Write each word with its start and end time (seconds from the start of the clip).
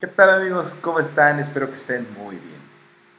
¿Qué 0.00 0.06
tal 0.06 0.30
amigos? 0.30 0.76
¿Cómo 0.80 1.00
están? 1.00 1.40
Espero 1.40 1.68
que 1.68 1.74
estén 1.74 2.06
muy 2.16 2.36
bien. 2.36 2.60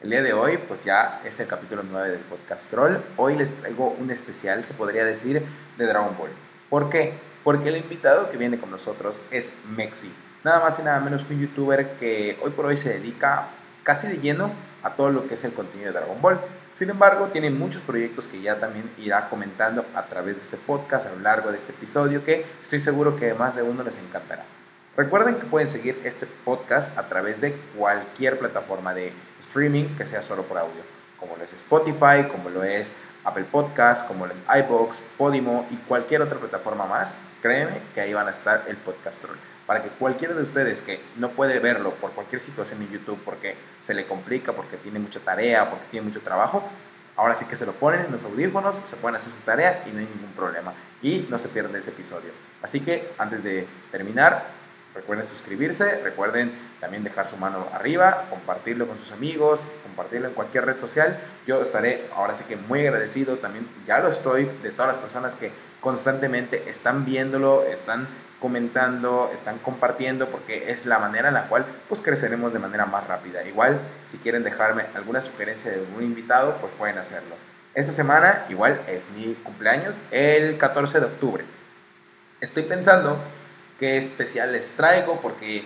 El 0.02 0.12
día 0.12 0.24
de 0.24 0.32
hoy, 0.32 0.58
pues 0.66 0.82
ya 0.86 1.20
es 1.26 1.38
el 1.42 1.46
capítulo 1.46 1.84
9 1.84 2.12
del 2.12 2.22
podcast 2.22 2.62
Troll. 2.70 2.96
Hoy 3.18 3.36
les 3.36 3.54
traigo 3.60 3.90
un 4.00 4.10
especial, 4.12 4.64
se 4.64 4.74
podría 4.74 5.04
decir, 5.04 5.44
de 5.78 5.86
Dragon 5.86 6.16
Ball. 6.18 6.30
¿Por 6.70 6.90
qué? 6.90 7.12
Porque 7.44 7.68
el 7.68 7.76
invitado 7.76 8.32
que 8.32 8.38
viene 8.38 8.58
con 8.58 8.72
nosotros 8.72 9.20
es 9.30 9.50
Mexi. 9.76 10.10
Nada 10.46 10.62
más 10.62 10.80
y 10.80 10.84
nada 10.84 11.02
menos 11.02 11.24
que 11.24 11.34
un 11.34 11.42
youtuber 11.42 11.98
que 12.00 12.38
hoy 12.42 12.52
por 12.52 12.68
hoy 12.68 12.78
se 12.78 12.94
dedica 12.94 13.48
casi 13.84 14.08
de 14.08 14.20
lleno 14.20 14.50
a 14.82 14.92
todo 14.92 15.10
lo 15.10 15.28
que 15.28 15.34
es 15.34 15.44
el 15.44 15.52
contenido 15.52 15.92
de 15.92 16.00
Dragon 16.00 16.22
Ball. 16.22 16.40
Sin 16.78 16.90
embargo, 16.90 17.28
tiene 17.34 17.50
muchos 17.50 17.82
proyectos 17.82 18.24
que 18.28 18.40
ya 18.40 18.56
también 18.56 18.90
irá 18.98 19.28
comentando 19.28 19.86
a 19.96 20.06
través 20.06 20.38
de 20.38 20.44
este 20.44 20.56
podcast 20.56 21.08
a 21.08 21.10
lo 21.10 21.20
largo 21.20 21.52
de 21.52 21.58
este 21.58 21.74
episodio 21.74 22.24
que 22.24 22.46
estoy 22.64 22.80
seguro 22.80 23.18
que 23.18 23.34
más 23.34 23.54
de 23.54 23.64
uno 23.64 23.84
les 23.84 23.96
encantará. 23.98 24.46
Recuerden 25.00 25.36
que 25.36 25.46
pueden 25.46 25.70
seguir 25.70 25.98
este 26.04 26.26
podcast 26.44 26.98
a 26.98 27.08
través 27.08 27.40
de 27.40 27.54
cualquier 27.78 28.38
plataforma 28.38 28.94
de 28.94 29.14
streaming 29.48 29.86
que 29.96 30.06
sea 30.06 30.22
solo 30.24 30.44
por 30.44 30.58
audio, 30.58 30.82
como 31.18 31.38
lo 31.38 31.44
es 31.46 31.54
Spotify, 31.54 32.30
como 32.30 32.50
lo 32.50 32.66
es 32.66 32.92
Apple 33.24 33.46
Podcast, 33.50 34.06
como 34.10 34.28
lo 34.28 34.34
es 34.34 34.66
iBox, 34.66 34.98
Podimo 35.18 35.66
y 35.72 35.78
cualquier 35.88 36.22
otra 36.22 36.38
plataforma 36.38 36.86
más. 36.86 37.14
Créeme 37.42 37.80
que 37.96 38.02
ahí 38.02 38.14
van 38.14 38.28
a 38.28 38.32
estar 38.32 38.66
el 38.68 38.76
podcast 38.76 39.16
para 39.66 39.82
que 39.82 39.88
cualquiera 39.88 40.34
de 40.34 40.44
ustedes 40.44 40.82
que 40.82 41.00
no 41.16 41.30
puede 41.30 41.60
verlo 41.60 41.92
por 41.92 42.12
cualquier 42.12 42.42
situación 42.42 42.82
en 42.82 42.90
YouTube 42.90 43.22
porque 43.24 43.56
se 43.88 43.94
le 43.94 44.06
complica, 44.06 44.52
porque 44.52 44.76
tiene 44.76 45.00
mucha 45.00 45.22
tarea, 45.22 45.70
porque 45.70 45.86
tiene 45.92 46.08
mucho 46.08 46.20
trabajo, 46.20 46.62
ahora 47.16 47.38
sí 47.38 47.46
que 47.46 47.56
se 47.56 47.66
lo 47.66 47.72
ponen 47.72 48.02
en 48.02 48.12
los 48.12 48.24
audífonos, 48.26 48.76
se 48.90 48.98
pueden 48.98 49.16
hacer 49.16 49.32
su 49.32 49.40
tarea 49.46 49.82
y 49.86 49.92
no 49.92 50.00
hay 50.00 50.08
ningún 50.08 50.34
problema. 50.36 50.74
Y 51.02 51.26
no 51.30 51.40
se 51.40 51.48
pierden 51.48 51.78
este 51.78 51.92
episodio. 51.92 52.32
Así 52.62 52.82
que 52.82 53.14
antes 53.18 53.42
de 53.46 53.66
terminar, 53.94 54.59
Recuerden 54.96 55.28
suscribirse, 55.28 56.02
recuerden 56.04 56.52
también 56.80 57.04
dejar 57.04 57.30
su 57.30 57.38
mano 57.38 57.68
arriba, 57.74 58.26
compartirlo 58.30 58.88
con 58.88 58.98
sus 58.98 59.12
amigos, 59.12 59.60
compartirlo 59.84 60.28
en 60.28 60.34
cualquier 60.34 60.66
red 60.66 60.80
social. 60.80 61.20
Yo 61.46 61.62
estaré 61.62 62.06
ahora 62.16 62.36
sí 62.36 62.44
que 62.46 62.56
muy 62.56 62.86
agradecido, 62.86 63.38
también 63.38 63.68
ya 63.86 64.00
lo 64.00 64.12
estoy, 64.12 64.50
de 64.64 64.72
todas 64.72 64.94
las 64.94 64.98
personas 64.98 65.34
que 65.36 65.52
constantemente 65.80 66.70
están 66.70 67.06
viéndolo, 67.06 67.64
están 67.66 68.08
comentando, 68.40 69.32
están 69.34 69.60
compartiendo, 69.60 70.28
porque 70.28 70.72
es 70.72 70.86
la 70.86 70.98
manera 70.98 71.28
en 71.28 71.34
la 71.34 71.44
cual 71.44 71.66
pues 71.88 72.02
creceremos 72.02 72.54
de 72.54 72.60
manera 72.60 72.86
más 72.86 73.06
rápida. 73.08 73.44
Igual, 73.44 73.80
si 74.12 74.18
quieren 74.18 74.44
dejarme 74.44 74.86
alguna 74.96 75.22
sugerencia 75.22 75.72
de 75.72 75.84
un 75.96 76.04
invitado, 76.04 76.56
pues 76.62 76.72
pueden 76.78 76.98
hacerlo. 76.98 77.36
Esta 77.76 77.92
semana 77.92 78.46
igual 78.50 78.80
es 78.88 79.04
mi 79.16 79.36
cumpleaños, 79.36 79.94
el 80.12 80.58
14 80.58 81.00
de 81.00 81.06
octubre. 81.06 81.44
Estoy 82.42 82.64
pensando 82.64 83.20
qué 83.80 83.98
especial 83.98 84.52
les 84.52 84.68
traigo, 84.74 85.20
porque 85.22 85.64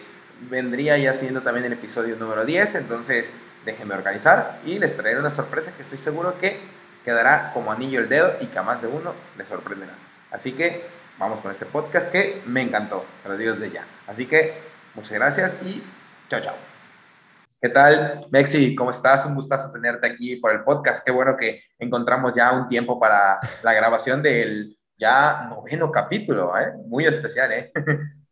vendría 0.50 0.98
ya 0.98 1.14
siendo 1.14 1.42
también 1.42 1.66
el 1.66 1.74
episodio 1.74 2.16
número 2.16 2.46
10, 2.46 2.76
entonces 2.76 3.32
déjenme 3.66 3.96
organizar 3.96 4.60
y 4.66 4.80
les 4.80 4.96
traeré 4.96 5.20
una 5.20 5.30
sorpresa 5.30 5.72
que 5.76 5.84
estoy 5.84 5.98
seguro 5.98 6.38
que 6.40 6.58
quedará 7.04 7.52
como 7.54 7.72
anillo 7.72 8.00
el 8.00 8.10
dedo 8.10 8.36
y 8.42 8.48
que 8.48 8.60
a 8.60 8.64
más 8.64 8.82
de 8.82 8.88
uno 8.88 9.14
les 9.38 9.48
sorprenderá. 9.48 9.94
Así 10.32 10.54
que 10.54 10.84
vamos 11.18 11.40
con 11.40 11.52
este 11.52 11.66
podcast 11.66 12.12
que 12.12 12.42
me 12.46 12.62
encantó, 12.62 13.06
pero 13.24 13.38
digo 13.38 13.54
desde 13.54 13.74
ya. 13.74 13.86
Así 14.08 14.26
que 14.26 14.54
muchas 14.96 15.14
gracias 15.14 15.56
y 15.64 15.82
chao, 16.30 16.42
chao. 16.42 16.56
¿Qué 17.62 17.70
tal, 17.70 18.28
Mexi? 18.30 18.76
¿Cómo 18.76 18.92
estás? 18.92 19.26
Un 19.26 19.36
gustazo 19.36 19.72
tenerte 19.72 20.06
aquí 20.06 20.36
por 20.36 20.52
el 20.52 20.64
podcast. 20.64 21.06
Qué 21.06 21.14
bueno 21.14 21.38
que 21.38 21.64
encontramos 21.80 22.34
ya 22.36 22.52
un 22.52 22.68
tiempo 22.68 23.00
para 23.00 23.40
la 23.62 23.74
grabación 23.74 24.22
del 24.22 24.78
ya 25.04 25.48
noveno 25.50 25.92
capítulo, 25.92 26.58
¿eh? 26.58 26.72
Muy 26.88 27.06
especial, 27.06 27.52
¿eh? 27.52 27.72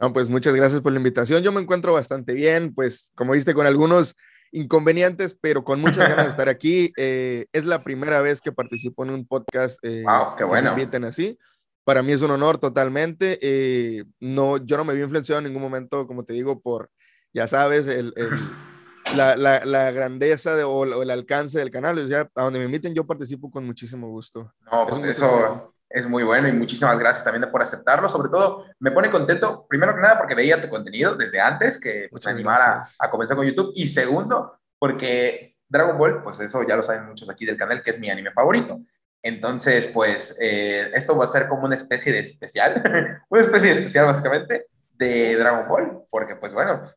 No, 0.00 0.12
pues 0.12 0.28
muchas 0.28 0.54
gracias 0.54 0.80
por 0.80 0.92
la 0.92 0.98
invitación. 0.98 1.42
Yo 1.42 1.50
me 1.50 1.60
encuentro 1.60 1.92
bastante 1.92 2.32
bien, 2.32 2.72
pues 2.72 3.10
como 3.16 3.32
viste, 3.32 3.52
con 3.52 3.66
algunos 3.66 4.14
inconvenientes, 4.52 5.36
pero 5.40 5.64
con 5.64 5.80
muchas 5.80 6.08
ganas 6.08 6.26
de 6.26 6.30
estar 6.30 6.48
aquí. 6.48 6.92
Eh, 6.98 7.46
es 7.52 7.64
la 7.64 7.80
primera 7.80 8.20
vez 8.20 8.40
que 8.40 8.52
participo 8.52 9.02
en 9.02 9.10
un 9.10 9.26
podcast. 9.26 9.76
Eh, 9.82 10.04
wow, 10.04 10.36
qué 10.36 10.44
bueno. 10.44 10.70
Que 10.70 10.76
me 10.76 10.82
inviten 10.82 11.04
así. 11.04 11.36
Para 11.82 12.04
mí 12.04 12.12
es 12.12 12.22
un 12.22 12.30
honor 12.30 12.58
totalmente. 12.58 13.40
Eh, 13.42 14.04
no, 14.20 14.58
yo 14.58 14.76
no 14.76 14.84
me 14.84 14.94
vi 14.94 15.02
influenciado 15.02 15.40
en 15.40 15.46
ningún 15.46 15.62
momento, 15.62 16.06
como 16.06 16.24
te 16.24 16.32
digo, 16.32 16.60
por, 16.60 16.90
ya 17.32 17.48
sabes, 17.48 17.88
el, 17.88 18.12
el 18.14 18.28
la, 19.16 19.36
la, 19.36 19.64
la, 19.64 19.90
grandeza 19.90 20.54
de, 20.54 20.62
o, 20.62 20.84
el 21.02 21.10
alcance 21.10 21.58
del 21.58 21.72
canal. 21.72 21.98
O 21.98 22.06
sea, 22.06 22.30
a 22.36 22.44
donde 22.44 22.60
me 22.60 22.66
inviten 22.66 22.94
yo 22.94 23.04
participo 23.04 23.50
con 23.50 23.66
muchísimo 23.66 24.08
gusto. 24.08 24.52
No, 24.70 24.86
pues 24.86 25.02
eso, 25.02 25.74
es 25.90 26.06
muy 26.06 26.22
bueno 26.22 26.48
y 26.48 26.52
muchísimas 26.52 26.98
gracias 26.98 27.24
también 27.24 27.50
por 27.50 27.62
aceptarlo. 27.62 28.08
Sobre 28.08 28.28
todo, 28.28 28.66
me 28.80 28.90
pone 28.90 29.10
contento, 29.10 29.66
primero 29.68 29.94
que 29.94 30.02
nada, 30.02 30.18
porque 30.18 30.34
veía 30.34 30.60
tu 30.60 30.68
contenido 30.68 31.14
desde 31.14 31.40
antes, 31.40 31.80
que 31.80 32.08
pues, 32.10 32.24
me 32.26 32.32
animara 32.32 32.84
a, 32.98 33.10
comenzar 33.10 33.36
con 33.36 33.46
YouTube. 33.46 33.72
Y 33.74 33.88
segundo, 33.88 34.58
porque 34.78 35.56
Dragon 35.68 35.96
Ball, 35.96 36.22
pues 36.22 36.40
eso 36.40 36.66
ya 36.66 36.76
lo 36.76 36.82
saben 36.82 37.06
muchos 37.06 37.28
aquí 37.30 37.46
del 37.46 37.56
canal, 37.56 37.82
que 37.82 37.90
es 37.90 37.98
mi 37.98 38.10
anime 38.10 38.32
favorito. 38.32 38.80
Entonces, 39.22 39.86
pues 39.88 40.36
eh, 40.40 40.90
esto 40.94 41.16
va 41.16 41.24
a 41.24 41.28
ser 41.28 41.48
como 41.48 41.64
una 41.64 41.74
especie 41.74 42.12
de 42.12 42.20
especial, 42.20 42.82
una 43.28 43.40
especie 43.40 43.70
de 43.70 43.76
especial 43.76 44.06
básicamente 44.06 44.66
de 44.92 45.36
Dragon 45.36 45.68
Ball, 45.68 46.02
porque 46.10 46.36
pues 46.36 46.52
bueno, 46.54 46.92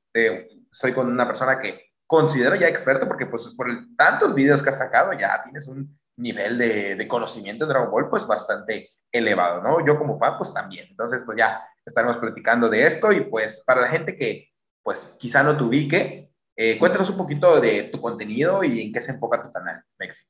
soy 0.71 0.91
con 0.91 1.07
una 1.07 1.27
persona 1.27 1.59
que 1.59 1.91
considero 2.05 2.55
ya 2.55 2.67
experto, 2.67 3.07
porque 3.07 3.25
pues 3.25 3.47
por 3.55 3.67
tantos 3.95 4.35
videos 4.35 4.61
que 4.61 4.69
has 4.69 4.77
sacado 4.77 5.13
ya 5.13 5.41
tienes 5.43 5.67
un 5.67 5.97
nivel 6.21 6.57
de, 6.57 6.95
de, 6.95 7.07
conocimiento 7.07 7.65
de 7.65 7.73
Dragon 7.73 7.91
Ball 7.91 8.09
pues 8.09 8.25
bastante 8.25 8.91
elevado, 9.11 9.61
¿no? 9.61 9.85
Yo 9.85 9.97
como 9.97 10.17
fan 10.17 10.37
pues 10.37 10.53
también. 10.53 10.87
Entonces 10.89 11.23
pues 11.25 11.37
ya 11.37 11.61
estaremos 11.85 12.17
platicando 12.17 12.69
de 12.69 12.85
esto 12.85 13.11
y 13.11 13.21
pues 13.21 13.63
para 13.65 13.81
la 13.81 13.87
gente 13.87 14.15
que 14.15 14.49
pues 14.83 15.15
quizá 15.19 15.43
no 15.43 15.57
te 15.57 15.63
ubique, 15.63 16.31
eh, 16.55 16.77
cuéntanos 16.79 17.09
un 17.09 17.17
poquito 17.17 17.59
de 17.59 17.83
tu 17.83 18.01
contenido 18.01 18.63
y 18.63 18.81
en 18.81 18.93
qué 18.93 19.01
se 19.01 19.11
enfoca 19.11 19.41
tu 19.41 19.51
canal, 19.51 19.83
Mexi. 19.99 20.23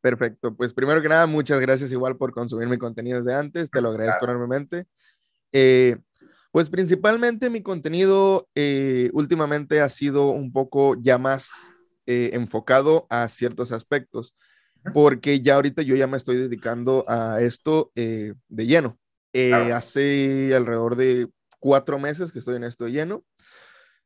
Perfecto, 0.00 0.54
pues 0.54 0.72
primero 0.72 1.00
que 1.00 1.08
nada, 1.08 1.26
muchas 1.26 1.60
gracias 1.60 1.92
igual 1.92 2.16
por 2.16 2.32
consumir 2.32 2.68
mi 2.68 2.78
contenido 2.78 3.18
desde 3.18 3.34
antes, 3.34 3.70
te 3.70 3.80
lo 3.80 3.90
agradezco 3.90 4.24
enormemente. 4.24 4.86
Eh, 5.52 5.96
pues 6.50 6.68
principalmente 6.68 7.50
mi 7.50 7.62
contenido 7.62 8.48
eh, 8.54 9.10
últimamente 9.12 9.80
ha 9.80 9.88
sido 9.88 10.30
un 10.30 10.52
poco 10.52 10.96
ya 11.00 11.18
más 11.18 11.50
enfocado 12.04 13.06
a 13.08 13.26
ciertos 13.28 13.70
aspectos 13.72 14.34
porque 14.92 15.40
ya 15.40 15.54
ahorita 15.54 15.82
yo 15.82 15.96
ya 15.96 16.06
me 16.06 16.16
estoy 16.16 16.36
dedicando 16.36 17.04
a 17.08 17.40
esto 17.40 17.92
eh, 17.94 18.34
de 18.48 18.66
lleno. 18.66 18.98
Eh, 19.32 19.52
hace 19.72 20.54
alrededor 20.54 20.96
de 20.96 21.28
cuatro 21.58 21.98
meses 21.98 22.32
que 22.32 22.38
estoy 22.38 22.56
en 22.56 22.64
esto 22.64 22.84
de 22.84 22.92
lleno, 22.92 23.24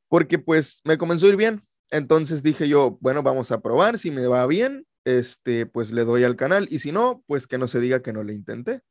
porque 0.09 0.39
pues 0.39 0.81
me 0.85 0.99
comenzó 0.99 1.27
a 1.27 1.31
ir 1.31 1.37
bien. 1.37 1.63
Entonces 1.91 2.43
dije 2.43 2.69
yo, 2.69 2.99
bueno, 3.01 3.23
vamos 3.23 3.51
a 3.53 3.61
probar, 3.61 3.99
si 3.99 4.11
me 4.11 4.27
va 4.27 4.47
bien, 4.47 4.87
este, 5.05 5.67
pues 5.67 5.93
le 5.93 6.05
doy 6.05 6.25
al 6.25 6.37
canal 6.37 6.67
y 6.71 6.81
si 6.81 6.93
no, 6.93 7.23
pues 7.27 7.47
que 7.47 7.59
no 7.59 7.69
se 7.69 7.81
diga 7.81 8.03
que 8.03 8.13
no 8.13 8.23
le 8.23 8.35
intenté. 8.35 8.83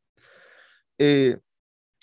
Eh, 0.98 1.38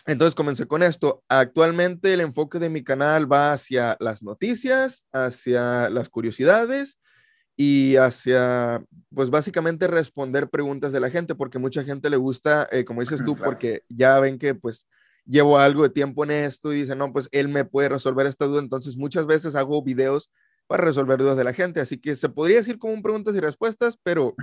entonces 0.07 0.35
comencé 0.35 0.67
con 0.67 0.83
esto. 0.83 1.23
Actualmente 1.29 2.13
el 2.13 2.21
enfoque 2.21 2.59
de 2.59 2.71
mi 2.71 2.83
canal 2.83 3.31
va 3.31 3.53
hacia 3.53 3.97
las 4.01 4.23
noticias, 4.23 5.05
hacia 5.13 5.89
las 5.89 6.09
curiosidades 6.09 6.99
y 7.57 7.97
hacia, 7.97 8.83
pues 9.15 9.31
básicamente 9.31 9.87
responder 9.87 10.49
preguntas 10.49 10.93
de 10.93 11.01
la 11.01 11.11
gente, 11.11 11.35
porque 11.35 11.59
mucha 11.59 11.85
gente 11.85 12.11
le 12.11 12.17
gusta, 12.17 12.69
eh, 12.73 12.85
como 12.85 13.01
dices 13.01 13.25
tú, 13.25 13.37
porque 13.37 13.83
ya 13.89 14.19
ven 14.21 14.39
que 14.39 14.55
pues 14.55 14.89
llevo 15.25 15.59
algo 15.59 15.83
de 15.83 15.91
tiempo 15.91 16.25
en 16.25 16.31
esto 16.31 16.73
y 16.73 16.81
dicen, 16.81 16.99
no, 16.99 17.13
pues 17.13 17.29
él 17.33 17.49
me 17.49 17.65
puede 17.65 17.91
resolver 17.91 18.27
esta 18.27 18.47
duda, 18.47 18.61
entonces 18.61 18.97
muchas 18.97 19.27
veces 19.27 19.55
hago 19.55 19.83
videos 19.83 20.31
para 20.67 20.85
resolver 20.85 21.19
dudas 21.19 21.37
de 21.37 21.45
la 21.45 21.53
gente, 21.53 21.81
así 21.81 21.99
que 21.99 22.17
se 22.17 22.29
podría 22.29 22.57
decir 22.57 22.79
como 22.79 22.95
un 22.95 23.03
preguntas 23.03 23.37
y 23.37 23.41
respuestas, 23.41 23.99
pero 24.03 24.35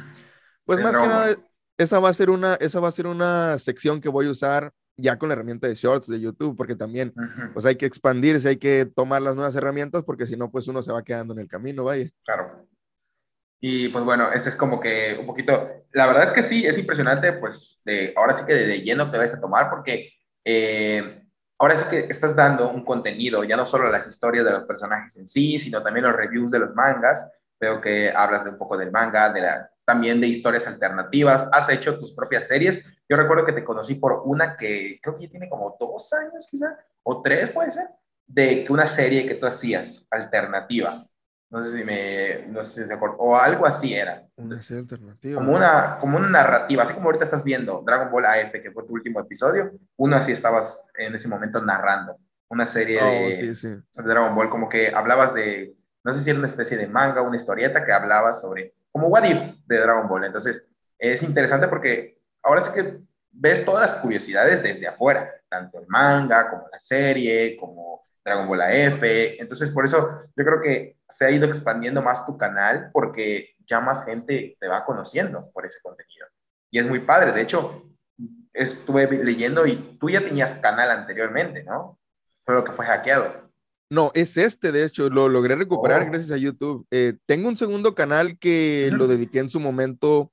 pues 0.65 0.79
más 0.79 0.95
que 0.95 1.07
nada, 1.07 1.35
esa 1.77 1.99
va 1.99 2.09
a 2.09 2.13
ser 2.13 2.29
una, 2.29 2.55
esa 2.55 2.79
va 2.79 2.89
a 2.89 2.93
ser 2.93 3.07
una 3.07 3.57
sección 3.57 3.99
que 3.99 4.09
voy 4.09 4.27
a 4.27 4.31
usar 4.31 4.71
ya 4.97 5.17
con 5.17 5.29
la 5.29 5.33
herramienta 5.33 5.67
de 5.67 5.75
Shorts 5.75 6.07
de 6.07 6.19
YouTube, 6.19 6.55
porque 6.55 6.75
también 6.75 7.13
pues 7.53 7.65
hay 7.65 7.75
que 7.75 7.85
expandirse, 7.85 8.49
hay 8.49 8.57
que 8.57 8.85
tomar 8.85 9.21
las 9.21 9.35
nuevas 9.35 9.55
herramientas, 9.55 10.03
porque 10.03 10.27
si 10.27 10.35
no, 10.35 10.51
pues 10.51 10.67
uno 10.67 10.81
se 10.83 10.91
va 10.91 11.03
quedando 11.03 11.33
en 11.33 11.39
el 11.39 11.47
camino, 11.47 11.85
vaya. 11.85 12.09
Claro. 12.23 12.67
Y 13.61 13.89
pues 13.89 14.05
bueno, 14.05 14.31
ese 14.31 14.49
es 14.49 14.55
como 14.55 14.79
que 14.79 15.17
un 15.19 15.25
poquito, 15.25 15.85
la 15.91 16.07
verdad 16.07 16.23
es 16.23 16.31
que 16.31 16.43
sí, 16.43 16.65
es 16.65 16.77
impresionante, 16.77 17.33
pues 17.33 17.81
de, 17.83 18.13
ahora 18.15 18.35
sí 18.35 18.45
que 18.45 18.53
de, 18.53 18.81
lleno 18.81 19.11
te 19.11 19.17
vas 19.17 19.33
a 19.33 19.41
tomar 19.41 19.69
porque 19.69 20.13
eh, 20.45 21.23
ahora 21.57 21.75
sí 21.75 21.85
que 21.89 22.07
estás 22.09 22.35
dando 22.35 22.71
un 22.71 22.85
contenido, 22.85 23.43
ya 23.43 23.57
no 23.57 23.65
solo 23.65 23.91
las 23.91 24.07
historias 24.07 24.45
de 24.45 24.51
los 24.51 24.63
personajes 24.63 25.17
en 25.17 25.27
sí, 25.27 25.59
sino 25.59 25.83
también 25.83 26.05
los 26.05 26.15
reviews 26.15 26.51
de 26.51 26.59
los 26.59 26.73
mangas. 26.73 27.27
Veo 27.59 27.81
que 27.81 28.13
hablas 28.15 28.45
de 28.45 28.51
un 28.51 28.57
poco 28.57 28.77
del 28.77 28.91
manga, 28.91 29.33
de 29.33 29.41
la, 29.41 29.69
también 29.83 30.21
de 30.21 30.27
historias 30.27 30.65
alternativas, 30.65 31.49
has 31.51 31.67
hecho 31.69 31.99
tus 31.99 32.13
propias 32.13 32.47
series. 32.47 32.81
Yo 33.09 33.17
recuerdo 33.17 33.43
que 33.43 33.51
te 33.53 33.65
conocí 33.65 33.95
por 33.95 34.21
una 34.23 34.55
que 34.55 34.99
creo 35.01 35.17
que 35.17 35.25
ya 35.25 35.31
tiene 35.31 35.49
como 35.49 35.75
dos 35.77 36.13
años 36.13 36.47
quizá, 36.49 36.77
o 37.03 37.21
tres 37.21 37.49
puede 37.49 37.71
ser, 37.71 37.89
de 38.25 38.65
una 38.69 38.87
serie 38.87 39.25
que 39.25 39.35
tú 39.35 39.47
hacías 39.47 40.05
alternativa 40.11 41.08
no 41.49 41.63
sé 41.65 41.77
si 41.77 41.83
me, 41.83 42.45
no 42.47 42.63
sé 42.63 42.81
si 42.83 42.87
se 42.87 42.93
acuerda, 42.93 43.15
o 43.19 43.35
algo 43.35 43.65
así 43.65 43.93
era. 43.93 44.23
Una 44.35 44.61
serie 44.61 44.81
alternativa. 44.81 45.39
Como 45.41 45.55
una, 45.55 45.97
como 45.99 46.17
una 46.17 46.29
narrativa, 46.29 46.83
así 46.83 46.93
como 46.93 47.07
ahorita 47.07 47.25
estás 47.25 47.43
viendo 47.43 47.81
Dragon 47.85 48.11
Ball 48.11 48.25
AF, 48.25 48.51
que 48.51 48.71
fue 48.71 48.85
tu 48.85 48.93
último 48.93 49.19
episodio, 49.19 49.71
uno 49.97 50.15
así 50.15 50.31
estabas 50.31 50.83
en 50.97 51.15
ese 51.15 51.27
momento 51.27 51.61
narrando. 51.61 52.17
una 52.49 52.65
serie 52.65 52.99
Oh, 53.01 53.27
de, 53.27 53.33
sí, 53.33 53.55
sí. 53.55 53.67
de 53.67 54.03
Dragon 54.03 54.33
Ball, 54.35 54.49
como 54.49 54.69
que 54.69 54.91
hablabas 54.93 55.33
de, 55.33 55.75
no 56.03 56.13
sé 56.13 56.21
si 56.23 56.29
era 56.29 56.39
una 56.39 56.47
especie 56.47 56.77
de 56.77 56.87
manga, 56.87 57.21
una 57.21 57.37
historieta 57.37 57.83
que 57.85 57.91
hablaba 57.93 58.33
sobre, 58.33 58.73
como 58.91 59.07
What 59.07 59.23
If 59.25 59.37
de 59.67 59.77
Dragon 59.79 60.07
Ball. 60.07 60.25
Entonces, 60.25 60.67
es 60.97 61.21
interesante 61.23 61.67
porque 61.67 62.19
ahora 62.43 62.63
sí 62.63 62.71
que 62.73 62.99
ves 63.31 63.63
todas 63.63 63.89
las 63.91 64.01
curiosidades 64.01 64.63
desde 64.63 64.87
afuera, 64.87 65.31
tanto 65.47 65.79
el 65.79 65.87
manga 65.87 66.49
como 66.49 66.67
la 66.71 66.79
serie, 66.79 67.55
como 67.57 68.07
Dragon 68.23 68.47
Ball 68.47 68.61
AF. 68.61 69.01
Entonces, 69.03 69.71
por 69.71 69.85
eso 69.85 70.21
yo 70.35 70.45
creo 70.45 70.61
que 70.61 70.97
se 71.07 71.25
ha 71.25 71.31
ido 71.31 71.47
expandiendo 71.47 72.01
más 72.01 72.25
tu 72.25 72.37
canal 72.37 72.89
porque 72.93 73.55
ya 73.65 73.79
más 73.79 74.05
gente 74.05 74.57
te 74.59 74.67
va 74.67 74.85
conociendo 74.85 75.49
por 75.53 75.65
ese 75.65 75.79
contenido. 75.81 76.27
Y 76.71 76.79
es 76.79 76.87
muy 76.87 76.99
padre. 76.99 77.31
De 77.31 77.41
hecho, 77.41 77.89
estuve 78.53 79.07
leyendo 79.23 79.65
y 79.65 79.97
tú 79.99 80.09
ya 80.09 80.23
tenías 80.23 80.55
canal 80.55 80.89
anteriormente, 80.91 81.63
¿no? 81.63 81.99
Fue 82.45 82.55
lo 82.55 82.63
que 82.63 82.71
fue 82.71 82.85
hackeado. 82.85 83.49
No, 83.91 84.11
es 84.13 84.37
este, 84.37 84.71
de 84.71 84.85
hecho, 84.85 85.09
lo 85.09 85.29
logré 85.29 85.55
recuperar 85.55 86.03
Oh. 86.03 86.05
gracias 86.05 86.31
a 86.31 86.37
YouTube. 86.37 86.85
Eh, 86.91 87.13
tengo 87.25 87.47
un 87.49 87.57
segundo 87.57 87.95
canal 87.95 88.37
que 88.37 88.89
lo 88.93 89.07
dediqué 89.07 89.39
en 89.39 89.49
su 89.49 89.59
momento 89.59 90.31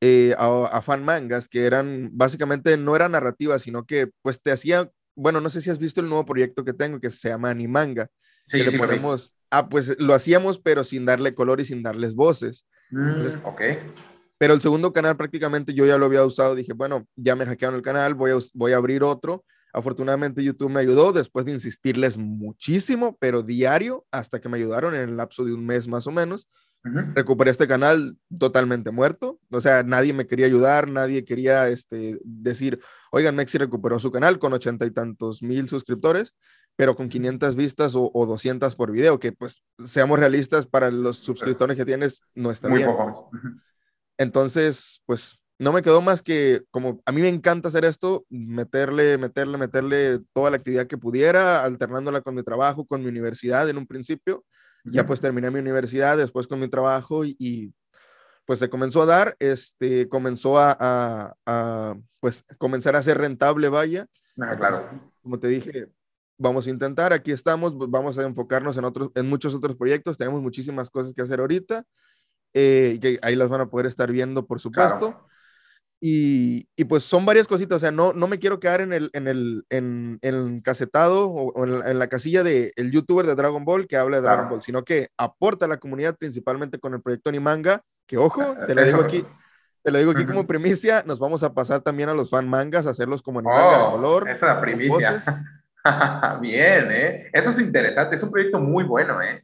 eh, 0.00 0.34
a, 0.38 0.66
a 0.72 0.80
fan 0.80 1.04
mangas, 1.04 1.48
que 1.48 1.66
eran 1.66 2.10
básicamente 2.12 2.76
no 2.76 2.96
era 2.96 3.08
narrativa, 3.08 3.58
sino 3.58 3.84
que 3.84 4.10
pues 4.22 4.40
te 4.40 4.52
hacía, 4.52 4.90
bueno, 5.18 5.40
no 5.40 5.50
sé 5.50 5.60
si 5.60 5.68
has 5.70 5.78
visto 5.78 6.00
el 6.00 6.08
nuevo 6.08 6.24
proyecto 6.24 6.64
que 6.64 6.72
tengo 6.72 7.00
que 7.00 7.10
se 7.10 7.28
llama 7.28 7.50
Animanga, 7.50 8.08
Sí, 8.46 8.58
que 8.58 8.64
le 8.64 8.70
sí, 8.70 8.76
lo 8.76 8.82
vi. 8.84 8.88
ponemos, 8.88 9.34
ah, 9.50 9.68
pues 9.68 9.94
lo 10.00 10.14
hacíamos, 10.14 10.58
pero 10.58 10.82
sin 10.84 11.04
darle 11.04 11.34
color 11.34 11.60
y 11.60 11.64
sin 11.66 11.82
darles 11.82 12.14
voces. 12.14 12.66
Mm, 12.90 13.08
Entonces, 13.08 13.38
ok. 13.44 13.60
Pero 14.38 14.54
el 14.54 14.60
segundo 14.60 14.92
canal 14.92 15.16
prácticamente 15.16 15.74
yo 15.74 15.84
ya 15.84 15.98
lo 15.98 16.06
había 16.06 16.24
usado. 16.24 16.54
Dije, 16.54 16.72
bueno, 16.72 17.06
ya 17.16 17.34
me 17.36 17.44
hackearon 17.44 17.74
el 17.76 17.82
canal, 17.82 18.14
voy 18.14 18.30
a, 18.30 18.38
voy 18.54 18.72
a 18.72 18.76
abrir 18.76 19.02
otro. 19.02 19.44
Afortunadamente 19.72 20.42
YouTube 20.42 20.70
me 20.70 20.80
ayudó 20.80 21.12
después 21.12 21.44
de 21.44 21.52
insistirles 21.52 22.16
muchísimo, 22.16 23.16
pero 23.20 23.42
diario, 23.42 24.06
hasta 24.10 24.40
que 24.40 24.48
me 24.48 24.56
ayudaron 24.56 24.94
en 24.94 25.08
el 25.10 25.16
lapso 25.16 25.44
de 25.44 25.52
un 25.52 25.66
mes 25.66 25.86
más 25.88 26.06
o 26.06 26.10
menos. 26.12 26.48
Recuperé 27.14 27.50
este 27.50 27.66
canal 27.68 28.16
totalmente 28.38 28.90
muerto. 28.90 29.38
O 29.50 29.60
sea, 29.60 29.82
nadie 29.82 30.12
me 30.12 30.26
quería 30.26 30.46
ayudar, 30.46 30.88
nadie 30.88 31.24
quería 31.24 31.68
este, 31.68 32.18
decir, 32.24 32.80
oigan, 33.10 33.36
Mexi 33.36 33.58
recuperó 33.58 33.98
su 33.98 34.10
canal 34.10 34.38
con 34.38 34.52
ochenta 34.52 34.86
y 34.86 34.90
tantos 34.90 35.42
mil 35.42 35.68
suscriptores, 35.68 36.34
pero 36.76 36.94
con 36.94 37.08
500 37.08 37.56
vistas 37.56 37.96
o, 37.96 38.10
o 38.12 38.26
200 38.26 38.76
por 38.76 38.92
video, 38.92 39.18
que 39.18 39.32
pues 39.32 39.62
seamos 39.84 40.18
realistas, 40.18 40.66
para 40.66 40.90
los 40.90 41.18
suscriptores 41.18 41.76
que 41.76 41.84
tienes 41.84 42.20
no 42.34 42.50
está 42.50 42.68
Muy 42.68 42.78
bien. 42.78 42.90
poco. 42.90 43.30
pues. 43.30 43.42
Entonces, 44.18 45.02
pues 45.06 45.38
no 45.58 45.72
me 45.72 45.82
quedó 45.82 46.00
más 46.00 46.22
que, 46.22 46.62
como 46.70 47.00
a 47.04 47.12
mí 47.12 47.20
me 47.20 47.28
encanta 47.28 47.68
hacer 47.68 47.84
esto, 47.84 48.24
meterle, 48.28 49.18
meterle, 49.18 49.58
meterle 49.58 50.20
toda 50.32 50.50
la 50.50 50.56
actividad 50.56 50.86
que 50.86 50.98
pudiera, 50.98 51.64
alternándola 51.64 52.20
con 52.20 52.34
mi 52.34 52.42
trabajo, 52.44 52.86
con 52.86 53.02
mi 53.02 53.08
universidad 53.08 53.68
en 53.68 53.78
un 53.78 53.86
principio. 53.86 54.44
Ya 54.90 55.06
pues 55.06 55.20
terminé 55.20 55.50
mi 55.50 55.58
universidad, 55.58 56.16
después 56.16 56.46
con 56.46 56.60
mi 56.60 56.68
trabajo 56.68 57.24
y, 57.24 57.36
y, 57.38 57.72
pues 58.48 58.58
se 58.60 58.70
comenzó 58.70 59.02
a 59.02 59.06
dar, 59.06 59.36
este, 59.38 60.08
comenzó 60.08 60.58
a, 60.58 60.74
a, 60.80 61.34
a, 61.44 61.94
pues 62.18 62.44
comenzar 62.56 62.96
a 62.96 63.02
ser 63.02 63.18
rentable, 63.18 63.68
vaya. 63.68 64.06
Ah, 64.40 64.52
Entonces, 64.52 64.80
claro. 64.80 65.12
como 65.22 65.38
te 65.38 65.48
dije, 65.48 65.88
vamos 66.38 66.66
a 66.66 66.70
intentar, 66.70 67.12
aquí 67.12 67.30
estamos, 67.30 67.76
vamos 67.76 68.16
a 68.16 68.22
enfocarnos 68.22 68.76
en, 68.78 68.84
otros, 68.84 69.10
en 69.14 69.28
muchos 69.28 69.54
otros 69.54 69.76
proyectos, 69.76 70.16
tenemos 70.16 70.40
muchísimas 70.40 70.88
cosas 70.88 71.12
que 71.12 71.20
hacer 71.20 71.40
ahorita, 71.40 71.84
eh, 72.54 72.98
que 73.02 73.18
ahí 73.20 73.36
las 73.36 73.50
van 73.50 73.60
a 73.60 73.68
poder 73.68 73.84
estar 73.84 74.10
viendo, 74.10 74.46
por 74.46 74.60
supuesto. 74.60 75.10
Claro. 75.10 75.28
Y, 76.00 76.68
y 76.76 76.84
pues 76.84 77.02
son 77.02 77.26
varias 77.26 77.48
cositas, 77.48 77.76
o 77.76 77.78
sea, 77.80 77.90
no, 77.90 78.12
no 78.12 78.28
me 78.28 78.38
quiero 78.38 78.60
quedar 78.60 78.80
en 78.80 78.92
el, 78.92 79.10
en 79.14 79.26
el, 79.26 79.64
en, 79.68 80.18
en 80.22 80.34
el 80.34 80.62
casetado 80.62 81.28
o, 81.28 81.52
o 81.52 81.64
en, 81.64 81.80
la, 81.80 81.90
en 81.90 81.98
la 81.98 82.06
casilla 82.08 82.44
de 82.44 82.72
el 82.76 82.92
youtuber 82.92 83.26
de 83.26 83.34
Dragon 83.34 83.64
Ball 83.64 83.88
que 83.88 83.96
habla 83.96 84.18
de 84.18 84.22
Dragon 84.22 84.38
Claro. 84.42 84.54
Ball, 84.56 84.62
sino 84.62 84.84
que 84.84 85.08
aporta 85.16 85.66
a 85.66 85.68
la 85.68 85.78
comunidad 85.78 86.16
principalmente 86.16 86.78
con 86.78 86.94
el 86.94 87.02
proyecto 87.02 87.30
Animanga, 87.30 87.82
que 88.06 88.16
ojo, 88.16 88.54
te 88.68 88.76
lo 88.76 88.84
digo 88.84 89.00
aquí, 89.00 89.24
te 89.82 89.90
lo 89.90 89.98
digo 89.98 90.12
aquí 90.12 90.22
Ujú. 90.22 90.32
como 90.34 90.46
primicia, 90.46 91.02
nos 91.04 91.18
vamos 91.18 91.42
a 91.42 91.52
pasar 91.52 91.80
también 91.82 92.08
a 92.10 92.14
los 92.14 92.30
fan 92.30 92.48
mangas, 92.48 92.86
a 92.86 92.90
hacerlos 92.90 93.20
como 93.20 93.40
Animanga 93.40 93.78
de 93.78 93.84
Oh, 93.84 93.90
color. 93.92 94.28
esta 94.28 94.50
es 94.50 94.54
la 94.54 94.60
primicia. 94.60 95.18
Bien, 96.40 96.88
¿eh? 96.92 97.30
Eso 97.32 97.50
es 97.50 97.58
interesante, 97.58 98.14
es 98.16 98.22
un 98.22 98.30
proyecto 98.30 98.60
muy 98.60 98.84
bueno, 98.84 99.20
¿eh? 99.20 99.42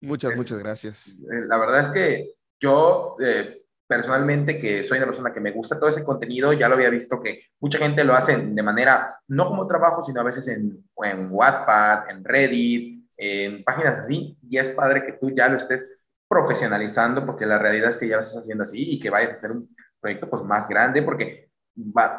Muchas, 0.00 0.32
Es- 0.32 0.38
muchas 0.38 0.58
gracias. 0.60 1.08
Eh, 1.08 1.46
La 1.48 1.58
verdad 1.58 1.80
es 1.80 1.88
que 1.88 2.30
yo, 2.60 3.16
eh, 3.24 3.59
personalmente, 3.90 4.60
que 4.60 4.84
soy 4.84 4.98
una 4.98 5.08
persona 5.08 5.32
que 5.32 5.40
me 5.40 5.50
gusta 5.50 5.76
todo 5.76 5.90
ese 5.90 6.04
contenido, 6.04 6.52
ya 6.52 6.68
lo 6.68 6.76
había 6.76 6.90
visto 6.90 7.20
que 7.20 7.40
mucha 7.58 7.78
gente 7.78 8.04
lo 8.04 8.14
hace 8.14 8.36
de 8.36 8.62
manera, 8.62 9.18
no 9.26 9.48
como 9.48 9.66
trabajo, 9.66 10.04
sino 10.04 10.20
a 10.20 10.24
veces 10.24 10.46
en, 10.46 10.84
en 11.02 11.28
Wattpad, 11.28 12.08
en 12.08 12.22
Reddit, 12.22 13.04
en 13.16 13.64
páginas 13.64 13.98
así, 13.98 14.38
y 14.48 14.58
es 14.58 14.68
padre 14.68 15.04
que 15.04 15.14
tú 15.14 15.30
ya 15.30 15.48
lo 15.48 15.56
estés 15.56 15.90
profesionalizando, 16.28 17.26
porque 17.26 17.46
la 17.46 17.58
realidad 17.58 17.90
es 17.90 17.98
que 17.98 18.06
ya 18.06 18.14
lo 18.14 18.22
estás 18.22 18.44
haciendo 18.44 18.62
así 18.62 18.92
y 18.92 19.00
que 19.00 19.10
vayas 19.10 19.32
a 19.32 19.34
hacer 19.34 19.50
un 19.50 19.74
proyecto 20.00 20.30
pues 20.30 20.44
más 20.44 20.68
grande, 20.68 21.02
porque 21.02 21.50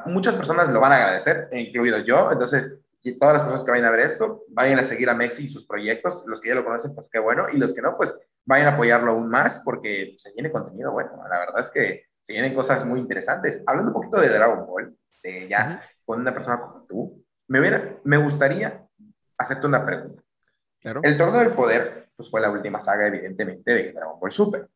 muchas 0.07 0.35
personas 0.35 0.67
lo 0.67 0.81
van 0.81 0.91
a 0.91 0.97
agradecer, 0.97 1.47
incluido 1.53 1.99
yo, 1.99 2.33
entonces 2.33 2.80
y 3.03 3.17
todas 3.17 3.33
las 3.33 3.43
personas 3.43 3.63
que 3.63 3.71
vayan 3.71 3.85
a 3.87 3.91
ver 3.91 4.01
esto, 4.01 4.43
vayan 4.49 4.79
a 4.79 4.83
seguir 4.83 5.09
a 5.09 5.15
Mexi 5.15 5.45
y 5.45 5.49
sus 5.49 5.65
proyectos. 5.65 6.23
Los 6.27 6.39
que 6.39 6.49
ya 6.49 6.55
lo 6.55 6.63
conocen, 6.63 6.93
pues 6.93 7.09
qué 7.11 7.19
bueno. 7.19 7.47
Y 7.51 7.57
los 7.57 7.73
que 7.73 7.81
no, 7.81 7.97
pues 7.97 8.15
vayan 8.45 8.67
a 8.67 8.71
apoyarlo 8.73 9.11
aún 9.11 9.27
más 9.27 9.61
porque 9.65 10.13
se 10.17 10.31
viene 10.33 10.51
contenido 10.51 10.91
bueno. 10.91 11.11
La 11.29 11.39
verdad 11.39 11.61
es 11.61 11.71
que 11.71 12.05
se 12.21 12.33
vienen 12.33 12.53
cosas 12.53 12.85
muy 12.85 12.99
interesantes. 12.99 13.63
Hablando 13.65 13.89
un 13.89 13.95
poquito 13.95 14.21
de 14.21 14.29
Dragon 14.29 14.67
Ball, 14.67 14.95
de 15.23 15.47
ya 15.47 15.81
con 16.05 16.21
una 16.21 16.33
persona 16.33 16.61
como 16.61 16.85
tú, 16.85 17.25
me, 17.47 17.59
hubiera, 17.59 17.97
me 18.03 18.17
gustaría 18.17 18.85
hacerte 19.37 19.65
una 19.65 19.83
pregunta. 19.83 20.21
Claro. 20.79 21.01
El 21.03 21.17
Torneo 21.17 21.39
del 21.39 21.53
Poder, 21.53 22.09
pues 22.15 22.29
fue 22.29 22.41
la 22.41 22.51
última 22.51 22.79
saga, 22.79 23.07
evidentemente, 23.07 23.71
de 23.71 23.91
Dragon 23.93 24.19
Ball 24.19 24.31
Super. 24.31 24.67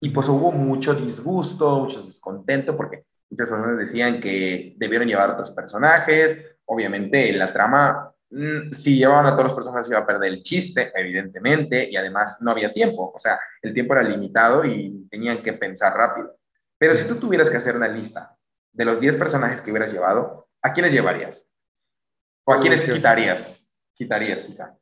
Y 0.00 0.10
pues 0.10 0.28
hubo 0.28 0.50
mucho 0.50 0.94
disgusto, 0.94 1.80
mucho 1.80 2.02
descontento, 2.02 2.76
porque 2.76 3.04
muchas 3.30 3.48
personas 3.48 3.78
decían 3.78 4.20
que 4.20 4.74
debieron 4.76 5.06
llevar 5.06 5.30
otros 5.30 5.52
personajes. 5.52 6.49
Obviamente, 6.72 7.32
la 7.32 7.52
trama, 7.52 8.12
mm, 8.30 8.70
si 8.72 8.96
llevaban 8.96 9.26
a 9.26 9.32
todos 9.32 9.46
los 9.46 9.54
personajes, 9.54 9.88
iba 9.90 9.98
a 9.98 10.06
perder 10.06 10.30
el 10.32 10.42
chiste, 10.44 10.92
evidentemente, 10.94 11.88
y 11.90 11.96
además 11.96 12.38
no 12.40 12.52
había 12.52 12.72
tiempo. 12.72 13.10
O 13.12 13.18
sea, 13.18 13.40
el 13.60 13.74
tiempo 13.74 13.94
era 13.94 14.04
limitado 14.04 14.64
y 14.64 15.08
tenían 15.10 15.42
que 15.42 15.52
pensar 15.52 15.92
rápido. 15.96 16.36
Pero 16.78 16.94
si 16.94 17.08
tú 17.08 17.16
tuvieras 17.16 17.50
que 17.50 17.56
hacer 17.56 17.74
una 17.76 17.88
lista 17.88 18.36
de 18.72 18.84
los 18.84 19.00
10 19.00 19.16
personajes 19.16 19.60
que 19.60 19.72
hubieras 19.72 19.92
llevado, 19.92 20.48
¿a 20.62 20.72
quiénes 20.72 20.92
llevarías? 20.92 21.48
¿O 22.44 22.52
a 22.52 22.60
quiénes 22.60 22.82
quitarías? 22.82 23.68
Quitarías, 23.94 24.42
quizá. 24.44 24.76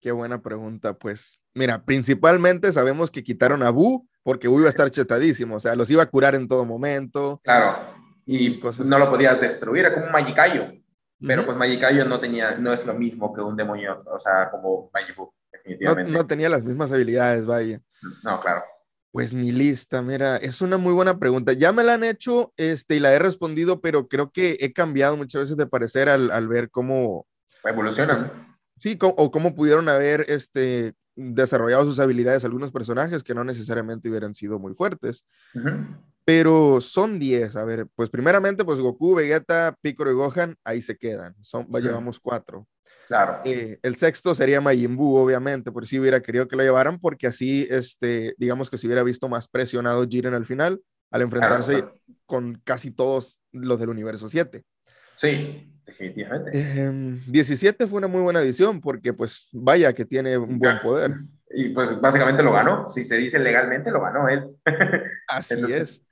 Qué 0.00 0.12
buena 0.12 0.40
pregunta. 0.40 0.92
Pues 0.94 1.38
mira, 1.52 1.84
principalmente 1.84 2.70
sabemos 2.70 3.10
que 3.10 3.24
quitaron 3.24 3.62
a 3.64 3.70
Buu 3.70 4.06
porque 4.22 4.46
Buu 4.46 4.60
iba 4.60 4.68
a 4.68 4.70
estar 4.70 4.88
chetadísimo, 4.90 5.56
o 5.56 5.60
sea, 5.60 5.74
los 5.74 5.90
iba 5.90 6.02
a 6.04 6.06
curar 6.10 6.34
en 6.36 6.46
todo 6.46 6.64
momento. 6.64 7.40
Claro, 7.42 7.76
y 8.24 8.46
Y 8.46 8.60
cosas- 8.60 8.86
no 8.86 8.98
lo 8.98 9.10
podías 9.10 9.40
destruir, 9.40 9.84
era 9.84 9.92
como 9.94 10.06
un 10.06 10.12
Magicayo. 10.12 10.72
Pero 11.26 11.44
pues 11.46 11.56
Magicayo 11.56 12.04
no 12.04 12.20
tenía, 12.20 12.56
no 12.56 12.72
es 12.72 12.84
lo 12.84 12.94
mismo 12.94 13.32
que 13.32 13.40
un 13.40 13.56
demonio, 13.56 14.02
o 14.06 14.18
sea, 14.18 14.50
como 14.50 14.90
Majin 14.92 15.14
Buu, 15.14 15.26
no, 15.26 15.32
definitivamente. 15.52 16.12
no 16.12 16.26
tenía 16.26 16.48
las 16.48 16.62
mismas 16.62 16.92
habilidades, 16.92 17.46
vaya. 17.46 17.80
No, 18.22 18.40
claro. 18.40 18.62
Pues 19.12 19.32
mi 19.32 19.52
lista, 19.52 20.02
mira, 20.02 20.36
es 20.36 20.60
una 20.60 20.76
muy 20.76 20.92
buena 20.92 21.18
pregunta. 21.18 21.52
Ya 21.52 21.72
me 21.72 21.84
la 21.84 21.94
han 21.94 22.04
hecho 22.04 22.52
este, 22.56 22.96
y 22.96 23.00
la 23.00 23.12
he 23.14 23.18
respondido, 23.18 23.80
pero 23.80 24.08
creo 24.08 24.32
que 24.32 24.56
he 24.60 24.72
cambiado 24.72 25.16
muchas 25.16 25.42
veces 25.42 25.56
de 25.56 25.66
parecer 25.66 26.08
al, 26.08 26.30
al 26.30 26.48
ver 26.48 26.68
cómo, 26.70 27.26
Evolucionan. 27.62 28.56
sí, 28.78 28.98
o 29.00 29.30
cómo 29.30 29.54
pudieron 29.54 29.88
haber 29.88 30.24
este, 30.28 30.94
desarrollado 31.16 31.84
sus 31.84 32.00
habilidades 32.00 32.44
algunos 32.44 32.72
personajes 32.72 33.22
que 33.22 33.34
no 33.34 33.44
necesariamente 33.44 34.08
hubieran 34.08 34.34
sido 34.34 34.58
muy 34.58 34.74
fuertes. 34.74 35.24
Pero 36.24 36.80
son 36.80 37.18
10, 37.18 37.54
a 37.56 37.64
ver, 37.64 37.86
pues 37.94 38.08
primeramente, 38.08 38.64
pues 38.64 38.80
Goku, 38.80 39.14
Vegeta, 39.14 39.76
Piccolo 39.82 40.10
y 40.10 40.14
Gohan, 40.14 40.56
ahí 40.64 40.80
se 40.80 40.96
quedan, 40.96 41.34
son, 41.42 41.64
va, 41.66 41.78
Ujú. 41.78 41.88
llevamos 41.88 42.18
cuatro. 42.18 42.66
Claro. 43.06 43.42
Eh, 43.44 43.78
el 43.82 43.96
sexto 43.96 44.34
sería 44.34 44.62
Majin 44.62 44.96
Buu, 44.96 45.16
obviamente, 45.18 45.70
por 45.70 45.86
si 45.86 45.98
hubiera 46.00 46.22
querido 46.22 46.48
que 46.48 46.56
lo 46.56 46.62
llevaran, 46.62 46.98
porque 46.98 47.26
así, 47.26 47.66
este, 47.68 48.34
digamos 48.38 48.70
que 48.70 48.78
se 48.78 48.86
hubiera 48.86 49.02
visto 49.02 49.28
más 49.28 49.46
presionado 49.48 50.06
Jiren 50.08 50.32
al 50.32 50.46
final, 50.46 50.80
al 51.10 51.20
enfrentarse 51.20 51.72
Claro. 51.82 51.98
con 52.24 52.54
casi 52.64 52.90
todos 52.90 53.38
los 53.52 53.78
del 53.78 53.90
universo 53.90 54.30
7. 54.30 54.62
Sí, 55.16 55.73
definitivamente. 55.98 56.50
Em, 56.80 57.20
17 57.26 57.86
fue 57.86 57.98
una 57.98 58.08
muy 58.08 58.22
buena 58.22 58.40
edición, 58.40 58.80
porque 58.80 59.12
pues 59.12 59.48
vaya 59.52 59.92
que 59.92 60.04
tiene 60.04 60.36
un 60.36 60.58
buen 60.58 60.80
poder. 60.80 61.14
Y 61.50 61.70
pues 61.70 62.00
básicamente 62.00 62.42
lo 62.42 62.52
ganó. 62.52 62.88
Si 62.88 63.04
se 63.04 63.16
dice 63.16 63.38
legalmente, 63.38 63.90
lo 63.90 64.00
ganó 64.00 64.28
él. 64.28 64.44
Así 65.28 65.54
Entonces, 65.54 65.82
es. 65.82 66.02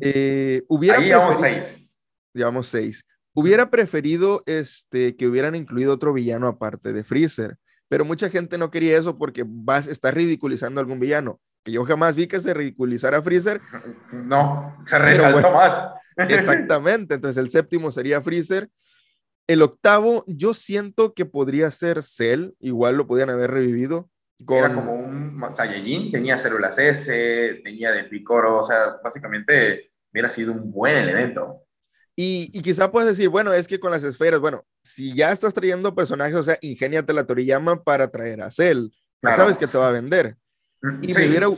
Eh, 0.00 0.62
hubiera 0.68 0.98
Ahí 0.98 1.06
llevamos 1.06 1.40
seis. 1.40 1.90
llevamos 2.32 2.66
seis. 2.66 3.06
Hubiera 3.34 3.70
preferido 3.70 4.42
este, 4.46 5.16
que 5.16 5.26
hubieran 5.26 5.54
incluido 5.54 5.94
otro 5.94 6.12
villano 6.12 6.48
aparte 6.48 6.92
de 6.92 7.04
Freezer, 7.04 7.56
pero 7.88 8.04
mucha 8.04 8.28
gente 8.28 8.58
no 8.58 8.70
quería 8.70 8.98
eso 8.98 9.16
porque 9.16 9.44
vas, 9.46 9.88
está 9.88 10.10
ridiculizando 10.10 10.80
a 10.80 10.82
algún 10.82 11.00
villano. 11.00 11.40
Que 11.64 11.72
yo 11.72 11.84
jamás 11.84 12.16
vi 12.16 12.26
que 12.26 12.40
se 12.40 12.52
ridiculizara 12.52 13.18
a 13.18 13.22
Freezer. 13.22 13.60
No, 14.12 14.76
se 14.84 14.98
resaltó 14.98 15.40
bueno. 15.40 15.52
más. 15.52 15.92
Exactamente. 16.28 17.14
Entonces 17.14 17.42
el 17.42 17.50
séptimo 17.50 17.90
sería 17.92 18.20
Freezer. 18.20 18.68
El 19.46 19.62
octavo, 19.62 20.24
yo 20.26 20.54
siento 20.54 21.14
que 21.14 21.24
podría 21.24 21.70
ser 21.70 22.02
Cell, 22.02 22.50
igual 22.60 22.96
lo 22.96 23.06
podían 23.06 23.30
haber 23.30 23.50
revivido. 23.50 24.08
Era 24.48 24.74
como 24.74 24.94
un 24.94 25.38
Saiyajin, 25.52 26.10
tenía 26.10 26.38
células 26.38 26.78
S, 26.78 27.60
tenía 27.64 27.92
de 27.92 28.04
Picoro, 28.04 28.58
o 28.58 28.64
sea, 28.64 28.98
básicamente 29.02 29.92
hubiera 30.12 30.28
sido 30.28 30.52
un 30.52 30.70
buen 30.70 30.96
elemento. 30.96 31.62
Y, 32.14 32.50
y, 32.52 32.60
quizá 32.60 32.90
puedes 32.90 33.08
decir, 33.08 33.28
bueno, 33.28 33.52
es 33.52 33.66
que 33.66 33.80
con 33.80 33.90
las 33.90 34.04
esferas, 34.04 34.38
bueno, 34.38 34.64
si 34.84 35.14
ya 35.14 35.32
estás 35.32 35.54
trayendo 35.54 35.94
personajes, 35.94 36.34
o 36.34 36.42
sea, 36.42 36.58
ingéniate 36.60 37.12
la 37.12 37.24
Toriyama 37.24 37.82
para 37.82 38.10
traer 38.10 38.42
a 38.42 38.50
Cell. 38.50 38.88
Ya 39.22 39.36
sabes 39.36 39.56
que 39.56 39.66
te 39.66 39.78
va 39.78 39.88
a 39.88 39.92
vender. 39.92 40.36
Mm, 40.82 41.00
y, 41.02 41.14
me 41.14 41.28
hubiera, 41.28 41.48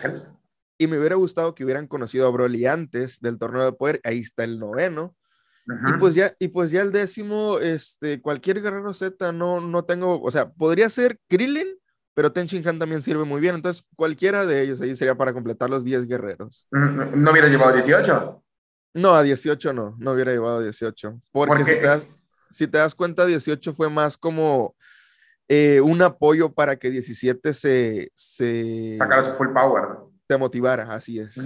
y 0.78 0.86
me 0.86 0.98
hubiera 0.98 1.16
gustado 1.16 1.54
que 1.54 1.64
hubieran 1.64 1.88
conocido 1.88 2.26
a 2.26 2.30
Broly 2.30 2.66
antes 2.66 3.20
del 3.20 3.38
torneo 3.38 3.64
de 3.64 3.72
poder. 3.72 4.00
Ahí 4.04 4.20
está 4.20 4.44
el 4.44 4.58
noveno. 4.58 5.16
Y 5.66 5.98
pues 5.98 6.14
ya, 6.14 6.30
y 6.38 6.48
pues 6.48 6.70
ya 6.70 6.82
el 6.82 6.92
décimo, 6.92 7.58
este, 7.58 8.20
cualquier 8.20 8.60
guerrero 8.60 8.92
Z 8.92 9.32
no, 9.32 9.60
no 9.60 9.84
tengo, 9.84 10.20
o 10.20 10.30
sea, 10.30 10.50
podría 10.50 10.88
ser 10.90 11.18
Krillin, 11.28 11.68
pero 12.12 12.32
Ten 12.32 12.46
Han 12.66 12.78
también 12.78 13.02
sirve 13.02 13.24
muy 13.24 13.40
bien, 13.40 13.54
entonces 13.54 13.84
cualquiera 13.96 14.44
de 14.44 14.60
ellos 14.60 14.80
ahí 14.80 14.94
sería 14.94 15.14
para 15.14 15.32
completar 15.32 15.70
los 15.70 15.82
10 15.82 16.06
guerreros. 16.06 16.68
¿No 16.70 17.30
hubieras 17.30 17.50
llevado 17.50 17.72
18? 17.72 18.42
No, 18.94 19.14
a 19.14 19.22
18 19.22 19.72
no, 19.72 19.96
no 19.98 20.12
hubiera 20.12 20.32
llevado 20.32 20.60
18, 20.60 21.20
porque 21.32 21.64
si 21.64 21.72
te, 21.72 21.86
das, 21.86 22.08
si 22.50 22.68
te 22.68 22.78
das 22.78 22.94
cuenta, 22.94 23.24
18 23.24 23.74
fue 23.74 23.88
más 23.88 24.18
como 24.18 24.76
eh, 25.48 25.80
un 25.80 26.02
apoyo 26.02 26.52
para 26.52 26.76
que 26.76 26.90
17 26.90 27.54
se... 27.54 28.12
se... 28.14 28.96
Sacara 28.98 29.24
su 29.24 29.32
full 29.32 29.48
power 29.52 30.13
te 30.26 30.36
motivara, 30.36 30.84
así 30.92 31.18
es. 31.18 31.38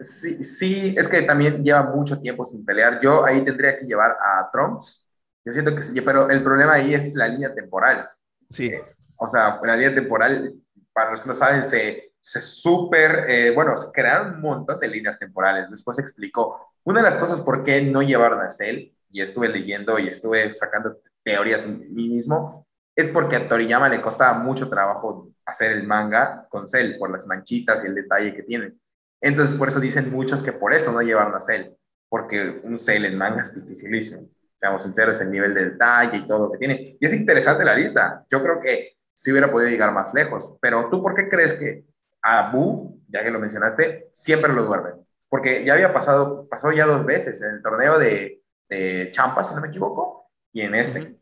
Sí, 0.00 0.42
sí, 0.44 0.94
es 0.96 1.08
que 1.08 1.22
también 1.22 1.62
lleva 1.62 1.82
mucho 1.82 2.20
tiempo 2.20 2.44
sin 2.44 2.64
pelear. 2.64 3.00
Yo 3.00 3.24
ahí 3.24 3.44
tendría 3.44 3.78
que 3.78 3.86
llevar 3.86 4.12
a 4.12 4.50
Trunks. 4.52 5.06
Yo 5.44 5.52
siento 5.52 5.74
que 5.74 5.82
sí, 5.82 6.00
pero 6.00 6.30
el 6.30 6.42
problema 6.42 6.74
ahí 6.74 6.94
es 6.94 7.14
la 7.14 7.28
línea 7.28 7.54
temporal. 7.54 8.08
Sí. 8.50 8.68
Eh, 8.68 8.82
o 9.16 9.28
sea, 9.28 9.60
la 9.62 9.76
línea 9.76 9.94
temporal, 9.94 10.54
para 10.92 11.10
los 11.10 11.20
que 11.20 11.28
no 11.28 11.34
saben, 11.34 11.64
se, 11.64 12.12
se 12.20 12.40
súper, 12.40 13.26
eh, 13.28 13.50
bueno, 13.54 13.76
se 13.76 13.90
crearon 13.92 14.36
un 14.36 14.40
montón 14.40 14.80
de 14.80 14.88
líneas 14.88 15.18
temporales. 15.18 15.70
Después 15.70 15.98
explicó. 15.98 16.72
Una 16.84 17.00
de 17.00 17.10
las 17.10 17.16
cosas 17.16 17.40
por 17.40 17.62
qué 17.62 17.82
no 17.82 18.02
llevaron 18.02 18.40
a 18.40 18.50
Cell, 18.50 18.90
y 19.14 19.20
estuve 19.20 19.48
leyendo 19.48 19.96
y 20.00 20.08
estuve 20.08 20.52
sacando 20.54 20.98
teorías 21.22 21.62
de 21.62 21.68
mí 21.68 22.08
mismo, 22.08 22.63
es 22.96 23.08
porque 23.08 23.36
a 23.36 23.48
Toriyama 23.48 23.88
le 23.88 24.00
costaba 24.00 24.38
mucho 24.38 24.68
trabajo 24.68 25.30
hacer 25.44 25.72
el 25.72 25.86
manga 25.86 26.46
con 26.48 26.68
Cell, 26.68 26.96
por 26.98 27.10
las 27.10 27.26
manchitas 27.26 27.82
y 27.84 27.88
el 27.88 27.94
detalle 27.94 28.34
que 28.34 28.42
tiene. 28.42 28.72
Entonces, 29.20 29.56
por 29.56 29.68
eso 29.68 29.80
dicen 29.80 30.10
muchos 30.10 30.42
que 30.42 30.52
por 30.52 30.72
eso 30.72 30.92
no 30.92 31.00
llevaron 31.00 31.34
a 31.34 31.40
Cell, 31.40 31.70
porque 32.08 32.60
un 32.62 32.78
Cell 32.78 33.04
en 33.04 33.18
manga 33.18 33.42
es 33.42 33.54
dificilísimo. 33.54 34.28
Seamos 34.60 34.82
sinceros, 34.82 35.20
el 35.20 35.30
nivel 35.30 35.54
de 35.54 35.70
detalle 35.70 36.18
y 36.18 36.26
todo 36.26 36.46
lo 36.46 36.52
que 36.52 36.58
tiene. 36.58 36.96
Y 37.00 37.04
es 37.04 37.12
interesante 37.12 37.64
la 37.64 37.74
lista. 37.74 38.24
Yo 38.30 38.42
creo 38.42 38.60
que 38.60 38.96
sí 39.12 39.30
hubiera 39.30 39.50
podido 39.50 39.70
llegar 39.70 39.92
más 39.92 40.14
lejos. 40.14 40.56
Pero 40.60 40.88
tú, 40.88 41.02
¿por 41.02 41.14
qué 41.14 41.28
crees 41.28 41.52
que 41.54 41.84
a 42.22 42.50
Boo, 42.50 42.98
ya 43.08 43.22
que 43.22 43.30
lo 43.30 43.40
mencionaste, 43.40 44.10
siempre 44.12 44.52
lo 44.52 44.64
duermen? 44.64 44.94
Porque 45.28 45.64
ya 45.64 45.74
había 45.74 45.92
pasado, 45.92 46.46
pasó 46.48 46.70
ya 46.72 46.86
dos 46.86 47.04
veces 47.04 47.42
en 47.42 47.56
el 47.56 47.62
torneo 47.62 47.98
de, 47.98 48.42
de 48.68 49.10
Champa, 49.12 49.44
si 49.44 49.54
no 49.54 49.60
me 49.60 49.68
equivoco, 49.68 50.30
y 50.52 50.62
en 50.62 50.74
este 50.74 51.18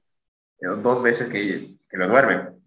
dos 0.83 1.02
veces 1.02 1.28
que, 1.28 1.76
lo 1.92 2.09
duermen. 2.09 2.59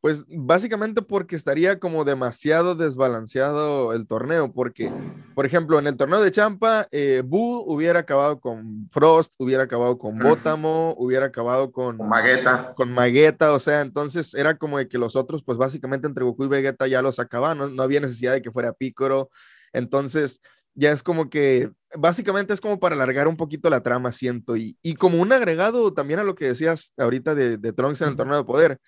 Pues 0.00 0.26
básicamente 0.28 1.00
porque 1.00 1.34
estaría 1.34 1.78
como 1.78 2.04
demasiado 2.04 2.74
desbalanceado 2.74 3.94
el 3.94 4.06
torneo, 4.06 4.52
porque, 4.52 4.92
por 5.34 5.46
ejemplo, 5.46 5.78
en 5.78 5.86
el 5.86 5.96
torneo 5.96 6.20
de 6.20 6.30
Champa, 6.30 6.86
eh, 6.90 7.22
Boo 7.24 7.64
hubiera 7.66 8.00
acabado 8.00 8.38
con 8.38 8.86
Frost, 8.90 9.32
hubiera 9.38 9.62
acabado 9.62 9.96
con 9.96 10.18
Bótamo, 10.18 10.94
hubiera 10.98 11.24
acabado 11.26 11.72
con, 11.72 11.96
con 11.96 12.06
Magueta. 12.06 12.74
Con 12.76 12.92
Magueta, 12.92 13.52
o 13.54 13.58
sea, 13.58 13.80
entonces 13.80 14.34
era 14.34 14.58
como 14.58 14.76
de 14.76 14.88
que 14.88 14.98
los 14.98 15.16
otros, 15.16 15.42
pues 15.42 15.56
básicamente 15.56 16.06
entre 16.06 16.24
Goku 16.24 16.44
y 16.44 16.48
Vegeta 16.48 16.86
ya 16.86 17.00
los 17.00 17.18
acababan, 17.18 17.56
no, 17.56 17.68
no 17.68 17.82
había 17.82 18.00
necesidad 18.00 18.34
de 18.34 18.42
que 18.42 18.50
fuera 18.50 18.74
Picoro, 18.74 19.30
entonces 19.72 20.42
ya 20.74 20.90
es 20.90 21.02
como 21.02 21.30
que, 21.30 21.70
básicamente 21.96 22.52
es 22.52 22.60
como 22.60 22.80
para 22.80 22.94
alargar 22.94 23.28
un 23.28 23.36
poquito 23.36 23.70
la 23.70 23.82
trama, 23.82 24.12
siento, 24.12 24.56
y, 24.56 24.76
y 24.82 24.94
como 24.94 25.20
un 25.20 25.32
agregado 25.32 25.92
también 25.92 26.20
a 26.20 26.24
lo 26.24 26.34
que 26.34 26.46
decías 26.46 26.92
ahorita 26.96 27.34
de, 27.34 27.58
de 27.58 27.72
Trunks 27.72 28.02
en 28.02 28.08
el 28.08 28.16
torneo 28.16 28.36
de 28.36 28.44
poder, 28.44 28.80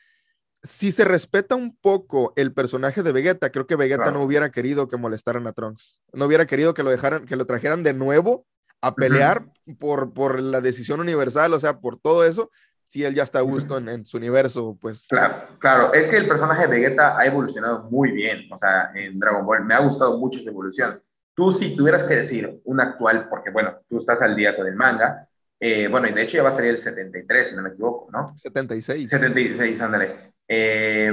si 0.62 0.90
se 0.90 1.04
respeta 1.04 1.54
un 1.54 1.76
poco 1.76 2.32
el 2.36 2.52
personaje 2.52 3.02
de 3.02 3.12
Vegeta, 3.12 3.50
creo 3.50 3.66
que 3.66 3.76
Vegeta 3.76 4.10
no 4.10 4.22
hubiera 4.22 4.50
querido 4.50 4.88
que 4.88 4.96
molestaran 4.96 5.46
a 5.46 5.52
Trunks, 5.52 6.02
no 6.12 6.26
hubiera 6.26 6.46
querido 6.46 6.74
que 6.74 6.82
lo 6.82 6.90
dejaran, 6.90 7.24
que 7.24 7.36
lo 7.36 7.46
trajeran 7.46 7.82
de 7.82 7.94
nuevo 7.94 8.46
a 8.80 8.94
pelear 8.94 9.46
por, 9.78 10.12
por 10.12 10.40
la 10.40 10.60
decisión 10.60 11.00
universal, 11.00 11.54
o 11.54 11.60
sea, 11.60 11.78
por 11.78 12.00
todo 12.00 12.24
eso, 12.24 12.50
si 12.88 13.04
él 13.04 13.14
ya 13.14 13.22
está 13.22 13.38
a 13.38 13.42
gusto 13.42 13.78
en, 13.78 13.88
en, 13.88 14.06
su 14.06 14.16
universo, 14.16 14.76
pues... 14.80 15.06
Claro, 15.08 15.56
claro, 15.58 15.92
es 15.92 16.06
que 16.06 16.16
el 16.16 16.28
personaje 16.28 16.62
de 16.62 16.68
Vegeta 16.68 17.16
ha 17.18 17.26
evolucionado 17.26 17.84
muy 17.90 18.12
bien, 18.12 18.52
o 18.52 18.56
sea, 18.56 18.90
en 18.94 19.18
Dragon 19.18 19.44
Ball, 19.46 19.64
me 19.64 19.74
ha 19.74 19.80
gustado 19.80 20.18
mucho 20.18 20.40
su 20.40 20.48
evolución. 20.48 21.00
Tú 21.36 21.52
si 21.52 21.76
tuvieras 21.76 22.04
que 22.04 22.16
decir 22.16 22.60
un 22.64 22.80
actual, 22.80 23.28
porque 23.28 23.50
bueno, 23.50 23.78
tú 23.88 23.98
estás 23.98 24.22
al 24.22 24.34
día 24.34 24.56
con 24.56 24.66
el 24.66 24.74
manga, 24.74 25.28
eh, 25.60 25.86
bueno, 25.86 26.08
y 26.08 26.12
de 26.12 26.22
hecho 26.22 26.38
ya 26.38 26.42
va 26.42 26.48
a 26.48 26.52
salir 26.52 26.70
el 26.70 26.78
73, 26.78 27.48
si 27.48 27.56
no 27.56 27.62
me 27.62 27.68
equivoco, 27.68 28.10
¿no? 28.10 28.36
76. 28.36 29.10
76, 29.10 29.80
ándale. 29.82 30.32
Eh, 30.48 31.12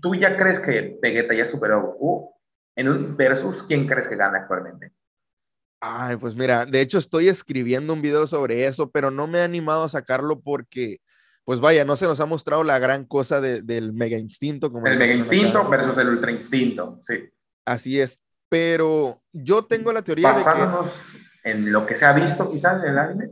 ¿Tú 0.00 0.14
ya 0.14 0.36
crees 0.36 0.58
que 0.58 0.98
Vegeta 1.02 1.34
ya 1.34 1.44
superó 1.44 1.76
a 1.76 1.82
Goku? 1.82 2.34
En 2.76 2.88
un 2.88 3.16
versus, 3.16 3.62
¿quién 3.62 3.86
crees 3.86 4.08
que 4.08 4.16
gana 4.16 4.38
actualmente? 4.38 4.92
Ay, 5.80 6.16
pues 6.16 6.34
mira, 6.34 6.64
de 6.64 6.80
hecho 6.80 6.98
estoy 6.98 7.28
escribiendo 7.28 7.92
un 7.92 8.02
video 8.02 8.26
sobre 8.26 8.66
eso, 8.66 8.90
pero 8.90 9.10
no 9.10 9.26
me 9.26 9.38
he 9.38 9.42
animado 9.42 9.84
a 9.84 9.88
sacarlo 9.88 10.40
porque, 10.40 10.98
pues 11.44 11.60
vaya, 11.60 11.84
no 11.84 11.96
se 11.96 12.06
nos 12.06 12.20
ha 12.20 12.26
mostrado 12.26 12.64
la 12.64 12.78
gran 12.78 13.04
cosa 13.04 13.40
del 13.40 13.92
mega 13.92 14.16
instinto. 14.18 14.72
Como 14.72 14.86
el 14.86 14.98
mega 14.98 15.14
instinto 15.14 15.68
versus 15.68 15.98
el 15.98 16.08
ultra 16.08 16.30
instinto, 16.30 16.98
sí. 17.02 17.28
Así 17.64 18.00
es, 18.00 18.22
pero 18.48 19.18
yo 19.32 19.64
tengo 19.64 19.92
la 19.92 20.02
teoría 20.02 20.32
Basándonos 20.32 21.12
de 21.12 21.18
que... 21.42 21.50
en 21.50 21.72
lo 21.72 21.86
que 21.86 21.94
se 21.94 22.06
ha 22.06 22.12
visto 22.12 22.50
quizás 22.50 22.82
en 22.82 22.90
el 22.90 22.98
anime. 22.98 23.30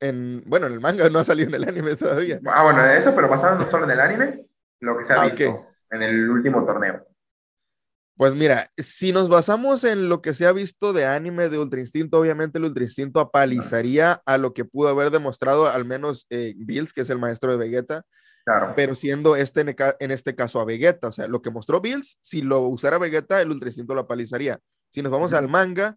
En, 0.00 0.42
bueno, 0.46 0.66
en 0.66 0.74
el 0.74 0.80
manga 0.80 1.08
no 1.08 1.18
ha 1.18 1.24
salido 1.24 1.48
en 1.48 1.54
el 1.54 1.68
anime 1.68 1.96
todavía. 1.96 2.40
Ah, 2.46 2.64
bueno, 2.64 2.84
eso, 2.84 3.14
pero 3.14 3.28
basándonos 3.28 3.70
solo 3.70 3.84
en 3.84 3.92
el 3.92 4.00
anime, 4.00 4.46
lo 4.80 4.98
que 4.98 5.04
se 5.04 5.12
ha 5.12 5.22
ah, 5.22 5.28
visto 5.28 5.66
en 5.90 6.02
el 6.02 6.28
último 6.28 6.64
torneo. 6.64 7.06
Pues 8.16 8.34
mira, 8.34 8.70
si 8.78 9.12
nos 9.12 9.28
basamos 9.28 9.84
en 9.84 10.08
lo 10.08 10.22
que 10.22 10.32
se 10.32 10.46
ha 10.46 10.52
visto 10.52 10.94
de 10.94 11.04
anime 11.04 11.50
de 11.50 11.58
Ultra 11.58 11.80
Instinto, 11.80 12.18
obviamente 12.18 12.56
el 12.56 12.64
Ultra 12.64 12.84
Instinto 12.84 13.20
apalizaría 13.20 14.22
a 14.24 14.38
lo 14.38 14.54
que 14.54 14.64
pudo 14.64 14.88
haber 14.88 15.10
demostrado 15.10 15.66
al 15.66 15.84
menos 15.84 16.26
eh, 16.30 16.54
Bills, 16.56 16.94
que 16.94 17.02
es 17.02 17.10
el 17.10 17.18
maestro 17.18 17.50
de 17.50 17.58
Vegeta, 17.58 18.06
pero 18.76 18.94
siendo 18.94 19.34
este 19.34 19.62
en, 19.62 20.10
este 20.10 20.34
caso 20.34 20.60
a 20.60 20.64
Vegeta, 20.64 21.08
o 21.08 21.12
sea, 21.12 21.26
lo 21.26 21.42
que 21.42 21.50
mostró 21.50 21.80
Bills, 21.80 22.18
si 22.20 22.42
lo 22.42 22.60
usara 22.60 22.98
Vegeta, 22.98 23.40
el 23.40 23.50
Ultra 23.50 23.68
Instinto 23.68 23.94
lo 23.94 24.02
apalizaría. 24.02 24.58
Si 24.90 25.02
nos 25.02 25.10
vamos 25.10 25.32
al 25.32 25.48
manga, 25.48 25.96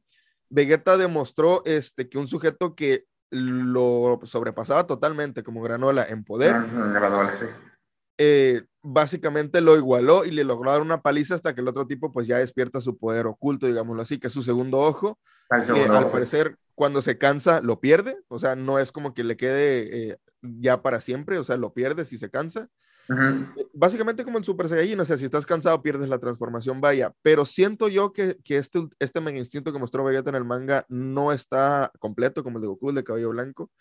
Vegeta 0.49 0.97
demostró 0.97 1.61
este, 1.65 2.09
que 2.09 2.17
un 2.17 2.27
sujeto 2.27 2.75
que 2.75 3.05
lo 3.29 4.19
sobrepasaba 4.23 4.87
totalmente 4.87 5.43
como 5.43 5.61
Granola 5.61 6.03
en 6.03 6.23
poder, 6.23 6.53
Granola, 6.53 7.37
sí. 7.37 7.45
Eh, 8.17 8.63
básicamente 8.81 9.61
lo 9.61 9.77
igualó 9.77 10.25
y 10.25 10.31
le 10.31 10.43
logró 10.43 10.71
dar 10.71 10.81
una 10.81 11.01
paliza 11.01 11.35
hasta 11.35 11.53
que 11.53 11.61
el 11.61 11.67
otro 11.67 11.87
tipo 11.87 12.11
pues 12.11 12.27
ya 12.27 12.37
despierta 12.37 12.81
su 12.81 12.97
poder 12.97 13.27
oculto, 13.27 13.67
digámoslo 13.67 14.01
así, 14.01 14.19
que 14.19 14.27
es 14.27 14.33
su 14.33 14.41
segundo 14.41 14.79
ojo. 14.79 15.19
al 15.49 16.07
parecer 16.11 16.57
cuando 16.75 17.01
se 17.01 17.17
cansa 17.17 17.61
lo 17.61 17.79
pierde, 17.79 18.17
o 18.27 18.39
sea, 18.39 18.55
no 18.55 18.79
es 18.79 18.91
como 18.91 19.13
que 19.13 19.23
le 19.23 19.37
quede 19.37 20.11
eh, 20.11 20.17
ya 20.41 20.81
para 20.81 21.01
siempre, 21.01 21.39
o 21.39 21.43
sea, 21.43 21.57
lo 21.57 21.73
pierdes 21.73 22.13
y 22.13 22.17
se 22.17 22.29
cansa. 22.29 22.69
Eh, 23.09 23.65
básicamente 23.73 24.23
como 24.23 24.37
el 24.37 24.43
Super 24.43 24.69
Saiyajin, 24.69 24.99
o 24.99 25.05
sea, 25.05 25.17
si 25.17 25.25
estás 25.25 25.45
cansado 25.45 25.81
pierdes 25.81 26.09
la 26.09 26.19
transformación, 26.19 26.79
vaya, 26.79 27.13
pero 27.23 27.45
siento 27.45 27.87
yo 27.87 28.13
que, 28.13 28.37
que 28.43 28.57
este, 28.57 28.87
este 28.99 29.19
mega 29.19 29.39
instinto 29.39 29.73
que 29.73 29.79
mostró 29.79 30.03
Vegeta 30.03 30.29
en 30.29 30.35
el 30.35 30.45
manga 30.45 30.85
no 30.89 31.31
está 31.31 31.91
completo 31.99 32.43
como 32.43 32.57
el 32.57 32.61
de 32.61 32.67
Goku, 32.67 32.89
el 32.89 32.95
de 32.95 33.03
cabello 33.03 33.29
blanco. 33.29 33.71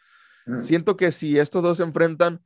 Siento 0.62 0.96
que 0.96 1.12
si 1.12 1.38
estos 1.38 1.62
dos 1.62 1.76
se 1.76 1.82
enfrentan, 1.82 2.42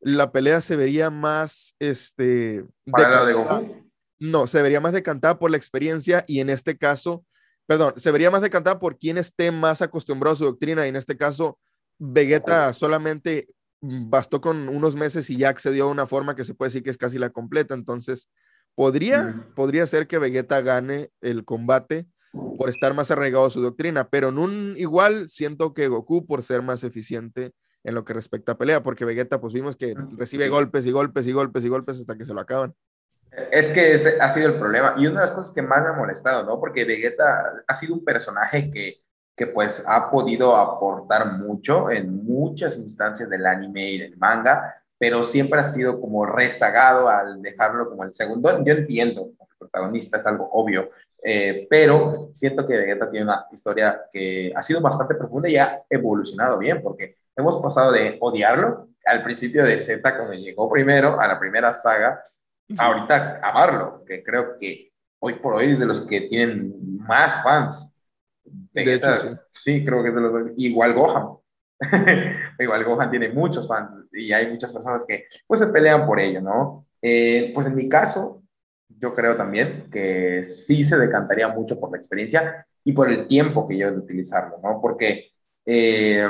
la 0.00 0.32
pelea 0.32 0.60
se 0.60 0.74
vería 0.74 1.10
más, 1.10 1.76
este... 1.78 2.66
¿Para 2.90 3.24
de 3.24 3.34
Goku? 3.34 3.88
No, 4.18 4.48
se 4.48 4.62
vería 4.62 4.80
más 4.80 4.92
decantada 4.92 5.38
por 5.38 5.52
la 5.52 5.56
experiencia 5.56 6.24
y 6.26 6.40
en 6.40 6.50
este 6.50 6.76
caso, 6.76 7.24
perdón, 7.66 7.94
se 7.96 8.10
vería 8.10 8.32
más 8.32 8.42
decantada 8.42 8.80
por 8.80 8.98
quien 8.98 9.16
esté 9.16 9.52
más 9.52 9.80
acostumbrado 9.80 10.32
a 10.32 10.36
su 10.36 10.44
doctrina 10.44 10.86
y 10.86 10.88
en 10.88 10.96
este 10.96 11.16
caso 11.16 11.58
Vegeta 11.98 12.74
solamente 12.74 13.48
bastó 13.80 14.40
con 14.40 14.68
unos 14.68 14.96
meses 14.96 15.30
y 15.30 15.36
ya 15.36 15.48
accedió 15.48 15.84
a 15.84 15.90
una 15.90 16.06
forma 16.06 16.34
que 16.34 16.44
se 16.44 16.54
puede 16.54 16.68
decir 16.68 16.82
que 16.82 16.90
es 16.90 16.98
casi 16.98 17.18
la 17.18 17.30
completa. 17.30 17.74
Entonces, 17.74 18.28
podría, 18.74 19.46
podría 19.54 19.86
ser 19.86 20.06
que 20.06 20.18
Vegeta 20.18 20.60
gane 20.60 21.10
el 21.20 21.44
combate 21.44 22.06
por 22.58 22.68
estar 22.68 22.94
más 22.94 23.10
arraigado 23.10 23.46
a 23.46 23.50
su 23.50 23.62
doctrina, 23.62 24.08
pero 24.08 24.28
en 24.28 24.38
un 24.38 24.74
igual 24.76 25.28
siento 25.28 25.72
que 25.72 25.88
Goku 25.88 26.26
por 26.26 26.42
ser 26.42 26.62
más 26.62 26.84
eficiente 26.84 27.52
en 27.82 27.94
lo 27.94 28.04
que 28.04 28.12
respecta 28.12 28.52
a 28.52 28.58
pelea, 28.58 28.82
porque 28.82 29.04
Vegeta 29.04 29.40
pues 29.40 29.54
vimos 29.54 29.76
que 29.76 29.94
recibe 30.16 30.48
golpes 30.48 30.86
y 30.86 30.90
golpes 30.90 31.26
y 31.26 31.32
golpes 31.32 31.64
y 31.64 31.68
golpes 31.68 32.00
hasta 32.00 32.16
que 32.16 32.24
se 32.24 32.34
lo 32.34 32.40
acaban. 32.40 32.74
Es 33.50 33.68
que 33.68 33.94
ese 33.94 34.20
ha 34.20 34.30
sido 34.30 34.48
el 34.48 34.58
problema 34.58 34.94
y 34.98 35.06
una 35.06 35.20
de 35.20 35.26
las 35.26 35.32
cosas 35.32 35.54
que 35.54 35.62
más 35.62 35.82
me 35.82 35.90
ha 35.90 35.92
molestado, 35.92 36.44
¿no? 36.44 36.58
Porque 36.58 36.84
Vegeta 36.84 37.62
ha 37.66 37.74
sido 37.74 37.94
un 37.94 38.04
personaje 38.04 38.70
que 38.70 39.02
que 39.36 39.46
pues 39.46 39.84
ha 39.86 40.10
podido 40.10 40.56
aportar 40.56 41.32
mucho 41.32 41.90
en 41.90 42.24
muchas 42.24 42.76
instancias 42.78 43.28
del 43.28 43.44
anime 43.46 43.90
y 43.90 43.98
del 43.98 44.16
manga, 44.16 44.82
pero 44.98 45.22
siempre 45.22 45.60
ha 45.60 45.64
sido 45.64 46.00
como 46.00 46.24
rezagado 46.24 47.08
al 47.08 47.42
dejarlo 47.42 47.90
como 47.90 48.04
el 48.04 48.14
segundo. 48.14 48.64
Yo 48.64 48.72
entiendo, 48.72 49.32
el 49.38 49.56
protagonista 49.58 50.16
es 50.16 50.26
algo 50.26 50.48
obvio, 50.52 50.90
eh, 51.22 51.66
pero 51.68 52.30
siento 52.32 52.66
que 52.66 52.76
Vegeta 52.76 53.10
tiene 53.10 53.26
una 53.26 53.46
historia 53.52 54.04
que 54.12 54.52
ha 54.54 54.62
sido 54.62 54.80
bastante 54.80 55.14
profunda 55.14 55.48
y 55.48 55.56
ha 55.56 55.82
evolucionado 55.90 56.58
bien, 56.58 56.80
porque 56.82 57.18
hemos 57.36 57.60
pasado 57.60 57.92
de 57.92 58.16
odiarlo 58.20 58.88
al 59.04 59.22
principio 59.22 59.64
de 59.64 59.80
Z, 59.80 60.16
cuando 60.16 60.34
llegó 60.34 60.70
primero 60.70 61.20
a 61.20 61.28
la 61.28 61.38
primera 61.38 61.74
saga, 61.74 62.22
ahorita 62.78 63.40
amarlo, 63.42 64.02
que 64.04 64.22
creo 64.22 64.58
que 64.58 64.90
hoy 65.20 65.34
por 65.34 65.54
hoy 65.54 65.72
es 65.72 65.78
de 65.78 65.86
los 65.86 66.00
que 66.02 66.22
tienen 66.22 66.98
más 66.98 67.42
fans. 67.42 67.92
De 68.84 68.94
hecho, 68.94 69.38
sí. 69.50 69.84
creo 69.84 70.02
que 70.02 70.10
es 70.10 70.14
de 70.14 70.20
los 70.20 70.50
igual 70.56 70.94
Gohan. 70.94 71.28
igual 72.58 72.84
Gohan 72.84 73.10
tiene 73.10 73.28
muchos 73.30 73.68
fans 73.68 74.06
y 74.12 74.32
hay 74.32 74.50
muchas 74.50 74.72
personas 74.72 75.04
que 75.06 75.24
pues 75.46 75.60
se 75.60 75.66
pelean 75.66 76.06
por 76.06 76.20
ello, 76.20 76.40
¿no? 76.40 76.86
Eh, 77.02 77.52
pues 77.54 77.66
en 77.66 77.74
mi 77.74 77.88
caso, 77.88 78.42
yo 78.88 79.14
creo 79.14 79.36
también 79.36 79.88
que 79.90 80.42
sí 80.44 80.84
se 80.84 80.96
decantaría 80.96 81.48
mucho 81.48 81.78
por 81.78 81.90
la 81.90 81.98
experiencia 81.98 82.66
y 82.84 82.92
por 82.92 83.10
el 83.10 83.26
tiempo 83.28 83.66
que 83.66 83.76
yo 83.76 83.90
de 83.90 83.98
utilizarlo, 83.98 84.58
¿no? 84.62 84.80
Porque 84.80 85.32
eh, 85.66 86.28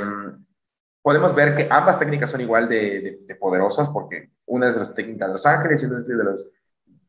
podemos 1.03 1.35
ver 1.35 1.55
que 1.55 1.69
ambas 1.71 1.99
técnicas 1.99 2.31
son 2.31 2.41
igual 2.41 2.69
de, 2.69 3.21
poderosas, 3.39 3.91
porque 3.91 4.31
una 4.47 4.69
es 4.69 4.75
de 4.75 4.81
las 4.81 4.95
técnicas 4.95 5.29
de 5.29 5.35
los 5.35 5.47
ángeles 5.47 5.83
y 5.83 5.87
otra 5.87 5.99
es 6.01 6.09
de 6.09 6.15
los, 6.17 6.51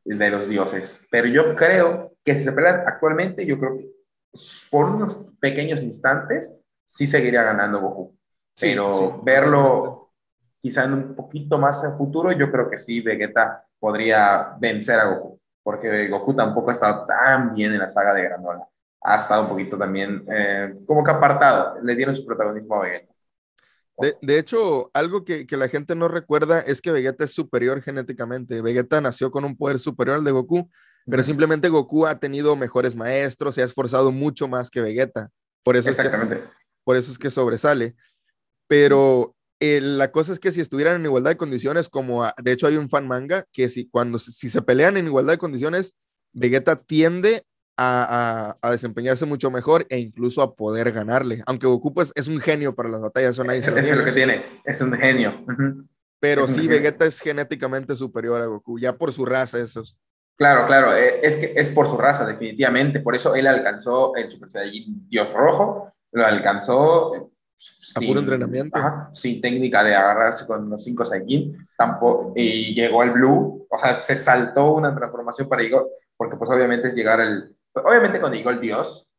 de 0.03 0.29
los 0.29 0.48
dioses. 0.48 1.08
Pero 1.10 1.27
yo 1.27 1.56
creo 1.56 2.13
que 2.24 2.36
si 2.36 2.44
se 2.44 2.51
pelean 2.51 2.84
actualmente, 2.86 3.46
yo 3.46 3.58
creo 3.58 3.77
que 3.77 3.96
por 4.69 4.86
unos 4.88 5.17
pequeños 5.39 5.84
instantes 5.84 6.55
sí 6.86 7.07
seguiría 7.07 7.43
ganando 7.43 7.81
Goku. 7.81 8.17
Pero 8.60 9.22
verlo 9.24 10.12
quizá 10.60 10.86
en 10.86 10.93
un 10.93 11.15
poquito 11.15 11.60
más 11.60 11.84
en 11.84 11.96
futuro, 11.96 12.31
yo 12.31 12.51
creo 12.51 12.69
que 12.69 12.77
sí, 12.77 13.01
Vegeta 13.01 13.63
podría 13.79 14.55
vencer 14.60 15.00
a 15.00 15.05
Goku 15.05 15.38
porque 15.67 16.07
Goku 16.07 16.34
tampoco 16.34 16.69
ha 16.69 16.74
estado 16.74 17.05
tan 17.05 17.53
bien 17.53 17.74
en 17.74 17.79
la 17.79 17.89
saga 17.89 18.13
de 18.13 18.22
Granola. 18.22 18.65
Ha 19.01 19.17
estado 19.17 19.41
un 19.41 19.50
poquito 19.50 19.77
también 19.77 20.24
eh, 20.31 20.74
como 20.86 21.03
que 21.03 21.12
apartado, 21.12 21.81
le 21.84 21.93
dieron 21.93 22.15
su 22.15 22.25
protagonismo 22.25 22.75
a 22.75 22.84
Vegeta. 22.84 23.13
De, 24.22 24.39
hecho, 24.39 24.89
algo 24.93 25.25
que, 25.25 25.46
que, 25.46 25.57
la 25.57 25.67
gente 25.67 25.93
no 25.93 26.07
recuerda 26.07 26.62
es 26.62 26.81
que 26.81 26.91
Vegeta 26.91 27.25
es 27.25 27.34
superior 27.34 27.81
genéticamente. 27.81 28.62
Vegeta 28.62 29.01
nació 29.01 29.29
con 29.29 29.43
un 29.43 29.57
poder 29.57 29.77
superior 29.77 30.15
al 30.15 30.24
de 30.24 30.31
Goku, 30.31 30.69
pero 31.09 31.23
simplemente 31.23 31.69
Goku 31.69 32.05
ha 32.05 32.19
tenido 32.19 32.55
mejores 32.55 32.95
maestros, 32.95 33.55
se 33.55 33.61
ha 33.61 33.65
esforzado 33.65 34.11
mucho 34.11 34.47
más 34.47 34.69
que 34.69 34.81
Vegeta. 34.81 35.29
Por 35.63 35.77
eso 35.77 35.89
Exactamente. 35.89 36.35
Es 36.35 36.41
que, 36.41 36.47
por 36.83 36.97
eso 36.97 37.11
es 37.11 37.17
que 37.17 37.29
sobresale. 37.29 37.95
Pero 38.67 39.35
eh, 39.59 39.79
la 39.81 40.11
cosa 40.11 40.33
es 40.33 40.39
que 40.39 40.51
si 40.51 40.61
estuvieran 40.61 40.97
en 40.97 41.05
igualdad 41.05 41.31
de 41.31 41.37
condiciones, 41.37 41.89
como 41.89 42.25
de 42.41 42.51
hecho 42.51 42.67
hay 42.67 42.77
un 42.77 42.89
fan 42.89 43.07
manga, 43.07 43.45
que 43.51 43.69
si 43.69 43.89
cuando 43.89 44.19
si 44.19 44.49
se 44.49 44.61
pelean 44.61 44.97
en 44.97 45.07
igualdad 45.07 45.33
de 45.33 45.39
condiciones, 45.39 45.93
Vegeta 46.33 46.75
tiende 46.75 47.43
a, 47.77 48.57
a, 48.61 48.71
desempeñarse 48.71 49.25
mucho 49.25 49.51
mejor 49.51 49.85
e 49.89 49.99
incluso 49.99 50.41
a 50.41 50.55
poder 50.55 50.91
ganarle. 50.91 51.43
Aunque 51.45 51.67
Goku 51.67 51.93
pues 51.93 52.11
es 52.15 52.27
un 52.27 52.39
genio 52.39 52.75
para 52.75 52.89
las 52.89 53.01
batallas, 53.01 53.31
eso 53.31 53.43
nadie 53.43 53.59
es, 53.59 53.95
lo 53.95 54.03
que 54.03 54.11
tiene, 54.11 54.61
es 54.65 54.81
un 54.81 54.93
genio. 54.93 55.45
Pero 56.19 56.47
sí, 56.47 56.67
Vegeta 56.67 57.05
es 57.05 57.19
genéticamente 57.19 57.95
superior 57.95 58.41
a 58.41 58.45
Goku, 58.45 58.79
ya 58.79 58.97
por 58.97 59.13
su 59.13 59.25
raza 59.25 59.59
eso 59.59 59.81
es. 59.81 59.95
Claro, 60.38 60.67
claro, 60.67 60.96
eh, 60.96 61.20
es 61.24 61.36
que 61.36 61.53
es 61.56 61.72
por 61.72 61.89
su 61.89 61.98
raza, 61.98 62.24
definitivamente. 62.25 63.00
Por 63.00 63.15
eso 63.15 63.34
él 63.34 63.48
alcanzó 63.48 64.15
el 64.15 64.32
Super 64.32 64.51
Saiyajin 64.51 65.10
Dios 65.10 65.34
Rojo, 65.34 65.91
lo 66.12 66.25
alcanzó 66.25 67.32
a 67.96 68.00
puro 68.00 68.20
entrenamiento. 68.20 68.79
sin 69.13 69.41
técnica 69.41 69.84
de 69.84 69.96
agarrarse 69.96 70.46
con 70.46 70.70
los 70.70 70.84
cinco 70.84 71.03
Saiyajin, 71.03 71.58
tampoco, 71.75 72.34
y 72.36 72.75
llegó 72.75 73.01
al 73.01 73.12
Blue, 73.12 73.65
o 73.67 73.79
sea, 73.79 74.00
se 74.00 74.15
saltó 74.15 74.74
una 74.74 74.96
transformación 74.96 75.50
para 75.50 75.63
llegar, 75.63 75.84
porque 76.15 76.38
pues 76.38 76.51
obviamente 76.51 76.88
es 76.88 76.94
llegar 76.94 77.20
al, 77.20 77.56
obviamente 77.74 78.19
cuando 78.19 78.38
llegó 78.38 78.52
el 78.52 78.62
Dios, 78.62 79.10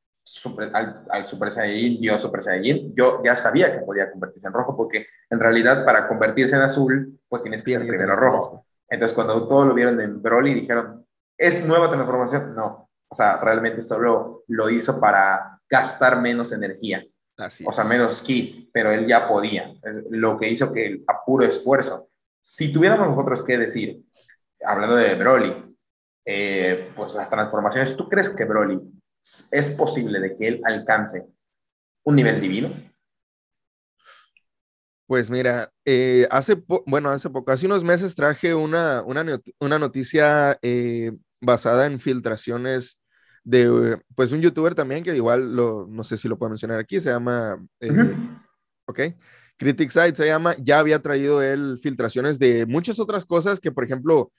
al, 0.73 1.27
Super 1.27 1.51
Saiyajin, 1.51 2.01
Dios 2.01 2.23
Super 2.23 2.45
Saiyajin, 2.45 2.95
yo 2.95 3.23
ya 3.25 3.35
sabía 3.35 3.73
que 3.73 3.85
podía 3.85 4.09
convertirse 4.09 4.47
en 4.47 4.53
rojo, 4.53 4.77
porque 4.77 5.07
en 5.31 5.41
realidad 5.41 5.85
para 5.85 6.07
convertirse 6.07 6.55
en 6.55 6.63
azul, 6.63 7.19
pues 7.29 7.43
tienes 7.43 7.63
que 7.65 7.73
ser 7.73 7.87
primero 7.87 8.15
rojo. 8.15 8.65
Entonces 8.89 9.15
cuando 9.15 9.49
todos 9.49 9.67
lo 9.67 9.75
vieron 9.75 10.01
en 10.01 10.23
Broly, 10.23 10.55
dijeron, 10.55 11.07
¿es 11.39 11.65
nueva 11.65 11.91
transformación? 11.91 12.55
No, 12.55 12.91
o 13.09 13.15
sea, 13.15 13.41
realmente 13.41 13.83
solo 13.83 14.45
lo 14.49 14.69
hizo 14.69 15.01
para 15.01 15.61
gastar 15.71 16.21
menos 16.21 16.53
energía 16.53 17.03
o 17.65 17.73
sea, 17.73 17.85
menos 17.85 18.21
ki, 18.21 18.71
pero 18.73 18.91
él 18.91 19.07
ya 19.07 19.29
podía. 19.29 19.73
lo 20.11 20.39
que 20.39 20.49
hizo 20.49 20.73
que 20.73 21.03
a 21.07 21.25
puro 21.25 21.45
esfuerzo. 21.45 22.11
Si 22.41 22.73
tuviéramos 22.73 23.09
nosotros 23.09 23.45
que 23.45 23.59
decir, 23.59 24.03
hablando 24.65 24.97
de 24.97 25.15
Broly, 25.15 25.77
eh, 26.25 26.93
pues 26.97 27.15
las 27.15 27.31
transformaciones, 27.31 27.97
¿tú 27.97 28.09
crees 28.09 28.31
que 28.31 28.45
Broly 28.45 28.81
es 29.53 29.71
posible 29.71 30.21
de 30.21 30.37
que 30.37 30.49
él 30.49 30.61
alcance 30.65 31.27
un 32.05 32.17
nivel 32.17 32.41
divino? 32.41 32.73
Pues 35.07 35.31
mira, 35.31 35.73
eh, 35.87 36.27
hace, 36.31 36.63
bueno, 36.87 37.11
hace 37.11 37.31
poco, 37.31 37.51
hace 37.51 37.67
unos 37.67 37.83
meses 37.83 38.15
traje 38.15 38.55
una, 38.55 39.03
una, 39.03 39.25
una 39.59 39.79
noticia 39.79 40.59
eh, 40.61 41.13
basada 41.41 41.87
en 41.87 42.01
filtraciones 42.01 42.99
de 43.45 43.99
pues 44.15 44.33
un 44.33 44.43
youtuber 44.43 44.75
también 44.75 45.03
que 45.03 45.17
igual 45.17 45.55
lo, 45.55 45.87
no 45.89 46.05
sé 46.05 46.17
si 46.17 46.29
lo 46.29 46.39
puedo 46.39 46.51
mencionar 46.51 46.79
aquí, 46.79 47.01
se 47.01 47.11
llama, 47.11 47.59
eh, 47.81 48.15
ok, 48.87 49.01
Critic 49.57 49.91
se 49.91 50.27
llama, 50.27 50.55
ya 50.59 50.79
había 50.79 51.01
traído 51.01 51.43
él 51.43 51.79
filtraciones 51.83 52.39
de 52.39 52.67
muchas 52.67 53.01
otras 53.01 53.25
cosas 53.25 53.59
que, 53.59 53.73
por 53.73 53.85
ejemplo, 53.85 54.33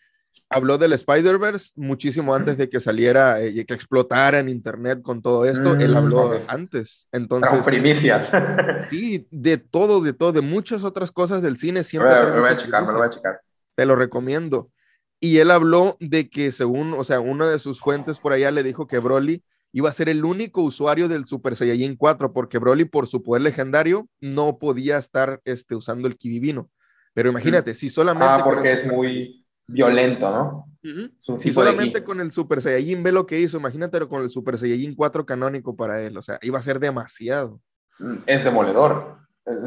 habló 0.49 0.77
del 0.77 0.93
Spider-Verse 0.93 1.71
muchísimo 1.75 2.33
antes 2.33 2.57
de 2.57 2.69
que 2.69 2.79
saliera 2.79 3.43
y 3.43 3.59
eh, 3.59 3.65
que 3.65 3.73
explotara 3.73 4.39
en 4.39 4.49
internet 4.49 5.01
con 5.01 5.21
todo 5.21 5.45
esto, 5.45 5.75
él 5.75 5.91
mm, 5.91 5.97
habló 5.97 6.41
antes. 6.47 7.07
Entonces, 7.11 7.65
primicias. 7.65 8.31
Sí, 8.89 9.27
de 9.29 9.57
todo, 9.57 10.01
de 10.01 10.13
todo, 10.13 10.31
de 10.31 10.41
muchas 10.41 10.83
otras 10.83 11.11
cosas 11.11 11.41
del 11.41 11.57
cine 11.57 11.83
siempre. 11.83 12.11
lo 12.11 12.41
voy 12.41 12.49
a 12.49 12.57
checar, 12.57 12.85
me 12.85 12.91
lo 12.91 12.97
voy 12.97 13.07
a 13.07 13.09
checar. 13.09 13.41
Te 13.75 13.85
lo 13.85 13.95
recomiendo. 13.95 14.71
Y 15.19 15.37
él 15.37 15.51
habló 15.51 15.97
de 15.99 16.29
que 16.29 16.51
según, 16.51 16.93
o 16.93 17.03
sea, 17.03 17.19
una 17.19 17.47
de 17.47 17.59
sus 17.59 17.79
fuentes 17.79 18.19
por 18.19 18.33
allá 18.33 18.51
le 18.51 18.63
dijo 18.63 18.87
que 18.87 18.99
Broly 18.99 19.43
iba 19.71 19.89
a 19.89 19.93
ser 19.93 20.09
el 20.09 20.25
único 20.25 20.61
usuario 20.61 21.07
del 21.07 21.25
Super 21.25 21.55
Saiyajin 21.55 21.95
4, 21.95 22.33
porque 22.33 22.57
Broly 22.57 22.85
por 22.85 23.07
su 23.07 23.21
poder 23.21 23.43
legendario 23.43 24.07
no 24.19 24.57
podía 24.57 24.97
estar 24.97 25.41
este, 25.45 25.75
usando 25.75 26.07
el 26.07 26.17
ki 26.17 26.29
divino. 26.29 26.69
Pero 27.13 27.29
imagínate, 27.29 27.73
si 27.73 27.89
solamente... 27.89 28.33
Ah, 28.41 28.43
porque 28.43 28.71
es 28.71 28.87
muy 28.87 29.45
violento, 29.67 30.31
¿no? 30.31 30.65
Si 31.37 31.51
solamente 31.51 32.03
con 32.03 32.21
el 32.21 32.31
Super 32.31 32.61
Saiyajin 32.61 33.03
ve 33.03 33.11
lo 33.11 33.25
que 33.25 33.39
hizo, 33.39 33.57
imagínate 33.57 33.99
con 34.07 34.23
el 34.23 34.29
Super 34.29 34.57
Saiyajin 34.57 34.95
4 34.95 35.25
canónico 35.25 35.75
para 35.75 36.01
él, 36.01 36.17
o 36.17 36.21
sea, 36.21 36.39
iba 36.41 36.57
a 36.57 36.61
ser 36.61 36.79
demasiado. 36.79 37.61
Mm, 37.99 38.17
es 38.25 38.43
demoledor. 38.43 39.17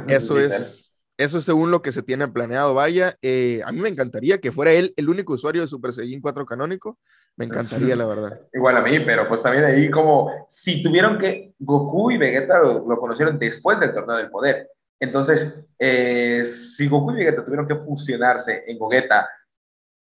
Eso 0.09 0.39
es, 0.39 0.92
eso 1.23 1.39
es 1.39 1.45
según 1.45 1.71
lo 1.71 1.83
que 1.83 1.93
se 1.93 2.03
tiene 2.03 2.29
planeado. 2.29 2.75
Vaya, 2.75 3.17
eh, 3.23 3.61
a 3.65 3.73
mí 3.73 3.81
me 3.81 3.89
encantaría 3.89 4.39
que 4.39 4.53
fuera 4.53 4.73
él 4.73 4.93
el 4.97 5.09
único 5.09 5.33
usuario 5.33 5.63
de 5.63 5.69
Super 5.69 5.93
Saiyan 5.93 6.21
4 6.21 6.45
canónico. 6.45 6.99
Me 7.37 7.45
encantaría, 7.45 7.97
la 7.97 8.07
verdad. 8.07 8.41
Igual 8.53 8.77
a 8.77 8.83
mí, 8.83 9.01
pero 9.01 9.29
pues 9.29 9.43
también 9.43 9.65
ahí 9.65 9.91
como 9.91 10.47
si 10.49 10.83
tuvieron 10.83 11.19
que, 11.19 11.55
Goku 11.59 12.11
y 12.11 12.19
Vegeta 12.19 12.61
lo, 12.61 12.97
conocieron 12.99 13.39
después 13.39 13.79
del 13.81 13.95
torneo 13.95 14.17
del 14.17 14.31
poder. 14.31 14.69
Entonces, 15.01 15.65
eh, 15.79 16.45
si 16.47 16.89
Goku 16.89 17.13
y 17.13 17.17
Vegeta 17.17 17.45
tuvieron 17.45 17.67
que 17.67 17.77
fusionarse 17.77 18.65
en 18.67 18.79
Gogeta 18.79 19.29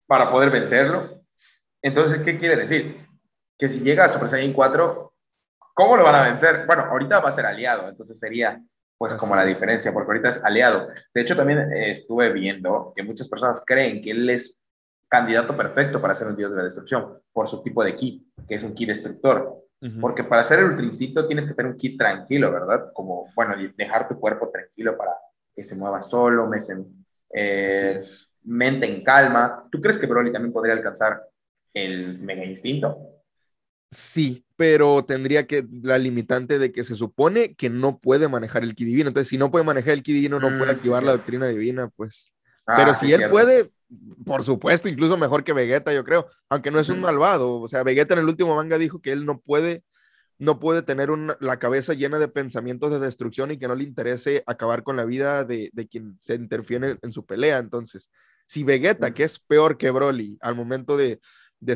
para 0.06 0.30
poder 0.30 0.50
vencerlo, 0.50 1.22
entonces, 1.82 2.18
¿qué 2.22 2.38
quiere 2.38 2.56
decir? 2.56 3.06
Que 3.58 3.68
si 3.68 3.80
llega 3.80 4.04
a 4.04 4.08
Super 4.08 4.28
Saiyan 4.28 4.52
4, 4.52 5.12
¿cómo 5.74 5.96
lo 5.96 6.04
van 6.04 6.14
a 6.14 6.22
vencer? 6.22 6.64
Bueno, 6.66 6.84
ahorita 6.84 7.20
va 7.20 7.28
a 7.28 7.32
ser 7.32 7.46
aliado, 7.46 7.88
entonces 7.88 8.18
sería 8.18 8.60
pues 8.98 9.14
como 9.14 9.36
la 9.36 9.44
diferencia, 9.44 9.92
porque 9.92 10.08
ahorita 10.08 10.28
es 10.30 10.44
aliado. 10.44 10.88
De 11.14 11.20
hecho, 11.20 11.36
también 11.36 11.72
eh, 11.72 11.92
estuve 11.92 12.32
viendo 12.32 12.92
que 12.94 13.04
muchas 13.04 13.28
personas 13.28 13.62
creen 13.64 14.02
que 14.02 14.10
él 14.10 14.28
es 14.28 14.58
candidato 15.08 15.56
perfecto 15.56 16.02
para 16.02 16.16
ser 16.16 16.26
un 16.26 16.36
dios 16.36 16.50
de 16.50 16.56
la 16.58 16.64
destrucción 16.64 17.18
por 17.32 17.48
su 17.48 17.62
tipo 17.62 17.82
de 17.84 17.94
ki, 17.94 18.30
que 18.46 18.56
es 18.56 18.62
un 18.62 18.74
ki 18.74 18.86
destructor. 18.86 19.54
Porque 20.00 20.24
para 20.24 20.42
ser 20.42 20.58
el 20.58 20.64
ultra 20.72 21.28
tienes 21.28 21.46
que 21.46 21.54
tener 21.54 21.70
un 21.70 21.78
ki 21.78 21.96
tranquilo, 21.96 22.50
¿verdad? 22.50 22.90
Como, 22.92 23.26
bueno, 23.36 23.54
dejar 23.76 24.08
tu 24.08 24.18
cuerpo 24.18 24.50
tranquilo 24.50 24.98
para 24.98 25.12
que 25.54 25.62
se 25.62 25.76
mueva 25.76 26.02
solo, 26.02 26.50
eh, 27.32 28.00
mente 28.42 28.86
en 28.86 29.04
calma. 29.04 29.68
¿Tú 29.70 29.80
crees 29.80 29.96
que 29.96 30.06
Broly 30.06 30.32
también 30.32 30.52
podría 30.52 30.74
alcanzar 30.74 31.22
el 31.72 32.18
mega 32.18 32.44
instinto? 32.44 32.98
Sí, 33.88 34.44
pero 34.58 35.04
tendría 35.04 35.46
que 35.46 35.64
la 35.84 35.98
limitante 35.98 36.58
de 36.58 36.72
que 36.72 36.82
se 36.82 36.96
supone 36.96 37.54
que 37.54 37.70
no 37.70 38.00
puede 38.00 38.26
manejar 38.26 38.64
el 38.64 38.74
ki 38.74 38.86
divino. 38.86 39.06
Entonces, 39.06 39.28
si 39.28 39.38
no 39.38 39.52
puede 39.52 39.64
manejar 39.64 39.92
el 39.92 40.02
ki 40.02 40.12
divino, 40.12 40.40
no 40.40 40.48
puede 40.48 40.72
mm, 40.72 40.74
activar 40.74 41.04
la 41.04 41.12
doctrina 41.12 41.46
divina, 41.46 41.86
pues. 41.94 42.32
Ah, 42.66 42.74
pero 42.76 42.92
si 42.92 43.12
él 43.12 43.30
puede, 43.30 43.70
por 44.24 44.42
supuesto, 44.42 44.88
incluso 44.88 45.16
mejor 45.16 45.44
que 45.44 45.52
Vegeta, 45.52 45.94
yo 45.94 46.02
creo, 46.02 46.26
aunque 46.48 46.72
no 46.72 46.80
es 46.80 46.88
un 46.88 47.00
malvado. 47.00 47.60
O 47.60 47.68
sea, 47.68 47.84
Vegeta 47.84 48.14
en 48.14 48.18
el 48.18 48.26
último 48.26 48.56
manga 48.56 48.78
dijo 48.78 49.00
que 49.00 49.12
él 49.12 49.24
no 49.24 49.38
puede 49.38 49.84
no 50.40 50.58
puede 50.58 50.82
tener 50.82 51.08
la 51.40 51.58
cabeza 51.60 51.94
llena 51.94 52.18
de 52.18 52.28
pensamientos 52.28 52.90
de 52.90 52.98
destrucción 52.98 53.52
y 53.52 53.58
que 53.58 53.68
no 53.68 53.76
le 53.76 53.84
interese 53.84 54.42
acabar 54.46 54.82
con 54.82 54.96
la 54.96 55.04
vida 55.04 55.44
de, 55.44 55.70
quien 55.88 56.18
se 56.20 56.34
interfiere 56.34 56.96
en 57.02 57.12
su 57.12 57.26
pelea. 57.26 57.58
Entonces, 57.58 58.10
si 58.46 58.64
Vegeta, 58.64 59.14
que 59.14 59.24
es 59.24 59.38
peor 59.38 59.78
que 59.78 59.90
Broly 59.92 60.36
al 60.40 60.56
momento 60.56 60.96
de, 60.96 61.20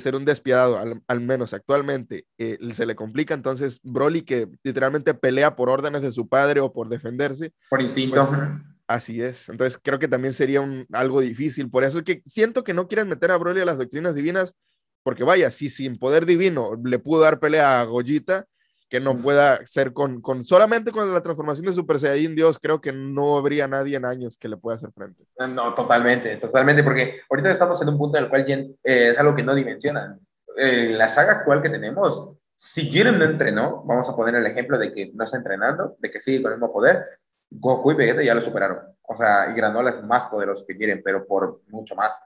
ser 0.00 0.14
un 0.14 0.24
despiadado, 0.24 0.78
al, 1.06 1.20
menos 1.20 1.52
actualmente, 1.52 2.26
eh, 2.38 2.58
se 2.74 2.86
le 2.86 2.94
complica, 2.94 3.34
entonces 3.34 3.80
Broly 3.82 4.22
que 4.22 4.48
literalmente 4.62 5.14
pelea 5.14 5.56
por 5.56 5.68
órdenes 5.68 6.02
de 6.02 6.12
su 6.12 6.28
padre 6.28 6.60
o 6.60 6.72
por 6.72 6.88
defenderse. 6.88 7.52
Por 7.68 7.82
instinto. 7.82 8.28
Pues, 8.28 8.40
así 8.86 9.20
es. 9.20 9.48
Entonces 9.48 9.78
creo 9.82 9.98
que 9.98 10.08
también 10.08 10.34
sería 10.34 10.60
un, 10.60 10.86
algo 10.92 11.20
difícil. 11.20 11.70
Por 11.70 11.84
eso 11.84 11.98
es 11.98 12.04
que 12.04 12.22
siento 12.26 12.64
que 12.64 12.74
no 12.74 12.88
quieren 12.88 13.08
meter 13.08 13.30
a 13.30 13.38
Broly 13.38 13.60
a 13.60 13.64
las 13.64 13.78
doctrinas 13.78 14.14
divinas, 14.14 14.54
porque 15.02 15.24
vaya, 15.24 15.50
si 15.50 15.68
sin 15.68 15.98
poder 15.98 16.26
divino 16.26 16.80
le 16.82 16.98
pudo 16.98 17.22
dar 17.22 17.40
pelea 17.40 17.80
a 17.80 17.84
Gogeta, 17.84 18.46
que 18.92 19.00
no 19.00 19.16
pueda 19.16 19.64
ser 19.64 19.94
con, 19.94 20.20
con, 20.20 20.44
solamente 20.44 20.92
con 20.92 21.10
la 21.10 21.22
transformación 21.22 21.64
de 21.64 21.72
Super 21.72 21.98
Saiyajin 21.98 22.36
Dios, 22.36 22.58
creo 22.58 22.78
que 22.78 22.92
no 22.92 23.38
habría 23.38 23.66
nadie 23.66 23.96
en 23.96 24.04
años 24.04 24.36
que 24.36 24.48
le 24.48 24.58
pueda 24.58 24.76
hacer 24.76 24.92
frente. 24.92 25.24
No, 25.48 25.72
totalmente, 25.72 26.36
totalmente, 26.36 26.84
porque 26.84 27.22
ahorita 27.30 27.50
estamos 27.50 27.80
en 27.80 27.88
un 27.88 27.96
punto 27.96 28.18
en 28.18 28.24
el 28.24 28.28
cual 28.28 28.44
eh, 28.46 28.68
es 28.82 29.18
algo 29.18 29.34
que 29.34 29.44
no 29.44 29.54
dimensionan. 29.54 30.20
Eh, 30.58 30.90
la 30.94 31.08
saga 31.08 31.32
actual 31.32 31.62
que 31.62 31.70
tenemos, 31.70 32.36
si 32.54 32.82
Jiren 32.90 33.18
no 33.18 33.24
entrenó, 33.24 33.82
vamos 33.86 34.10
a 34.10 34.14
poner 34.14 34.34
el 34.34 34.44
ejemplo 34.44 34.78
de 34.78 34.92
que 34.92 35.10
no 35.14 35.24
está 35.24 35.38
entrenando, 35.38 35.96
de 35.98 36.10
que 36.10 36.20
sigue 36.20 36.42
con 36.42 36.52
el 36.52 36.58
mismo 36.58 36.70
poder, 36.70 37.02
Goku 37.48 37.92
y 37.92 37.94
Vegeta 37.94 38.22
ya 38.22 38.34
lo 38.34 38.42
superaron. 38.42 38.78
O 39.04 39.16
sea, 39.16 39.48
y 39.50 39.54
Granola 39.54 39.88
es 39.88 40.02
más 40.02 40.26
poderoso 40.26 40.66
que 40.66 40.74
Jiren, 40.74 41.00
pero 41.02 41.26
por 41.26 41.62
mucho 41.68 41.94
más. 41.94 42.22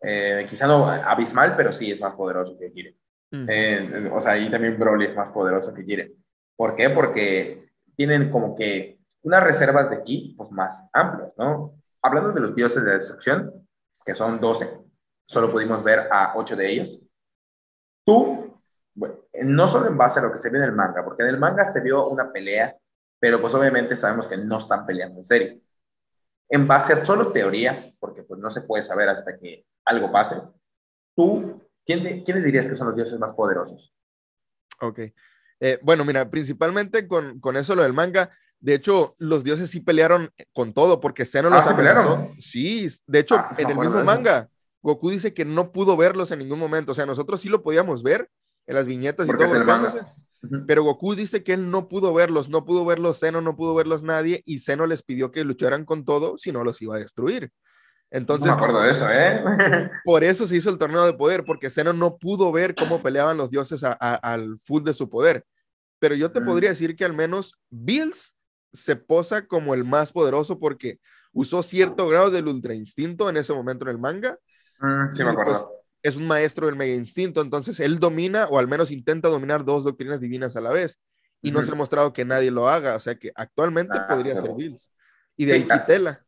Eh, 0.00 0.46
quizá 0.48 0.66
no 0.66 0.86
abismal, 0.88 1.54
pero 1.54 1.70
sí 1.70 1.92
es 1.92 2.00
más 2.00 2.14
poderoso 2.14 2.56
que 2.58 2.70
Jiren. 2.70 2.96
Eh, 3.30 4.10
o 4.12 4.20
sea, 4.20 4.38
y 4.38 4.50
también 4.50 4.78
Broly 4.78 5.06
es 5.06 5.16
más 5.16 5.30
poderoso 5.30 5.74
que 5.74 5.84
Jiren. 5.84 6.12
¿Por 6.56 6.74
qué? 6.74 6.90
Porque 6.90 7.70
tienen 7.94 8.30
como 8.30 8.54
que 8.54 8.98
unas 9.22 9.42
reservas 9.42 9.90
de 9.90 10.02
ki 10.02 10.34
pues, 10.36 10.50
más 10.50 10.88
amplias, 10.92 11.34
¿no? 11.36 11.74
Hablando 12.02 12.32
de 12.32 12.40
los 12.40 12.54
dioses 12.54 12.84
de 12.84 12.92
destrucción, 12.92 13.68
que 14.04 14.14
son 14.14 14.40
12, 14.40 14.70
solo 15.26 15.50
pudimos 15.50 15.82
ver 15.84 16.08
a 16.10 16.32
8 16.36 16.56
de 16.56 16.70
ellos. 16.70 16.98
Tú, 18.04 18.60
bueno, 18.94 19.16
no 19.42 19.68
solo 19.68 19.88
en 19.88 19.98
base 19.98 20.20
a 20.20 20.22
lo 20.22 20.32
que 20.32 20.38
se 20.38 20.48
ve 20.48 20.58
en 20.58 20.64
el 20.64 20.72
manga, 20.72 21.04
porque 21.04 21.22
en 21.22 21.28
el 21.28 21.38
manga 21.38 21.64
se 21.66 21.82
vio 21.82 22.08
una 22.08 22.32
pelea, 22.32 22.74
pero 23.20 23.40
pues 23.40 23.54
obviamente 23.54 23.96
sabemos 23.96 24.26
que 24.26 24.36
no 24.36 24.58
están 24.58 24.86
peleando 24.86 25.18
en 25.18 25.24
serio. 25.24 25.60
En 26.48 26.66
base 26.66 26.94
a 26.94 27.04
solo 27.04 27.30
teoría, 27.30 27.92
porque 27.98 28.22
pues 28.22 28.40
no 28.40 28.50
se 28.50 28.62
puede 28.62 28.82
saber 28.82 29.08
hasta 29.08 29.36
que 29.38 29.66
algo 29.84 30.10
pase, 30.10 30.40
tú 31.14 31.67
¿quiénes 31.88 32.44
dirías 32.44 32.68
que 32.68 32.76
son 32.76 32.88
los 32.88 32.96
dioses 32.96 33.18
más 33.18 33.32
poderosos? 33.32 33.92
Ok. 34.80 35.00
Eh, 35.60 35.78
bueno, 35.82 36.04
mira, 36.04 36.30
principalmente 36.30 37.08
con, 37.08 37.40
con 37.40 37.56
eso 37.56 37.74
lo 37.74 37.82
del 37.82 37.92
manga, 37.92 38.30
de 38.60 38.74
hecho, 38.74 39.14
los 39.18 39.44
dioses 39.44 39.70
sí 39.70 39.80
pelearon 39.80 40.32
con 40.52 40.72
todo, 40.72 41.00
porque 41.00 41.24
Zeno 41.24 41.48
los 41.48 41.66
ah, 41.66 41.70
amenazó. 41.70 42.32
Sí, 42.38 42.88
de 43.06 43.20
hecho, 43.20 43.36
ah, 43.36 43.54
en 43.56 43.70
el 43.70 43.78
mismo 43.78 44.02
manga, 44.02 44.48
Goku 44.82 45.10
dice 45.10 45.32
que 45.32 45.44
no 45.44 45.70
pudo 45.70 45.96
verlos 45.96 46.30
en 46.32 46.40
ningún 46.40 46.58
momento. 46.58 46.92
O 46.92 46.94
sea, 46.94 47.06
nosotros 47.06 47.40
sí 47.40 47.48
lo 47.48 47.62
podíamos 47.62 48.02
ver 48.02 48.28
en 48.66 48.74
las 48.74 48.86
viñetas 48.86 49.28
y 49.28 49.32
todo. 49.32 49.88
Pero 50.66 50.82
Goku 50.82 51.14
dice 51.14 51.42
que 51.42 51.52
él 51.52 51.70
no 51.70 51.88
pudo 51.88 52.12
verlos, 52.14 52.48
no 52.48 52.64
pudo 52.64 52.84
verlos 52.84 53.18
Zeno, 53.18 53.40
no 53.40 53.56
pudo 53.56 53.74
verlos 53.74 54.02
nadie, 54.02 54.42
y 54.44 54.58
Zeno 54.60 54.86
les 54.86 55.02
pidió 55.02 55.30
que 55.30 55.44
lucharan 55.44 55.84
con 55.84 56.04
todo, 56.04 56.38
si 56.38 56.52
no 56.52 56.62
los 56.64 56.80
iba 56.82 56.96
a 56.96 57.00
destruir. 57.00 57.52
Entonces, 58.10 58.46
no 58.46 58.52
me 58.52 58.56
acuerdo 58.56 58.82
de 58.82 58.90
eso, 58.90 59.06
¿eh? 59.10 59.42
por 60.04 60.24
eso 60.24 60.46
se 60.46 60.56
hizo 60.56 60.70
el 60.70 60.78
torneo 60.78 61.04
de 61.04 61.12
poder, 61.12 61.44
porque 61.44 61.70
Zeno 61.70 61.92
no 61.92 62.16
pudo 62.16 62.50
ver 62.50 62.74
cómo 62.74 63.02
peleaban 63.02 63.36
los 63.36 63.50
dioses 63.50 63.82
al 63.84 64.58
full 64.60 64.82
de 64.82 64.94
su 64.94 65.10
poder. 65.10 65.44
Pero 65.98 66.14
yo 66.14 66.30
te 66.30 66.40
podría 66.40 66.70
decir 66.70 66.96
que 66.96 67.04
al 67.04 67.12
menos 67.12 67.58
Bills 67.70 68.34
se 68.72 68.96
posa 68.96 69.46
como 69.46 69.74
el 69.74 69.84
más 69.84 70.12
poderoso 70.12 70.58
porque 70.58 71.00
usó 71.32 71.62
cierto 71.62 72.08
grado 72.08 72.30
del 72.30 72.46
ultra 72.46 72.74
instinto 72.74 73.28
en 73.28 73.36
ese 73.36 73.52
momento 73.52 73.84
en 73.84 73.90
el 73.90 73.98
manga. 73.98 74.38
Mm, 74.80 75.12
sí, 75.12 75.24
me 75.24 75.30
acuerdo. 75.30 75.52
Pues, 75.52 75.66
es 76.02 76.16
un 76.16 76.26
maestro 76.26 76.66
del 76.66 76.76
mega 76.76 76.94
instinto, 76.94 77.40
entonces 77.40 77.80
él 77.80 77.98
domina 77.98 78.46
o 78.46 78.58
al 78.58 78.68
menos 78.68 78.90
intenta 78.90 79.28
dominar 79.28 79.64
dos 79.64 79.84
doctrinas 79.84 80.20
divinas 80.20 80.56
a 80.56 80.60
la 80.60 80.70
vez. 80.70 81.00
Y 81.40 81.52
no 81.52 81.62
se 81.62 81.70
ha 81.70 81.76
mostrado 81.76 82.12
que 82.12 82.24
nadie 82.24 82.50
lo 82.50 82.68
haga, 82.68 82.96
o 82.96 83.00
sea 83.00 83.14
que 83.14 83.30
actualmente 83.34 83.96
ah, 83.96 84.08
podría 84.08 84.36
ser 84.36 84.52
Bills. 84.54 84.90
Y 85.36 85.44
de 85.44 85.52
ahí 85.52 85.66
ah, 85.70 85.80
Kitela. 85.80 86.26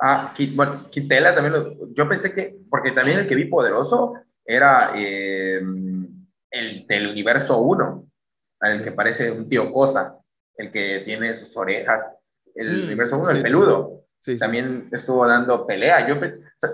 Ah, 0.00 0.34
bueno, 0.54 0.90
Quintela 0.90 1.34
también 1.34 1.52
lo, 1.52 1.92
yo 1.92 2.08
pensé 2.08 2.32
que, 2.32 2.56
porque 2.68 2.92
también 2.92 3.20
el 3.20 3.28
que 3.28 3.34
vi 3.34 3.46
poderoso 3.46 4.14
era 4.44 4.92
eh, 4.96 5.60
el 6.50 6.86
del 6.86 7.06
universo 7.08 7.60
1, 7.60 8.06
el 8.60 8.82
que 8.82 8.92
parece 8.92 9.30
un 9.30 9.48
tío 9.48 9.72
Cosa, 9.72 10.18
el 10.56 10.70
que 10.70 11.02
tiene 11.04 11.34
sus 11.34 11.56
orejas, 11.56 12.04
el 12.54 12.82
mm, 12.82 12.84
universo 12.86 13.18
1, 13.18 13.30
el 13.30 13.42
peludo. 13.42 14.04
también 14.38 14.88
estuvo 14.92 15.26
dando 15.26 15.66
pelea. 15.66 16.06
Yo, 16.08 16.16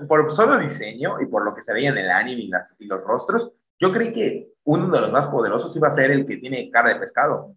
por 0.06 0.30
solo 0.32 0.58
diseño 0.58 1.20
y 1.20 1.26
por 1.26 1.44
lo 1.44 1.54
que 1.54 1.62
se 1.62 1.72
veía 1.72 1.90
en 1.90 1.98
el 1.98 2.10
anime 2.10 2.42
y, 2.42 2.48
las, 2.48 2.76
y 2.78 2.86
los 2.86 3.02
rostros, 3.02 3.52
yo 3.78 3.92
creí 3.92 4.12
que 4.12 4.52
uno 4.64 4.90
de 4.90 5.00
los 5.00 5.12
más 5.12 5.26
poderosos 5.26 5.74
iba 5.76 5.88
a 5.88 5.92
ser 5.92 6.10
el 6.10 6.26
que 6.26 6.36
tiene 6.36 6.70
cara 6.70 6.90
de 6.90 7.00
pescado. 7.00 7.56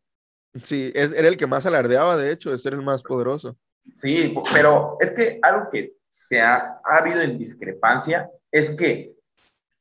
Sí, 0.63 0.91
es, 0.93 1.12
era 1.13 1.28
el 1.28 1.38
que 1.38 1.47
más 1.47 1.65
alardeaba, 1.65 2.15
de 2.15 2.32
hecho, 2.32 2.52
de 2.52 2.58
ser 2.58 2.73
el 2.73 2.82
más 2.82 3.04
poderoso. 3.04 3.58
Sí, 3.96 4.34
pero 4.52 4.98
es 5.00 5.12
que 5.12 5.39
algo 5.41 5.69
que 5.69 5.96
se 6.10 6.41
ha, 6.41 6.80
habido 6.84 7.22
en 7.22 7.38
discrepancia 7.38 8.30
es 8.52 8.72
que, 8.72 9.15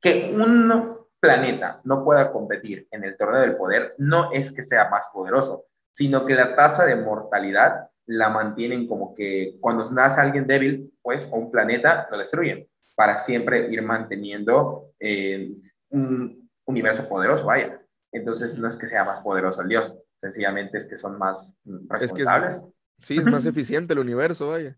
que 0.00 0.34
un 0.34 0.98
planeta 1.20 1.80
no 1.84 2.04
pueda 2.04 2.32
competir 2.32 2.88
en 2.90 3.04
el 3.04 3.16
torneo 3.16 3.40
del 3.40 3.56
poder 3.56 3.94
no 3.98 4.32
es 4.32 4.50
que 4.50 4.62
sea 4.62 4.88
más 4.88 5.10
poderoso, 5.12 5.66
sino 5.92 6.24
que 6.26 6.34
la 6.34 6.56
tasa 6.56 6.84
de 6.84 6.96
mortalidad 6.96 7.88
la 8.06 8.28
mantienen 8.28 8.88
como 8.88 9.14
que 9.14 9.56
cuando 9.60 9.90
nace 9.90 10.20
alguien 10.20 10.46
débil, 10.46 10.92
pues, 11.00 11.28
o 11.30 11.36
un 11.36 11.50
planeta, 11.50 12.08
lo 12.10 12.18
destruyen 12.18 12.66
para 12.94 13.18
siempre 13.18 13.68
ir 13.70 13.82
manteniendo 13.82 14.92
eh, 14.98 15.52
un 15.90 16.50
universo 16.66 17.08
poderoso, 17.08 17.46
vaya. 17.46 17.80
Entonces 18.10 18.58
no 18.58 18.68
es 18.68 18.76
que 18.76 18.86
sea 18.86 19.04
más 19.04 19.20
poderoso 19.20 19.62
el 19.62 19.68
dios, 19.68 19.98
sencillamente 20.20 20.78
es 20.78 20.86
que 20.86 20.98
son 20.98 21.18
más 21.18 21.58
responsables. 21.88 22.62
Sí, 23.02 23.18
es 23.18 23.24
más 23.24 23.44
eficiente 23.44 23.92
el 23.94 24.00
universo, 24.00 24.50
vaya. 24.50 24.76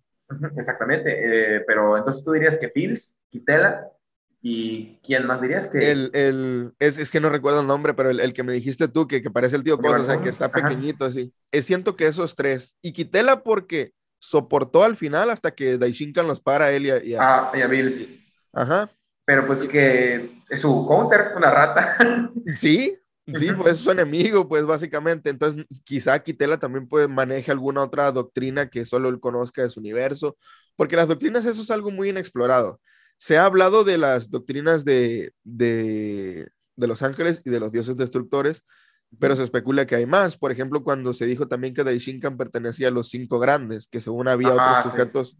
Exactamente, 0.56 1.56
eh, 1.56 1.64
pero 1.66 1.96
entonces 1.96 2.24
tú 2.24 2.32
dirías 2.32 2.56
que 2.56 2.68
Pils, 2.68 3.20
Kitela 3.30 3.88
y 4.40 4.98
¿quién 5.02 5.26
más 5.26 5.40
dirías 5.40 5.66
que? 5.66 5.90
El, 5.90 6.10
el, 6.14 6.72
es, 6.78 6.98
es 6.98 7.10
que 7.10 7.20
no 7.20 7.28
recuerdo 7.28 7.60
el 7.60 7.66
nombre, 7.66 7.94
pero 7.94 8.10
el, 8.10 8.20
el, 8.20 8.32
que 8.32 8.42
me 8.42 8.52
dijiste 8.52 8.88
tú, 8.88 9.06
que, 9.06 9.22
que 9.22 9.30
parece 9.30 9.56
el 9.56 9.64
tío 9.64 9.78
Cosa, 9.78 10.00
o 10.00 10.02
sea, 10.02 10.20
que 10.20 10.28
está 10.28 10.50
pequeñito 10.50 11.04
así. 11.04 11.32
Es, 11.52 11.66
siento 11.66 11.94
que 11.94 12.06
esos 12.06 12.36
tres. 12.36 12.74
Y 12.82 12.92
Kitela 12.92 13.42
porque 13.42 13.92
soportó 14.18 14.84
al 14.84 14.96
final 14.96 15.30
hasta 15.30 15.50
que 15.50 15.78
Daishinkan 15.78 16.26
los 16.26 16.40
para 16.40 16.66
a 16.66 16.72
él 16.72 16.86
y 16.86 16.90
a, 16.90 17.04
y 17.04 17.14
Ah, 17.14 17.52
y 17.54 17.60
a 17.60 17.66
Bills. 17.66 18.06
Ajá. 18.52 18.90
Pero 19.26 19.46
pues 19.46 19.62
que 19.62 20.42
es 20.48 20.60
su 20.60 20.86
counter, 20.86 21.32
una 21.36 21.50
rata. 21.50 21.96
Sí, 22.56 22.98
Sí, 23.26 23.52
pues 23.52 23.74
es 23.74 23.78
su 23.78 23.90
enemigo, 23.90 24.48
pues 24.48 24.66
básicamente. 24.66 25.30
Entonces, 25.30 25.64
quizá 25.84 26.18
Kitela 26.22 26.58
también 26.58 26.86
puede 26.86 27.08
maneje 27.08 27.50
alguna 27.50 27.82
otra 27.82 28.12
doctrina 28.12 28.68
que 28.68 28.84
solo 28.84 29.08
él 29.08 29.18
conozca 29.20 29.62
de 29.62 29.70
su 29.70 29.80
universo, 29.80 30.36
porque 30.76 30.96
las 30.96 31.08
doctrinas 31.08 31.46
eso 31.46 31.62
es 31.62 31.70
algo 31.70 31.90
muy 31.90 32.10
inexplorado. 32.10 32.80
Se 33.16 33.38
ha 33.38 33.46
hablado 33.46 33.84
de 33.84 33.96
las 33.96 34.30
doctrinas 34.30 34.84
de, 34.84 35.32
de, 35.42 36.48
de 36.76 36.86
los 36.86 37.02
ángeles 37.02 37.40
y 37.44 37.50
de 37.50 37.60
los 37.60 37.72
dioses 37.72 37.96
destructores, 37.96 38.62
pero 39.18 39.36
se 39.36 39.44
especula 39.44 39.86
que 39.86 39.96
hay 39.96 40.06
más. 40.06 40.36
Por 40.36 40.52
ejemplo, 40.52 40.82
cuando 40.84 41.14
se 41.14 41.26
dijo 41.26 41.48
también 41.48 41.72
que 41.74 41.84
Daishinkan 41.84 42.36
pertenecía 42.36 42.88
a 42.88 42.90
los 42.90 43.08
cinco 43.08 43.38
grandes, 43.38 43.86
que 43.88 44.00
según 44.00 44.28
había 44.28 44.54
otros 44.54 44.82
sujetos 44.82 45.38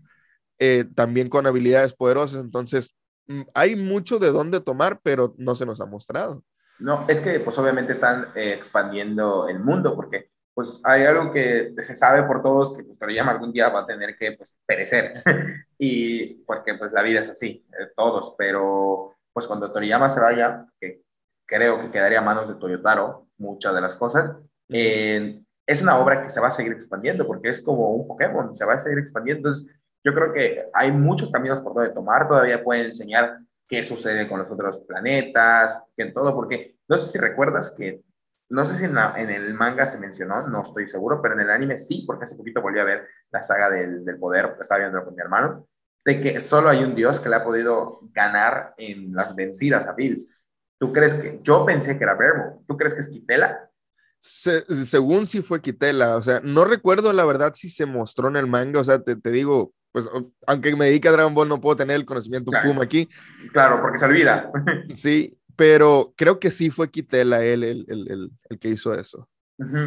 eh, 0.59 0.85
también 0.95 1.29
con 1.29 1.47
habilidades 1.47 1.93
poderosas. 1.95 2.41
Entonces, 2.41 2.95
mm, 3.27 3.43
hay 3.55 3.77
mucho 3.77 4.19
de 4.19 4.31
dónde 4.33 4.61
tomar, 4.61 5.01
pero 5.03 5.35
no 5.39 5.55
se 5.55 5.67
nos 5.67 5.81
ha 5.81 5.87
mostrado. 5.87 6.45
No, 6.79 7.05
es 7.09 7.21
que 7.21 7.41
pues 7.41 7.57
obviamente 7.59 7.93
están 7.93 8.29
eh, 8.35 8.55
expandiendo 8.55 9.49
el 9.49 9.61
mundo 9.61 9.95
porque 9.95 10.31
pues 10.53 10.81
hay 10.85 11.05
algo 11.05 11.33
que 11.33 11.75
se 11.79 11.95
sabe 11.95 12.23
por 12.25 12.43
todos 12.43 12.77
que 12.77 12.85
pues 12.85 12.99
Toriyama 12.99 13.33
algún 13.33 13.53
día 13.53 13.69
va 13.69 13.81
a 13.81 13.87
tener 13.87 14.17
que 14.17 14.33
pues 14.33 14.55
perecer 14.67 15.15
y 15.79 16.35
porque 16.45 16.75
pues 16.75 16.93
la 16.93 17.03
vida 17.03 17.21
es 17.21 17.29
así, 17.29 17.67
eh, 17.73 17.89
todos, 17.97 18.35
pero 18.39 19.15
pues 19.33 19.47
cuando 19.47 19.73
Toriyama 19.73 20.11
se 20.11 20.21
vaya, 20.21 20.67
que 20.81 21.03
creo 21.47 21.81
que 21.81 21.91
quedaría 21.91 22.21
a 22.21 22.23
manos 22.23 22.49
de 22.49 22.55
Toyotaro 22.55 23.29
muchas 23.39 23.75
de 23.75 23.81
las 23.81 23.97
cosas, 23.97 24.37
eh, 24.69 25.41
es 25.67 25.83
una 25.83 25.99
obra 25.99 26.23
que 26.23 26.31
se 26.31 26.41
va 26.41 26.49
a 26.49 26.53
seguir 26.53 26.73
expandiendo 26.73 27.27
porque 27.27 27.49
es 27.51 27.63
como 27.63 27.91
un 27.91 28.07
Pokémon, 28.07 28.55
se 28.55 28.65
va 28.65 28.75
a 28.75 28.81
seguir 28.81 28.99
expandiendo. 28.99 29.49
Entonces, 29.49 29.75
yo 30.05 30.15
creo 30.15 30.33
que 30.33 30.67
hay 30.75 30.93
muchos 30.93 31.31
caminos 31.31 31.63
por 31.63 31.75
donde 31.75 31.91
tomar, 31.91 32.29
todavía 32.29 32.63
pueden 32.63 32.87
enseñar 32.87 33.39
qué 33.69 33.85
sucede 33.85 34.29
con 34.29 34.41
los 34.41 34.51
otros 34.51 34.81
planetas, 34.81 35.83
en 35.97 36.13
todo, 36.13 36.35
porque 36.35 36.77
no 36.89 36.99
sé 36.99 37.13
si 37.13 37.19
recuerdas 37.19 37.75
que, 37.77 38.03
no 38.51 38.65
sé 38.65 38.77
si 38.77 38.85
en, 38.85 38.97
en, 38.99 39.31
el 39.31 39.55
manga 39.55 39.87
se 39.87 39.99
mencionó, 39.99 40.47
no 40.47 40.63
estoy 40.63 40.87
seguro, 40.87 41.21
pero 41.23 41.35
en 41.35 41.41
el 41.41 41.51
anime 41.51 41.79
sí, 41.79 42.05
porque 42.07 42.25
hace 42.25 42.37
poquito 42.37 42.61
volví 42.61 42.79
a 42.79 42.85
ver 42.85 43.09
la 43.31 43.43
saga 43.43 43.71
del, 43.71 44.05
del 44.05 44.19
poder, 44.19 44.57
estaba 44.61 44.81
viendo 44.81 45.05
con 45.05 45.15
mi 45.15 45.21
hermano, 45.21 45.67
de 46.05 46.21
que 46.21 46.41
solo 46.41 46.69
hay 46.69 46.85
un 46.85 46.95
dios 46.95 47.19
que 47.19 47.29
le 47.29 47.37
ha 47.37 47.45
podido 47.45 48.01
ganar 48.13 48.75
en 48.77 49.15
las 49.15 49.35
vencidas 49.35 49.87
a 49.87 49.95
Bills. 49.95 50.31
¿Tú 50.79 50.93
crees 50.93 51.15
que, 51.15 51.41
yo 51.43 51.65
pensé 51.65 51.97
que 51.97 52.05
era 52.05 52.15
Verbo, 52.15 52.63
¿tú 52.69 52.77
crees 52.77 52.95
que 52.95 53.01
es 53.01 53.09
Kitela? 53.09 53.71
según 54.19 55.27
si 55.27 55.43
fue 55.43 55.61
Kitela, 55.61 56.17
o 56.17 56.23
sea, 56.23 56.41
no 56.43 56.65
recuerdo 56.65 57.13
la 57.13 57.27
verdad 57.27 57.53
si 57.55 57.69
se 57.69 57.85
mostró 57.85 58.29
en 58.29 58.37
el 58.37 58.47
manga, 58.47 58.81
o 58.81 58.85
sea, 58.85 58.99
te, 58.99 59.17
te 59.17 59.31
digo, 59.31 59.75
pues 59.95 60.11
aunque 60.45 60.75
me 60.75 60.87
dedique 60.87 61.07
a 61.07 61.13
Dragon 61.13 61.33
Ball 61.33 61.49
no 61.49 61.61
puedo 61.61 61.77
tener 61.77 61.95
el 61.95 62.05
conocimiento 62.05 62.51
claro. 62.51 62.69
Puma 62.69 62.83
aquí. 62.83 63.09
Claro, 63.53 63.81
porque 63.81 63.97
se 63.97 64.07
olvida. 64.07 64.51
sí, 64.97 65.39
pero 65.55 66.13
creo 66.17 66.41
que 66.41 66.51
sí 66.51 66.69
fue 66.69 66.91
Kitela 66.91 67.45
él 67.45 67.63
el, 67.63 67.87
el, 67.89 68.11
el, 68.11 68.31
el 68.51 68.59
que 68.59 68.71
hizo 68.71 68.93
eso. 68.93 69.29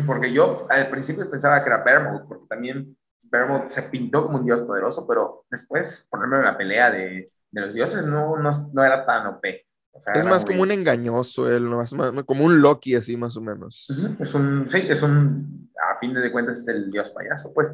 Porque 0.06 0.32
yo 0.32 0.66
al 0.70 0.88
principio 0.88 1.30
pensaba 1.30 1.62
que 1.62 1.70
era 1.70 1.84
Bermud, 1.84 2.22
porque 2.26 2.46
también 2.48 2.96
Bermud 3.22 3.68
se 3.68 3.82
pintó 3.84 4.24
como 4.24 4.38
un 4.38 4.46
dios 4.46 4.62
poderoso, 4.62 5.06
pero 5.06 5.44
después 5.52 6.08
ponerme 6.10 6.38
en 6.38 6.44
la 6.46 6.58
pelea 6.58 6.90
de, 6.90 7.30
de 7.52 7.62
los 7.62 7.74
dioses 7.74 8.06
no, 8.06 8.38
no, 8.38 8.50
no, 8.74 8.84
era 8.86 9.06
tan 9.06 9.28
OP. 9.28 9.44
O 9.92 10.00
sea, 10.00 10.14
es 10.14 10.26
más 10.26 10.46
muy... 10.46 10.54
como 10.54 10.64
un 10.64 10.72
engañoso, 10.72 11.54
él, 11.54 11.64
más, 11.64 11.92
más, 11.92 12.14
como 12.24 12.46
un 12.46 12.62
Loki 12.62 12.96
así 12.96 13.18
más 13.18 13.36
o 13.36 13.42
menos. 13.42 13.88
Es 14.22 14.34
un, 14.34 14.70
sí, 14.70 14.88
es 14.88 15.02
un, 15.02 15.70
a 15.92 16.00
fin 16.00 16.14
de 16.14 16.32
cuentas 16.32 16.60
es 16.60 16.68
el 16.70 16.90
dios 16.90 17.10
payaso, 17.10 17.54
pues. 17.54 17.70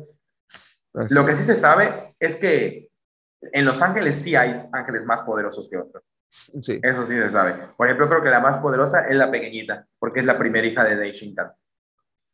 Así. 0.94 1.14
Lo 1.14 1.26
que 1.26 1.36
sí 1.36 1.44
se 1.44 1.56
sabe 1.56 2.16
es 2.20 2.36
que 2.36 2.90
en 3.42 3.66
Los 3.66 3.82
Ángeles 3.82 4.16
sí 4.16 4.36
hay 4.36 4.68
ángeles 4.72 5.06
más 5.06 5.24
poderosos 5.24 5.68
que 5.70 5.78
otros. 5.78 6.04
Sí. 6.62 6.80
Eso 6.82 7.06
sí 7.06 7.16
se 7.16 7.30
sabe. 7.30 7.56
Por 7.78 7.88
ejemplo, 7.88 8.10
creo 8.10 8.24
que 8.24 8.30
la 8.30 8.40
más 8.40 8.58
poderosa 8.58 9.08
es 9.08 9.16
la 9.16 9.30
pequeñita, 9.30 9.88
porque 10.00 10.20
es 10.22 10.26
la 10.26 10.38
primera 10.38 10.66
hija 10.66 10.84
de 10.84 10.96
Deishinkan. 10.96 11.52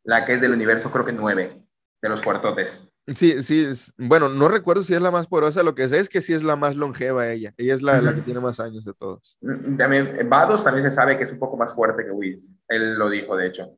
La 0.04 0.24
que 0.24 0.34
es 0.34 0.40
del 0.40 0.52
universo, 0.52 0.90
creo 0.90 1.04
que 1.04 1.12
nueve, 1.12 1.62
de 2.00 2.08
los 2.08 2.22
fuertotes. 2.22 2.80
Sí, 3.14 3.42
sí, 3.42 3.64
es, 3.64 3.92
bueno, 3.98 4.28
no 4.28 4.48
recuerdo 4.48 4.82
si 4.82 4.94
es 4.94 5.02
la 5.02 5.10
más 5.10 5.26
poderosa, 5.26 5.62
lo 5.62 5.74
que 5.74 5.88
sé 5.88 5.98
es 5.98 6.08
que 6.08 6.22
sí 6.22 6.32
es 6.32 6.42
la 6.42 6.54
más 6.54 6.76
longeva 6.76 7.28
ella, 7.28 7.52
ella 7.56 7.74
es 7.74 7.82
la, 7.82 7.94
uh 7.94 7.96
-huh. 7.96 8.02
la 8.02 8.14
que 8.14 8.20
tiene 8.20 8.40
más 8.40 8.60
años 8.60 8.84
de 8.84 8.92
todos. 8.94 9.36
También, 9.76 10.28
Vados 10.28 10.62
también 10.62 10.86
se 10.88 10.94
sabe 10.94 11.18
que 11.18 11.24
es 11.24 11.32
un 11.32 11.38
poco 11.38 11.56
más 11.56 11.74
fuerte 11.74 12.04
que 12.04 12.10
Whis, 12.10 12.52
él 12.68 12.94
lo 12.94 13.10
dijo 13.10 13.36
de 13.36 13.48
hecho. 13.48 13.76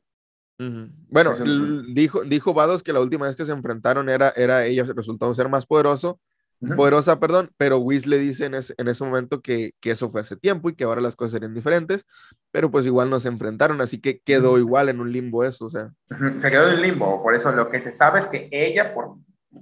Uh 0.59 0.65
-huh. 0.65 0.91
Bueno, 1.09 1.35
dijo, 1.89 2.23
dijo 2.25 2.55
Vados 2.55 2.83
que 2.83 2.93
la 2.93 3.01
última 3.01 3.27
vez 3.27 3.37
que 3.37 3.45
se 3.45 3.53
enfrentaron 3.53 4.09
era, 4.09 4.31
era 4.37 4.65
ella 4.65 4.85
resultó 4.95 5.35
ser 5.35 5.49
más 5.49 5.67
poderoso, 5.67 6.21
uh 6.61 6.69
-huh. 6.69 6.77
poderosa, 6.77 7.19
perdón, 7.19 7.51
pero 7.57 7.79
Whis 7.79 8.07
le 8.07 8.19
dice 8.19 8.47
en 8.47 8.55
ese, 8.55 8.75
en 8.77 8.89
ese 8.89 9.05
momento 9.05 9.41
que, 9.41 9.73
que, 9.81 9.91
eso 9.91 10.11
fue 10.11 10.21
hace 10.21 10.37
tiempo 10.37 10.69
y 10.69 10.75
que 10.75 10.85
ahora 10.85 11.01
las 11.01 11.17
cosas 11.17 11.33
serían 11.33 11.55
diferentes, 11.55 12.07
pero 12.51 12.71
pues 12.71 12.87
igual 12.87 13.11
no 13.11 13.19
se 13.19 13.29
enfrentaron, 13.29 13.81
así 13.81 14.01
que 14.01 14.21
quedó 14.21 14.59
igual 14.59 14.89
en 14.89 15.01
un 15.01 15.11
limbo 15.11 15.45
eso, 15.45 15.67
o 15.67 15.71
sea. 15.71 15.91
Se 16.39 16.51
quedó 16.51 16.69
en 16.69 16.77
un 16.77 16.83
limbo, 16.83 17.23
por 17.23 17.35
eso 17.35 17.51
lo 17.53 17.69
que 17.71 17.81
se 17.81 17.93
sabe 17.93 18.21
es 18.21 18.27
que 18.27 18.49
ella, 18.53 18.95
por 18.95 19.17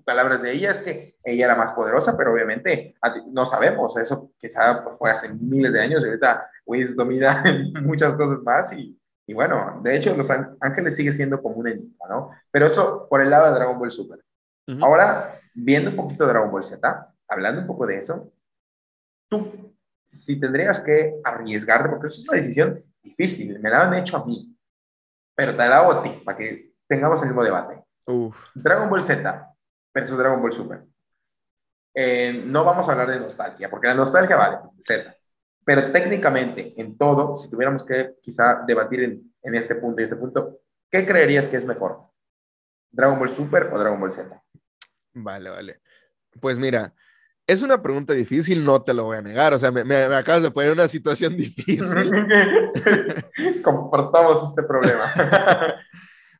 palabras 0.05 0.42
de 0.42 0.53
ella, 0.53 0.70
es 0.72 0.79
que 0.79 1.16
ella 1.24 1.46
era 1.46 1.57
más 1.57 1.72
poderosa, 1.72 2.16
pero 2.16 2.33
obviamente 2.33 2.94
no 3.33 3.44
sabemos, 3.46 3.96
eso 3.96 4.33
quizá 4.38 4.85
fue 4.98 5.11
hace 5.11 5.33
miles 5.33 5.72
de 5.72 5.81
años 5.81 6.03
y 6.03 6.07
ahorita 6.07 6.48
Whis 6.64 6.94
domina 6.96 7.42
muchas 7.83 8.14
cosas 8.14 8.42
más 8.42 8.72
y, 8.72 8.99
y 9.30 9.32
bueno, 9.32 9.78
de 9.80 9.94
hecho 9.94 10.16
los 10.16 10.28
ángeles 10.28 10.96
sigue 10.96 11.12
siendo 11.12 11.40
como 11.40 11.54
un 11.54 11.68
enigma, 11.68 12.08
¿no? 12.08 12.32
Pero 12.50 12.66
eso 12.66 13.06
por 13.08 13.20
el 13.20 13.30
lado 13.30 13.46
de 13.46 13.54
Dragon 13.54 13.78
Ball 13.78 13.92
Super. 13.92 14.18
Uh 14.66 14.72
-huh. 14.72 14.84
Ahora, 14.84 15.40
viendo 15.54 15.90
un 15.90 15.96
poquito 15.96 16.24
de 16.24 16.30
Dragon 16.30 16.50
Ball 16.50 16.64
Z, 16.64 17.14
hablando 17.28 17.60
un 17.60 17.66
poco 17.68 17.86
de 17.86 17.98
eso, 17.98 18.32
tú, 19.28 19.72
si 20.10 20.40
tendrías 20.40 20.80
que 20.80 21.20
arriesgarte, 21.22 21.90
porque 21.90 22.08
eso 22.08 22.20
es 22.20 22.28
una 22.28 22.38
decisión 22.38 22.82
difícil, 23.00 23.60
me 23.60 23.70
la 23.70 23.82
han 23.82 23.94
hecho 23.94 24.16
a 24.16 24.26
mí, 24.26 24.52
pero 25.36 25.52
te 25.52 25.58
la 25.58 25.78
hago 25.78 25.92
a 25.92 26.02
ti, 26.02 26.10
para 26.24 26.36
que 26.36 26.74
tengamos 26.88 27.22
el 27.22 27.28
mismo 27.28 27.44
debate. 27.44 27.84
Uf. 28.08 28.36
Dragon 28.56 28.90
Ball 28.90 29.00
Z 29.00 29.54
versus 29.94 30.18
Dragon 30.18 30.42
Ball 30.42 30.52
Super. 30.52 30.82
Eh, 31.94 32.42
no 32.46 32.64
vamos 32.64 32.88
a 32.88 32.90
hablar 32.90 33.08
de 33.08 33.20
nostalgia, 33.20 33.70
porque 33.70 33.86
la 33.86 33.94
nostalgia 33.94 34.34
vale, 34.34 34.58
Z. 34.80 35.14
Pero 35.64 35.92
técnicamente, 35.92 36.75
en 36.81 36.96
todo, 36.96 37.37
si 37.37 37.51
tuviéramos 37.51 37.85
que 37.85 38.14
quizá 38.23 38.62
debatir 38.66 39.01
en, 39.01 39.35
en 39.42 39.55
este 39.55 39.75
punto 39.75 40.01
y 40.01 40.05
este 40.05 40.16
punto, 40.16 40.61
¿qué 40.90 41.07
creerías 41.07 41.49
que 41.49 41.57
es 41.57 41.64
mejor? 41.64 42.01
¿Dragon 42.90 43.18
Ball 43.18 43.29
Super 43.29 43.70
o 43.73 43.79
Dragon 43.79 44.01
Ball 44.01 44.12
Z? 44.12 44.42
Vale, 45.12 45.51
vale. 45.51 45.81
Pues 46.40 46.59
mira, 46.59 46.94
es 47.46 47.62
una 47.62 47.83
pregunta 47.83 48.14
difícil, 48.14 48.64
no 48.64 48.83
te 48.83 48.94
lo 48.94 49.05
voy 49.05 49.18
a 49.18 49.23
negar. 49.23 49.53
O 49.55 49.59
sea, 49.59 49.70
me, 49.70 49.85
me, 49.85 50.09
me 50.09 50.14
acabas 50.14 50.42
de 50.42 50.51
poner 50.51 50.73
una 50.73 50.88
situación 50.88 51.37
difícil. 51.37 52.11
Compartamos 53.62 54.49
este 54.49 54.62
problema. 54.62 55.12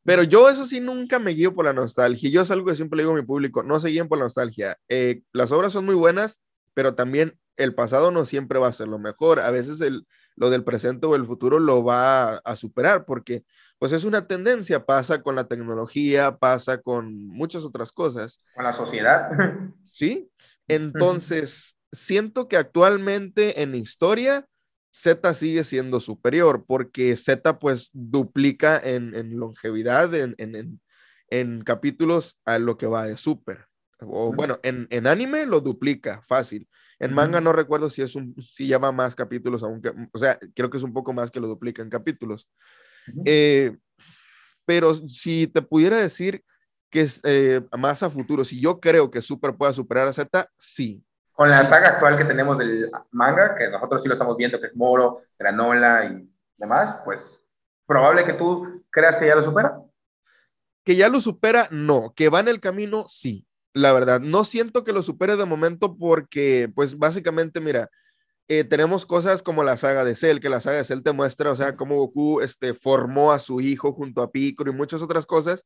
Pero 0.05 0.23
yo 0.23 0.49
eso 0.49 0.65
sí 0.65 0.81
nunca 0.81 1.19
me 1.19 1.33
guío 1.33 1.55
por 1.55 1.65
la 1.67 1.73
nostalgia. 1.73 2.31
Yo 2.31 2.43
es 2.43 2.51
algo 2.51 2.67
que 2.67 2.75
siempre 2.75 2.97
le 2.97 3.03
digo 3.03 3.13
a 3.13 3.17
mi 3.17 3.27
público, 3.27 3.63
no 3.63 3.81
se 3.81 3.89
guíen 3.89 4.09
por 4.09 4.19
la 4.19 4.25
nostalgia. 4.25 4.77
Eh, 4.89 5.23
las 5.33 5.53
obras 5.53 5.73
son 5.73 5.85
muy 5.85 5.95
buenas, 5.95 6.41
pero 6.75 6.95
también 6.95 7.39
el 7.63 7.75
pasado 7.75 8.11
no 8.11 8.25
siempre 8.25 8.59
va 8.59 8.69
a 8.69 8.73
ser 8.73 8.89
lo 8.89 8.99
mejor. 8.99 9.41
A 9.41 9.51
veces 9.51 9.81
el, 9.81 10.07
lo 10.37 10.51
del 10.51 10.65
presente 10.65 11.07
o 11.07 11.15
el 11.15 11.27
futuro 11.27 11.59
lo 11.59 11.85
va 11.85 12.35
a, 12.35 12.37
a 12.45 12.57
superar 12.57 13.05
porque 13.05 13.45
pues 13.79 13.93
es 13.93 14.05
una 14.05 14.27
tendencia, 14.27 14.85
pasa 14.85 15.23
con 15.23 15.35
la 15.35 15.49
tecnología, 15.49 16.37
pasa 16.37 16.83
con 16.83 17.27
muchas 17.27 17.65
otras 17.65 17.93
cosas. 17.93 18.39
Con 18.55 18.65
la 18.65 18.73
sociedad. 18.73 19.31
Sí, 19.93 20.31
entonces 20.69 21.77
siento 21.91 22.47
que 22.47 22.57
actualmente 22.57 23.61
en 23.61 23.75
historia 23.75 24.47
Z 24.93 25.35
sigue 25.35 25.65
siendo 25.65 25.99
superior 25.99 26.65
porque 26.67 27.17
Z 27.17 27.59
pues 27.59 27.91
duplica 27.93 28.81
en, 28.83 29.15
en 29.15 29.37
longevidad, 29.37 30.15
en, 30.15 30.35
en, 30.39 30.81
en, 31.29 31.63
capítulos 31.63 32.39
a 32.45 32.59
lo 32.59 32.77
que 32.77 32.87
va 32.87 33.07
de 33.07 33.17
Super. 33.17 33.67
O 33.99 34.33
bueno, 34.33 34.61
en, 34.63 34.87
en 34.91 35.07
anime 35.07 35.45
lo 35.45 35.61
duplica 35.61 36.23
fácil. 36.23 36.69
En 37.01 37.15
manga 37.15 37.41
no 37.41 37.53
recuerdo 37.53 37.89
si 37.89 38.03
es 38.03 38.15
un, 38.15 38.37
si 38.43 38.67
lleva 38.67 38.93
más 38.93 39.15
capítulos, 39.15 39.63
aunque, 39.63 39.91
o 40.13 40.19
sea, 40.19 40.39
creo 40.55 40.69
que 40.69 40.77
es 40.77 40.83
un 40.83 40.93
poco 40.93 41.15
más 41.15 41.31
que 41.31 41.41
lo 41.41 41.49
duplica 41.49 41.83
en 41.83 41.89
capítulos. 41.89 42.47
Eh, 43.25 43.75
pero 44.67 44.95
si 44.95 45.47
te 45.47 45.63
pudiera 45.63 45.97
decir 45.97 46.45
que 46.91 47.01
es 47.01 47.21
eh, 47.25 47.63
más 47.79 48.03
a 48.03 48.11
futuro, 48.11 48.45
si 48.45 48.61
yo 48.61 48.81
creo 48.81 49.11
que 49.11 49.23
Super 49.23 49.55
pueda 49.55 49.73
superar 49.73 50.09
a 50.09 50.13
Z, 50.13 50.47
sí. 50.59 51.03
Con 51.33 51.49
la 51.49 51.65
saga 51.65 51.89
actual 51.89 52.19
que 52.19 52.27
tenemos 52.27 52.59
del 52.59 52.91
manga, 53.13 53.55
que 53.55 53.71
nosotros 53.71 54.03
sí 54.03 54.09
lo 54.09 54.13
estamos 54.13 54.37
viendo, 54.37 54.61
que 54.61 54.67
es 54.67 54.77
Moro, 54.77 55.23
Granola 55.39 56.05
y 56.05 56.31
demás, 56.59 56.99
pues 57.03 57.41
probable 57.87 58.27
que 58.27 58.35
tú 58.35 58.85
creas 58.91 59.17
que 59.17 59.27
ya 59.27 59.35
lo 59.35 59.43
supera. 59.43 59.81
Que 60.85 60.97
ya 60.97 61.09
lo 61.09 61.19
supera, 61.19 61.67
no. 61.71 62.13
Que 62.15 62.29
va 62.29 62.41
en 62.41 62.49
el 62.49 62.61
camino, 62.61 63.07
sí. 63.09 63.47
La 63.73 63.93
verdad, 63.93 64.21
no 64.21 64.45
siento 64.45 64.85
que 64.85 64.93
lo 64.93 65.03
supere 65.03 65.37
de 65.37 65.45
momento 65.45 65.97
porque, 65.97 66.71
pues 66.75 66.99
básicamente, 66.99 67.61
mira, 67.61 67.89
eh, 68.49 68.65
tenemos 68.65 69.07
cosas 69.07 69.43
como 69.43 69.63
la 69.63 69.77
saga 69.77 70.05
de 70.05 70.17
Cell, 70.17 70.41
que 70.41 70.49
la 70.49 70.61
saga 70.61 70.79
de 70.79 70.85
Cell 70.85 71.03
te 71.03 71.13
muestra, 71.13 71.53
o 71.53 71.57
sea, 71.57 71.77
cómo 71.77 71.97
Goku 71.97 72.41
este, 72.41 72.75
formó 72.75 73.33
a 73.33 73.39
su 73.39 73.61
hijo 73.61 73.93
junto 73.93 74.23
a 74.23 74.33
Piccolo 74.33 74.73
y 74.73 74.75
muchas 74.75 75.03
otras 75.03 75.25
cosas 75.25 75.65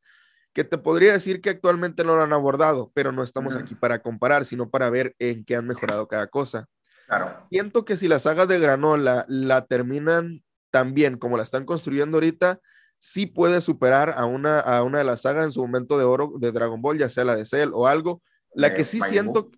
que 0.53 0.65
te 0.65 0.79
podría 0.79 1.13
decir 1.13 1.41
que 1.41 1.51
actualmente 1.51 2.05
no 2.05 2.15
lo 2.15 2.23
han 2.23 2.33
abordado, 2.33 2.93
pero 2.95 3.11
no 3.11 3.25
estamos 3.25 3.55
uh 3.55 3.59
-huh. 3.59 3.63
aquí 3.63 3.75
para 3.75 4.01
comparar, 4.01 4.45
sino 4.45 4.71
para 4.71 4.91
ver 4.91 5.15
en 5.19 5.45
qué 5.45 5.57
han 5.57 5.67
mejorado 5.67 6.07
cada 6.07 6.27
cosa. 6.29 6.67
Claro. 7.07 7.47
Siento 7.51 7.85
que 7.85 7.97
si 7.97 8.07
la 8.07 8.19
saga 8.19 8.47
de 8.47 8.59
Granola 8.59 9.25
la 9.29 9.67
terminan 9.67 10.45
tan 10.71 10.95
bien 10.95 11.19
como 11.19 11.37
la 11.37 11.43
están 11.43 11.65
construyendo 11.65 12.17
ahorita, 12.19 12.61
sí 13.05 13.27
puede 13.27 13.61
superar 13.61 14.15
a 14.17 14.25
una, 14.25 14.61
a 14.61 14.83
una 14.83 14.97
de 14.97 15.05
las 15.05 15.21
sagas 15.21 15.45
en 15.45 15.53
su 15.53 15.61
momento 15.61 15.99
de 15.99 16.05
oro 16.05 16.33
de 16.39 16.53
Dragon 16.53 16.81
Ball, 16.81 16.97
ya 16.97 17.11
sea 17.11 17.25
la 17.25 17.37
de 17.37 17.45
Cell 17.45 17.69
o 17.75 17.87
algo. 17.87 18.23
La 18.55 18.69
eh, 18.69 18.75
que 18.75 18.85
sí 18.85 18.99
siento, 19.03 19.51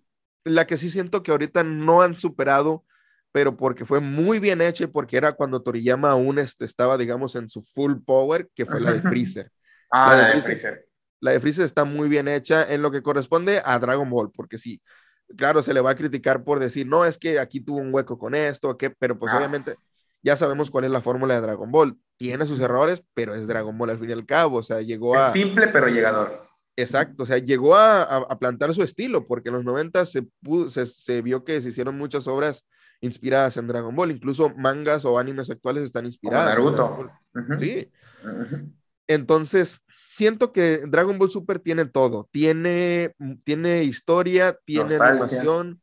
la 0.43 0.67
que 0.67 0.75
sí 0.75 0.89
siento 0.89 1.23
que 1.23 1.31
ahorita 1.31 1.63
no 1.63 2.01
han 2.01 2.17
superado 2.17 2.83
pero 3.31 3.55
porque 3.55 3.85
fue 3.85 3.99
muy 3.99 4.39
bien 4.39 4.61
hecha 4.61 4.85
y 4.85 4.87
porque 4.87 5.15
era 5.15 5.33
cuando 5.33 5.61
Toriyama 5.61 6.09
aún 6.09 6.39
este, 6.39 6.65
estaba, 6.65 6.97
digamos, 6.97 7.35
en 7.35 7.49
su 7.49 7.61
full 7.61 7.97
power, 8.03 8.49
que 8.55 8.65
fue 8.65 8.81
la 8.81 8.91
de 8.91 9.01
Freezer. 9.01 9.51
ah, 9.91 10.15
la 10.15 10.15
de, 10.15 10.31
Freezer. 10.31 10.43
Freezer. 10.43 10.89
La 11.19 11.31
de 11.31 11.39
Freezer 11.39 11.65
está 11.65 11.85
muy 11.85 12.09
bien 12.09 12.27
hecha 12.27 12.65
en 12.67 12.81
lo 12.81 12.89
que 12.89 13.03
corresponde 13.03 13.61
a 13.63 13.77
Dragon 13.77 14.09
Ball, 14.09 14.31
porque 14.31 14.57
sí, 14.57 14.81
claro, 15.37 15.61
se 15.61 15.73
le 15.73 15.81
va 15.81 15.91
a 15.91 15.95
criticar 15.95 16.43
por 16.43 16.59
decir, 16.59 16.87
no, 16.87 17.05
es 17.05 17.19
que 17.19 17.39
aquí 17.39 17.61
tuvo 17.61 17.77
un 17.77 17.93
hueco 17.93 18.17
con 18.17 18.33
esto, 18.33 18.75
¿qué? 18.75 18.89
pero 18.89 19.19
pues 19.19 19.31
ah. 19.31 19.37
obviamente 19.37 19.75
ya 20.27 20.35
sabemos 20.35 20.69
cuál 20.69 20.83
es 20.83 20.91
la 20.91 20.99
fórmula 20.99 21.35
de 21.35 21.41
Dragon 21.41 21.71
Ball. 21.71 21.97
Tiene 22.17 22.45
sus 22.45 22.59
errores, 22.59 23.01
pero 23.13 23.33
es 23.33 23.47
Dragon 23.47 23.77
Ball 23.77 23.91
al 23.91 23.97
fin 23.97 24.09
y 24.09 24.13
al 24.13 24.25
cabo, 24.25 24.57
o 24.57 24.63
sea, 24.63 24.81
llegó 24.81 25.15
es 25.15 25.21
a... 25.21 25.31
Simple 25.31 25.69
pero 25.69 25.87
llegador. 25.87 26.45
Exacto, 26.75 27.23
o 27.23 27.25
sea, 27.25 27.37
llegó 27.37 27.77
a, 27.77 28.03
a, 28.03 28.37
plantar 28.37 28.73
su 28.73 28.83
estilo, 28.83 29.25
porque 29.25 29.47
en 29.47 29.55
los 29.55 29.63
90 29.63 30.05
se, 30.05 30.23
pudo, 30.43 30.69
se, 30.69 30.85
se 30.85 31.21
vio 31.21 31.45
que 31.45 31.61
se 31.61 31.69
hicieron 31.69 31.97
muchas 31.97 32.27
obras 32.27 32.65
inspiradas 32.99 33.55
en 33.55 33.67
Dragon 33.67 33.95
Ball, 33.95 34.11
incluso 34.11 34.49
mangas 34.49 35.05
o 35.05 35.17
animes 35.17 35.49
actuales 35.49 35.83
están 35.83 36.05
inspiradas. 36.05 36.57
Como 36.57 36.71
Naruto. 36.71 37.11
Uh 37.33 37.39
-huh. 37.39 37.59
Sí. 37.59 37.91
Uh 38.25 38.27
-huh. 38.27 38.71
Entonces, 39.07 39.79
siento 40.03 40.51
que 40.51 40.83
Dragon 40.87 41.17
Ball 41.17 41.31
Super 41.31 41.59
tiene 41.59 41.85
todo. 41.85 42.27
Tiene, 42.31 43.13
tiene 43.45 43.85
historia, 43.85 44.59
tiene 44.65 44.97
Nostalgia. 44.97 45.07
animación, 45.07 45.81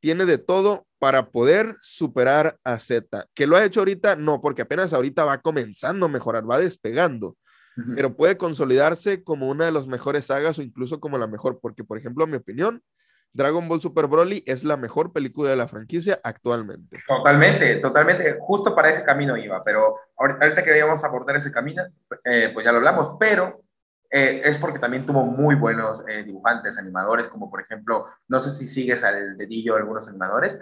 tiene 0.00 0.26
de 0.26 0.38
todo 0.38 0.86
para 0.98 1.30
poder 1.30 1.76
superar 1.80 2.58
a 2.64 2.78
Z. 2.78 3.26
¿Que 3.34 3.46
lo 3.46 3.56
ha 3.56 3.64
hecho 3.64 3.80
ahorita? 3.80 4.16
No, 4.16 4.40
porque 4.40 4.62
apenas 4.62 4.92
ahorita 4.92 5.24
va 5.24 5.40
comenzando 5.40 6.06
a 6.06 6.08
mejorar, 6.08 6.48
va 6.48 6.58
despegando. 6.58 7.36
Uh 7.76 7.80
-huh. 7.80 7.94
Pero 7.94 8.16
puede 8.16 8.36
consolidarse 8.36 9.22
como 9.22 9.48
una 9.48 9.66
de 9.66 9.72
las 9.72 9.86
mejores 9.86 10.26
sagas 10.26 10.58
o 10.58 10.62
incluso 10.62 11.00
como 11.00 11.18
la 11.18 11.26
mejor, 11.26 11.58
porque, 11.60 11.84
por 11.84 11.98
ejemplo, 11.98 12.24
en 12.24 12.30
mi 12.30 12.36
opinión, 12.36 12.82
Dragon 13.36 13.68
Ball 13.68 13.82
Super 13.82 14.06
Broly 14.06 14.42
es 14.46 14.64
la 14.64 14.78
mejor 14.78 15.12
película 15.12 15.50
de 15.50 15.56
la 15.56 15.68
franquicia 15.68 16.18
actualmente. 16.24 16.98
Totalmente, 17.06 17.76
totalmente. 17.76 18.38
Justo 18.40 18.74
para 18.74 18.88
ese 18.88 19.04
camino 19.04 19.36
iba, 19.36 19.62
pero 19.62 19.94
ahorita 20.16 20.64
que 20.64 20.70
vayamos 20.70 21.04
a 21.04 21.06
abordar 21.06 21.36
ese 21.36 21.52
camino, 21.52 21.82
eh, 22.24 22.50
pues 22.54 22.64
ya 22.64 22.72
lo 22.72 22.78
hablamos, 22.78 23.16
pero 23.20 23.65
eh, 24.10 24.42
es 24.44 24.58
porque 24.58 24.78
también 24.78 25.06
tuvo 25.06 25.24
muy 25.24 25.54
buenos 25.54 26.02
eh, 26.08 26.22
dibujantes, 26.22 26.78
animadores, 26.78 27.28
como 27.28 27.50
por 27.50 27.60
ejemplo, 27.60 28.06
no 28.28 28.40
sé 28.40 28.50
si 28.50 28.68
sigues 28.68 29.02
al 29.04 29.36
dedillo 29.36 29.76
algunos 29.76 30.06
animadores. 30.08 30.58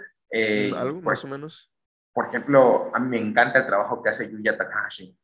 Algo 0.75 1.01
pues, 1.01 1.03
más 1.03 1.25
o 1.25 1.27
menos. 1.27 1.71
Por 2.13 2.27
ejemplo, 2.27 2.91
a 2.93 2.99
mí 2.99 3.09
me 3.09 3.19
encanta 3.19 3.59
el 3.59 3.65
trabajo 3.65 4.01
que 4.01 4.09
hace 4.09 4.29
Yuya 4.29 4.57
Takahashi. 4.57 5.17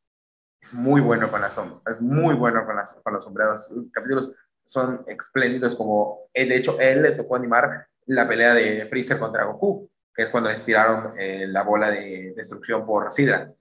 Es 0.61 0.73
muy 0.73 1.01
bueno 1.01 1.29
con 1.29 1.41
las 1.41 1.57
es 1.57 2.01
muy 2.01 2.35
bueno 2.35 2.65
con, 2.65 2.75
las, 2.75 2.93
con 2.93 3.13
los 3.13 3.23
sombreros. 3.23 3.73
capítulos 3.91 4.31
son 4.65 5.03
espléndidos 5.07 5.75
como, 5.75 6.29
eh, 6.33 6.45
de 6.45 6.57
hecho, 6.57 6.79
él 6.79 7.01
le 7.01 7.11
tocó 7.11 7.35
animar 7.35 7.87
la 8.05 8.27
pelea 8.27 8.53
de 8.53 8.87
Freezer 8.89 9.19
contra 9.19 9.45
Goku, 9.45 9.89
que 10.13 10.23
es 10.23 10.29
cuando 10.29 10.49
estiraron 10.49 11.13
eh, 11.19 11.47
la 11.47 11.63
bola 11.63 11.89
de 11.89 12.33
destrucción 12.35 12.85
por 12.85 13.11
Sidra. 13.11 13.51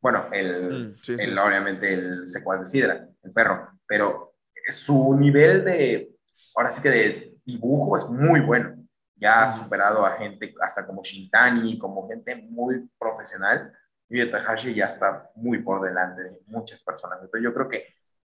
Bueno, 0.00 0.28
el, 0.32 0.94
mm, 1.08 1.38
obviamente 1.38 1.92
el 1.92 2.28
secuaz 2.28 2.60
de 2.60 2.66
Sidra, 2.66 3.08
el 3.22 3.32
perro, 3.32 3.77
pero 3.88 4.34
su 4.68 5.14
nivel 5.14 5.64
de, 5.64 6.14
ahora 6.54 6.70
sí 6.70 6.82
que 6.82 6.90
de 6.90 7.36
dibujo 7.44 7.96
es 7.96 8.06
muy 8.08 8.40
bueno. 8.40 8.76
Ya 9.16 9.42
ha 9.42 9.48
superado 9.48 10.06
a 10.06 10.12
gente 10.12 10.54
hasta 10.60 10.86
como 10.86 11.02
Shintani, 11.02 11.78
como 11.78 12.06
gente 12.08 12.36
muy 12.36 12.88
profesional. 12.98 13.72
Y 14.08 14.24
Takahashi 14.30 14.74
ya 14.74 14.86
está 14.86 15.30
muy 15.34 15.58
por 15.58 15.82
delante 15.82 16.22
de 16.22 16.38
muchas 16.46 16.82
personas. 16.82 17.18
Entonces 17.20 17.42
yo 17.42 17.52
creo 17.52 17.68
que 17.68 17.86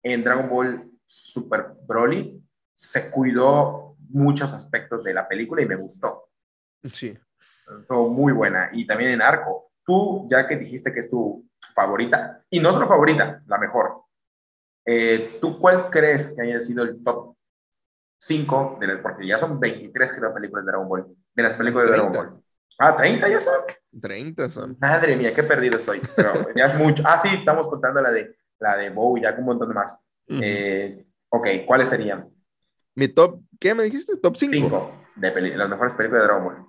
en 0.03 0.23
Dragon 0.23 0.47
Ball 0.47 0.91
Super 1.05 1.73
Broly 1.87 2.43
se 2.75 3.09
cuidó 3.09 3.95
muchos 4.09 4.53
aspectos 4.53 5.03
de 5.03 5.13
la 5.13 5.27
película 5.27 5.61
y 5.61 5.65
me 5.65 5.75
gustó. 5.75 6.29
Sí. 6.91 7.17
Fue 7.87 7.97
muy 8.09 8.33
buena. 8.33 8.69
Y 8.73 8.85
también 8.85 9.11
en 9.11 9.21
Arco. 9.21 9.71
Tú, 9.83 10.27
ya 10.29 10.47
que 10.47 10.57
dijiste 10.57 10.91
que 10.93 11.01
es 11.01 11.09
tu 11.09 11.47
favorita, 11.73 12.43
y 12.49 12.59
no 12.59 12.73
solo 12.73 12.87
favorita, 12.87 13.43
la 13.45 13.57
mejor, 13.57 14.04
eh, 14.85 15.37
¿tú 15.41 15.59
cuál 15.59 15.89
crees 15.89 16.27
que 16.27 16.41
haya 16.41 16.61
sido 16.61 16.83
el 16.83 17.03
top 17.03 17.35
5 18.19 18.77
de 18.79 18.87
las, 18.87 18.99
porque 18.99 19.27
ya 19.27 19.37
son 19.37 19.59
23 19.59 20.13
creo 20.13 20.33
películas 20.33 20.65
de 20.65 20.71
Dragon 20.71 20.87
Ball, 20.87 21.05
de 21.33 21.43
las 21.43 21.55
películas 21.55 21.87
de 21.87 21.93
Dragon 21.93 22.13
Ball? 22.13 22.41
Ah, 22.77 22.95
30 22.95 23.29
ya 23.29 23.41
son. 23.41 23.61
30 24.01 24.49
son. 24.49 24.77
Madre 24.79 25.15
mía, 25.15 25.33
qué 25.33 25.43
perdido 25.43 25.77
estoy. 25.77 26.01
Pero 26.15 26.33
ya 26.55 26.65
es 26.65 26.75
mucho. 26.75 27.03
Ah, 27.05 27.19
sí, 27.21 27.29
estamos 27.31 27.67
contando 27.67 28.01
la 28.01 28.11
de 28.11 28.35
la 28.59 28.77
de 28.77 28.89
Bow 28.89 29.17
y 29.17 29.21
ya 29.21 29.31
con 29.31 29.41
un 29.41 29.45
montón 29.45 29.69
de 29.69 29.75
más. 29.75 29.97
Eh, 30.27 31.05
ok, 31.29 31.47
¿cuáles 31.65 31.89
serían? 31.89 32.29
Mi 32.95 33.07
top, 33.07 33.41
¿qué 33.59 33.73
me 33.73 33.83
dijiste? 33.83 34.17
Top 34.17 34.35
5. 34.35 34.53
5 34.53 34.91
de 35.15 35.57
las 35.57 35.69
mejores 35.69 35.93
películas 35.93 36.21
de 36.21 36.27
Dragon 36.27 36.43
Ball. 36.45 36.65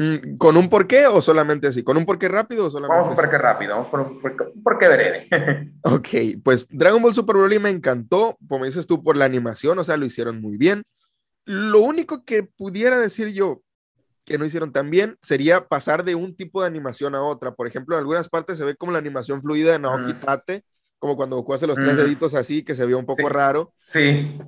Mm, 0.00 0.38
¿Con 0.38 0.56
un 0.56 0.70
porqué 0.70 1.06
o 1.08 1.20
solamente 1.20 1.66
así? 1.66 1.82
¿Con 1.82 1.98
un 1.98 2.06
porqué 2.06 2.26
rápido 2.26 2.64
o 2.64 2.70
solamente 2.70 3.00
Vamos 3.00 3.08
a 3.08 3.10
un 3.10 3.16
porqué 3.16 3.36
rápido, 3.36 3.72
vamos 3.72 3.88
por 3.88 4.00
un 4.00 4.62
porqué, 4.62 4.88
breve. 4.88 5.28
ok, 5.82 6.42
pues 6.42 6.66
Dragon 6.70 7.02
Ball 7.02 7.14
Super 7.14 7.36
Broly 7.36 7.58
me 7.58 7.68
encantó, 7.68 8.38
como 8.48 8.64
dices 8.64 8.86
tú, 8.86 9.04
por 9.04 9.18
la 9.18 9.26
animación, 9.26 9.78
o 9.78 9.84
sea, 9.84 9.98
lo 9.98 10.06
hicieron 10.06 10.40
muy 10.40 10.56
bien. 10.56 10.84
Lo 11.44 11.80
único 11.80 12.24
que 12.24 12.44
pudiera 12.44 12.98
decir 12.98 13.28
yo 13.28 13.60
que 14.24 14.38
no 14.38 14.46
hicieron 14.46 14.72
tan 14.72 14.88
bien 14.88 15.18
sería 15.20 15.68
pasar 15.68 16.02
de 16.02 16.14
un 16.14 16.34
tipo 16.34 16.62
de 16.62 16.68
animación 16.68 17.14
a 17.14 17.22
otra. 17.22 17.54
Por 17.54 17.66
ejemplo, 17.66 17.94
en 17.94 18.00
algunas 18.00 18.30
partes 18.30 18.56
se 18.56 18.64
ve 18.64 18.76
como 18.76 18.92
la 18.92 18.98
animación 19.00 19.42
fluida 19.42 19.72
de 19.72 19.80
Naoki 19.80 20.14
Tate, 20.14 20.64
como 20.98 21.14
cuando 21.14 21.36
Goku 21.36 21.52
hace 21.52 21.66
los 21.66 21.78
tres 21.78 21.98
deditos 21.98 22.32
así, 22.32 22.62
que 22.64 22.74
se 22.74 22.86
vio 22.86 22.98
un 22.98 23.04
poco 23.04 23.28
raro. 23.28 23.74
Sí. 23.84 24.38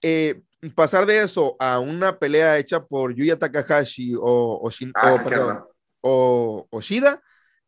Eh, 0.00 0.40
pasar 0.70 1.06
de 1.06 1.22
eso 1.22 1.56
a 1.58 1.78
una 1.80 2.18
pelea 2.18 2.58
hecha 2.58 2.84
por 2.84 3.14
Yuya 3.14 3.38
Takahashi 3.38 4.14
o, 4.14 4.20
o, 4.22 4.70
ah, 4.94 5.64
o, 6.00 6.80
Shida, 6.80 7.20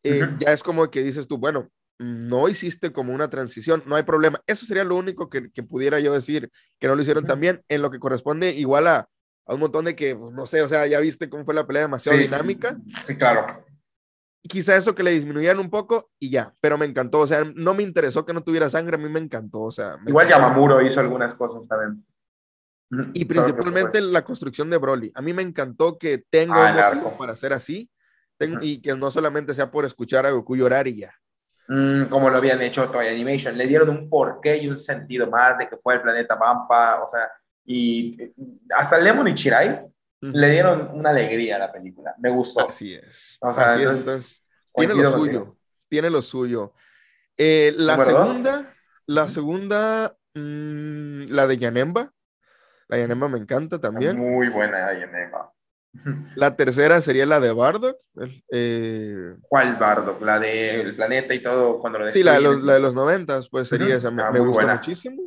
eh, 0.02 0.28
ya 0.38 0.52
es 0.52 0.62
como 0.62 0.90
que 0.90 1.02
dices 1.02 1.26
tú, 1.26 1.38
bueno, 1.38 1.70
no 1.98 2.48
hiciste 2.48 2.92
como 2.92 3.12
una 3.12 3.30
transición, 3.30 3.82
no 3.86 3.96
hay 3.96 4.02
problema. 4.02 4.40
Eso 4.46 4.66
sería 4.66 4.84
lo 4.84 4.96
único 4.96 5.28
que, 5.28 5.50
que 5.50 5.62
pudiera 5.62 6.00
yo 6.00 6.12
decir, 6.12 6.50
que 6.78 6.86
no 6.86 6.94
lo 6.94 7.02
hicieron 7.02 7.26
tan 7.26 7.40
bien, 7.40 7.62
en 7.68 7.82
lo 7.82 7.90
que 7.90 7.98
corresponde 7.98 8.50
igual 8.50 8.86
a, 8.88 9.08
a 9.46 9.54
un 9.54 9.60
montón 9.60 9.84
de 9.84 9.96
que, 9.96 10.14
pues, 10.16 10.32
no 10.32 10.46
sé, 10.46 10.62
o 10.62 10.68
sea, 10.68 10.86
ya 10.86 11.00
viste 11.00 11.28
cómo 11.28 11.44
fue 11.44 11.54
la 11.54 11.66
pelea 11.66 11.82
demasiado 11.82 12.18
dinámica. 12.18 12.76
Sí, 13.04 13.16
claro 13.16 13.64
quizá 14.48 14.76
eso 14.76 14.94
que 14.94 15.02
le 15.02 15.12
disminuían 15.12 15.58
un 15.58 15.70
poco 15.70 16.10
y 16.18 16.30
ya, 16.30 16.54
pero 16.60 16.76
me 16.76 16.84
encantó, 16.84 17.20
o 17.20 17.26
sea, 17.26 17.44
no 17.54 17.74
me 17.74 17.82
interesó 17.82 18.24
que 18.24 18.32
no 18.34 18.42
tuviera 18.42 18.68
sangre, 18.68 18.96
a 18.96 18.98
mí 18.98 19.08
me 19.08 19.20
encantó, 19.20 19.62
o 19.62 19.70
sea. 19.70 19.96
Igual 20.06 20.28
Yamamuro 20.28 20.82
hizo 20.82 21.00
algunas 21.00 21.34
cosas 21.34 21.66
también. 21.66 22.04
Y 23.12 23.24
principalmente 23.24 24.00
la 24.00 24.24
construcción 24.24 24.70
de 24.70 24.76
Broly. 24.76 25.12
A 25.14 25.22
mí 25.22 25.32
me 25.32 25.42
encantó 25.42 25.98
que 25.98 26.24
tenga 26.30 26.88
ah, 26.88 26.92
un 26.92 27.18
para 27.18 27.32
hacer 27.32 27.52
así 27.52 27.90
y 28.60 28.80
que 28.80 28.94
no 28.94 29.10
solamente 29.10 29.54
sea 29.54 29.70
por 29.70 29.84
escuchar 29.84 30.26
a 30.26 30.30
Goku 30.30 30.56
llorar 30.56 30.86
y 30.86 30.96
ya. 30.96 31.14
Mm, 31.68 32.04
como 32.04 32.28
lo 32.28 32.36
habían 32.36 32.60
hecho 32.60 32.90
Toy 32.90 33.08
Animation, 33.08 33.56
le 33.56 33.66
dieron 33.66 33.88
un 33.88 34.08
porqué 34.10 34.58
y 34.58 34.68
un 34.68 34.78
sentido 34.78 35.30
más 35.30 35.56
de 35.58 35.68
que 35.68 35.76
fue 35.78 35.94
el 35.94 36.02
planeta 36.02 36.38
Pampa, 36.38 37.02
o 37.02 37.08
sea, 37.08 37.30
y 37.64 38.18
hasta 38.76 38.98
Lemon 38.98 39.28
y 39.28 39.34
Chirai 39.34 39.80
le 40.20 40.50
dieron 40.50 40.90
una 40.92 41.10
alegría 41.10 41.56
a 41.56 41.58
la 41.58 41.72
película. 41.72 42.14
Me 42.18 42.30
gustó. 42.30 42.68
Así 42.68 42.94
es. 42.94 43.36
O 43.40 43.52
sea, 43.52 43.74
entonces, 43.80 44.42
tiene 44.74 44.94
lo 44.94 45.10
suyo. 45.10 45.56
Tiene 45.88 46.10
lo 46.10 46.22
suyo. 46.22 46.74
Eh, 47.36 47.74
la 47.76 47.98
segunda, 47.98 48.74
la 49.06 49.28
segunda, 49.28 50.16
mm, 50.34 51.24
la 51.28 51.46
de 51.46 51.58
Yanemba. 51.58 52.12
La 52.88 52.98
Yanemba 52.98 53.28
me 53.28 53.38
encanta 53.38 53.80
también. 53.80 54.18
Muy 54.18 54.48
buena 54.48 54.92
la 54.92 54.98
Yanemba. 54.98 55.52
La 56.36 56.56
tercera 56.56 57.00
sería 57.00 57.26
la 57.26 57.40
de 57.40 57.52
Bardock. 57.52 57.96
Eh, 58.50 59.36
¿Cuál 59.48 59.76
Bardock? 59.76 60.20
La 60.22 60.38
del 60.38 60.96
planeta 60.96 61.34
y 61.34 61.42
todo 61.42 61.78
cuando 61.78 62.00
lo 62.00 62.10
Sí, 62.10 62.22
la 62.22 62.34
de 62.34 62.40
los, 62.40 62.62
la 62.62 62.74
de 62.74 62.80
los 62.80 62.94
noventas, 62.94 63.48
pues 63.48 63.68
sería 63.68 63.96
esa. 63.96 64.10
Me, 64.10 64.22
ah, 64.22 64.30
gusta 64.30 64.66
muchísimo. 64.66 65.22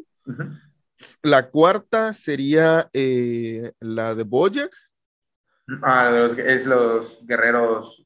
La 1.22 1.50
cuarta 1.50 2.12
sería 2.14 2.90
eh, 2.92 3.72
la 3.80 4.16
de 4.16 4.24
Bojack. 4.24 4.72
Ah, 5.84 6.30
es 6.38 6.66
los 6.66 7.26
guerreros 7.26 8.06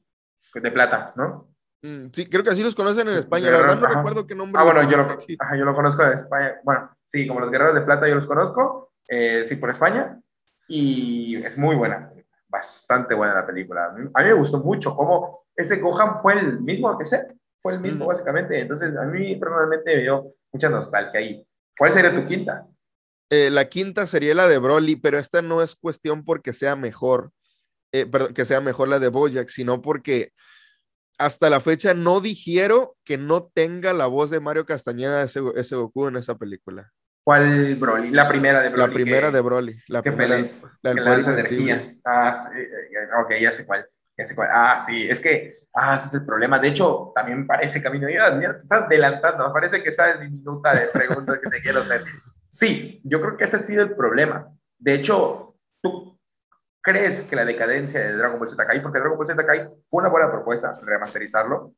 de 0.54 0.70
plata, 0.70 1.12
¿no? 1.16 1.48
Mm, 1.82 2.10
sí, 2.12 2.26
creo 2.26 2.44
que 2.44 2.50
así 2.50 2.62
los 2.62 2.74
conocen 2.74 3.08
en 3.08 3.16
España. 3.16 3.50
La 3.50 3.58
verdad 3.58 3.80
no 3.80 3.86
recuerdo 3.86 4.26
qué 4.26 4.34
nombre. 4.34 4.60
Ah, 4.60 4.64
bueno, 4.64 4.88
yo 4.88 4.98
lo, 4.98 5.18
yo 5.18 5.64
lo 5.64 5.74
conozco 5.74 6.04
de 6.04 6.14
España. 6.14 6.54
Bueno, 6.62 6.90
sí, 7.04 7.26
como 7.26 7.40
los 7.40 7.50
guerreros 7.50 7.74
de 7.74 7.82
plata 7.82 8.08
yo 8.08 8.14
los 8.14 8.26
conozco. 8.26 8.91
Eh, 9.14 9.44
sí, 9.46 9.56
por 9.56 9.68
España. 9.68 10.18
Y 10.66 11.36
es 11.36 11.58
muy 11.58 11.76
buena. 11.76 12.10
Bastante 12.48 13.14
buena 13.14 13.34
la 13.34 13.46
película. 13.46 13.86
A 13.86 13.92
mí 14.22 14.28
me 14.28 14.32
gustó 14.32 14.58
mucho 14.58 14.96
cómo 14.96 15.44
ese 15.54 15.80
Gohan 15.80 16.22
fue 16.22 16.32
el 16.38 16.60
mismo 16.60 16.96
que 16.96 17.04
sé. 17.04 17.26
Fue 17.60 17.74
el 17.74 17.80
mismo, 17.80 18.06
básicamente. 18.06 18.58
Entonces, 18.58 18.96
a 18.96 19.04
mí 19.04 19.36
personalmente 19.36 19.94
me 19.94 20.02
dio 20.02 20.34
mucha 20.50 20.70
nostalgia 20.70 21.20
ahí. 21.20 21.46
¿Cuál 21.76 21.92
sería 21.92 22.14
tu 22.14 22.26
quinta? 22.26 22.66
Eh, 23.28 23.50
la 23.50 23.68
quinta 23.68 24.06
sería 24.06 24.34
la 24.34 24.48
de 24.48 24.56
Broly, 24.56 24.96
pero 24.96 25.18
esta 25.18 25.42
no 25.42 25.60
es 25.60 25.76
cuestión 25.76 26.24
porque 26.24 26.54
sea 26.54 26.74
mejor, 26.74 27.32
eh, 27.92 28.06
perdón, 28.06 28.32
que 28.32 28.46
sea 28.46 28.62
mejor 28.62 28.88
la 28.88 28.98
de 28.98 29.08
Bojack, 29.08 29.48
sino 29.48 29.82
porque 29.82 30.32
hasta 31.18 31.50
la 31.50 31.60
fecha 31.60 31.92
no 31.92 32.22
dijeron 32.22 32.88
que 33.04 33.18
no 33.18 33.50
tenga 33.54 33.92
la 33.92 34.06
voz 34.06 34.30
de 34.30 34.40
Mario 34.40 34.64
Castañeda 34.64 35.22
ese, 35.22 35.42
ese 35.56 35.76
Goku 35.76 36.08
en 36.08 36.16
esa 36.16 36.36
película. 36.36 36.90
¿Cuál 37.24 37.76
Broly? 37.76 38.10
La 38.10 38.28
primera 38.28 38.60
de 38.60 38.68
Broly. 38.70 38.86
La 38.88 38.92
primera 38.92 39.30
de 39.30 39.40
Broly. 39.40 39.82
La 39.88 40.02
primera. 40.02 40.38
la, 40.82 40.94
la 40.94 41.14
energía. 41.14 41.94
Ah, 42.04 42.34
sí, 42.34 42.60
eh, 42.60 43.08
ok, 43.22 43.34
ya 43.40 43.52
sé 43.52 43.64
cuál. 43.64 43.86
Ya 44.16 44.24
sé 44.24 44.34
cuál. 44.34 44.48
Ah, 44.52 44.82
sí, 44.84 45.08
es 45.08 45.20
que, 45.20 45.58
ah, 45.74 45.96
ese 45.96 46.08
es 46.08 46.14
el 46.14 46.26
problema. 46.26 46.58
De 46.58 46.68
hecho, 46.68 47.12
también 47.14 47.46
parece 47.46 47.80
camino. 47.82 48.08
Mira, 48.08 48.38
te 48.40 48.62
estás 48.62 48.82
adelantando. 48.82 49.52
Parece 49.52 49.82
que 49.82 49.92
sabes 49.92 50.18
mi 50.18 50.30
minuta 50.30 50.74
de 50.74 50.88
preguntas 50.92 51.38
que 51.38 51.48
te 51.48 51.62
quiero 51.62 51.80
hacer. 51.80 52.04
Sí, 52.48 53.00
yo 53.04 53.20
creo 53.20 53.36
que 53.36 53.44
ese 53.44 53.56
ha 53.56 53.60
sido 53.60 53.82
el 53.82 53.94
problema. 53.94 54.50
De 54.78 54.94
hecho, 54.94 55.54
¿tú 55.80 56.18
crees 56.82 57.22
que 57.22 57.36
la 57.36 57.44
decadencia 57.44 58.00
de 58.00 58.16
Dragon 58.16 58.38
Ball 58.38 58.50
Z 58.50 58.66
Kai, 58.66 58.82
porque 58.82 58.98
Dragon 58.98 59.16
Ball 59.16 59.26
Z 59.26 59.46
Kai 59.46 59.68
fue 59.88 60.02
una 60.02 60.08
buena 60.08 60.30
propuesta, 60.30 60.78
remasterizarlo, 60.82 61.72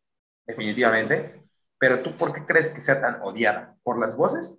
definitivamente, 0.46 1.42
pero 1.78 2.00
tú 2.00 2.16
por 2.16 2.32
qué 2.32 2.44
crees 2.46 2.70
que 2.70 2.80
sea 2.80 3.00
tan 3.00 3.20
odiada? 3.20 3.76
¿Por 3.82 3.98
las 3.98 4.16
voces? 4.16 4.58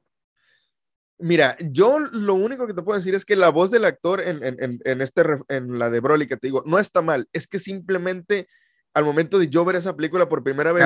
Mira, 1.18 1.56
yo 1.60 2.00
lo 2.00 2.34
único 2.34 2.68
que 2.68 2.74
te 2.74 2.82
puedo 2.82 2.98
decir 2.98 3.16
es 3.16 3.24
que 3.24 3.36
la 3.36 3.50
voz 3.50 3.72
del 3.72 3.86
actor 3.86 4.22
en, 4.22 4.44
en, 4.44 4.80
en, 4.84 5.02
este, 5.02 5.24
en 5.48 5.80
la 5.80 5.90
de 5.90 6.02
Broly 6.02 6.28
que 6.28 6.36
te 6.36 6.48
digo, 6.48 6.64
no 6.66 6.78
está 6.78 7.02
mal, 7.02 7.28
es 7.32 7.48
que 7.48 7.58
simplemente 7.58 8.48
al 8.94 9.06
momento 9.06 9.40
de 9.40 9.48
yo 9.48 9.64
ver 9.64 9.78
esa 9.78 9.96
película 9.96 10.28
por 10.28 10.44
primera 10.44 10.74
vez, 10.74 10.86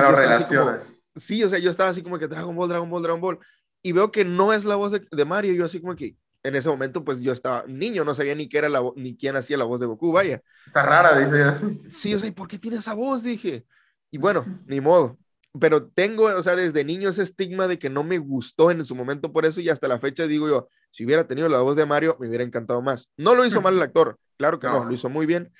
sí, 1.16 1.42
o 1.42 1.48
sea, 1.48 1.58
yo 1.58 1.70
estaba 1.70 1.90
así 1.90 2.02
como 2.02 2.18
que 2.18 2.28
Dragon 2.28 2.54
Ball, 2.54 2.68
Dragon 2.68 2.88
Ball, 2.88 3.02
Dragon 3.02 3.20
Ball, 3.20 3.38
y 3.82 3.92
veo 3.92 4.12
que 4.12 4.24
no 4.24 4.52
es 4.52 4.64
la 4.64 4.76
voz 4.76 4.92
de, 4.92 5.06
de 5.10 5.24
Mario, 5.24 5.52
yo 5.54 5.64
así 5.64 5.80
como 5.80 5.96
que 5.96 6.16
en 6.42 6.56
ese 6.56 6.68
momento 6.68 7.04
pues 7.04 7.20
yo 7.20 7.32
estaba 7.32 7.64
niño, 7.66 8.04
no 8.04 8.14
sabía 8.14 8.34
ni 8.34 8.48
qué 8.48 8.58
era 8.58 8.68
la 8.68 8.82
ni 8.96 9.16
quién 9.16 9.36
hacía 9.36 9.56
la 9.56 9.64
voz 9.64 9.80
de 9.80 9.86
Goku, 9.86 10.12
vaya. 10.12 10.40
Está 10.66 10.82
rara, 10.82 11.18
dice. 11.18 11.90
Sí, 11.90 12.14
o 12.14 12.18
sea, 12.18 12.28
¿y 12.28 12.32
por 12.32 12.48
qué 12.48 12.58
tiene 12.58 12.78
esa 12.78 12.94
voz? 12.94 13.22
Dije. 13.22 13.64
Y 14.10 14.18
bueno, 14.18 14.44
ni 14.66 14.80
modo. 14.80 15.18
Pero 15.58 15.88
tengo, 15.88 16.24
o 16.24 16.42
sea, 16.42 16.54
desde 16.54 16.84
niño 16.84 17.08
ese 17.08 17.22
estigma 17.22 17.66
de 17.66 17.78
que 17.78 17.90
no 17.90 18.04
me 18.04 18.18
gustó 18.18 18.70
en 18.70 18.84
su 18.84 18.94
momento 18.94 19.32
por 19.32 19.44
eso 19.44 19.60
y 19.60 19.68
hasta 19.68 19.88
la 19.88 19.98
fecha 19.98 20.26
digo 20.26 20.48
yo, 20.48 20.68
Si 20.92 21.04
hubiera 21.04 21.26
tenido 21.26 21.48
la 21.48 21.60
voz 21.60 21.76
de 21.76 21.86
Mario, 21.86 22.16
me 22.20 22.28
hubiera 22.28 22.44
encantado 22.44 22.80
más. 22.82 23.08
No 23.16 23.34
lo 23.34 23.44
hizo 23.44 23.60
mal 23.60 23.74
el 23.74 23.82
actor, 23.82 24.18
claro 24.36 24.60
que 24.60 24.68
no, 24.68 24.84
lo 24.84 24.92
hizo 24.92 25.08
muy 25.08 25.26
bien, 25.26 25.52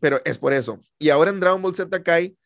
pero 0.00 0.20
es 0.24 0.38
por 0.38 0.52
eso. 0.52 0.80
Y 0.98 1.10
ahora 1.10 1.30
en 1.30 1.40
Dragon 1.40 1.60
Ball 1.60 1.74
Z 1.74 2.02
Kai, 2.02 2.36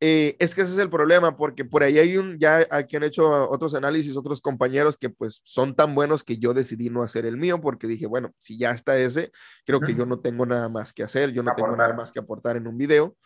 eh, 0.00 0.36
es 0.38 0.54
que 0.54 0.62
ese 0.62 0.72
es 0.72 0.78
el 0.78 0.90
problema, 0.90 1.36
porque 1.36 1.64
por 1.64 1.82
ahí 1.82 1.98
hay 1.98 2.16
un, 2.16 2.38
ya 2.38 2.66
aquí 2.70 2.96
han 2.96 3.04
hecho 3.04 3.48
otros 3.50 3.74
análisis, 3.74 4.16
otros 4.16 4.40
compañeros 4.40 4.96
que 4.96 5.10
pues 5.10 5.40
son 5.44 5.74
tan 5.74 5.94
buenos 5.94 6.24
que 6.24 6.38
yo 6.38 6.52
decidí 6.52 6.90
no 6.90 7.02
hacer 7.02 7.26
el 7.26 7.36
mío, 7.36 7.60
porque 7.60 7.86
dije, 7.86 8.06
bueno, 8.06 8.34
si 8.38 8.58
ya 8.58 8.70
está 8.70 8.98
ese, 8.98 9.30
creo 9.64 9.80
que 9.80 9.94
yo 9.94 10.06
no 10.06 10.20
tengo 10.20 10.46
nada 10.46 10.68
más 10.68 10.92
que 10.92 11.02
hacer, 11.02 11.32
yo 11.32 11.42
no 11.42 11.54
tengo 11.54 11.76
nada 11.76 11.92
más 11.92 12.12
que 12.12 12.18
aportar 12.18 12.56
en 12.56 12.66
un 12.66 12.78
video 12.78 13.16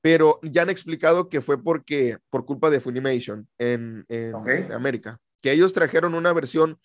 pero 0.00 0.38
ya 0.42 0.62
han 0.62 0.70
explicado 0.70 1.28
que 1.28 1.40
fue 1.40 1.62
porque, 1.62 2.18
por 2.30 2.44
culpa 2.44 2.70
de 2.70 2.80
Funimation 2.80 3.48
en, 3.58 4.04
en 4.08 4.72
América, 4.72 5.18
que 5.42 5.52
ellos 5.52 5.72
trajeron 5.72 6.14
una 6.14 6.32
versión 6.32 6.78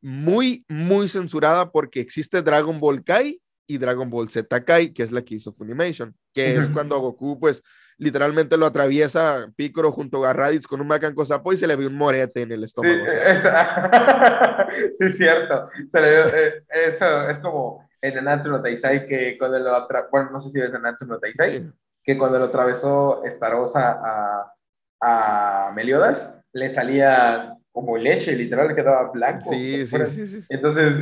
muy, 0.00 0.64
muy 0.68 1.08
censurada 1.08 1.70
porque 1.70 2.00
existe 2.00 2.42
Dragon 2.42 2.78
Ball 2.78 3.04
Kai 3.04 3.40
y 3.66 3.78
Dragon 3.78 4.08
Ball 4.08 4.28
Z 4.28 4.64
Kai, 4.64 4.92
que 4.92 5.02
es 5.02 5.12
la 5.12 5.22
que 5.22 5.36
hizo 5.36 5.52
Funimation, 5.52 6.14
que 6.32 6.52
es 6.54 6.68
cuando 6.68 6.98
Goku, 6.98 7.40
pues, 7.40 7.62
literalmente 7.98 8.56
lo 8.56 8.66
atraviesa 8.66 9.50
Piccolo 9.56 9.90
junto 9.90 10.24
a 10.24 10.32
Raditz 10.32 10.66
con 10.66 10.80
un 10.80 10.86
Macanco 10.86 11.24
Sapo 11.24 11.52
y 11.52 11.56
se 11.56 11.66
le 11.66 11.76
ve 11.76 11.86
un 11.86 11.96
morete 11.96 12.42
en 12.42 12.52
el 12.52 12.64
estómago. 12.64 13.04
Sí, 14.92 15.06
es 15.06 15.16
cierto. 15.16 15.70
Se 15.88 16.00
le 16.00 16.10
ve, 16.10 16.22
eh, 16.34 16.64
eso 16.86 17.28
es 17.30 17.38
como 17.38 17.88
en 18.00 18.14
Nanatsu 18.16 18.50
no 18.50 18.60
Taisai, 18.60 19.06
que 19.06 19.38
cuando 19.38 19.58
lo 19.58 19.74
atrapa, 19.74 20.08
bueno, 20.10 20.30
no 20.30 20.40
sé 20.40 20.50
si 20.50 20.60
ves 20.60 20.70
Nanatsu 20.70 21.06
no 21.06 21.18
Taisai, 21.18 21.72
que 22.06 22.16
cuando 22.16 22.38
lo 22.38 22.46
atravesó 22.46 23.20
Starosa 23.26 24.00
a, 24.00 24.54
a 25.00 25.72
Meliodas, 25.74 26.30
le 26.52 26.68
salía 26.68 27.58
como 27.72 27.98
leche, 27.98 28.34
literal, 28.34 28.74
quedaba 28.74 29.10
blanco. 29.10 29.50
Sí, 29.52 29.86
sí, 29.86 29.98
sí, 30.06 30.26
sí, 30.26 30.46
Entonces, 30.48 30.94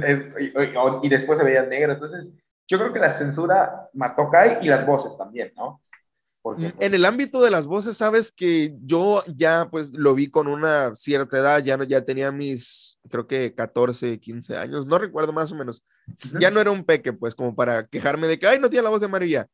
y, 1.02 1.09
después 1.09 1.38
se 1.38 1.44
veía 1.44 1.62
negro. 1.62 1.92
Entonces, 1.92 2.32
yo 2.66 2.78
creo 2.78 2.92
que 2.92 2.98
la 2.98 3.11
censura 3.11 3.88
mató 3.92 4.28
Kai 4.30 4.59
y 4.62 4.66
las 4.66 4.84
voces 4.84 5.16
también, 5.16 5.52
¿no? 5.57 5.80
Porque, 6.42 6.70
pues, 6.70 6.86
en 6.86 6.94
el 6.94 7.05
ámbito 7.05 7.42
de 7.42 7.50
las 7.50 7.66
voces, 7.66 7.96
sabes 7.96 8.32
que 8.32 8.74
yo 8.82 9.22
ya 9.28 9.68
pues 9.70 9.92
lo 9.92 10.14
vi 10.14 10.30
con 10.30 10.48
una 10.48 10.96
cierta 10.96 11.38
edad, 11.38 11.62
ya, 11.62 11.78
ya 11.86 12.05
tenía 12.05 12.32
mis, 12.32 12.98
creo 13.09 13.26
que 13.26 13.55
14, 13.55 14.18
15 14.18 14.57
años, 14.57 14.86
no 14.86 14.98
recuerdo 14.98 15.32
más 15.32 15.52
o 15.52 15.55
menos. 15.55 15.82
Ya 16.40 16.50
no 16.50 16.61
era 16.61 16.70
un 16.70 16.84
peque, 16.84 17.12
pues, 17.12 17.34
como 17.34 17.55
para 17.55 17.86
quejarme 17.86 18.26
de 18.26 18.38
que, 18.38 18.46
ay, 18.46 18.59
no 18.59 18.68
tiene 18.68 18.82
la 18.82 18.90
voz 18.90 19.00
de 19.00 19.09
Mario 19.09 19.46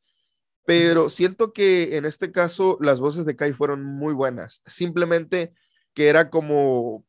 pero 0.71 1.09
siento 1.09 1.53
que 1.53 1.97
en 1.97 2.05
este 2.05 2.31
caso 2.31 2.79
las 2.81 3.01
voces 3.01 3.27
de 3.27 3.35
Kai 3.35 3.53
fueron 3.53 3.83
muy 3.83 4.15
buenas. 4.15 4.63
Simplemente 4.67 5.53
que 5.95 6.07
era 6.07 6.31
como 6.31 7.05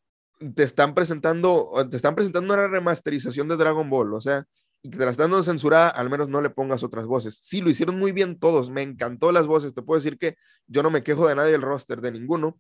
te 0.55 0.63
están 0.63 0.95
presentando, 0.95 1.71
te 1.91 1.95
están 1.95 2.15
presentando 2.15 2.51
una 2.55 2.67
remasterización 2.67 3.47
de 3.47 3.57
Dragon 3.57 3.87
Ball, 3.87 4.15
o 4.15 4.19
sea, 4.19 4.45
y 4.81 4.89
te 4.89 4.97
la 4.97 5.11
están 5.11 5.29
dando 5.29 5.43
censurada, 5.43 5.89
al 5.89 6.09
menos 6.09 6.27
no 6.27 6.41
le 6.41 6.49
pongas 6.49 6.81
otras 6.81 7.05
voces. 7.05 7.37
Sí, 7.39 7.61
lo 7.61 7.69
hicieron 7.69 7.99
muy 7.99 8.11
bien 8.11 8.39
todos, 8.39 8.71
me 8.71 8.81
encantó 8.81 9.31
las 9.31 9.45
voces, 9.45 9.75
te 9.75 9.83
puedo 9.83 9.99
decir 9.99 10.17
que 10.17 10.37
yo 10.65 10.81
no 10.81 10.89
me 10.89 11.03
quejo 11.03 11.27
de 11.27 11.35
nadie 11.35 11.51
del 11.51 11.61
roster, 11.61 12.01
de 12.01 12.13
ninguno, 12.13 12.59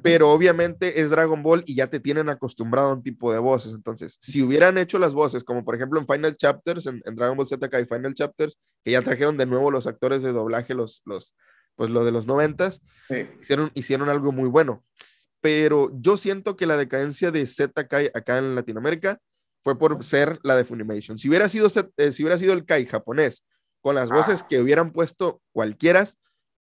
pero 0.00 0.30
obviamente 0.30 1.00
es 1.02 1.10
Dragon 1.10 1.42
Ball 1.42 1.64
y 1.66 1.74
ya 1.74 1.86
te 1.88 2.00
tienen 2.00 2.30
acostumbrado 2.30 2.88
a 2.88 2.94
un 2.94 3.02
tipo 3.02 3.32
de 3.32 3.38
voces. 3.38 3.74
Entonces, 3.74 4.16
si 4.20 4.42
hubieran 4.42 4.78
hecho 4.78 4.98
las 4.98 5.12
voces, 5.12 5.44
como 5.44 5.64
por 5.64 5.74
ejemplo 5.74 6.00
en 6.00 6.06
Final 6.06 6.36
Chapters, 6.36 6.86
en, 6.86 7.02
Dragon 7.14 7.36
Ball 7.36 7.46
Z 7.46 7.80
y 7.80 7.84
Final 7.84 8.14
Chapters, 8.14 8.56
que 8.82 8.92
ya 8.92 9.02
trajeron 9.02 9.36
de 9.36 9.44
nuevo 9.44 9.70
los 9.70 9.86
actores 9.86 10.22
de 10.22 10.32
doblaje, 10.32 10.72
los, 10.72 11.02
los, 11.04 11.34
pues 11.74 11.90
lo 11.90 12.04
de 12.04 12.12
los 12.12 12.26
noventas, 12.26 12.80
hicieron, 13.40 13.70
hicieron 13.74 14.08
algo 14.08 14.32
muy 14.32 14.48
bueno. 14.48 14.82
Pero 15.42 15.90
yo 15.94 16.16
siento 16.16 16.56
que 16.56 16.66
la 16.66 16.76
decadencia 16.76 17.30
de 17.30 17.46
Z 17.46 17.86
Kai 17.86 18.10
acá 18.14 18.38
en 18.38 18.54
Latinoamérica 18.54 19.18
fue 19.62 19.78
por 19.78 20.02
ser 20.04 20.38
la 20.42 20.56
de 20.56 20.64
Funimation. 20.64 21.18
Si 21.18 21.28
hubiera 21.28 21.48
sido, 21.48 21.68
eh, 21.96 22.12
si 22.12 22.22
hubiera 22.22 22.38
sido 22.38 22.54
el 22.54 22.64
Kai 22.64 22.86
japonés, 22.86 23.44
con 23.82 23.94
las 23.94 24.10
voces 24.10 24.42
ah. 24.42 24.46
que 24.48 24.60
hubieran 24.60 24.92
puesto 24.92 25.42
cualquiera, 25.52 26.08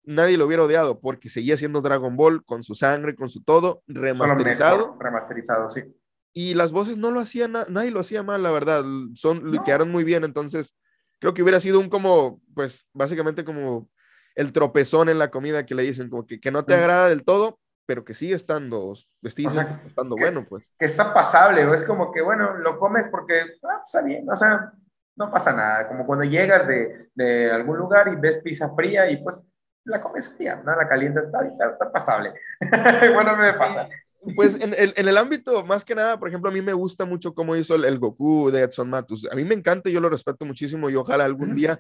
nadie 0.08 0.38
lo 0.38 0.46
hubiera 0.46 0.64
odiado 0.64 1.00
porque 1.00 1.30
seguía 1.30 1.58
siendo 1.58 1.82
Dragon 1.82 2.16
Ball 2.16 2.44
con 2.44 2.64
su 2.64 2.74
sangre, 2.74 3.16
con 3.16 3.30
su 3.30 3.44
todo, 3.44 3.84
remasterizado. 3.88 4.98
remasterizado, 5.00 5.70
sí. 5.70 5.84
Y 6.34 6.54
las 6.54 6.72
voces 6.72 6.98
no 6.98 7.12
lo 7.12 7.20
hacían, 7.20 7.54
nadie 7.70 7.92
lo 7.92 8.00
hacía 8.00 8.24
mal, 8.24 8.42
la 8.42 8.52
verdad. 8.52 8.84
Son, 9.16 9.52
quedaron 9.66 9.92
muy 9.92 10.04
bien, 10.04 10.24
entonces 10.24 10.76
creo 11.20 11.34
que 11.34 11.44
hubiera 11.44 11.60
sido 11.60 11.80
un 11.80 11.90
como, 11.90 12.42
pues 12.56 12.88
básicamente 12.94 13.44
como 13.44 13.90
el 14.36 14.54
tropezón 14.54 15.10
en 15.10 15.20
la 15.20 15.30
comida 15.30 15.66
que 15.66 15.76
le 15.76 15.84
dicen, 15.84 16.10
como 16.10 16.26
que, 16.26 16.40
que 16.40 16.52
no 16.52 16.64
te 16.64 16.76
agrada 16.76 17.10
del 17.10 17.26
todo, 17.26 17.60
pero 17.86 18.06
que 18.06 18.14
sigue 18.14 18.36
estando, 18.36 18.94
estando 19.24 20.16
bueno, 20.16 20.46
pues. 20.48 20.72
Que 20.78 20.86
está 20.86 21.14
pasable, 21.14 21.66
o 21.66 21.74
es 21.74 21.84
como 21.84 22.12
que, 22.12 22.22
bueno, 22.22 22.56
lo 22.58 22.80
comes 22.80 23.08
porque 23.08 23.42
ah, 23.64 23.82
está 23.84 24.02
bien, 24.02 24.30
o 24.30 24.38
sea, 24.38 24.72
no 25.16 25.32
pasa 25.32 25.54
nada, 25.54 25.88
como 25.88 26.06
cuando 26.06 26.24
llegas 26.24 26.68
de, 26.68 27.10
de 27.16 27.52
algún 27.52 27.78
lugar 27.78 28.10
y 28.10 28.16
ves 28.16 28.38
pizza 28.38 28.70
fría 28.76 29.10
y 29.10 29.24
pues 29.24 29.44
la 29.88 30.02
comes 30.02 30.30
fría, 30.30 30.62
¿no? 30.64 30.76
La 30.76 30.88
caliente 30.88 31.22
está, 31.22 31.46
está, 31.46 31.92
pasable. 31.92 32.34
bueno, 33.14 33.36
me 33.36 33.54
pasa. 33.54 33.88
Pues 34.36 34.62
en 34.62 34.74
el, 34.78 34.94
en 34.96 35.08
el, 35.08 35.18
ámbito, 35.18 35.64
más 35.66 35.86
que 35.86 35.96
nada, 35.96 36.20
por 36.20 36.28
ejemplo, 36.28 36.50
a 36.50 36.54
mí 36.54 36.62
me 36.62 36.74
gusta 36.74 37.06
mucho 37.06 37.34
cómo 37.34 37.56
hizo 37.56 37.76
el, 37.76 38.00
Goku 38.00 38.52
de 38.52 38.64
Edson 38.64 38.90
Matus. 38.90 39.28
A 39.32 39.36
mí 39.36 39.46
me 39.46 39.56
encanta, 39.56 39.90
yo 39.90 40.02
lo 40.02 40.10
respeto 40.10 40.44
muchísimo 40.44 40.90
y 40.90 40.96
ojalá 40.96 41.24
algún 41.26 41.56
día 41.56 41.80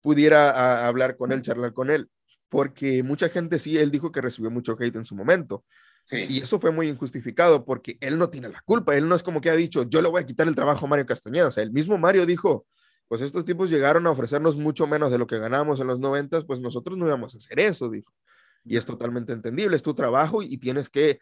pudiera 0.00 0.88
hablar 0.88 1.16
con 1.16 1.32
él, 1.32 1.42
charlar 1.42 1.72
con 1.72 1.90
él, 1.90 2.10
porque 2.48 3.02
mucha 3.02 3.28
gente 3.28 3.58
sí, 3.58 3.78
él 3.78 3.90
dijo 3.90 4.10
que 4.10 4.20
recibió 4.20 4.50
mucho 4.50 4.76
hate 4.78 4.96
en 4.96 5.04
su 5.04 5.14
momento. 5.14 5.64
Sí. 6.02 6.26
Y 6.28 6.38
eso 6.40 6.58
fue 6.58 6.70
muy 6.70 6.88
injustificado 6.88 7.64
porque 7.64 7.96
él 8.00 8.18
no 8.18 8.28
tiene 8.28 8.48
la 8.48 8.60
culpa. 8.62 8.94
Él 8.96 9.08
no 9.08 9.14
es 9.14 9.22
como 9.22 9.40
que 9.40 9.48
ha 9.48 9.56
dicho, 9.56 9.88
yo 9.88 10.02
le 10.02 10.08
voy 10.08 10.22
a 10.22 10.26
quitar 10.26 10.48
el 10.48 10.54
trabajo 10.54 10.84
a 10.84 10.88
Mario 10.88 11.06
Castañeda. 11.06 11.48
O 11.48 11.50
sea, 11.50 11.62
el 11.62 11.72
mismo 11.72 11.96
Mario 11.96 12.26
dijo, 12.26 12.66
pues 13.14 13.22
estos 13.22 13.44
tipos 13.44 13.70
llegaron 13.70 14.08
a 14.08 14.10
ofrecernos 14.10 14.56
mucho 14.56 14.88
menos 14.88 15.08
de 15.08 15.18
lo 15.18 15.28
que 15.28 15.38
ganamos 15.38 15.78
en 15.78 15.86
los 15.86 16.00
90, 16.00 16.42
pues 16.48 16.58
nosotros 16.58 16.98
no 16.98 17.06
íbamos 17.06 17.32
a 17.32 17.38
hacer 17.38 17.60
eso, 17.60 17.88
dijo. 17.88 18.12
Y 18.64 18.76
es 18.76 18.84
totalmente 18.84 19.32
entendible, 19.32 19.76
es 19.76 19.84
tu 19.84 19.94
trabajo 19.94 20.42
y 20.42 20.58
tienes 20.58 20.90
que, 20.90 21.20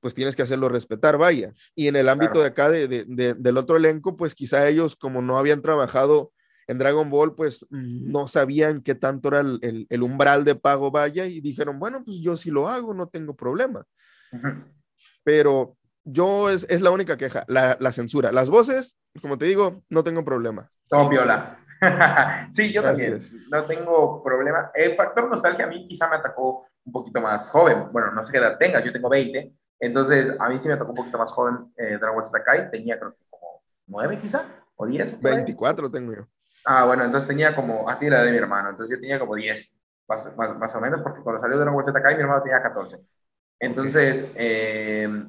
pues 0.00 0.14
tienes 0.14 0.36
que 0.36 0.40
hacerlo 0.40 0.70
respetar, 0.70 1.18
vaya. 1.18 1.52
Y 1.74 1.88
en 1.88 1.96
el 1.96 2.08
ámbito 2.08 2.40
de 2.40 2.46
acá, 2.46 2.70
de, 2.70 2.88
de, 2.88 3.34
del 3.34 3.58
otro 3.58 3.76
elenco, 3.76 4.16
pues 4.16 4.34
quizá 4.34 4.66
ellos, 4.66 4.96
como 4.96 5.20
no 5.20 5.36
habían 5.36 5.60
trabajado 5.60 6.32
en 6.66 6.78
Dragon 6.78 7.10
Ball, 7.10 7.34
pues 7.34 7.66
no 7.68 8.26
sabían 8.26 8.80
qué 8.80 8.94
tanto 8.94 9.28
era 9.28 9.40
el, 9.40 9.86
el, 9.90 10.02
umbral 10.02 10.44
de 10.44 10.54
pago, 10.54 10.90
vaya, 10.90 11.26
y 11.26 11.42
dijeron, 11.42 11.78
bueno, 11.78 12.02
pues 12.06 12.20
yo 12.20 12.38
sí 12.38 12.50
lo 12.50 12.70
hago, 12.70 12.94
no 12.94 13.08
tengo 13.08 13.36
problema. 13.36 13.86
Pero 15.22 15.76
yo 16.04 16.50
es, 16.50 16.66
es, 16.68 16.82
la 16.82 16.90
única 16.90 17.16
queja, 17.16 17.44
la, 17.48 17.76
la, 17.80 17.92
censura. 17.92 18.30
Las 18.30 18.48
voces, 18.48 18.98
como 19.20 19.38
te 19.38 19.46
digo, 19.46 19.82
no 19.88 20.04
tengo 20.04 20.24
problema. 20.24 20.70
Todo 20.88 21.08
viola. 21.08 21.58
sí, 22.52 22.72
yo 22.72 22.82
también. 22.82 23.20
No 23.50 23.64
tengo 23.64 24.22
problema. 24.22 24.70
El 24.74 24.94
factor 24.94 25.28
nostalgia 25.28 25.64
a 25.64 25.68
mí 25.68 25.86
quizá 25.88 26.08
me 26.08 26.16
atacó 26.16 26.66
un 26.84 26.92
poquito 26.92 27.20
más 27.20 27.50
joven. 27.50 27.88
Bueno, 27.92 28.12
no 28.12 28.22
sé 28.22 28.32
qué 28.32 28.38
edad 28.38 28.58
tengas, 28.58 28.84
yo 28.84 28.92
tengo 28.92 29.08
20. 29.08 29.52
Entonces, 29.80 30.34
a 30.38 30.48
mí 30.48 30.58
sí 30.60 30.68
me 30.68 30.76
tocó 30.76 30.90
un 30.90 30.96
poquito 30.96 31.18
más 31.18 31.32
joven 31.32 31.72
eh, 31.76 31.98
Dragon 31.98 32.16
Ball 32.16 32.26
Z 32.26 32.70
Tenía 32.70 32.98
creo 32.98 33.12
que 33.12 33.24
como 33.28 33.62
9 33.86 34.18
quizá, 34.18 34.44
o 34.76 34.86
10. 34.86 35.20
24 35.20 35.90
tengo 35.90 36.14
yo. 36.14 36.26
Ah, 36.64 36.84
bueno, 36.86 37.04
entonces 37.04 37.28
tenía 37.28 37.54
como, 37.54 37.90
aquí 37.90 38.08
la 38.08 38.22
de 38.22 38.30
mi 38.30 38.38
hermano, 38.38 38.70
entonces 38.70 38.96
yo 38.96 39.00
tenía 39.00 39.18
como 39.18 39.34
10, 39.34 39.70
más, 40.08 40.34
más, 40.36 40.74
o 40.74 40.80
menos, 40.80 41.02
porque 41.02 41.20
cuando 41.20 41.42
salió 41.42 41.58
Dragon 41.58 41.74
Ball 41.74 41.84
Z 41.84 42.00
mi 42.14 42.22
hermano 42.22 42.42
tenía 42.42 42.62
14. 42.62 42.98
Entonces, 43.58 44.26
eh, 44.34 45.26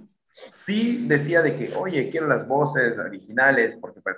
sí 0.49 1.05
decía 1.07 1.41
de 1.41 1.57
que, 1.57 1.75
oye, 1.75 2.09
quiero 2.09 2.27
las 2.27 2.47
voces 2.47 2.97
originales, 2.97 3.77
porque 3.79 4.01
pues 4.01 4.17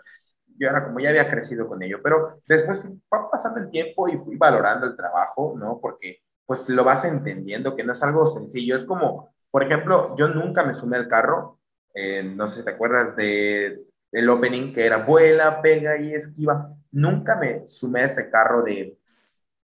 yo 0.58 0.70
era 0.70 0.84
como 0.86 1.00
ya 1.00 1.10
había 1.10 1.30
crecido 1.30 1.68
con 1.68 1.82
ello, 1.84 2.00
pero 2.04 2.42
después 2.48 2.82
fue 2.82 3.20
pasando 3.32 3.60
el 3.60 3.70
tiempo 3.70 4.08
y 4.10 4.18
fui 4.18 4.38
valorando 4.38 4.88
el 4.88 4.96
trabajo, 4.96 5.56
¿no? 5.58 5.80
Porque 5.82 6.20
pues 6.46 6.68
lo 6.70 6.84
vas 6.84 7.04
entendiendo 7.06 7.76
que 7.76 7.84
no 7.84 7.94
es 7.94 8.02
algo 8.04 8.26
sencillo, 8.28 8.78
es 8.78 8.86
como, 8.86 9.34
por 9.52 9.64
ejemplo, 9.64 10.16
yo 10.18 10.30
nunca 10.30 10.64
me 10.64 10.74
sumé 10.74 10.98
al 10.98 11.08
carro, 11.08 11.60
eh, 11.94 12.24
no 12.24 12.48
sé 12.48 12.60
si 12.60 12.66
te 12.66 12.72
acuerdas 12.72 13.16
de, 13.16 13.84
del 14.12 14.30
opening 14.30 14.74
que 14.74 14.86
era 14.86 14.98
vuela, 14.98 15.62
pega 15.62 15.98
y 16.00 16.14
esquiva, 16.14 16.74
nunca 16.92 17.36
me 17.36 17.68
sumé 17.68 18.02
a 18.02 18.06
ese 18.06 18.30
carro 18.30 18.64
de 18.64 18.98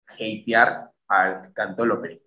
hatear 0.06 0.90
al 1.08 1.42
que 1.42 1.52
cantó 1.52 1.84
el 1.84 1.92
opening, 1.92 2.18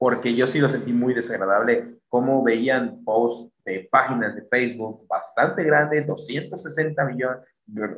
porque 0.00 0.34
yo 0.34 0.46
sí 0.46 0.58
lo 0.60 0.70
sentí 0.70 0.94
muy 0.94 1.12
desagradable, 1.12 1.98
como 2.08 2.42
veían 2.42 3.04
posts 3.04 3.52
de 3.66 3.86
páginas 3.92 4.34
de 4.34 4.40
Facebook 4.46 5.06
bastante 5.06 5.62
grandes, 5.62 6.06
260 6.06 7.04
millones, 7.04 7.44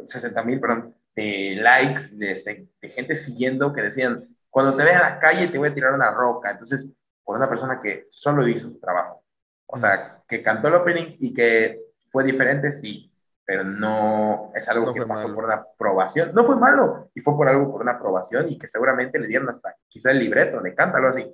60 0.07 0.43
mil, 0.43 0.59
perdón, 0.59 0.97
de 1.15 1.55
likes, 1.63 2.09
de, 2.15 2.67
de, 2.81 2.89
gente 2.89 3.15
siguiendo 3.15 3.73
que 3.73 3.83
decían, 3.83 4.29
cuando 4.51 4.77
te 4.77 4.83
vea 4.83 4.97
en 4.97 5.03
la 5.03 5.21
calle 5.21 5.47
te 5.47 5.59
voy 5.59 5.69
a 5.69 5.75
tirar 5.75 5.95
una 5.95 6.11
roca. 6.11 6.51
Entonces, 6.51 6.91
por 7.23 7.37
una 7.37 7.49
persona 7.49 7.81
que 7.81 8.09
solo 8.11 8.49
hizo 8.49 8.69
su 8.69 8.81
trabajo. 8.81 9.23
O 9.67 9.79
sea, 9.79 10.25
que 10.27 10.43
cantó 10.43 10.67
el 10.67 10.75
opening 10.75 11.19
y 11.21 11.33
que 11.33 11.83
fue 12.11 12.25
diferente, 12.25 12.73
sí, 12.73 13.13
pero 13.45 13.63
no 13.63 14.51
es 14.57 14.69
algo 14.69 14.93
que 14.93 15.07
pasó 15.07 15.33
por 15.33 15.45
una 15.45 15.55
aprobación. 15.55 16.35
No 16.35 16.45
fue 16.45 16.57
malo, 16.57 17.11
y 17.15 17.21
fue 17.21 17.37
por 17.37 17.49
algo, 17.49 17.71
por 17.71 17.83
una 17.83 17.93
aprobación 17.93 18.49
y 18.49 18.59
que 18.59 18.67
seguramente 18.67 19.21
le 19.21 19.29
dieron 19.29 19.49
hasta 19.49 19.77
quizá 19.87 20.11
el 20.11 20.19
libreto 20.19 20.61
de 20.61 20.75
cántalo 20.75 21.07
así. 21.07 21.33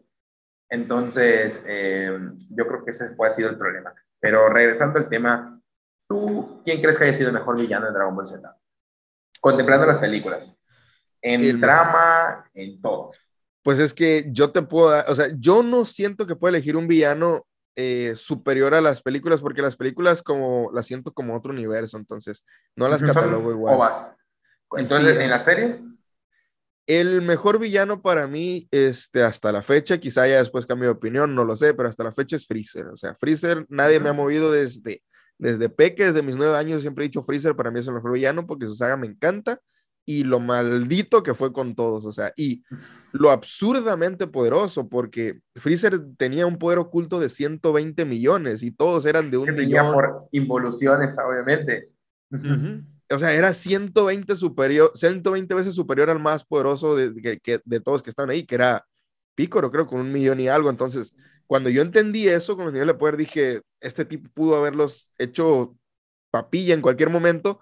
Entonces, 0.71 1.63
eh, 1.67 2.19
yo 2.51 2.67
creo 2.67 2.85
que 2.85 2.91
ese 2.91 3.15
fue, 3.15 3.29
ha 3.29 3.31
sido 3.31 3.51
el 3.51 3.59
problema. 3.59 3.93
Pero 4.21 4.49
regresando 4.49 4.99
al 4.99 5.09
tema, 5.09 5.61
¿tú 6.09 6.61
¿quién 6.65 6.81
crees 6.81 6.99
que 6.99 7.05
haya 7.05 7.15
sido 7.15 7.29
el 7.29 7.35
mejor 7.35 7.59
villano 7.59 7.87
de 7.87 7.93
Dragon 7.93 8.15
Ball 8.15 8.27
Z? 8.27 8.57
Contemplando 9.41 9.87
las 9.87 9.99
películas. 9.99 10.55
En 11.23 11.61
trama, 11.61 12.49
en 12.55 12.81
todo. 12.81 13.13
Pues 13.63 13.79
es 13.79 13.93
que 13.93 14.27
yo 14.31 14.51
te 14.51 14.63
puedo 14.63 14.91
dar, 14.91 15.05
o 15.09 15.15
sea, 15.15 15.29
yo 15.37 15.63
no 15.63 15.85
siento 15.85 16.27
que 16.27 16.37
pueda 16.37 16.57
elegir 16.57 16.77
un 16.77 16.89
villano 16.89 17.47
eh, 17.77 18.15
superior 18.17 18.75
a 18.75 18.81
las 18.81 19.03
películas, 19.03 19.41
porque 19.41 19.63
las 19.63 19.77
películas 19.77 20.23
como 20.23 20.71
las 20.73 20.87
siento 20.87 21.13
como 21.13 21.37
otro 21.37 21.53
universo, 21.53 21.97
entonces 21.97 22.45
no 22.75 22.89
las 22.89 23.03
catalogo 23.03 23.53
igual. 23.53 24.17
Entonces, 24.73 25.21
¿en 25.21 25.31
la 25.31 25.39
serie? 25.39 25.81
El 26.89 27.21
mejor 27.21 27.59
villano 27.59 28.01
para 28.01 28.27
mí, 28.27 28.67
este, 28.71 29.23
hasta 29.23 29.53
la 29.53 29.63
fecha, 29.63 29.99
quizá 29.99 30.27
ya 30.27 30.39
después 30.39 30.67
cambie 30.67 30.87
de 30.87 30.93
opinión, 30.93 31.35
no 31.35 31.45
lo 31.45 31.55
sé, 31.55 31.75
pero 31.75 31.87
hasta 31.87 32.03
la 32.03 32.13
fecha 32.13 32.37
es 32.37 32.47
Freezer. 32.47 32.87
O 32.87 32.97
sea, 32.97 33.15
Freezer, 33.15 33.67
nadie 33.69 34.01
me 34.01 34.09
ha 34.09 34.15
movido 34.15 34.51
desde, 34.51 35.03
desde 35.37 35.69
peque, 35.69 36.07
desde 36.07 36.23
mis 36.23 36.37
nueve 36.37 36.57
años, 36.57 36.81
siempre 36.81 37.05
he 37.05 37.09
dicho 37.09 37.23
Freezer 37.23 37.55
para 37.55 37.71
mí 37.71 37.81
es 37.81 37.87
el 37.87 37.95
mejor 37.95 38.13
villano 38.13 38.47
porque 38.47 38.67
su 38.67 38.75
saga 38.75 38.97
me 38.97 39.07
encanta 39.07 39.61
y 40.07 40.25
lo 40.25 40.41
maldito 40.41 41.23
que 41.23 41.35
fue 41.35 41.53
con 41.53 41.75
todos, 41.75 42.07
o 42.07 42.13
sea, 42.13 42.33
y 42.35 42.65
lo 43.13 43.31
absurdamente 43.31 44.27
poderoso, 44.27 44.89
porque 44.89 45.41
Freezer 45.57 46.01
tenía 46.17 46.47
un 46.47 46.57
poder 46.57 46.79
oculto 46.79 47.21
de 47.21 47.29
120 47.29 48.07
millones 48.07 48.63
y 48.63 48.71
todos 48.71 49.05
eran 49.05 49.31
de 49.31 49.37
un 49.37 49.55
millón. 49.55 49.93
por 49.93 50.29
involuciones, 50.33 51.15
obviamente. 51.19 51.91
O 53.11 53.19
sea, 53.19 53.33
era 53.33 53.55
120, 53.55 54.37
superior, 54.37 54.93
120 54.95 55.55
veces 55.55 55.75
superior 55.75 56.11
al 56.11 56.19
más 56.19 56.45
poderoso 56.45 56.95
de, 56.95 57.41
que, 57.43 57.61
de 57.65 57.81
todos 57.81 58.03
que 58.03 58.11
estaban 58.11 58.31
ahí, 58.31 58.45
que 58.45 58.55
era 58.55 58.87
Pícoro, 59.35 59.71
creo, 59.71 59.87
con 59.87 60.01
un 60.01 60.13
millón 60.13 60.41
y 60.41 60.49
algo. 60.49 60.69
Entonces, 60.69 61.15
cuando 61.47 61.71
yo 61.71 61.81
entendí 61.81 62.29
eso 62.29 62.57
con 62.57 62.67
el 62.67 62.73
nivel 62.73 62.89
de 62.89 62.95
poder, 62.95 63.17
dije, 63.17 63.63
este 63.81 64.05
tipo 64.05 64.29
pudo 64.35 64.57
haberlos 64.57 65.11
hecho 65.17 65.77
papilla 66.31 66.75
en 66.75 66.83
cualquier 66.83 67.09
momento, 67.09 67.61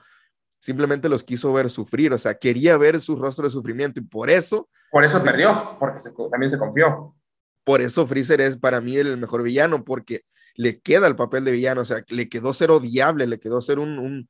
simplemente 0.59 1.09
los 1.09 1.23
quiso 1.23 1.53
ver 1.53 1.71
sufrir, 1.71 2.13
o 2.13 2.19
sea, 2.19 2.35
quería 2.35 2.77
ver 2.77 3.01
su 3.01 3.17
rostro 3.17 3.45
de 3.45 3.51
sufrimiento 3.51 4.01
y 4.01 4.03
por 4.03 4.31
eso... 4.31 4.69
Por 4.91 5.05
eso 5.05 5.23
perdió, 5.23 5.77
porque 5.79 6.01
también 6.31 6.51
se 6.51 6.59
confió. 6.59 7.15
Por 7.63 7.81
eso 7.81 8.07
Freezer 8.07 8.41
es 8.41 8.57
para 8.57 8.81
mí 8.81 8.97
el 8.97 9.17
mejor 9.19 9.43
villano, 9.43 9.85
porque 9.85 10.23
le 10.55 10.81
queda 10.81 11.07
el 11.07 11.17
papel 11.17 11.45
de 11.45 11.53
villano, 11.53 11.83
o 11.83 11.85
sea, 11.85 12.03
le 12.09 12.29
quedó 12.29 12.55
ser 12.55 12.71
odiable, 12.71 13.27
le 13.27 13.39
quedó 13.39 13.61
ser 13.61 13.79
un, 13.79 13.99
un, 13.99 14.29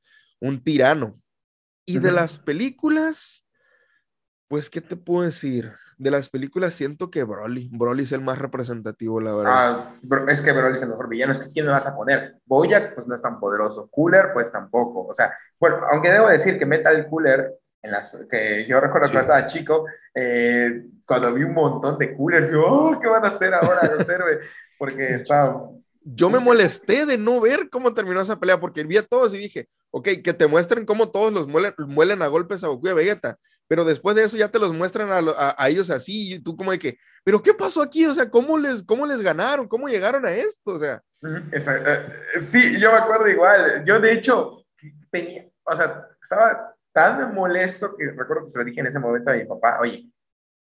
tirano. 0.63 1.21
Y 1.85 2.01
de 2.01 2.11
las 2.11 2.39
películas, 2.41 3.47
pues, 4.49 4.71
¿qué 4.71 4.81
te 4.81 4.97
puedo 4.97 5.25
decir? 5.25 5.73
De 5.99 6.11
las 6.11 6.29
películas 6.29 6.75
siento 6.75 7.11
que 7.11 7.23
Broly, 7.23 7.69
Broly 7.73 8.05
es 8.05 8.13
el 8.13 8.21
más 8.21 8.39
representativo, 8.39 9.21
la 9.21 9.35
verdad. 9.35 9.53
Ah, 9.57 9.95
es 10.29 10.41
que 10.41 10.53
Broly 10.53 10.77
es 10.77 10.83
el 10.83 10.89
mejor 10.89 11.09
villano, 11.09 11.33
es 11.33 11.39
que 11.41 11.49
¿quién 11.51 11.67
le 11.67 11.73
vas 11.73 11.87
a 11.87 11.95
poner? 11.95 12.37
Boyack, 12.45 12.95
pues 12.95 13.07
no 13.07 13.15
es 13.15 13.23
tan 13.23 13.39
poderoso, 13.39 13.89
Cooler, 13.91 14.33
pues 14.33 14.51
tampoco, 14.51 15.07
o 15.07 15.15
sea, 15.15 15.33
bueno, 15.61 15.81
aunque 15.93 16.11
debo 16.11 16.29
decir 16.29 16.59
que 16.59 16.67
Metal 16.67 17.07
Cooler, 17.09 17.55
en 17.83 17.91
las, 17.93 18.19
que 18.29 18.67
yo 18.69 18.81
recuerdo 18.81 19.07
que 19.07 19.13
cuando 19.13 19.33
estaba 19.33 19.47
chico, 19.47 19.87
eh, 20.15 20.87
cuando 21.05 21.33
vi 21.33 21.45
un 21.45 21.55
montón 21.55 21.99
de 21.99 22.17
Coolers, 22.17 22.51
yo, 22.51 22.65
oh, 22.67 23.01
¿qué 23.01 23.09
van 23.09 23.25
a 23.25 23.29
hacer 23.29 23.55
ahora 23.55 23.81
los 23.97 24.09
héroes? 24.09 24.39
Porque 24.77 25.15
estaba 25.15 25.71
yo 26.09 26.31
me 26.31 26.39
molesté 26.39 27.05
de 27.05 27.19
no 27.19 27.41
ver 27.41 27.69
cómo 27.69 27.93
terminó 27.93 28.21
esa 28.21 28.39
pelea, 28.39 28.61
porque 28.61 28.85
vi 28.85 28.97
a 28.97 29.03
todos 29.03 29.35
y 29.35 29.39
dije, 29.39 29.69
ok, 29.91 30.09
que 30.23 30.33
te 30.33 30.47
muestren 30.47 30.87
cómo 30.87 31.11
todos 31.11 31.33
los 31.33 31.49
muelen, 31.49 31.75
muelen 31.79 32.23
a 32.23 32.29
golpes 32.29 32.63
a 32.63 32.69
Goku 32.69 32.87
y 32.87 32.91
a 32.91 32.95
Vegeta, 32.95 33.39
pero 33.67 33.85
después 33.85 34.15
de 34.15 34.23
eso 34.23 34.37
ya 34.37 34.49
te 34.49 34.61
los 34.61 34.73
muestran 34.73 35.09
a, 35.11 35.69
ellos 35.69 35.91
así, 35.91 36.35
y 36.35 36.39
tú 36.39 36.57
como 36.57 36.71
de 36.71 36.79
que, 36.79 36.99
pero 37.25 37.43
¿qué 37.43 37.53
pasó 37.55 37.83
aquí? 37.83 38.07
O 38.07 38.15
sea, 38.15 38.31
¿cómo 38.31 38.57
les, 38.57 38.85
cómo 38.85 39.05
les 39.05 39.21
ganaron? 39.21 39.67
¿Cómo 39.67 39.89
llegaron 39.89 40.25
a 40.25 40.31
esto? 40.31 40.75
O 40.75 40.79
sea. 40.79 41.03
Eh, 41.25 42.41
sí, 42.41 42.79
yo 42.79 42.93
me 42.93 42.99
acuerdo 42.99 43.27
igual. 43.27 43.85
Yo 43.85 43.99
de 43.99 44.13
hecho, 44.13 44.65
tenía, 45.11 45.45
o 45.65 45.75
sea, 45.75 46.07
estaba 46.23 46.73
tan 46.93 47.35
molesto 47.35 47.97
que 47.97 48.13
recuerdo 48.13 48.47
que 48.47 48.53
se 48.53 48.59
lo 48.59 48.65
dije 48.65 48.81
en 48.81 48.87
ese 48.87 49.01
momento 49.01 49.33
a 49.33 49.35
mi 49.35 49.45
papá, 49.45 49.81
oye, 49.81 50.09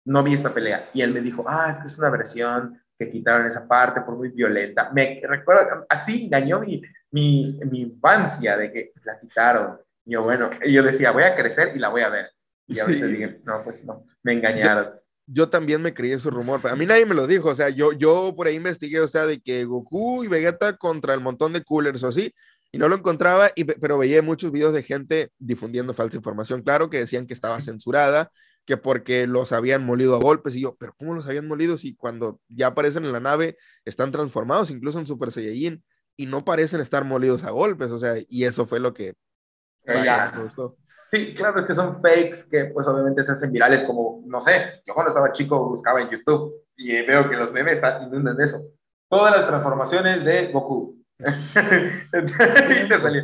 no 0.04 0.22
vi 0.22 0.34
esta 0.34 0.54
pelea. 0.54 0.90
Y 0.94 1.02
él 1.02 1.14
me 1.14 1.22
dijo, 1.22 1.46
ah, 1.48 1.70
es 1.72 1.78
que 1.78 1.88
es 1.88 1.98
una 1.98 2.10
versión 2.10 2.78
que 3.00 3.10
quitaron 3.10 3.48
esa 3.48 3.66
parte 3.66 4.02
por 4.02 4.18
muy 4.18 4.30
violenta. 4.30 4.92
Me 4.92 5.22
recuerdo, 5.24 5.86
así 5.88 6.26
engañó 6.26 6.60
mi, 6.60 6.82
mi, 7.12 7.58
mi 7.72 7.82
infancia 7.84 8.58
de 8.58 8.72
que 8.72 8.92
la 9.04 9.18
quitaron. 9.18 9.80
Y 10.06 10.12
yo, 10.12 10.24
bueno, 10.24 10.50
yo 10.70 10.84
decía, 10.84 11.12
voy 11.12 11.24
a 11.24 11.36
crecer 11.36 11.72
y 11.76 11.80
la 11.80 11.88
voy 11.88 12.02
a 12.02 12.10
ver. 12.10 12.30
Y 12.68 12.78
ahorita 12.78 13.06
dije, 13.08 13.40
no, 13.46 13.64
pues 13.64 13.86
no, 13.86 14.06
me 14.22 14.34
engañaron. 14.34 14.90
Yo, 15.26 15.50
también 15.50 15.82
me 15.82 15.94
creí 15.94 16.12
ese 16.12 16.30
rumor, 16.30 16.60
a 16.68 16.76
mí 16.76 16.86
nadie 16.86 17.06
me 17.06 17.16
lo 17.16 17.26
dijo, 17.26 17.50
o 17.50 17.56
sea, 17.56 17.70
yo, 17.70 17.94
yo 17.94 18.34
por 18.36 18.48
ahí 18.48 18.56
investigué, 18.56 19.00
o 19.00 19.08
sea, 19.08 19.26
de 19.26 19.40
que 19.40 19.64
Goku 19.64 20.24
y 20.24 20.28
Vegeta 20.28 20.76
contra 20.76 21.14
el 21.14 21.22
montón 21.22 21.54
de 21.54 21.64
coolers 21.64 22.04
o 22.04 22.08
así, 22.08 22.34
y 22.72 22.80
no 22.80 22.90
lo 22.90 22.96
encontraba, 22.96 23.50
y, 23.56 23.64
pero 23.64 24.00
veía 24.00 24.24
muchos 24.24 24.52
videos 24.52 24.74
de 24.74 24.84
gente 24.84 25.30
difundiendo 25.38 25.94
falsa 25.94 26.18
información, 26.18 26.64
claro, 26.64 26.90
que 26.90 26.98
decían 26.98 27.28
que 27.28 27.34
estaba 27.34 27.62
censurada, 27.62 28.32
que 28.70 28.78
porque 28.78 29.26
los 29.26 29.52
habían 29.52 29.84
molido 29.84 30.16
a 30.16 30.20
golpes, 30.20 30.56
y 30.56 30.62
yo, 30.62 30.76
pero 30.76 30.94
¿cómo 30.96 31.16
los 31.16 31.26
habían 31.28 31.48
molido 31.48 31.76
si 31.76 31.96
cuando 31.96 32.40
ya 32.48 32.68
aparecen 32.68 33.04
en 33.04 33.12
la 33.12 33.20
nave 33.20 33.58
están 33.84 34.12
transformados, 34.12 34.70
incluso 34.70 35.00
en 35.00 35.08
Super 35.08 35.32
Saiyajin, 35.32 35.84
y 36.16 36.28
no 36.28 36.46
parecen 36.46 36.80
estar 36.80 37.04
molidos 37.04 37.44
a 37.46 37.50
golpes, 37.50 37.90
o 37.90 37.98
sea, 37.98 38.14
y 38.30 38.44
eso 38.44 38.68
fue 38.68 38.80
lo 38.80 38.94
que... 38.94 39.16
ya. 39.88 40.34
me 40.36 40.44
gustó. 40.44 40.78
Sí, 41.10 41.34
claro, 41.34 41.62
es 41.62 41.66
que 41.66 41.74
son 41.74 42.00
fakes 42.00 42.44
que 42.48 42.66
pues 42.66 42.86
obviamente 42.86 43.24
se 43.24 43.32
hacen 43.32 43.52
virales 43.52 43.84
como, 43.86 44.22
no 44.28 44.40
sé, 44.40 44.84
yo 44.86 44.94
cuando 44.94 45.10
estaba 45.10 45.32
chico 45.32 45.68
buscaba 45.68 46.02
en 46.02 46.12
YouTube 46.12 46.54
y 46.78 46.92
veo 47.08 47.28
que 47.28 47.38
los 47.38 47.52
memes 47.52 47.74
están 47.74 48.04
inundan 48.04 48.40
eso. 48.40 48.62
Todas 49.10 49.36
las 49.36 49.48
transformaciones 49.48 50.24
de 50.24 50.52
Goku, 50.52 50.99
y 51.20 51.24
te 52.88 53.00
salió 53.00 53.24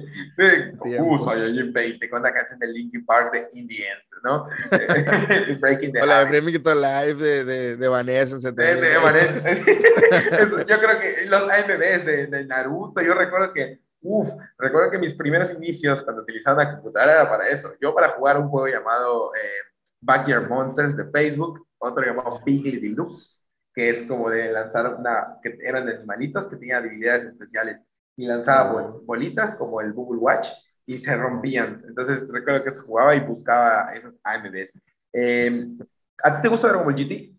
Goku 0.77 1.23
Saiyajin 1.23 1.71
20 1.71 2.09
con 2.09 2.23
la 2.23 2.33
canción 2.33 2.59
de 2.59 2.67
Linkin 2.67 3.05
Park 3.05 3.31
de 3.31 3.49
In 3.53 3.67
the 3.69 3.87
End, 3.87 4.01
¿no? 4.21 4.47
Breaking 5.61 5.93
the 5.93 6.01
Hola, 6.01 6.25
Live 6.25 7.23
de, 7.23 7.45
de, 7.45 7.77
de 7.77 7.87
Vanessa. 7.87 8.51
De, 8.51 8.75
de 8.75 8.97
Vanessa. 8.97 9.39
yo 9.39 10.77
creo 10.77 10.99
que 10.99 11.25
los 11.27 11.43
AMVs 11.43 12.05
de, 12.05 12.27
de, 12.27 12.45
Naruto, 12.45 13.01
yo 13.01 13.13
recuerdo 13.13 13.53
que, 13.53 13.79
uff, 14.01 14.29
recuerdo 14.57 14.91
que 14.91 14.97
mis 14.97 15.13
primeros 15.13 15.53
inicios 15.53 16.03
cuando 16.03 16.23
utilizaba 16.23 16.65
la 16.65 16.71
computadora 16.73 17.13
era 17.13 17.29
para 17.29 17.47
eso. 17.47 17.75
Yo 17.79 17.95
para 17.95 18.09
jugar 18.09 18.37
un 18.37 18.49
juego 18.49 18.67
llamado 18.67 19.33
eh, 19.35 19.71
Backyard 20.01 20.49
Monsters 20.49 20.97
de 20.97 21.05
Facebook, 21.05 21.65
otro 21.77 22.05
llamado 22.05 22.41
Piggly 22.43 22.77
Deluxe 22.81 23.44
que 23.75 23.89
es 23.89 24.03
como 24.03 24.29
de 24.29 24.51
lanzar 24.53 24.95
una, 24.95 25.37
que 25.43 25.57
eran 25.61 25.89
animalitos 25.89 26.47
que 26.47 26.55
tenían 26.55 26.83
habilidades 26.83 27.25
especiales 27.25 27.79
y 28.15 28.25
lanzaba 28.25 28.95
bolitas 29.03 29.55
como 29.55 29.81
el 29.81 29.91
Google 29.91 30.21
Watch 30.21 30.47
y 30.85 30.97
se 30.97 31.15
rompían. 31.15 31.83
Entonces 31.85 32.27
recuerdo 32.29 32.63
que 32.63 32.71
se 32.71 32.79
jugaba 32.79 33.13
y 33.15 33.19
buscaba 33.19 33.93
esas 33.93 34.17
AMDs. 34.23 34.79
Em, 35.11 35.77
¿A 36.23 36.33
ti 36.33 36.41
te 36.41 36.47
gusta 36.47 36.69
Dragon 36.69 36.85
Ball 36.85 36.95
GT? 36.95 37.35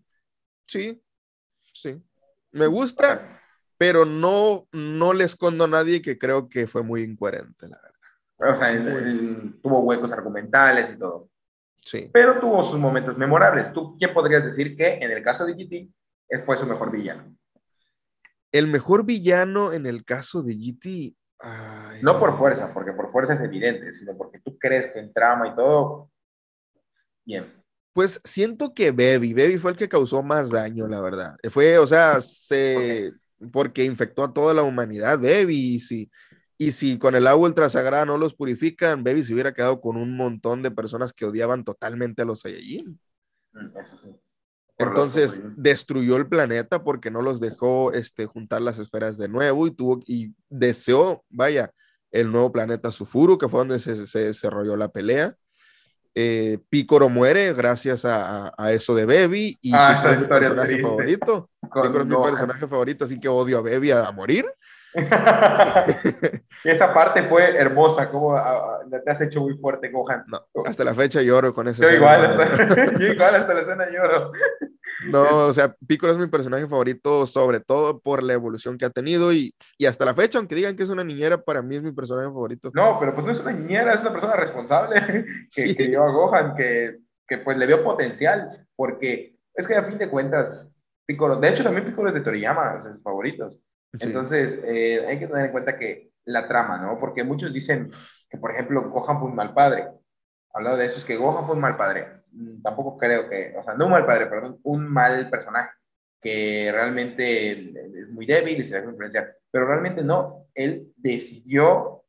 Sí, 0.66 1.02
sí. 1.72 2.02
Me 2.52 2.66
gusta, 2.66 3.40
pero 3.78 4.04
no, 4.04 4.68
no 4.72 5.14
le 5.14 5.24
escondo 5.24 5.64
a 5.64 5.68
nadie 5.68 6.02
que 6.02 6.18
creo 6.18 6.50
que 6.50 6.66
fue 6.66 6.82
muy 6.82 7.02
incoherente, 7.02 7.66
la 7.66 7.80
verdad. 7.80 8.54
O 8.54 8.58
sea, 8.58 9.62
tuvo 9.62 9.80
huecos 9.80 10.12
argumentales 10.12 10.90
y 10.90 10.98
todo. 10.98 11.30
Sí. 11.80 12.10
Pero 12.12 12.38
tuvo 12.40 12.62
sus 12.62 12.78
momentos 12.78 13.16
memorables. 13.16 13.72
¿Tú 13.72 13.96
quién 13.96 14.12
podrías 14.12 14.44
decir 14.44 14.76
que 14.76 14.94
en 14.94 15.10
el 15.10 15.22
caso 15.22 15.46
de 15.46 15.54
GT 15.54 15.88
fue 16.44 16.56
su 16.56 16.66
mejor 16.66 16.90
villano. 16.90 17.36
El 18.52 18.68
mejor 18.68 19.04
villano 19.04 19.72
en 19.72 19.86
el 19.86 20.04
caso 20.04 20.42
de 20.42 20.54
GT. 20.54 21.16
no 22.02 22.18
por 22.18 22.36
fuerza, 22.36 22.72
porque 22.72 22.92
por 22.92 23.10
fuerza 23.10 23.34
es 23.34 23.40
evidente, 23.40 23.92
sino 23.92 24.16
porque 24.16 24.40
tú 24.40 24.58
crees 24.58 24.86
que 24.92 25.00
en 25.00 25.12
trama 25.12 25.48
y 25.48 25.54
todo. 25.54 26.10
Bien. 27.24 27.52
Pues 27.92 28.20
siento 28.24 28.74
que 28.74 28.90
Baby, 28.90 29.32
Baby 29.32 29.58
fue 29.58 29.70
el 29.70 29.76
que 29.76 29.88
causó 29.88 30.22
más 30.22 30.50
daño, 30.50 30.86
la 30.86 31.00
verdad. 31.00 31.36
Fue, 31.50 31.78
o 31.78 31.86
sea, 31.86 32.20
se, 32.20 33.12
porque 33.52 33.84
infectó 33.84 34.24
a 34.24 34.32
toda 34.32 34.54
la 34.54 34.62
humanidad, 34.62 35.18
Baby, 35.18 35.74
y 35.74 35.78
si, 35.80 36.10
y 36.58 36.72
si 36.72 36.98
con 36.98 37.14
el 37.14 37.26
agua 37.26 37.48
ultra 37.48 37.68
sagrada 37.68 38.04
no 38.04 38.18
los 38.18 38.34
purifican, 38.34 39.02
Baby 39.02 39.24
se 39.24 39.32
hubiera 39.32 39.54
quedado 39.54 39.80
con 39.80 39.96
un 39.96 40.16
montón 40.16 40.62
de 40.62 40.70
personas 40.70 41.12
que 41.12 41.24
odiaban 41.24 41.64
totalmente 41.64 42.22
a 42.22 42.24
los 42.24 42.40
Saiyajin. 42.40 43.00
Mm, 43.52 43.78
eso 43.78 43.96
sí. 43.96 44.14
Entonces 44.78 45.40
destruyó 45.56 46.16
el 46.16 46.26
planeta 46.26 46.84
porque 46.84 47.10
no 47.10 47.22
los 47.22 47.40
dejó 47.40 47.92
este, 47.92 48.26
juntar 48.26 48.60
las 48.60 48.78
esferas 48.78 49.16
de 49.16 49.28
nuevo 49.28 49.66
y 49.66 49.70
tuvo 49.70 50.00
y 50.06 50.34
deseó, 50.50 51.24
vaya, 51.30 51.72
el 52.10 52.30
nuevo 52.30 52.52
planeta 52.52 52.92
Sufuru, 52.92 53.38
que 53.38 53.48
fue 53.48 53.60
donde 53.60 53.78
se, 53.78 54.06
se 54.06 54.18
desarrolló 54.20 54.76
la 54.76 54.88
pelea. 54.88 55.34
Eh, 56.18 56.60
Picoro 56.70 57.10
muere 57.10 57.52
gracias 57.52 58.06
a, 58.06 58.50
a, 58.56 58.72
eso 58.72 58.94
de 58.94 59.04
Baby 59.04 59.58
y 59.60 59.74
ah, 59.74 59.96
esa 59.98 60.14
es 60.14 60.22
mi 60.22 60.26
personaje 60.26 60.80
favorito. 60.80 61.50
Picoro 61.60 62.00
es 62.00 62.06
mi 62.06 62.16
personaje 62.16 62.66
favorito, 62.66 63.04
así 63.04 63.20
que 63.20 63.28
odio 63.28 63.58
a 63.58 63.60
Baby 63.60 63.90
a, 63.90 64.10
morir. 64.12 64.46
esa 66.64 66.94
parte 66.94 67.22
fue 67.24 67.56
hermosa, 67.56 68.10
como 68.10 68.36
te 69.04 69.10
has 69.10 69.20
hecho 69.20 69.40
muy 69.40 69.56
fuerte, 69.58 69.90
Gohan. 69.90 70.24
hasta 70.64 70.84
la 70.84 70.94
fecha 70.94 71.20
lloro 71.22 71.52
con 71.52 71.68
eso. 71.68 71.82
Yo 71.82 71.90
igual, 71.90 72.24
hasta, 72.24 72.92
yo 72.98 73.06
igual 73.06 73.34
hasta 73.34 73.54
la 73.54 73.60
escena 73.60 73.90
lloro. 73.90 74.32
No, 75.10 75.46
o 75.46 75.52
sea, 75.52 75.74
Piccolo 75.86 76.12
es 76.12 76.18
mi 76.18 76.26
personaje 76.26 76.66
favorito, 76.66 77.26
sobre 77.26 77.60
todo 77.60 78.00
por 78.00 78.22
la 78.22 78.32
evolución 78.32 78.78
que 78.78 78.86
ha 78.86 78.90
tenido 78.90 79.32
y, 79.32 79.54
y, 79.78 79.86
hasta 79.86 80.04
la 80.04 80.14
fecha, 80.14 80.38
aunque 80.38 80.54
digan 80.54 80.74
que 80.74 80.82
es 80.82 80.88
una 80.88 81.04
niñera, 81.04 81.42
para 81.42 81.62
mí 81.62 81.76
es 81.76 81.82
mi 81.82 81.92
personaje 81.92 82.28
favorito. 82.28 82.70
No, 82.74 82.98
pero 82.98 83.14
pues 83.14 83.26
no 83.26 83.32
es 83.32 83.40
una 83.40 83.52
niñera, 83.52 83.92
es 83.92 84.00
una 84.00 84.12
persona 84.12 84.36
responsable 84.36 85.26
que, 85.54 85.76
que 85.76 85.86
dio 85.86 86.02
a 86.02 86.10
Gohan, 86.10 86.54
que, 86.54 86.98
que, 87.26 87.38
pues 87.38 87.58
le 87.58 87.66
vio 87.66 87.84
potencial, 87.84 88.66
porque 88.74 89.36
es 89.54 89.66
que 89.66 89.74
a 89.74 89.84
fin 89.84 89.98
de 89.98 90.08
cuentas, 90.08 90.66
Piccolo, 91.04 91.36
de 91.36 91.48
hecho 91.48 91.62
también 91.62 91.86
Piccolo 91.86 92.08
es 92.08 92.14
de 92.14 92.20
Toriyama, 92.22 92.76
es 92.78 92.84
de 92.84 92.92
sus 92.92 93.02
favoritos. 93.02 93.60
Entonces, 94.00 94.60
eh, 94.64 95.04
hay 95.06 95.18
que 95.18 95.26
tener 95.26 95.46
en 95.46 95.52
cuenta 95.52 95.78
que 95.78 96.10
la 96.24 96.48
trama, 96.48 96.78
¿no? 96.78 96.98
Porque 96.98 97.24
muchos 97.24 97.52
dicen 97.52 97.90
que, 98.28 98.38
por 98.38 98.50
ejemplo, 98.50 98.90
Gohan 98.90 99.18
fue 99.18 99.28
un 99.28 99.36
mal 99.36 99.54
padre. 99.54 99.88
Hablado 100.52 100.76
de 100.76 100.86
eso, 100.86 100.98
es 100.98 101.04
que 101.04 101.16
Gohan 101.16 101.46
fue 101.46 101.54
un 101.54 101.60
mal 101.60 101.76
padre. 101.76 102.22
Mm, 102.32 102.62
tampoco 102.62 102.96
creo 102.98 103.28
que, 103.28 103.54
o 103.58 103.62
sea, 103.62 103.74
no 103.74 103.86
un 103.86 103.92
mal 103.92 104.06
padre, 104.06 104.26
perdón, 104.26 104.58
un 104.64 104.88
mal 104.88 105.30
personaje, 105.30 105.70
que 106.20 106.70
realmente 106.72 107.52
es 108.00 108.08
muy 108.10 108.26
débil 108.26 108.60
y 108.60 108.64
se 108.64 108.76
deja 108.76 108.90
influenciar. 108.90 109.36
Pero 109.50 109.66
realmente 109.66 110.02
no, 110.02 110.46
él 110.54 110.92
decidió 110.96 112.04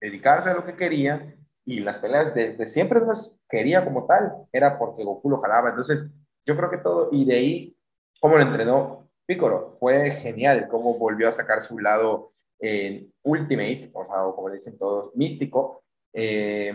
dedicarse 0.00 0.50
a 0.50 0.54
lo 0.54 0.64
que 0.64 0.76
quería 0.76 1.34
y 1.64 1.80
las 1.80 1.98
peleas 1.98 2.34
desde 2.34 2.66
siempre 2.66 3.00
no 3.00 3.06
las 3.06 3.40
quería 3.48 3.84
como 3.84 4.06
tal, 4.06 4.32
era 4.52 4.78
porque 4.78 5.02
Goku 5.02 5.30
lo 5.30 5.40
jalaba. 5.40 5.70
Entonces, 5.70 6.04
yo 6.44 6.56
creo 6.56 6.70
que 6.70 6.78
todo, 6.78 7.08
y 7.10 7.24
de 7.24 7.34
ahí, 7.34 7.76
cómo 8.20 8.36
lo 8.36 8.42
entrenó 8.42 9.03
Piccolo, 9.26 9.76
fue 9.80 10.10
genial, 10.12 10.68
cómo 10.68 10.98
volvió 10.98 11.28
a 11.28 11.32
sacar 11.32 11.62
su 11.62 11.78
lado 11.78 12.32
en 12.58 13.12
Ultimate, 13.22 13.90
o 13.92 14.04
sea, 14.04 14.16
como 14.34 14.48
le 14.48 14.56
dicen 14.56 14.78
todos, 14.78 15.14
místico, 15.14 15.82
eh, 16.12 16.72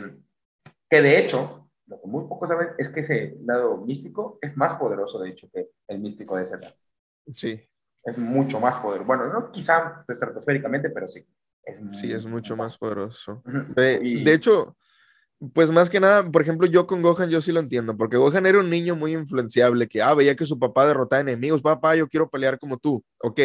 que 0.90 1.02
de 1.02 1.20
hecho, 1.20 1.70
lo 1.88 2.02
que 2.02 2.08
muy 2.08 2.28
pocos 2.28 2.50
saben 2.50 2.70
es 2.78 2.90
que 2.90 3.02
ese 3.02 3.38
lado 3.46 3.78
místico 3.78 4.40
es 4.42 4.58
más 4.58 4.74
poderoso, 4.76 5.20
de 5.20 5.30
hecho, 5.30 5.50
que 5.52 5.70
el 5.88 6.00
místico 6.00 6.36
de 6.38 6.46
Z. 6.46 6.76
Sí. 7.32 7.62
Es 8.04 8.18
mucho 8.18 8.60
más 8.60 8.78
poderoso. 8.78 9.06
Bueno, 9.06 9.28
no 9.28 9.52
quizá 9.52 10.04
estratosféricamente, 10.08 10.90
pero 10.90 11.08
sí. 11.08 11.26
Es 11.64 12.00
sí, 12.00 12.12
es 12.12 12.26
mucho 12.26 12.56
más 12.56 12.78
poderoso. 12.78 13.44
De, 13.76 14.00
de 14.00 14.34
hecho, 14.34 14.78
pues 15.54 15.72
más 15.72 15.90
que 15.90 16.00
nada, 16.00 16.30
por 16.30 16.42
ejemplo, 16.42 16.68
yo 16.68 16.86
con 16.86 17.02
Gohan 17.02 17.30
yo 17.30 17.40
sí 17.42 17.52
lo 17.52 17.60
entiendo, 17.60 17.96
porque 17.96 18.18
Gohan 18.18 18.46
era 18.46 18.60
un 18.60 18.70
niño 18.70 18.96
muy 18.96 19.14
influenciable, 19.14 19.88
que, 19.88 20.02
ah, 20.02 20.14
veía 20.14 20.36
que 20.36 20.46
su 20.46 20.60
papá 20.60 20.86
derrotaba 20.86 21.22
enemigos, 21.22 21.62
papá, 21.62 21.96
yo 21.96 22.08
quiero 22.08 22.30
pelear 22.30 22.60
como 22.60 22.78
tú, 22.78 23.04
ok. 23.20 23.40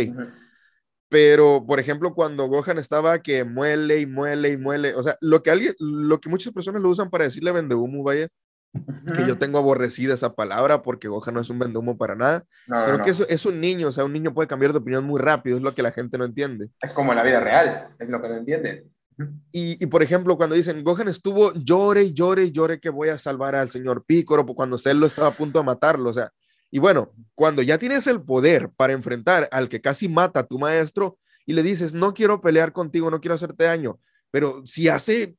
Pero, 1.08 1.64
por 1.64 1.78
ejemplo, 1.78 2.12
cuando 2.12 2.46
Gohan 2.46 2.78
estaba 2.78 3.20
que 3.20 3.44
muele 3.44 4.00
y 4.00 4.06
muele 4.06 4.50
y 4.50 4.56
muele, 4.56 4.94
o 4.94 5.02
sea, 5.02 5.16
lo 5.20 5.42
que 5.42 5.50
alguien, 5.50 5.74
lo 5.78 6.20
que 6.20 6.28
muchas 6.28 6.52
personas 6.52 6.82
lo 6.82 6.90
usan 6.90 7.10
para 7.10 7.24
decirle 7.24 7.52
vendehumo, 7.52 8.02
vaya, 8.02 8.28
que 9.14 9.24
yo 9.26 9.38
tengo 9.38 9.58
aborrecida 9.58 10.14
esa 10.14 10.34
palabra 10.34 10.82
porque 10.82 11.06
Gohan 11.06 11.34
no 11.34 11.40
es 11.40 11.50
un 11.50 11.60
vendehumo 11.60 11.96
para 11.96 12.16
nada. 12.16 12.44
Creo 12.66 13.04
que 13.04 13.10
eso 13.10 13.24
es 13.28 13.46
un 13.46 13.60
niño, 13.60 13.88
o 13.88 13.92
sea, 13.92 14.04
un 14.04 14.12
niño 14.12 14.34
puede 14.34 14.48
cambiar 14.48 14.72
de 14.72 14.78
opinión 14.78 15.04
muy 15.04 15.20
rápido, 15.20 15.56
es 15.56 15.62
lo 15.62 15.74
que 15.74 15.82
la 15.82 15.92
gente 15.92 16.18
no 16.18 16.24
entiende. 16.24 16.70
Es 16.82 16.92
como 16.92 17.12
en 17.12 17.18
la 17.18 17.22
vida 17.22 17.38
real, 17.38 17.90
es 17.98 18.08
lo 18.08 18.20
que 18.20 18.28
no 18.28 18.34
entienden. 18.34 18.93
Y, 19.52 19.82
y, 19.82 19.86
por 19.86 20.02
ejemplo, 20.02 20.36
cuando 20.36 20.56
dicen 20.56 20.82
Gohan 20.82 21.08
estuvo 21.08 21.52
llore 21.54 22.12
llore 22.12 22.50
llore 22.50 22.80
que 22.80 22.90
voy 22.90 23.10
a 23.10 23.18
salvar 23.18 23.54
al 23.54 23.70
señor 23.70 24.04
Picoro, 24.04 24.44
cuando 24.46 24.78
Cell 24.78 24.98
lo 24.98 25.06
estaba 25.06 25.28
a 25.28 25.36
punto 25.36 25.60
de 25.60 25.64
matarlo, 25.64 26.10
o 26.10 26.12
sea, 26.12 26.32
y 26.74 26.80
bueno, 26.80 27.12
cuando 27.36 27.62
ya 27.62 27.78
tienes 27.78 28.08
el 28.08 28.20
poder 28.20 28.68
para 28.76 28.92
enfrentar 28.92 29.48
al 29.52 29.68
que 29.68 29.80
casi 29.80 30.08
mata 30.08 30.40
a 30.40 30.46
tu 30.46 30.58
maestro 30.58 31.18
y 31.46 31.52
le 31.52 31.62
dices, 31.62 31.94
no 31.94 32.14
quiero 32.14 32.40
pelear 32.40 32.72
contigo, 32.72 33.12
no 33.12 33.20
quiero 33.20 33.36
hacerte 33.36 33.62
daño, 33.62 34.00
pero 34.32 34.66
si 34.66 34.88
hace, 34.88 35.36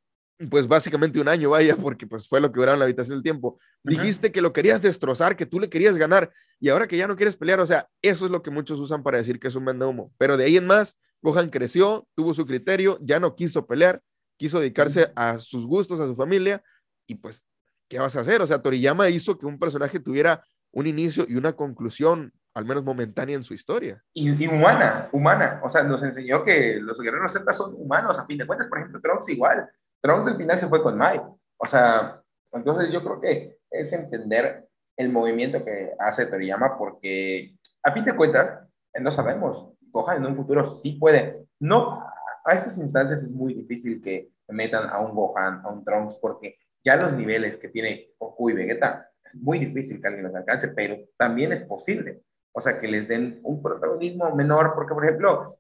pues 0.49 0.65
básicamente 0.65 1.19
un 1.19 1.28
año, 1.28 1.49
vaya, 1.49 1.76
porque 1.76 2.07
pues 2.07 2.26
fue 2.30 2.39
lo 2.39 2.53
que 2.53 2.61
duraron 2.61 2.80
la 2.80 2.86
habitación 2.86 3.17
del 3.17 3.23
tiempo, 3.23 3.59
dijiste 3.84 4.32
que 4.32 4.41
lo 4.41 4.53
querías 4.53 4.82
destrozar, 4.82 5.36
que 5.36 5.45
tú 5.45 5.59
le 5.59 5.69
querías 5.69 5.97
ganar 5.97 6.32
y 6.61 6.69
ahora 6.69 6.88
que 6.88 6.95
ya 6.95 7.05
no 7.05 7.17
quieres 7.17 7.36
pelear, 7.36 7.59
o 7.59 7.65
sea, 7.65 7.89
eso 8.01 8.23
es 8.23 8.32
lo 8.32 8.41
que 8.41 8.51
muchos 8.51 8.80
usan 8.80 9.03
para 9.03 9.17
decir 9.17 9.38
que 9.38 9.49
es 9.49 9.55
un 9.55 9.65
vende 9.65 9.86
humo, 9.86 10.13
pero 10.17 10.38
de 10.38 10.45
ahí 10.45 10.55
en 10.55 10.67
más, 10.67 10.97
Gohan 11.26 11.49
creció, 11.49 12.07
tuvo 12.13 12.36
su 12.36 12.45
criterio, 12.45 12.99
ya 13.01 13.19
no 13.19 13.36
quiso 13.36 13.65
pelear, 13.65 13.99
quiso 14.38 14.59
dedicarse 14.59 15.11
a 15.15 15.39
sus 15.39 15.65
gustos, 15.65 15.99
a 15.99 16.05
su 16.05 16.15
familia 16.15 16.61
y 17.07 17.15
pues, 17.15 17.43
¿qué 17.89 17.97
vas 17.97 18.15
a 18.15 18.19
hacer? 18.19 18.43
O 18.43 18.45
sea, 18.45 18.61
Toriyama 18.61 19.09
hizo 19.09 19.36
que 19.36 19.47
un 19.47 19.57
personaje 19.57 19.99
tuviera 19.99 20.43
un 20.71 20.86
inicio 20.86 21.26
y 21.28 21.36
una 21.36 21.53
conclusión, 21.53 22.32
al 22.53 22.65
menos 22.65 22.84
momentánea 22.84 23.36
en 23.36 23.43
su 23.43 23.55
historia. 23.55 24.03
Y, 24.13 24.45
humana, 24.47 25.09
humana. 25.11 25.61
O 25.63 25.69
sea, 25.69 25.82
nos 25.82 26.03
enseñó 26.03 26.43
que 26.43 26.80
los 26.80 26.99
guerreros 26.99 27.34
Z 27.34 27.51
son 27.53 27.73
humanos, 27.76 28.19
a 28.19 28.28
fin 28.28 28.38
de 28.38 28.45
cuentas, 28.45 28.67
por 28.67 28.78
ejemplo, 28.78 29.01
Trunks 29.01 29.28
igual. 29.30 29.67
Trunks 30.01 30.26
del 30.26 30.38
final 30.38 30.59
se 30.59 30.67
fue 30.67 30.84
con 30.84 30.95
Mai. 30.95 31.19
O 31.57 31.65
sea, 31.65 32.21
entonces 32.51 32.91
yo 32.91 33.03
creo 33.03 33.19
que 33.19 33.57
es 33.71 33.91
entender 33.93 34.67
el 34.95 35.09
movimiento 35.09 35.65
que 35.65 35.93
hace 35.97 36.28
Toriyama 36.28 36.78
porque, 36.78 37.55
a 37.82 37.91
fin 37.91 38.05
de 38.05 38.15
cuentas, 38.15 38.59
no 38.99 39.11
sabemos, 39.11 39.74
Gohan 39.96 40.18
en 40.18 40.26
un 40.26 40.36
futuro 40.36 40.66
sí 40.66 40.93
puede. 41.00 41.46
No, 41.60 42.04
a 42.43 42.54
esas 42.54 42.78
instancias 42.78 43.24
es 43.24 43.30
muy 43.30 43.54
difícil 43.54 44.02
que 44.02 44.30
metan 44.50 44.89
a 44.89 45.00
un 45.00 45.16
Gohan, 45.16 45.62
a 45.64 45.70
un 45.70 45.84
Trunks, 45.84 46.18
porque 46.18 46.58
ya 46.84 46.96
los 46.98 47.14
niveles 47.14 47.58
que 47.58 47.70
tiene 47.70 48.10
Goku 48.20 48.50
y 48.50 48.54
Vegeta 48.54 49.10
muy 49.34 49.60
difícil 49.60 50.02
que 50.02 50.08
alguien 50.08 50.26
los 50.26 50.36
alcance, 50.36 50.70
pero 50.70 50.98
también 51.18 51.52
es 51.52 51.62
posible. 51.64 52.22
O 52.52 52.62
sea, 52.62 52.80
que 52.80 52.88
les 52.88 53.08
den 53.08 53.39
un 53.43 53.62
protagonismo 53.62 54.34
menor, 54.36 54.74
porque, 54.76 54.93
por 54.93 55.04
ejemplo, 55.04 55.58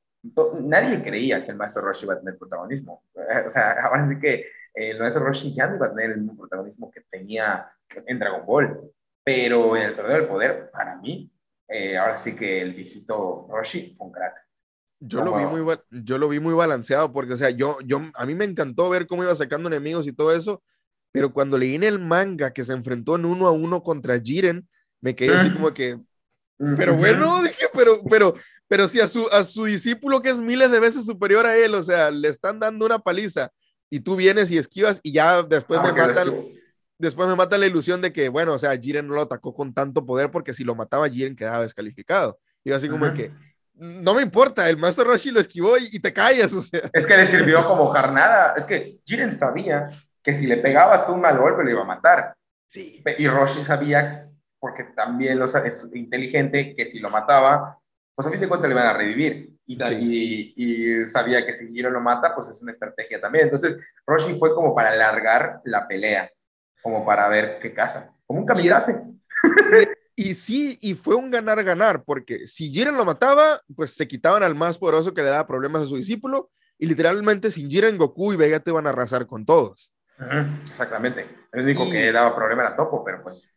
nadie 0.61 1.03
creía 1.03 1.43
que 1.43 1.51
el 1.51 1.57
maestro 1.57 1.81
Roshi 1.81 2.05
iba 2.05 2.13
a 2.13 2.19
tener 2.19 2.37
protagonismo. 2.37 3.03
O 3.47 3.51
sea, 3.51 3.71
ahora 3.83 4.07
sí 4.09 4.19
que 4.19 4.45
el 4.73 4.99
maestro 4.99 5.23
Roshi 5.23 5.53
ya 5.53 5.67
no 5.67 5.75
iba 5.75 5.87
a 5.87 5.93
tener 5.93 6.11
el 6.11 6.21
mismo 6.21 6.37
protagonismo 6.37 6.91
que 6.91 7.01
tenía 7.09 7.69
en 8.05 8.19
Dragon 8.19 8.45
Ball. 8.45 8.91
Pero 9.23 9.75
en 9.75 9.83
el 9.83 9.95
torneo 9.95 10.17
del 10.17 10.27
poder, 10.27 10.69
para 10.71 10.95
mí, 10.97 11.31
eh, 11.77 11.97
ahora 11.97 12.17
sí 12.17 12.35
que 12.35 12.61
el 12.61 12.73
viejito 12.73 13.47
Roshi 13.49 13.93
fue 13.97 14.07
un 14.07 14.13
crack. 14.13 14.33
Yo 14.99 15.23
lo, 15.23 15.37
vi 15.37 15.45
muy, 15.45 15.77
yo 15.91 16.17
lo 16.17 16.29
vi 16.29 16.39
muy 16.39 16.53
balanceado 16.53 17.11
porque, 17.11 17.33
o 17.33 17.37
sea, 17.37 17.49
yo, 17.49 17.77
yo, 17.85 18.01
a 18.13 18.25
mí 18.25 18.33
me 18.33 18.45
encantó 18.45 18.89
ver 18.89 19.05
cómo 19.05 19.23
iba 19.23 19.35
sacando 19.35 19.67
enemigos 19.67 20.07
y 20.07 20.13
todo 20.13 20.33
eso, 20.33 20.63
pero 21.11 21.31
cuando 21.31 21.57
leí 21.57 21.75
en 21.75 21.83
el 21.83 21.99
manga 21.99 22.51
que 22.53 22.63
se 22.63 22.73
enfrentó 22.73 23.15
en 23.15 23.25
uno 23.25 23.47
a 23.47 23.51
uno 23.51 23.83
contra 23.83 24.19
Jiren, 24.19 24.67
me 25.01 25.15
quedé 25.15 25.35
así 25.35 25.51
como 25.51 25.73
que, 25.73 25.99
pero 26.57 26.95
bueno, 26.95 27.43
dije, 27.43 27.65
pero, 27.73 28.01
pero, 28.09 28.33
pero 28.67 28.87
si 28.87 28.99
a 29.01 29.07
su, 29.07 29.27
a 29.27 29.43
su 29.43 29.65
discípulo 29.65 30.21
que 30.21 30.29
es 30.29 30.41
miles 30.41 30.71
de 30.71 30.79
veces 30.79 31.05
superior 31.05 31.45
a 31.45 31.57
él, 31.57 31.75
o 31.75 31.83
sea, 31.83 32.09
le 32.09 32.29
están 32.29 32.59
dando 32.59 32.85
una 32.85 32.99
paliza 32.99 33.51
y 33.89 33.99
tú 33.99 34.15
vienes 34.15 34.49
y 34.51 34.57
esquivas 34.57 34.99
y 35.03 35.11
ya 35.11 35.43
después 35.43 35.81
me 35.81 35.89
ah, 35.89 35.93
matan, 35.93 36.33
después 36.97 37.27
me 37.27 37.35
mata 37.35 37.57
la 37.57 37.65
ilusión 37.65 38.01
de 38.01 38.11
que, 38.11 38.29
bueno, 38.29 38.53
o 38.53 38.57
sea, 38.57 38.77
Jiren 38.77 39.07
no 39.07 39.15
lo 39.15 39.21
atacó 39.21 39.53
con 39.53 39.73
tanto 39.73 40.05
poder 40.05 40.31
porque 40.31 40.53
si 40.53 40.63
lo 40.63 40.75
mataba 40.75 41.09
Jiren 41.09 41.35
quedaba 41.35 41.63
descalificado. 41.63 42.39
Y 42.63 42.71
así 42.71 42.89
como 42.89 43.13
que, 43.13 43.31
no 43.73 44.13
me 44.13 44.21
importa, 44.21 44.69
el 44.69 44.77
Master 44.77 45.05
Roshi 45.05 45.31
lo 45.31 45.39
esquivó 45.39 45.77
y, 45.77 45.89
y, 45.91 45.99
te 45.99 46.13
callas, 46.13 46.53
o 46.53 46.61
sea. 46.61 46.89
Es 46.93 47.05
que 47.05 47.17
le 47.17 47.27
sirvió 47.27 47.67
como 47.67 47.91
carnada, 47.91 48.53
es 48.57 48.65
que 48.65 48.99
Jiren 49.05 49.35
sabía 49.35 49.87
que 50.23 50.33
si 50.33 50.47
le 50.47 50.57
pegabas 50.57 51.05
tú 51.05 51.13
un 51.13 51.21
mal 51.21 51.37
golpe 51.37 51.63
le 51.63 51.71
iba 51.71 51.81
a 51.81 51.85
matar. 51.85 52.35
Sí. 52.67 53.03
Y 53.17 53.27
Roshi 53.27 53.63
sabía, 53.63 54.27
porque 54.59 54.85
también 54.95 55.37
lo, 55.37 55.45
es 55.45 55.87
inteligente, 55.93 56.75
que 56.75 56.85
si 56.85 56.99
lo 56.99 57.11
mataba, 57.11 57.79
pues 58.15 58.27
a 58.27 58.31
fin 58.31 58.39
de 58.39 58.47
cuentas 58.47 58.67
le 58.67 58.75
iban 58.75 58.87
a 58.87 58.97
revivir. 58.97 59.51
Y, 59.67 60.53
y, 60.55 61.07
sabía 61.07 61.45
que 61.45 61.53
si 61.53 61.67
Giro 61.67 61.89
lo 61.89 62.01
mata, 62.01 62.33
pues 62.33 62.47
es 62.47 62.61
una 62.61 62.71
estrategia 62.71 63.21
también. 63.21 63.45
Entonces, 63.45 63.77
Roshi 64.05 64.37
fue 64.39 64.53
como 64.55 64.73
para 64.73 64.89
alargar 64.89 65.61
la 65.63 65.87
pelea, 65.87 66.31
como 66.85 67.03
para 67.03 67.27
ver 67.27 67.57
qué 67.59 67.73
casa, 67.73 68.13
como 68.27 68.41
un 68.41 68.45
kamikaze. 68.45 69.01
Y, 70.15 70.29
y, 70.29 70.33
sí, 70.35 70.77
y 70.81 70.93
fue 70.93 71.15
un 71.15 71.31
ganar-ganar, 71.31 72.03
porque 72.03 72.47
si 72.47 72.71
Jiren 72.71 72.95
lo 72.95 73.05
mataba, 73.05 73.59
pues 73.75 73.95
se 73.95 74.07
quitaban 74.07 74.43
al 74.43 74.53
más 74.53 74.77
poderoso 74.77 75.11
que 75.11 75.23
le 75.23 75.29
daba 75.29 75.47
problemas 75.47 75.81
a 75.81 75.85
su 75.87 75.97
discípulo, 75.97 76.51
y 76.77 76.85
literalmente 76.85 77.49
sin 77.49 77.71
Jiren, 77.71 77.97
Goku 77.97 78.33
y 78.33 78.37
Vegeta 78.37 78.69
iban 78.69 78.85
a 78.85 78.91
arrasar 78.91 79.25
con 79.25 79.45
todos 79.45 79.91
exactamente. 80.71 81.27
El 81.51 81.63
único 81.63 81.89
que 81.89 82.11
daba 82.11 82.35
problema 82.35 82.63
era 82.63 82.75
Topo, 82.75 83.03
pero 83.03 83.23
pues. 83.23 83.47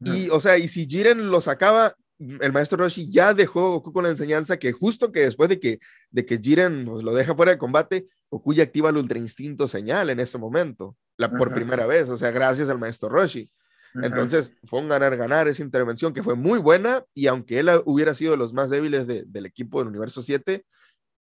Y, 0.00 0.28
o 0.30 0.40
sea, 0.40 0.58
y 0.58 0.68
si 0.68 0.86
Jiren 0.86 1.30
lo 1.30 1.40
sacaba, 1.40 1.94
el 2.18 2.52
maestro 2.52 2.78
Roshi 2.78 3.10
ya 3.10 3.34
dejó 3.34 3.72
Goku 3.72 3.92
con 3.92 4.04
la 4.04 4.10
enseñanza 4.10 4.56
que 4.56 4.72
justo 4.72 5.12
que 5.12 5.20
después 5.20 5.48
de 5.48 5.60
que, 5.60 5.78
de 6.10 6.26
que 6.26 6.38
Jiren 6.38 6.84
pues, 6.84 7.04
lo 7.04 7.12
deja 7.14 7.34
fuera 7.34 7.52
de 7.52 7.58
combate, 7.58 8.06
Goku 8.30 8.54
ya 8.54 8.64
activa 8.64 8.90
el 8.90 8.96
Ultra 8.96 9.18
Instinto 9.18 9.68
señal 9.68 10.10
en 10.10 10.20
ese 10.20 10.38
momento, 10.38 10.96
la, 11.16 11.30
por 11.30 11.52
primera 11.52 11.86
vez, 11.86 12.08
o 12.08 12.16
sea, 12.16 12.30
gracias 12.30 12.68
al 12.68 12.78
maestro 12.78 13.08
Roshi. 13.08 13.50
Entonces 13.94 14.54
fue 14.64 14.80
un 14.80 14.88
ganar-ganar 14.88 15.48
esa 15.48 15.62
intervención 15.62 16.14
que 16.14 16.22
fue 16.22 16.34
muy 16.34 16.58
buena 16.58 17.04
y 17.12 17.26
aunque 17.26 17.58
él 17.58 17.68
hubiera 17.84 18.14
sido 18.14 18.30
de 18.30 18.38
los 18.38 18.54
más 18.54 18.70
débiles 18.70 19.06
del 19.06 19.46
equipo 19.46 19.78
del 19.78 19.88
universo 19.88 20.22
7, 20.22 20.64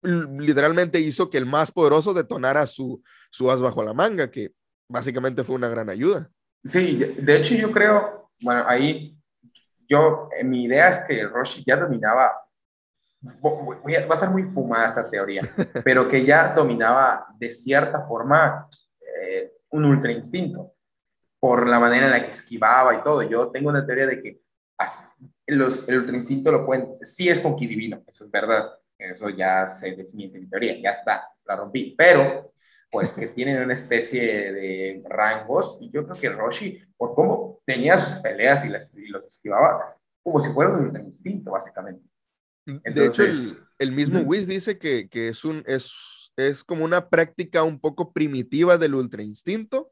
literalmente 0.01 0.99
hizo 0.99 1.29
que 1.29 1.37
el 1.37 1.45
más 1.45 1.71
poderoso 1.71 2.13
detonara 2.13 2.65
su, 2.65 3.03
su 3.29 3.51
as 3.51 3.61
bajo 3.61 3.83
la 3.83 3.93
manga, 3.93 4.31
que 4.31 4.51
básicamente 4.89 5.43
fue 5.43 5.55
una 5.55 5.69
gran 5.69 5.89
ayuda. 5.89 6.29
Sí, 6.63 6.95
de 7.17 7.37
hecho 7.37 7.55
yo 7.55 7.71
creo, 7.71 8.31
bueno, 8.41 8.63
ahí 8.67 9.15
yo, 9.87 10.29
eh, 10.37 10.43
mi 10.43 10.63
idea 10.63 10.89
es 10.89 10.99
que 11.07 11.27
Roshi 11.27 11.63
ya 11.65 11.77
dominaba, 11.77 12.33
va 13.23 14.15
a 14.15 14.19
ser 14.19 14.29
muy 14.29 14.43
fumada 14.43 14.87
esta 14.87 15.09
teoría, 15.09 15.41
pero 15.83 16.07
que 16.07 16.25
ya 16.25 16.53
dominaba 16.53 17.27
de 17.37 17.51
cierta 17.51 18.01
forma 18.07 18.67
eh, 19.21 19.51
un 19.75 19.85
ultra 19.85 20.11
instinto, 20.11 20.73
por 21.39 21.67
la 21.67 21.79
manera 21.79 22.05
en 22.05 22.11
la 22.11 22.25
que 22.25 22.31
esquivaba 22.31 22.95
y 22.95 23.03
todo. 23.03 23.23
Yo 23.23 23.49
tengo 23.51 23.69
una 23.69 23.85
teoría 23.85 24.07
de 24.07 24.21
que 24.21 24.41
los, 25.47 25.87
el 25.87 25.99
Ultra 25.99 26.15
Instinto 26.15 26.51
lo 26.51 26.65
pueden, 26.65 26.97
sí 27.01 27.29
es 27.29 27.39
con 27.39 27.55
Divino, 27.55 28.03
eso 28.07 28.25
es 28.25 28.31
verdad, 28.31 28.71
eso 28.97 29.29
ya 29.29 29.69
se 29.69 29.95
define 29.95 30.37
en 30.37 30.49
teoría, 30.49 30.79
ya 30.81 30.91
está, 30.91 31.27
la 31.45 31.55
rompí, 31.55 31.95
pero 31.97 32.51
pues 32.89 33.11
que 33.11 33.27
tienen 33.27 33.61
una 33.61 33.73
especie 33.73 34.53
de 34.53 35.03
rangos, 35.07 35.77
y 35.81 35.91
yo 35.91 36.05
creo 36.05 36.15
que 36.15 36.29
Roshi, 36.29 36.81
por 36.95 37.13
cómo 37.13 37.59
tenía 37.65 37.97
sus 37.97 38.15
peleas 38.21 38.63
y, 38.63 38.69
las, 38.69 38.93
y 38.95 39.07
los 39.07 39.25
esquivaba, 39.25 39.97
como 40.23 40.39
si 40.39 40.49
fuera 40.53 40.71
un 40.71 40.95
instinto, 41.05 41.51
básicamente. 41.51 42.07
Entonces, 42.65 43.17
de 43.17 43.51
hecho, 43.51 43.67
el, 43.79 43.91
mismo 43.91 44.19
Whis 44.21 44.47
dice 44.47 44.79
que, 44.79 45.09
que, 45.09 45.27
es, 45.27 45.43
un, 45.43 45.63
es, 45.67 46.24
es 46.37 46.63
como 46.63 46.85
una 46.85 47.09
práctica 47.09 47.63
un 47.63 47.79
poco 47.79 48.13
primitiva 48.13 48.77
del 48.77 48.95
ultra 48.95 49.23
instinto, 49.23 49.91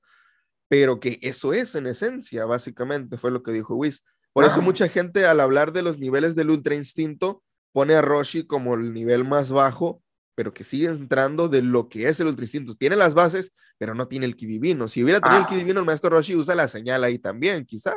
pero 0.67 0.99
que 0.99 1.19
eso 1.21 1.53
es 1.53 1.75
en 1.75 1.87
esencia, 1.87 2.45
básicamente, 2.45 3.17
fue 3.17 3.31
lo 3.31 3.43
que 3.43 3.51
dijo 3.51 3.75
Whis. 3.75 4.03
Por 4.33 4.45
eso 4.45 4.61
mucha 4.61 4.89
gente 4.89 5.25
al 5.25 5.39
hablar 5.39 5.73
de 5.73 5.83
los 5.83 5.99
niveles 5.99 6.35
del 6.35 6.49
ultra 6.49 6.75
instinto 6.75 7.43
pone 7.71 7.93
a 7.93 8.01
Roshi 8.01 8.47
como 8.47 8.73
el 8.73 8.93
nivel 8.93 9.23
más 9.23 9.51
bajo 9.51 10.03
pero 10.35 10.53
que 10.53 10.63
sigue 10.63 10.87
entrando 10.87 11.47
de 11.47 11.61
lo 11.61 11.89
que 11.89 12.07
es 12.07 12.19
el 12.19 12.27
Ultra 12.27 12.43
Instinto. 12.43 12.75
Tiene 12.75 12.95
las 12.95 13.13
bases, 13.13 13.51
pero 13.77 13.93
no 13.93 14.07
tiene 14.07 14.25
el 14.25 14.35
ki 14.35 14.45
divino. 14.45 14.87
Si 14.87 15.03
hubiera 15.03 15.19
tenido 15.19 15.41
el 15.41 15.47
ki 15.47 15.55
ah. 15.55 15.57
divino, 15.57 15.79
el 15.79 15.85
maestro 15.85 16.09
Roshi 16.09 16.35
usa 16.35 16.55
la 16.55 16.67
señal 16.67 17.03
ahí 17.03 17.19
también, 17.19 17.65
quizás. 17.65 17.95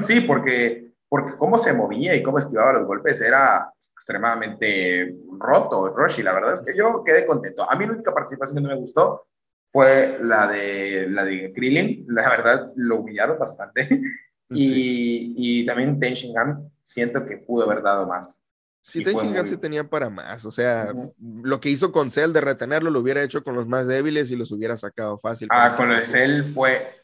Sí, 0.00 0.20
porque, 0.20 0.92
porque 1.08 1.36
cómo 1.38 1.56
se 1.58 1.72
movía 1.72 2.14
y 2.14 2.22
cómo 2.22 2.38
esquivaba 2.38 2.74
los 2.74 2.86
golpes 2.86 3.20
era 3.20 3.72
extremadamente 4.00 5.14
roto 5.38 5.88
Roshi. 5.88 6.22
La 6.22 6.32
verdad 6.32 6.54
es 6.54 6.62
que 6.62 6.76
yo 6.76 7.04
quedé 7.04 7.26
contento. 7.26 7.70
A 7.70 7.76
mí 7.76 7.84
la 7.84 7.92
única 7.92 8.14
participación 8.14 8.56
que 8.56 8.62
no 8.62 8.68
me 8.70 8.80
gustó 8.80 9.26
fue 9.70 10.18
la 10.22 10.48
de, 10.48 11.06
la 11.10 11.24
de 11.24 11.52
Krillin. 11.52 12.06
La 12.08 12.28
verdad, 12.30 12.72
lo 12.76 12.96
humillaron 12.96 13.38
bastante. 13.38 13.88
Y, 14.52 15.34
y 15.36 15.64
también 15.64 16.00
Ten 16.00 16.14
Shinhan 16.14 16.68
siento 16.82 17.24
que 17.24 17.36
pudo 17.36 17.70
haber 17.70 17.82
dado 17.82 18.04
más. 18.04 18.42
Si 18.80 19.04
Ten 19.04 19.46
se 19.46 19.56
tenía 19.58 19.88
para 19.88 20.10
más, 20.10 20.44
o 20.44 20.50
sea, 20.50 20.92
lo 21.20 21.60
que 21.60 21.68
hizo 21.68 21.92
con 21.92 22.10
Cell 22.10 22.32
de 22.32 22.40
retenerlo 22.40 22.90
lo 22.90 22.98
hubiera 22.98 23.22
hecho 23.22 23.44
con 23.44 23.54
los 23.54 23.68
más 23.68 23.86
débiles 23.86 24.30
y 24.32 24.36
los 24.36 24.50
hubiera 24.50 24.76
sacado 24.76 25.18
fácil. 25.18 25.46
Ah, 25.52 25.76
con 25.76 25.90
lo 25.90 25.94
de 25.94 26.04
Cell 26.04 26.52
fue, 26.52 26.96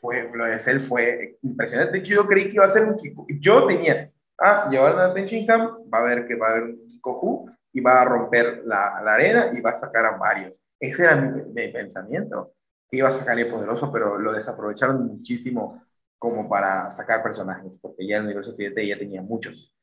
fue, 0.00 0.30
lo 0.32 0.46
de 0.46 0.58
Cell 0.60 0.78
fue 0.78 1.36
impresionante. 1.42 2.00
yo 2.02 2.26
creí 2.26 2.44
que 2.44 2.54
iba 2.54 2.64
a 2.64 2.68
ser 2.68 2.84
un. 2.84 2.96
Yo 3.38 3.66
tenía, 3.66 4.10
ah, 4.38 4.68
llevar 4.70 4.98
a 4.98 5.14
Tenshinhan, 5.14 5.90
va 5.92 5.98
a 5.98 6.02
ver 6.02 6.26
que 6.26 6.36
va 6.36 6.48
a 6.48 6.50
haber 6.52 6.64
un 6.64 6.88
Kikoku 6.88 7.50
y 7.72 7.80
va 7.80 8.02
a 8.02 8.04
romper 8.04 8.62
la, 8.64 9.00
la, 9.04 9.14
arena 9.14 9.50
y 9.52 9.60
va 9.60 9.70
a 9.70 9.74
sacar 9.74 10.06
a 10.06 10.16
varios. 10.16 10.58
Ese 10.78 11.04
era 11.04 11.16
mi, 11.16 11.68
pensamiento, 11.68 12.54
que 12.88 12.98
iba 12.98 13.08
a 13.08 13.12
sacar 13.12 13.38
el 13.38 13.50
poderoso, 13.50 13.90
pero 13.92 14.18
lo 14.18 14.32
desaprovecharon 14.32 15.06
muchísimo 15.06 15.82
como 16.18 16.48
para 16.48 16.90
sacar 16.90 17.22
personajes, 17.22 17.72
porque 17.80 18.06
ya 18.06 18.16
el 18.16 18.24
universo 18.24 18.54
7 18.56 18.86
ya 18.86 18.98
tenía 18.98 19.22
muchos 19.22 19.74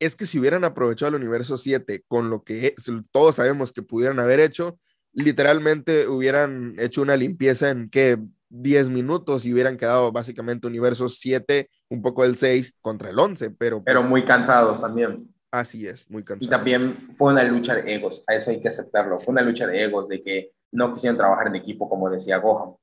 es 0.00 0.16
que 0.16 0.26
si 0.26 0.38
hubieran 0.38 0.64
aprovechado 0.64 1.10
el 1.10 1.22
universo 1.22 1.58
7 1.58 2.04
con 2.08 2.30
lo 2.30 2.42
que 2.42 2.74
todos 3.12 3.36
sabemos 3.36 3.72
que 3.72 3.82
pudieran 3.82 4.18
haber 4.18 4.40
hecho, 4.40 4.80
literalmente 5.12 6.08
hubieran 6.08 6.74
hecho 6.78 7.02
una 7.02 7.16
limpieza 7.16 7.70
en 7.70 7.90
que 7.90 8.18
10 8.48 8.88
minutos 8.88 9.44
y 9.44 9.52
hubieran 9.52 9.76
quedado 9.76 10.10
básicamente 10.10 10.66
universo 10.66 11.08
7, 11.08 11.68
un 11.90 12.02
poco 12.02 12.24
el 12.24 12.36
6 12.36 12.76
contra 12.80 13.10
el 13.10 13.18
11, 13.18 13.50
pero... 13.50 13.82
pero 13.84 14.00
pues 14.00 14.10
muy 14.10 14.24
cansados 14.24 14.80
también. 14.80 15.28
Así 15.50 15.86
es, 15.86 16.08
muy 16.08 16.22
cansados. 16.22 16.46
Y 16.46 16.48
también 16.48 17.14
fue 17.16 17.32
una 17.32 17.42
lucha 17.44 17.74
de 17.74 17.94
egos, 17.94 18.24
a 18.26 18.34
eso 18.34 18.50
hay 18.50 18.60
que 18.60 18.68
aceptarlo, 18.68 19.18
fue 19.18 19.32
una 19.32 19.42
lucha 19.42 19.66
de 19.66 19.84
egos, 19.84 20.08
de 20.08 20.22
que 20.22 20.52
no 20.72 20.94
quisieron 20.94 21.18
trabajar 21.18 21.48
en 21.48 21.56
equipo, 21.56 21.88
como 21.88 22.08
decía 22.08 22.38
Gohan. 22.38 22.74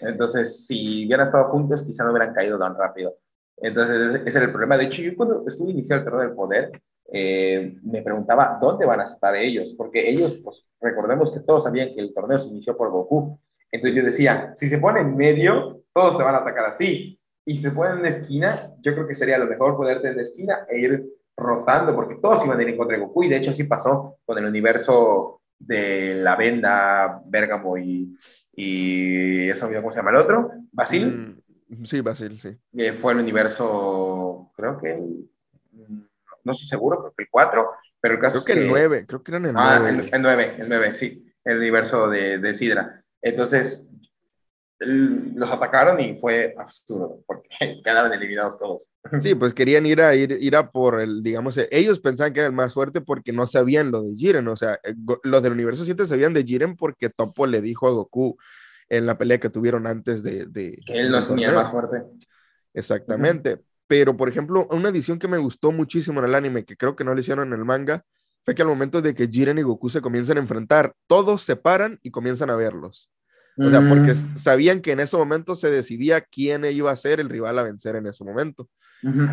Entonces, 0.00 0.66
si 0.66 1.06
hubieran 1.06 1.26
estado 1.26 1.50
juntos, 1.50 1.82
quizá 1.82 2.04
no 2.04 2.10
hubieran 2.10 2.34
caído 2.34 2.58
tan 2.58 2.76
rápido. 2.76 3.16
Entonces, 3.56 4.20
ese 4.26 4.38
era 4.38 4.46
el 4.46 4.50
problema. 4.50 4.76
De 4.76 4.84
hecho, 4.84 5.02
yo 5.02 5.16
cuando 5.16 5.44
estuve 5.46 5.70
iniciando 5.70 6.04
el 6.04 6.10
torneo 6.10 6.28
del 6.28 6.36
poder, 6.36 6.82
eh, 7.10 7.76
me 7.82 8.02
preguntaba 8.02 8.58
dónde 8.60 8.86
van 8.86 9.00
a 9.00 9.04
estar 9.04 9.34
ellos, 9.36 9.74
porque 9.76 10.08
ellos, 10.08 10.40
pues, 10.42 10.66
recordemos 10.80 11.32
que 11.32 11.40
todos 11.40 11.62
sabían 11.62 11.94
que 11.94 12.00
el 12.00 12.12
torneo 12.12 12.38
se 12.38 12.48
inició 12.48 12.76
por 12.76 12.90
Goku. 12.90 13.38
Entonces 13.70 13.96
yo 13.96 14.04
decía, 14.04 14.52
si 14.56 14.68
se 14.68 14.78
pone 14.78 15.00
en 15.00 15.16
medio, 15.16 15.82
todos 15.92 16.18
te 16.18 16.24
van 16.24 16.34
a 16.34 16.38
atacar 16.38 16.66
así. 16.66 17.18
Y 17.46 17.56
se 17.58 17.70
pone 17.72 17.98
en 18.00 18.06
esquina, 18.06 18.72
yo 18.80 18.94
creo 18.94 19.06
que 19.06 19.14
sería 19.14 19.38
lo 19.38 19.46
mejor 19.46 19.76
ponerte 19.76 20.08
en 20.08 20.16
la 20.16 20.22
esquina 20.22 20.66
e 20.68 20.78
ir 20.78 21.04
rotando, 21.36 21.94
porque 21.94 22.16
todos 22.16 22.44
iban 22.44 22.58
a 22.58 22.62
ir 22.62 22.70
en 22.70 22.76
contra 22.76 22.96
de 22.96 23.04
Goku. 23.04 23.24
Y 23.24 23.28
de 23.28 23.36
hecho, 23.36 23.50
así 23.50 23.64
pasó 23.64 24.18
con 24.24 24.38
el 24.38 24.46
universo 24.46 25.42
de 25.58 26.16
la 26.16 26.36
venda, 26.36 27.20
Bergamo 27.26 27.76
y, 27.76 28.16
y 28.52 29.48
eso, 29.50 29.68
¿cómo 29.72 29.90
se 29.92 29.98
llama 29.98 30.10
el 30.10 30.16
otro? 30.16 30.50
Basil. 30.72 31.06
Mm, 31.06 31.40
Sí, 31.82 32.00
Basil, 32.00 32.38
sí. 32.40 32.56
fue 33.00 33.12
el 33.12 33.18
universo, 33.18 34.52
creo 34.54 34.78
que, 34.78 34.96
no 36.44 36.52
estoy 36.52 36.68
seguro, 36.68 36.98
creo 37.00 37.14
que 37.16 37.22
el 37.24 37.28
4, 37.30 37.70
pero 38.00 38.14
el 38.14 38.20
caso 38.20 38.44
creo 38.44 38.56
que, 38.56 38.62
el 38.62 38.68
9, 38.68 39.06
creo 39.06 39.22
que 39.22 39.30
eran 39.32 39.46
el 39.46 39.52
9. 39.54 39.68
Ah, 39.68 39.88
el, 39.88 40.22
9, 40.22 40.56
el 40.58 40.68
9, 40.68 40.94
sí, 40.94 41.24
el 41.44 41.58
universo 41.58 42.08
de, 42.08 42.38
de 42.38 42.54
Sidra. 42.54 43.02
Entonces, 43.20 43.86
los 44.86 45.50
atacaron 45.50 46.00
y 46.00 46.16
fue 46.16 46.54
absurdo, 46.58 47.22
porque 47.26 47.48
quedaron 47.84 48.12
eliminados 48.12 48.58
todos. 48.58 48.90
Sí, 49.20 49.34
pues 49.34 49.52
querían 49.52 49.86
ir 49.86 50.00
a, 50.00 50.14
ir, 50.14 50.32
ir 50.40 50.56
a 50.56 50.70
por 50.70 51.00
el, 51.00 51.22
digamos, 51.22 51.58
ellos 51.70 52.00
pensaban 52.00 52.32
que 52.32 52.40
era 52.40 52.48
el 52.48 52.54
más 52.54 52.74
fuerte 52.74 53.00
porque 53.00 53.32
no 53.32 53.46
sabían 53.46 53.90
lo 53.90 54.02
de 54.02 54.14
Jiren, 54.14 54.48
o 54.48 54.56
sea, 54.56 54.78
eh, 54.82 54.94
los 55.22 55.42
del 55.42 55.52
universo 55.52 55.84
7 55.84 56.06
sabían 56.06 56.34
de 56.34 56.44
Jiren 56.44 56.76
porque 56.76 57.10
Topo 57.10 57.46
le 57.46 57.60
dijo 57.60 57.88
a 57.88 57.92
Goku, 57.92 58.36
en 58.88 59.06
la 59.06 59.16
pelea 59.16 59.38
que 59.38 59.50
tuvieron 59.50 59.86
antes 59.86 60.22
de... 60.22 60.46
de 60.46 60.78
que 60.86 61.00
él 61.00 61.10
los 61.10 61.28
tenía 61.28 61.52
más 61.52 61.70
fuerte. 61.70 62.02
Exactamente. 62.74 63.60
Pero, 63.86 64.16
por 64.16 64.28
ejemplo, 64.28 64.66
una 64.70 64.88
edición 64.88 65.18
que 65.18 65.28
me 65.28 65.38
gustó 65.38 65.72
muchísimo 65.72 66.20
en 66.20 66.26
el 66.26 66.34
anime, 66.34 66.64
que 66.64 66.76
creo 66.76 66.96
que 66.96 67.04
no 67.04 67.14
le 67.14 67.20
hicieron 67.20 67.52
en 67.52 67.58
el 67.58 67.64
manga, 67.64 68.04
fue 68.44 68.54
que 68.54 68.62
al 68.62 68.68
momento 68.68 69.00
de 69.00 69.14
que 69.14 69.28
Jiren 69.28 69.58
y 69.58 69.62
Goku 69.62 69.88
se 69.88 70.00
comienzan 70.00 70.36
a 70.36 70.40
enfrentar, 70.40 70.94
todos 71.06 71.42
se 71.42 71.56
paran 71.56 71.98
y 72.02 72.10
comienzan 72.10 72.50
a 72.50 72.56
verlos. 72.56 73.10
O 73.56 73.70
sea, 73.70 73.80
porque 73.88 74.12
mm. 74.12 74.36
sabían 74.36 74.80
que 74.80 74.92
en 74.92 75.00
ese 75.00 75.16
momento 75.16 75.54
se 75.54 75.70
decidía 75.70 76.20
quién 76.20 76.64
iba 76.64 76.90
a 76.90 76.96
ser 76.96 77.20
el 77.20 77.28
rival 77.28 77.58
a 77.58 77.62
vencer 77.62 77.96
en 77.96 78.06
ese 78.06 78.24
momento. 78.24 78.68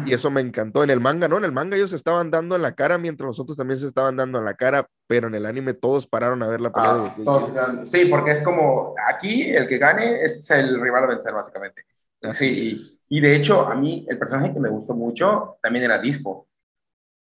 Y 0.05 0.13
eso 0.13 0.29
me 0.29 0.41
encantó. 0.41 0.83
En 0.83 0.89
el 0.89 0.99
manga, 0.99 1.29
¿no? 1.29 1.37
En 1.37 1.45
el 1.45 1.53
manga 1.53 1.77
ellos 1.77 1.91
se 1.91 1.95
estaban 1.95 2.29
dando 2.29 2.57
en 2.57 2.61
la 2.61 2.73
cara 2.73 2.97
mientras 2.97 3.25
los 3.25 3.39
otros 3.39 3.57
también 3.57 3.79
se 3.79 3.87
estaban 3.87 4.17
dando 4.17 4.37
en 4.37 4.43
la 4.43 4.53
cara, 4.53 4.85
pero 5.07 5.27
en 5.27 5.35
el 5.35 5.45
anime 5.45 5.73
todos 5.73 6.05
pararon 6.05 6.43
a 6.43 6.49
ver 6.49 6.59
la 6.59 6.73
pelea 6.73 6.93
de 6.93 7.23
ah, 7.25 7.79
Sí, 7.83 8.05
porque 8.05 8.31
es 8.31 8.41
como 8.41 8.93
aquí 9.07 9.49
el 9.49 9.69
que 9.69 9.77
gane 9.77 10.23
es 10.23 10.49
el 10.51 10.79
rival 10.81 11.05
a 11.05 11.07
vencer, 11.07 11.33
básicamente. 11.33 11.85
sí, 12.33 12.75
y, 13.07 13.21
de 13.21 13.35
hecho, 13.35 13.65
a 13.65 13.75
mí 13.75 14.05
el 14.09 14.17
personaje 14.17 14.53
que 14.53 14.59
me 14.59 14.69
gustó 14.69 14.93
mucho 14.93 15.57
también 15.61 15.85
era 15.85 15.99
Dispo. 15.99 16.47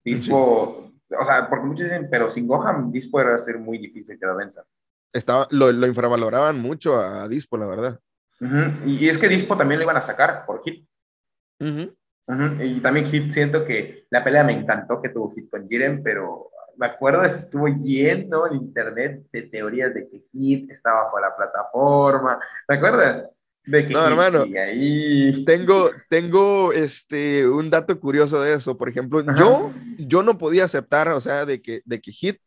Dispo, 0.04 0.92
o 1.18 1.24
sea, 1.24 1.48
porque 1.48 1.66
muchos 1.66 1.84
dicen, 1.84 2.08
pero 2.10 2.28
sin 2.28 2.46
Gohan, 2.46 2.92
Dispo 2.92 3.20
era 3.20 3.38
ser 3.38 3.58
muy 3.58 3.78
difícil 3.78 4.18
que 4.18 4.26
lo 4.26 4.36
venza. 4.36 4.62
Estaba, 5.14 5.46
lo, 5.50 5.72
lo 5.72 5.86
infravaloraban 5.86 6.60
mucho 6.60 6.96
a 6.96 7.26
Dispo, 7.28 7.56
la 7.56 7.66
verdad. 7.66 8.00
y, 8.84 9.08
es 9.08 9.16
que 9.16 9.28
Dispo 9.28 9.56
también 9.56 9.78
lo 9.78 9.84
iban 9.84 9.96
a 9.96 10.02
sacar 10.02 10.44
por 10.44 10.62
hit. 10.64 10.86
Y 11.60 12.80
también 12.80 13.06
Hit, 13.06 13.32
siento 13.32 13.64
que 13.64 14.06
la 14.10 14.24
pelea 14.24 14.44
me 14.44 14.52
encantó 14.52 15.00
que 15.00 15.10
tuvo 15.10 15.32
Hit 15.32 15.48
con 15.50 15.68
Jiren, 15.68 16.02
pero 16.02 16.50
me 16.76 16.86
acuerdo, 16.86 17.22
estuvo 17.22 17.68
lleno 17.68 18.46
en 18.46 18.54
internet 18.54 19.22
de 19.32 19.42
teorías 19.42 19.94
de 19.94 20.08
que 20.08 20.24
Hit 20.32 20.70
estaba 20.70 21.04
bajo 21.04 21.20
la 21.20 21.36
plataforma. 21.36 22.38
¿Te 22.66 22.74
acuerdas? 22.74 23.24
De 23.66 23.86
que 23.86 23.94
no, 23.94 24.06
hermano, 24.06 24.42
ahí. 24.42 25.44
Tengo, 25.44 25.90
tengo 26.10 26.72
este, 26.72 27.48
un 27.48 27.70
dato 27.70 27.98
curioso 27.98 28.42
de 28.42 28.54
eso. 28.54 28.76
Por 28.76 28.88
ejemplo, 28.88 29.22
yo, 29.36 29.72
yo 29.98 30.22
no 30.22 30.36
podía 30.36 30.64
aceptar, 30.64 31.08
o 31.08 31.20
sea, 31.20 31.46
de 31.46 31.62
que, 31.62 31.80
de 31.84 32.00
que 32.00 32.12
Hit 32.12 32.40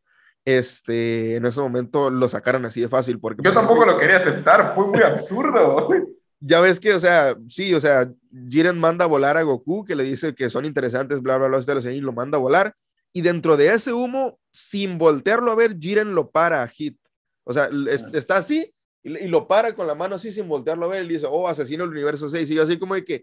este, 0.47 1.35
en 1.35 1.45
ese 1.45 1.59
momento 1.59 2.09
lo 2.09 2.29
sacaran 2.29 2.63
así 2.63 2.79
de 2.79 2.87
fácil. 2.87 3.19
Porque, 3.19 3.41
yo 3.43 3.53
tampoco 3.53 3.85
lo 3.85 3.97
quería 3.97 4.15
aceptar, 4.15 4.73
fue 4.73 4.87
muy 4.87 5.01
absurdo. 5.01 5.89
ya 6.39 6.61
ves 6.61 6.79
que, 6.79 6.93
o 6.93 7.01
sea, 7.01 7.35
sí, 7.49 7.73
o 7.73 7.81
sea, 7.81 8.09
Jiren 8.49 8.79
manda 8.79 9.03
a 9.03 9.09
volar 9.09 9.35
a 9.35 9.41
Goku, 9.41 9.83
que 9.83 9.93
le 9.93 10.05
dice 10.05 10.33
que 10.33 10.49
son 10.49 10.63
interesantes, 10.63 11.21
bla, 11.21 11.37
bla, 11.37 11.49
bla, 11.49 11.59
bla, 11.59 11.91
y 11.91 11.99
lo 11.99 12.13
manda 12.13 12.37
a 12.37 12.39
volar. 12.39 12.73
Y 13.11 13.23
dentro 13.23 13.57
de 13.57 13.73
ese 13.73 13.91
humo, 13.91 14.39
sin 14.49 14.97
voltearlo 14.97 15.51
a 15.51 15.55
ver, 15.55 15.77
Jiren 15.77 16.15
lo 16.15 16.31
para 16.31 16.63
a 16.63 16.67
Hit. 16.69 16.97
O 17.43 17.51
sea, 17.51 17.69
está 18.13 18.37
así 18.37 18.73
y, 19.03 19.27
lo 19.27 19.49
para 19.49 19.75
con 19.75 19.85
la 19.85 19.95
mano 19.95 20.15
así 20.15 20.31
sin 20.31 20.47
voltearlo 20.47 20.85
a 20.85 20.89
ver 20.89 21.03
y 21.03 21.09
dice, 21.09 21.27
oh, 21.29 21.49
asesino 21.49 21.83
del 21.83 21.91
universo 21.91 22.29
6. 22.29 22.49
Y 22.49 22.55
yo 22.55 22.63
así 22.63 22.79
como 22.79 22.95
de 22.95 23.03
que, 23.03 23.21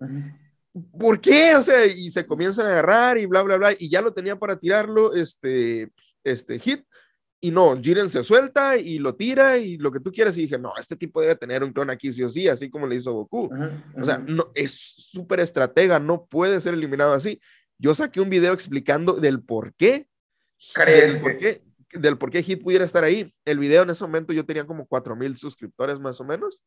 ¿por 0.99 1.22
qué? 1.22 1.57
O 1.57 1.62
sea, 1.62 1.87
y 1.87 2.11
se 2.11 2.27
comienzan 2.27 2.66
a 2.66 2.70
agarrar 2.70 3.16
y 3.16 3.25
bla, 3.25 3.41
bla, 3.41 3.57
bla. 3.57 3.72
Y 3.79 3.89
ya 3.89 4.03
lo 4.03 4.12
tenía 4.12 4.37
para 4.39 4.59
tirarlo, 4.59 5.14
este, 5.14 5.91
este 6.22 6.59
Hit 6.59 6.85
y 7.45 7.51
no, 7.51 7.78
Jiren 7.78 8.09
se 8.09 8.22
suelta 8.22 8.78
y 8.78 8.99
lo 8.99 9.16
tira 9.16 9.59
y 9.59 9.76
lo 9.76 9.92
que 9.92 10.01
tú 10.01 10.11
quieras. 10.11 10.34
Y 10.38 10.42
dije, 10.42 10.59
no, 10.59 10.72
este 10.80 10.97
tipo 10.97 11.20
debe 11.20 11.36
tener 11.36 11.62
un 11.62 11.74
clon 11.74 11.90
aquí 11.90 12.11
sí 12.11 12.22
o 12.22 12.30
sí, 12.30 12.49
así 12.49 12.70
como 12.70 12.86
le 12.86 12.97
hizo 12.97 13.12
Goku. 13.12 13.51
O 14.01 14.03
sea, 14.03 14.16
no, 14.16 14.51
es 14.55 14.72
súper 14.72 15.40
estratega, 15.40 16.01
no 16.01 16.24
puede 16.24 16.59
ser 16.59 16.72
eliminado 16.72 17.12
así. 17.12 17.38
Yo 17.76 17.95
saqué 17.95 18.22
un 18.22 18.30
video 18.30 18.55
explicando 18.55 19.12
del 19.12 19.42
por 19.42 19.74
qué. 19.74 20.09
Del 20.86 21.20
por 21.20 21.36
qué, 21.36 21.62
del 21.92 22.16
por 22.16 22.30
qué 22.30 22.42
Hit 22.42 22.62
pudiera 22.62 22.86
estar 22.86 23.05
ahí. 23.05 23.30
El 23.45 23.59
video 23.59 23.82
en 23.82 23.90
ese 23.90 24.05
momento 24.05 24.32
yo 24.32 24.47
tenía 24.47 24.64
como 24.64 24.86
4000 24.86 25.36
suscriptores 25.36 26.01
más 26.01 26.18
o 26.22 26.24
menos. 26.24 26.64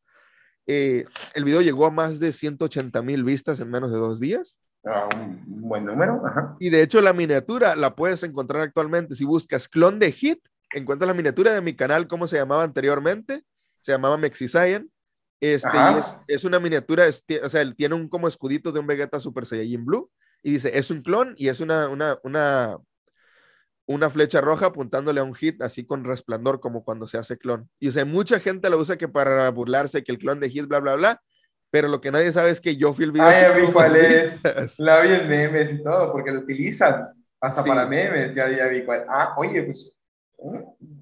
Eh, 0.68 1.06
el 1.34 1.42
video 1.42 1.60
llegó 1.60 1.86
a 1.86 1.90
más 1.90 2.20
de 2.20 2.30
180 2.30 3.02
mil 3.02 3.24
vistas 3.24 3.58
en 3.58 3.68
menos 3.68 3.90
de 3.90 3.98
dos 3.98 4.20
días. 4.20 4.60
Ah, 4.84 5.08
un, 5.12 5.42
buen 5.44 5.84
número. 5.84 6.22
Y 6.60 6.70
de 6.70 6.82
hecho 6.82 7.00
la 7.00 7.12
miniatura 7.12 7.74
la 7.74 7.96
puedes 7.96 8.22
encontrar 8.22 8.62
actualmente. 8.62 9.16
Si 9.16 9.24
buscas 9.24 9.68
clon 9.68 9.98
de 9.98 10.12
Hit, 10.12 10.38
encuentras 10.72 11.08
la 11.08 11.14
miniatura 11.14 11.52
de 11.52 11.60
mi 11.60 11.74
canal, 11.74 12.06
¿cómo 12.06 12.26
se 12.26 12.36
llamaba 12.36 12.64
anteriormente? 12.64 13.44
Se 13.80 13.92
llamaba 13.92 14.18
Mexisayan. 14.18 14.90
Este, 15.40 15.68
y 15.72 15.98
es, 15.98 16.16
es, 16.26 16.44
una 16.44 16.58
miniatura, 16.58 17.04
o 17.42 17.48
sea, 17.48 17.72
tiene 17.72 17.94
un 17.94 18.08
como 18.08 18.26
escudito 18.26 18.72
de 18.72 18.80
un 18.80 18.86
Vegeta 18.86 19.20
Super 19.20 19.46
Saiyajin 19.46 19.84
Blue. 19.84 20.10
Y 20.42 20.52
dice, 20.52 20.76
es 20.76 20.90
un 20.90 21.02
clon 21.02 21.34
y 21.36 21.48
es 21.48 21.60
una, 21.60 21.88
una, 21.88 22.18
una, 22.22 22.78
una 23.86 24.10
flecha 24.10 24.40
roja 24.40 24.66
apuntándole 24.66 25.20
a 25.20 25.24
un 25.24 25.34
hit 25.34 25.62
así 25.62 25.84
con 25.84 26.04
resplandor 26.04 26.60
como 26.60 26.84
cuando 26.84 27.08
se 27.08 27.18
hace 27.18 27.38
clon. 27.38 27.68
Y 27.80 27.88
o 27.88 27.92
sea, 27.92 28.04
mucha 28.04 28.38
gente 28.38 28.70
lo 28.70 28.78
usa 28.78 28.96
que 28.96 29.08
para 29.08 29.50
burlarse 29.50 30.04
que 30.04 30.12
el 30.12 30.18
clon 30.18 30.40
de 30.40 30.50
hit, 30.50 30.66
bla, 30.66 30.80
bla, 30.80 30.94
bla. 30.94 31.22
Pero 31.70 31.88
lo 31.88 32.00
que 32.00 32.10
nadie 32.10 32.32
sabe 32.32 32.50
es 32.50 32.60
que 32.60 32.76
yo 32.76 32.94
fui 32.94 33.04
el 33.04 33.12
video. 33.12 33.26
Ay, 33.26 33.60
vi 33.60 33.72
cuál 33.72 33.96
es. 33.96 34.78
La 34.78 35.00
vi 35.00 35.10
en 35.10 35.28
memes 35.28 35.72
y 35.72 35.82
todo, 35.82 36.12
porque 36.12 36.30
lo 36.30 36.40
utilizan 36.40 37.08
hasta 37.40 37.62
para 37.62 37.86
memes. 37.86 38.34
Ya, 38.34 38.48
ya 38.48 38.68
vi 38.68 38.84
cuál. 38.84 39.04
Ah, 39.08 39.34
oye, 39.36 39.62
pues. 39.64 39.94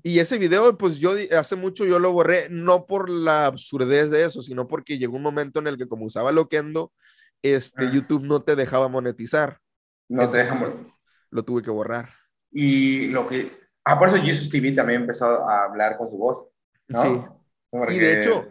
Y 0.03 0.19
ese 0.19 0.39
video, 0.39 0.77
pues 0.79 0.99
yo 0.99 1.13
hace 1.37 1.57
mucho 1.57 1.85
yo 1.85 1.99
lo 1.99 2.13
borré, 2.13 2.49
no 2.49 2.87
por 2.87 3.11
la 3.11 3.47
absurdez 3.47 4.11
de 4.11 4.25
eso, 4.25 4.41
sino 4.41 4.67
porque 4.67 4.99
llegó 4.99 5.17
un 5.17 5.23
momento 5.23 5.61
en 5.61 5.67
el 5.67 5.77
que 5.77 5.89
como 5.89 6.07
usaba 6.07 6.33
Loquendo, 6.33 6.93
este, 7.43 7.85
ah. 7.85 7.91
YouTube 7.93 8.25
no 8.25 8.43
te 8.43 8.57
dejaba 8.57 8.89
monetizar. 8.89 9.59
No 10.09 10.31
te 10.31 10.39
deja 10.39 10.75
Lo 11.31 11.45
tuve 11.45 11.63
que 11.63 11.71
borrar. 11.71 12.11
Y 12.51 13.09
lo 13.09 13.29
que... 13.29 13.53
Ah, 13.85 13.99
por 13.99 14.09
eso 14.09 14.17
Jesus 14.19 14.49
TV 14.49 14.73
también 14.73 15.03
empezó 15.03 15.27
a 15.27 15.65
hablar 15.65 15.97
con 15.97 16.11
su 16.11 16.17
voz. 16.17 16.47
Sí. 16.89 17.23
Y 17.89 17.99
de 17.99 18.21
hecho, 18.21 18.49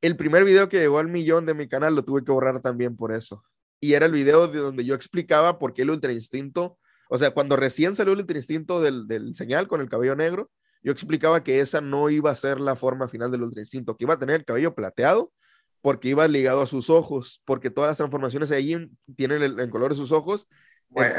el 0.00 0.16
primer 0.16 0.44
video 0.44 0.68
que 0.68 0.78
llegó 0.78 0.98
al 0.98 1.08
millón 1.08 1.46
de 1.46 1.54
mi 1.54 1.68
canal 1.68 1.94
lo 1.94 2.04
tuve 2.04 2.24
que 2.24 2.32
borrar 2.32 2.60
también 2.60 2.96
por 2.96 3.12
eso. 3.12 3.44
Y 3.80 3.94
era 3.94 4.06
el 4.06 4.12
video 4.12 4.48
de 4.48 4.58
donde 4.58 4.84
yo 4.84 4.94
explicaba 4.94 5.58
por 5.58 5.72
qué 5.72 5.82
el 5.82 5.90
Ultra 5.90 6.12
Instinto, 6.12 6.78
o 7.08 7.18
sea, 7.18 7.30
cuando 7.32 7.56
recién 7.56 7.96
salió 7.96 8.12
el 8.12 8.20
Ultra 8.20 8.36
Instinto 8.36 8.80
del, 8.80 9.06
del 9.06 9.34
señal 9.34 9.66
con 9.66 9.80
el 9.80 9.88
cabello 9.88 10.14
negro, 10.14 10.50
yo 10.82 10.92
explicaba 10.92 11.42
que 11.42 11.60
esa 11.60 11.80
no 11.80 12.08
iba 12.10 12.30
a 12.30 12.36
ser 12.36 12.60
la 12.60 12.76
forma 12.76 13.08
final 13.08 13.30
del 13.30 13.42
Ultra 13.42 13.62
Instinto, 13.62 13.96
que 13.96 14.04
iba 14.04 14.14
a 14.14 14.18
tener 14.18 14.36
el 14.36 14.44
cabello 14.44 14.74
plateado 14.74 15.32
porque 15.80 16.08
iba 16.08 16.26
ligado 16.28 16.62
a 16.62 16.66
sus 16.66 16.90
ojos, 16.90 17.42
porque 17.44 17.70
todas 17.70 17.90
las 17.90 17.96
transformaciones 17.96 18.50
allí 18.50 18.90
tienen 19.16 19.42
el, 19.42 19.58
el 19.58 19.70
color 19.70 19.90
de 19.90 19.96
sus 19.96 20.12
ojos. 20.12 20.48
Bueno, 20.88 21.14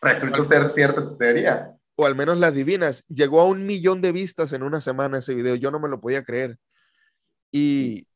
resulta 0.00 0.44
ser 0.44 0.70
cierta 0.70 1.16
teoría. 1.16 1.76
O 1.94 2.06
al 2.06 2.14
menos 2.14 2.38
las 2.38 2.54
divinas. 2.54 3.04
Llegó 3.06 3.40
a 3.40 3.44
un 3.44 3.66
millón 3.66 4.00
de 4.00 4.12
vistas 4.12 4.52
en 4.52 4.62
una 4.62 4.80
semana 4.80 5.18
ese 5.18 5.34
video. 5.34 5.56
Yo 5.56 5.70
no 5.70 5.80
me 5.80 5.88
lo 5.88 6.00
podía 6.00 6.22
creer. 6.22 6.58
Y, 7.50 8.06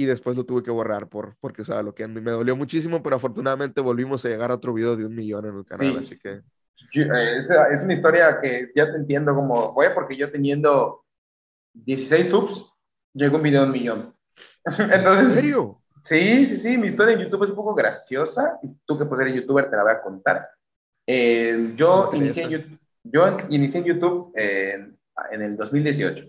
y 0.00 0.06
después 0.06 0.34
lo 0.34 0.46
tuve 0.46 0.62
que 0.62 0.70
borrar 0.70 1.08
por, 1.08 1.36
porque 1.40 1.60
usaba 1.60 1.82
lo 1.82 1.94
que 1.94 2.08
me 2.08 2.30
dolió 2.30 2.56
muchísimo, 2.56 3.02
pero 3.02 3.16
afortunadamente 3.16 3.82
volvimos 3.82 4.24
a 4.24 4.30
llegar 4.30 4.50
a 4.50 4.54
otro 4.54 4.72
video 4.72 4.96
de 4.96 5.04
un 5.04 5.14
millón 5.14 5.44
en 5.44 5.58
el 5.58 5.64
canal, 5.66 5.98
así 5.98 6.18
que... 6.18 6.40
Eh, 6.94 7.36
es, 7.36 7.50
es 7.50 7.82
una 7.82 7.92
historia 7.92 8.40
que 8.40 8.70
ya 8.74 8.90
te 8.90 8.96
entiendo 8.96 9.34
cómo 9.34 9.74
fue, 9.74 9.90
porque 9.90 10.16
yo 10.16 10.30
teniendo 10.32 11.04
16 11.74 12.30
subs, 12.30 12.72
llegó 13.12 13.36
un 13.36 13.42
video 13.42 13.60
de 13.60 13.66
un 13.66 13.72
millón. 13.72 14.14
Entonces, 14.64 15.24
¿En 15.26 15.30
serio? 15.32 15.82
Sí, 16.00 16.46
sí, 16.46 16.56
sí, 16.56 16.78
mi 16.78 16.86
historia 16.86 17.14
en 17.14 17.20
YouTube 17.20 17.44
es 17.44 17.50
un 17.50 17.56
poco 17.56 17.74
graciosa, 17.74 18.58
y 18.62 18.68
tú 18.86 18.98
que 18.98 19.04
pues 19.04 19.20
eres 19.20 19.34
youtuber 19.34 19.68
te 19.68 19.76
la 19.76 19.82
voy 19.82 19.92
a 19.92 20.00
contar. 20.00 20.48
Eh, 21.06 21.74
yo, 21.76 22.10
inicié 22.14 22.44
en 22.44 22.50
YouTube, 22.50 22.78
yo 23.02 23.36
inicié 23.50 23.80
en 23.80 23.86
YouTube 23.86 24.32
en 24.34 25.42
el 25.42 25.58
2018, 25.58 26.24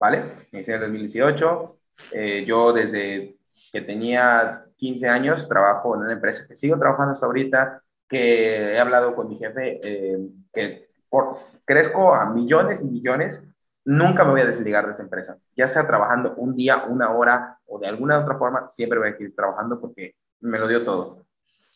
¿vale? 0.00 0.48
Inicié 0.50 0.74
en 0.74 0.82
el 0.82 0.86
2018. 0.88 1.76
Eh, 2.12 2.44
yo 2.46 2.72
desde 2.72 3.36
que 3.72 3.80
tenía 3.80 4.64
15 4.76 5.08
años 5.08 5.48
trabajo 5.48 5.94
en 5.94 6.02
una 6.02 6.12
empresa 6.12 6.46
que 6.46 6.56
sigo 6.56 6.78
trabajando 6.78 7.12
hasta 7.12 7.26
ahorita, 7.26 7.82
que 8.08 8.74
he 8.74 8.78
hablado 8.78 9.14
con 9.14 9.28
mi 9.28 9.36
jefe, 9.36 9.80
eh, 9.82 10.18
que 10.52 10.88
por, 11.08 11.34
crezco 11.64 12.14
a 12.14 12.26
millones 12.26 12.82
y 12.82 12.86
millones, 12.86 13.42
nunca 13.84 14.24
me 14.24 14.32
voy 14.32 14.40
a 14.40 14.46
desligar 14.46 14.84
de 14.84 14.92
esa 14.92 15.02
empresa, 15.02 15.38
ya 15.56 15.68
sea 15.68 15.86
trabajando 15.86 16.34
un 16.36 16.54
día, 16.54 16.84
una 16.88 17.10
hora 17.12 17.58
o 17.66 17.78
de 17.78 17.86
alguna 17.86 18.18
otra 18.18 18.36
forma, 18.36 18.68
siempre 18.68 18.98
voy 18.98 19.08
a 19.08 19.12
seguir 19.12 19.34
trabajando 19.34 19.80
porque 19.80 20.14
me 20.40 20.58
lo 20.58 20.68
dio 20.68 20.84
todo. 20.84 21.24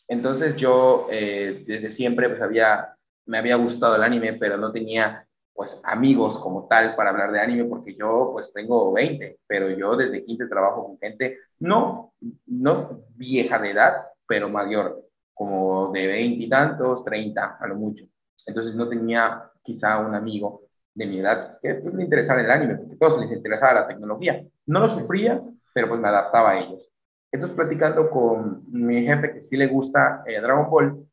Entonces 0.07 0.55
yo 0.57 1.07
eh, 1.09 1.63
desde 1.65 1.89
siempre 1.89 2.27
pues 2.27 2.41
había, 2.41 2.95
me 3.25 3.37
había 3.37 3.55
gustado 3.55 3.95
el 3.95 4.03
anime, 4.03 4.33
pero 4.33 4.57
no 4.57 4.71
tenía 4.71 5.25
pues 5.53 5.81
amigos 5.83 6.37
como 6.39 6.67
tal 6.67 6.95
para 6.95 7.09
hablar 7.09 7.31
de 7.31 7.39
anime 7.39 7.65
porque 7.65 7.95
yo 7.95 8.29
pues 8.33 8.51
tengo 8.53 8.91
20, 8.93 9.39
pero 9.47 9.69
yo 9.69 9.95
desde 9.95 10.23
15 10.23 10.47
trabajo 10.47 10.85
con 10.85 10.97
gente 10.99 11.37
no, 11.59 12.13
no 12.47 13.03
vieja 13.15 13.59
de 13.59 13.71
edad, 13.71 14.05
pero 14.27 14.49
mayor, 14.49 15.05
como 15.33 15.91
de 15.91 16.07
20 16.07 16.43
y 16.43 16.49
tantos, 16.49 17.03
30 17.03 17.57
a 17.59 17.67
lo 17.67 17.75
mucho. 17.75 18.05
Entonces 18.45 18.75
no 18.75 18.87
tenía 18.87 19.51
quizá 19.61 19.99
un 19.99 20.15
amigo 20.15 20.63
de 20.93 21.05
mi 21.05 21.19
edad 21.19 21.59
que 21.61 21.75
pues, 21.75 21.93
le 21.93 22.03
interesara 22.03 22.41
el 22.41 22.51
anime, 22.51 22.75
porque 22.75 22.95
a 22.95 22.97
todos 22.97 23.21
les 23.21 23.31
interesaba 23.31 23.81
la 23.81 23.87
tecnología. 23.87 24.43
No 24.65 24.79
lo 24.79 24.89
sufría, 24.89 25.41
pero 25.73 25.87
pues 25.87 25.99
me 25.99 26.07
adaptaba 26.07 26.51
a 26.51 26.59
ellos. 26.59 26.91
Entonces, 27.31 27.55
platicando 27.55 28.09
con 28.09 28.63
mi 28.67 29.03
jefe 29.05 29.33
que 29.33 29.41
sí 29.41 29.55
le 29.55 29.67
gusta 29.67 30.23
eh, 30.25 30.41
Dragon 30.41 30.69
Ball, 30.69 31.07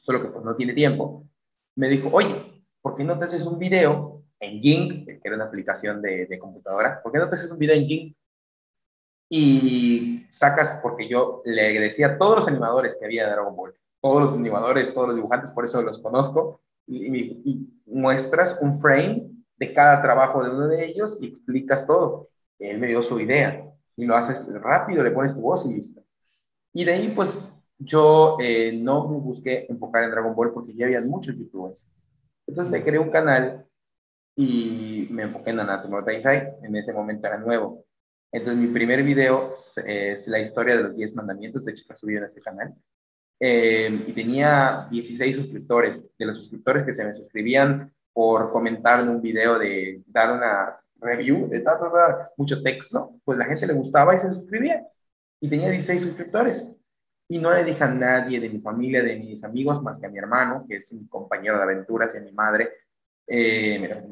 solo 0.00 0.20
que 0.20 0.28
pues 0.28 0.44
no 0.44 0.56
tiene 0.56 0.72
tiempo, 0.72 1.26
me 1.76 1.88
dijo, 1.88 2.08
oye, 2.12 2.49
¿por 2.82 2.96
qué 2.96 3.04
no 3.04 3.18
te 3.18 3.24
haces 3.26 3.46
un 3.46 3.58
video 3.58 4.22
en 4.38 4.60
Jing, 4.60 5.04
que 5.06 5.20
era 5.22 5.36
una 5.36 5.46
aplicación 5.46 6.00
de, 6.02 6.26
de 6.26 6.38
computadora? 6.38 7.02
¿Por 7.02 7.12
qué 7.12 7.18
no 7.18 7.28
te 7.28 7.36
haces 7.36 7.50
un 7.50 7.58
video 7.58 7.76
en 7.76 7.86
Jing? 7.86 8.14
Y 9.28 10.26
sacas, 10.30 10.80
porque 10.82 11.08
yo 11.08 11.42
le 11.44 11.78
decía 11.78 12.08
a 12.08 12.18
todos 12.18 12.36
los 12.36 12.48
animadores 12.48 12.96
que 12.98 13.04
había 13.04 13.26
de 13.26 13.32
Dragon 13.32 13.54
Ball, 13.54 13.74
todos 14.00 14.22
los 14.22 14.34
animadores, 14.34 14.92
todos 14.92 15.08
los 15.08 15.16
dibujantes, 15.16 15.50
por 15.50 15.64
eso 15.64 15.80
los 15.82 15.98
conozco, 15.98 16.60
y, 16.86 17.68
muestras 17.86 18.56
un 18.60 18.80
frame 18.80 19.30
de 19.56 19.74
cada 19.74 20.00
trabajo 20.00 20.44
de 20.44 20.50
uno 20.50 20.68
de 20.68 20.84
ellos 20.86 21.18
y 21.20 21.26
explicas 21.26 21.86
todo. 21.86 22.28
Él 22.58 22.78
me 22.78 22.86
dio 22.86 23.02
su 23.02 23.18
idea 23.18 23.64
y 23.96 24.04
lo 24.04 24.16
haces 24.16 24.48
rápido, 24.60 25.02
le 25.02 25.10
pones 25.10 25.34
tu 25.34 25.40
voz 25.40 25.66
y 25.66 25.74
listo. 25.74 26.02
Y 26.72 26.84
de 26.84 26.92
ahí, 26.92 27.12
pues, 27.14 27.36
yo 27.78 28.36
eh, 28.40 28.72
no 28.80 29.08
me 29.08 29.18
busqué 29.18 29.66
enfocar 29.68 30.04
en 30.04 30.10
Dragon 30.12 30.34
Ball 30.34 30.52
porque 30.52 30.74
ya 30.74 30.86
había 30.86 31.00
muchos 31.00 31.36
youtubers. 31.36 31.84
Entonces 32.50 32.72
me 32.72 32.82
creé 32.82 32.98
un 32.98 33.10
canal 33.10 33.64
y 34.34 35.06
me 35.10 35.22
enfoqué 35.22 35.50
en 35.50 35.56
Nanato 35.56 35.88
no 35.88 36.04
Taisai. 36.04 36.56
En 36.62 36.74
ese 36.74 36.92
momento 36.92 37.28
era 37.28 37.38
nuevo. 37.38 37.84
Entonces 38.32 38.60
mi 38.60 38.72
primer 38.72 39.04
video 39.04 39.54
es, 39.86 40.26
la 40.26 40.40
historia 40.40 40.76
de 40.76 40.82
los 40.82 40.96
10 40.96 41.14
mandamientos. 41.14 41.64
De 41.64 41.70
hecho, 41.70 41.82
está 41.82 41.94
subido 41.94 42.18
en 42.18 42.26
este 42.26 42.40
canal. 42.40 42.74
Eh, 43.38 44.04
y 44.04 44.12
tenía 44.12 44.88
16 44.90 45.36
suscriptores. 45.36 46.00
De 46.18 46.26
los 46.26 46.38
suscriptores 46.38 46.82
que 46.82 46.94
se 46.94 47.04
me 47.04 47.14
suscribían 47.14 47.94
por 48.12 48.50
comentar 48.50 48.98
en 48.98 49.10
un 49.10 49.22
video 49.22 49.56
de 49.56 50.02
dar 50.06 50.32
una 50.32 50.76
review 51.00 51.48
de 51.48 51.62
mucho 52.36 52.62
texto, 52.62 53.14
pues 53.24 53.38
la 53.38 53.44
gente 53.44 53.66
le 53.68 53.74
gustaba 53.74 54.16
y 54.16 54.18
se 54.18 54.32
suscribía. 54.32 54.84
Y 55.40 55.48
tenía 55.48 55.70
16 55.70 56.02
suscriptores. 56.02 56.66
Y 57.30 57.38
no 57.38 57.54
le 57.54 57.62
dije 57.62 57.84
a 57.84 57.86
nadie 57.86 58.40
de 58.40 58.48
mi 58.48 58.58
familia, 58.58 59.04
de 59.04 59.16
mis 59.16 59.44
amigos, 59.44 59.80
más 59.84 60.00
que 60.00 60.06
a 60.06 60.10
mi 60.10 60.18
hermano, 60.18 60.66
que 60.68 60.78
es 60.78 60.92
mi 60.92 61.06
compañero 61.06 61.56
de 61.56 61.62
aventuras, 61.62 62.12
y 62.12 62.18
a 62.18 62.22
mi 62.22 62.32
madre, 62.32 62.70
eh, 63.24 63.78
mira, 63.78 64.02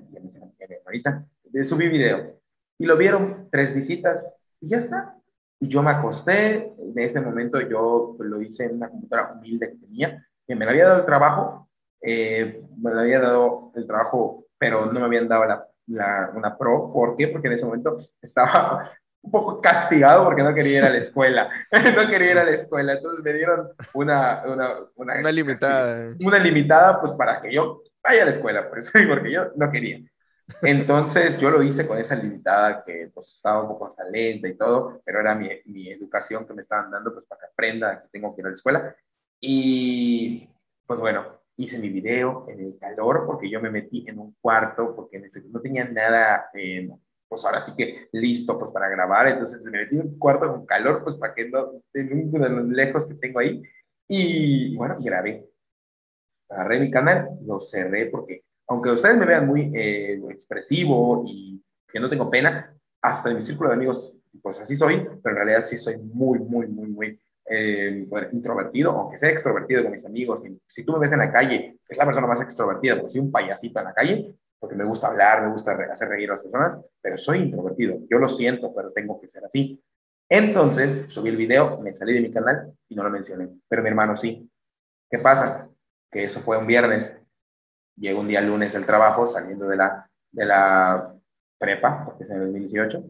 ahorita, 0.87 1.27
subí 1.65 1.89
video. 1.89 2.41
Y 2.79 2.87
lo 2.87 2.97
vieron 2.97 3.49
tres 3.51 3.75
visitas 3.75 4.25
y 4.61 4.69
ya 4.69 4.79
está. 4.79 5.17
Y 5.59 5.67
yo 5.67 5.83
me 5.83 5.91
acosté, 5.91 6.73
de 6.79 7.05
ese 7.05 7.21
momento 7.21 7.61
yo 7.61 8.17
lo 8.21 8.41
hice 8.41 8.67
en 8.67 8.77
una 8.77 8.89
computadora 8.89 9.33
humilde 9.33 9.71
que 9.71 9.85
tenía, 9.85 10.25
que 10.47 10.55
me 10.55 10.65
había 10.65 10.87
dado 10.87 11.01
el 11.01 11.07
trabajo, 11.07 11.69
eh, 12.01 12.63
me 12.77 12.95
lo 12.95 13.01
había 13.01 13.19
dado 13.19 13.73
el 13.75 13.85
trabajo, 13.85 14.47
pero 14.57 14.87
no 14.87 15.01
me 15.01 15.07
habían 15.07 15.27
dado 15.27 15.45
la 15.89 16.31
una 16.37 16.57
pro. 16.57 16.93
¿Por 16.93 17.17
qué? 17.17 17.27
Porque 17.27 17.49
en 17.49 17.55
ese 17.55 17.65
momento 17.65 17.99
estaba 18.23 18.93
un 19.23 19.31
poco 19.31 19.61
castigado 19.61 20.25
porque 20.25 20.43
no 20.43 20.55
quería 20.55 20.79
ir 20.79 20.85
a 20.85 20.91
la 20.91 20.99
escuela. 20.99 21.51
no 21.97 22.09
quería 22.09 22.33
ir 22.33 22.39
a 22.39 22.45
la 22.45 22.53
escuela. 22.53 22.93
Entonces 22.95 23.25
me 23.25 23.33
dieron 23.33 23.69
una, 23.95 24.43
una, 24.47 24.75
una, 24.97 25.33
limitada. 25.33 26.15
Una 26.25 26.39
limitada, 26.39 27.01
pues 27.01 27.13
para 27.13 27.41
que 27.41 27.53
yo 27.53 27.83
vaya 28.03 28.23
a 28.23 28.27
la 28.27 28.31
escuela, 28.31 28.69
pues, 28.71 28.93
porque 29.09 29.31
yo 29.31 29.51
no 29.57 29.71
quería. 29.71 30.01
Entonces 30.63 31.39
yo 31.39 31.51
lo 31.51 31.63
hice 31.63 31.87
con 31.87 31.99
esa 31.99 32.15
limitada 32.15 32.83
que 32.83 33.11
pues 33.13 33.35
estaba 33.35 33.63
un 33.63 33.69
poco 33.69 33.95
lenta 34.11 34.49
y 34.49 34.57
todo, 34.57 35.03
pero 35.05 35.21
era 35.21 35.35
mi, 35.35 35.51
mi, 35.67 35.91
educación 35.91 36.47
que 36.47 36.55
me 36.55 36.63
estaban 36.63 36.91
dando 36.91 37.13
pues 37.13 37.27
para 37.27 37.41
que 37.41 37.47
aprenda 37.49 38.01
que 38.01 38.09
tengo 38.09 38.35
que 38.35 38.41
ir 38.41 38.47
a 38.47 38.51
la 38.51 38.55
escuela. 38.55 38.97
Y 39.41 40.49
pues 40.87 40.99
bueno, 40.99 41.39
hice 41.59 41.79
mi 41.79 41.91
video 41.91 42.47
en 42.49 42.61
el 42.61 42.79
calor 42.79 43.25
porque 43.27 43.51
yo 43.51 43.61
me 43.61 43.71
metí 43.71 44.09
en 44.09 44.19
un 44.19 44.35
cuarto 44.41 44.95
porque 44.97 45.23
no 45.51 45.61
tenía 45.61 45.85
nada, 45.85 46.49
eh, 46.55 46.89
pues 47.29 47.45
ahora 47.45 47.61
sí 47.61 47.73
que 47.77 48.09
listo 48.13 48.59
pues 48.59 48.71
para 48.71 48.89
grabar, 48.89 49.29
entonces 49.29 49.63
me 49.65 49.79
metí 49.79 49.97
en 49.97 50.03
un 50.03 50.19
cuarto 50.19 50.51
con 50.51 50.67
calor 50.67 51.03
pues 51.05 51.17
para 51.17 51.35
que 51.35 51.49
no, 51.49 51.83
en 51.93 52.31
uno 52.35 52.45
de 52.45 52.51
los 52.51 52.69
lejos 52.69 53.07
que 53.07 53.15
tengo 53.15 53.41
ahí 53.41 53.63
y 54.09 54.75
bueno, 54.77 54.97
grabé. 55.01 55.47
Agarré 56.49 56.81
mi 56.81 56.91
canal, 56.91 57.29
lo 57.43 57.61
cerré 57.61 58.07
porque 58.07 58.45
aunque 58.69 58.91
ustedes 58.91 59.17
me 59.17 59.27
vean 59.27 59.47
muy 59.47 59.71
eh, 59.75 60.21
expresivo 60.31 61.25
y 61.27 61.63
que 61.91 62.01
no 62.01 62.09
tengo 62.09 62.31
pena, 62.31 62.75
hasta 63.01 63.31
en 63.31 63.37
mi 63.37 63.43
círculo 63.43 63.71
de 63.71 63.77
amigos, 63.77 64.17
pues 64.43 64.59
así 64.61 64.77
soy, 64.77 65.07
pero 65.23 65.37
en 65.37 65.37
realidad 65.37 65.65
sí 65.65 65.79
soy 65.79 65.97
muy, 65.99 66.39
muy, 66.39 66.67
muy, 66.67 66.89
muy 66.89 67.21
eh, 67.49 68.07
introvertido, 68.33 68.91
aunque 68.93 69.19
sea 69.19 69.31
extrovertido 69.31 69.83
con 69.83 69.93
mis 69.93 70.05
amigos. 70.05 70.43
Si, 70.43 70.61
si, 70.67 70.85
tú 70.85 70.93
me 70.93 70.99
ves 70.99 71.13
en 71.13 71.21
la 71.21 71.33
calle, 71.33 71.79
es 71.89 71.97
la 71.97 72.05
persona 72.05 72.27
más 72.27 72.41
extrovertida, 72.43 72.97
porque 72.97 73.11
soy 73.11 73.21
un 73.21 73.33
payasito 73.33 73.79
en 73.79 73.85
la 73.85 73.95
calle, 73.95 74.35
porque 74.59 74.77
me 74.77 74.85
gusta 74.85 75.09
hablar, 75.09 75.43
me 75.43 75.53
gusta 75.53 75.73
hacer 75.91 76.09
reír 76.09 76.31
a 76.31 76.35
las 76.35 76.43
personas, 76.43 76.79
pero 77.01 77.17
soy 77.17 77.39
introvertido. 77.39 77.99
Yo 78.11 78.19
lo 78.19 78.29
siento, 78.29 78.75
pero 78.75 78.93
tengo 78.93 79.21
que 79.21 79.29
ser 79.29 79.45
así. 79.45 79.83
Entonces, 80.29 81.07
subí 81.09 81.31
el 81.31 81.37
video, 81.37 81.79
me 81.81 81.95
salí 81.95 82.13
de 82.13 82.21
mi 82.21 82.31
canal 82.31 82.73
y 82.89 82.95
no 82.95 83.03
lo 83.03 83.11
mencioné, 83.11 83.49
pero 83.69 83.83
mi 83.83 83.89
hermano 83.89 84.17
sí. 84.17 84.51
¿Qué 85.11 85.19
pasa? 85.19 85.69
Que 86.11 86.25
eso 86.25 86.41
fue 86.41 86.59
un 86.59 86.67
viernes. 86.67 87.17
Llego 87.97 88.21
un 88.21 88.29
día 88.29 88.41
lunes 88.41 88.73
del 88.73 88.85
trabajo, 88.85 89.27
saliendo 89.27 89.67
de 89.67 89.77
la, 89.77 90.09
de 90.31 90.45
la 90.45 91.15
prepa, 91.59 92.05
porque 92.05 92.25
es 92.25 92.31
en 92.31 92.37
el 92.37 92.53
2018, 92.53 93.05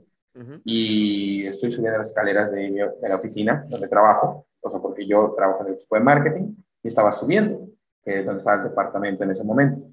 y 0.64 1.46
estoy 1.46 1.72
subiendo 1.72 1.98
las 1.98 2.08
escaleras 2.08 2.52
de, 2.52 2.70
de, 2.70 3.08
la 3.08 3.16
oficina 3.16 3.66
donde 3.68 3.88
trabajo, 3.88 4.46
o 4.60 4.70
sea, 4.70 4.78
porque 4.78 5.04
yo 5.04 5.34
trabajo 5.36 5.62
en 5.62 5.68
el 5.68 5.74
equipo 5.74 5.96
de 5.96 6.02
marketing, 6.02 6.54
y 6.82 6.88
estaba 6.88 7.12
subiendo, 7.12 7.68
que 8.04 8.20
es 8.20 8.24
donde 8.24 8.38
estaba 8.38 8.62
el 8.62 8.68
departamento 8.68 9.24
en 9.24 9.32
ese 9.32 9.42
momento. 9.42 9.87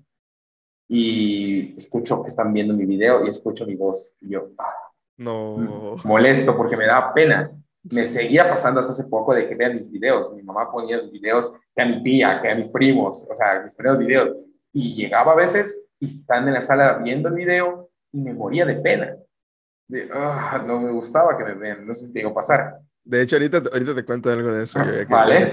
Y 0.88 1.76
escucho 1.78 2.22
que 2.22 2.30
están 2.30 2.54
viendo 2.54 2.74
mi 2.74 2.86
video 2.86 3.26
y 3.26 3.30
escucho 3.30 3.66
mi 3.66 3.76
voz, 3.76 4.16
y 4.22 4.30
yo, 4.30 4.50
ah, 4.58 4.86
no. 5.18 5.98
Molesto 6.04 6.56
porque 6.56 6.78
me 6.78 6.86
daba 6.86 7.14
pena. 7.14 7.52
Me 7.92 8.08
seguía 8.08 8.50
pasando 8.50 8.80
hasta 8.80 8.94
hace 8.94 9.04
poco 9.04 9.34
de 9.34 9.48
que 9.48 9.54
vean 9.54 9.76
mis 9.76 9.92
videos. 9.92 10.34
Mi 10.34 10.42
mamá 10.42 10.72
ponía 10.72 11.00
sus 11.00 11.12
videos 11.12 11.54
que 11.76 11.84
a 11.84 11.86
mi 11.86 12.02
tía, 12.02 12.42
que 12.42 12.50
a 12.50 12.56
mis 12.56 12.68
primos, 12.70 13.28
o 13.30 13.36
sea, 13.36 13.62
mis 13.64 13.76
primeros 13.76 14.00
videos. 14.00 14.38
Y 14.74 14.96
llegaba 14.96 15.34
a 15.34 15.36
veces 15.36 15.86
y 16.00 16.08
están 16.08 16.48
en 16.48 16.56
la 16.56 16.62
sala 16.62 16.98
viendo 16.98 17.30
el 17.30 17.36
video 17.36 17.90
y 18.12 18.20
me 18.22 18.34
moría 18.34 18.66
de 18.66 18.76
pena. 18.76 19.16
De, 19.88 20.10
ah, 20.12 20.64
no 20.66 20.80
me 20.80 20.92
gustaba 20.92 21.38
que 21.38 21.44
me 21.44 21.54
vean, 21.54 21.86
no 21.86 21.94
sé 21.94 22.08
si 22.08 22.14
te 22.14 22.26
a 22.26 22.34
pasar. 22.34 22.80
De 23.04 23.22
hecho, 23.22 23.36
ahorita, 23.36 23.62
ahorita 23.72 23.94
te 23.94 24.04
cuento 24.04 24.32
algo 24.32 24.52
de 24.52 24.64
eso. 24.64 24.80
vale. 25.08 25.52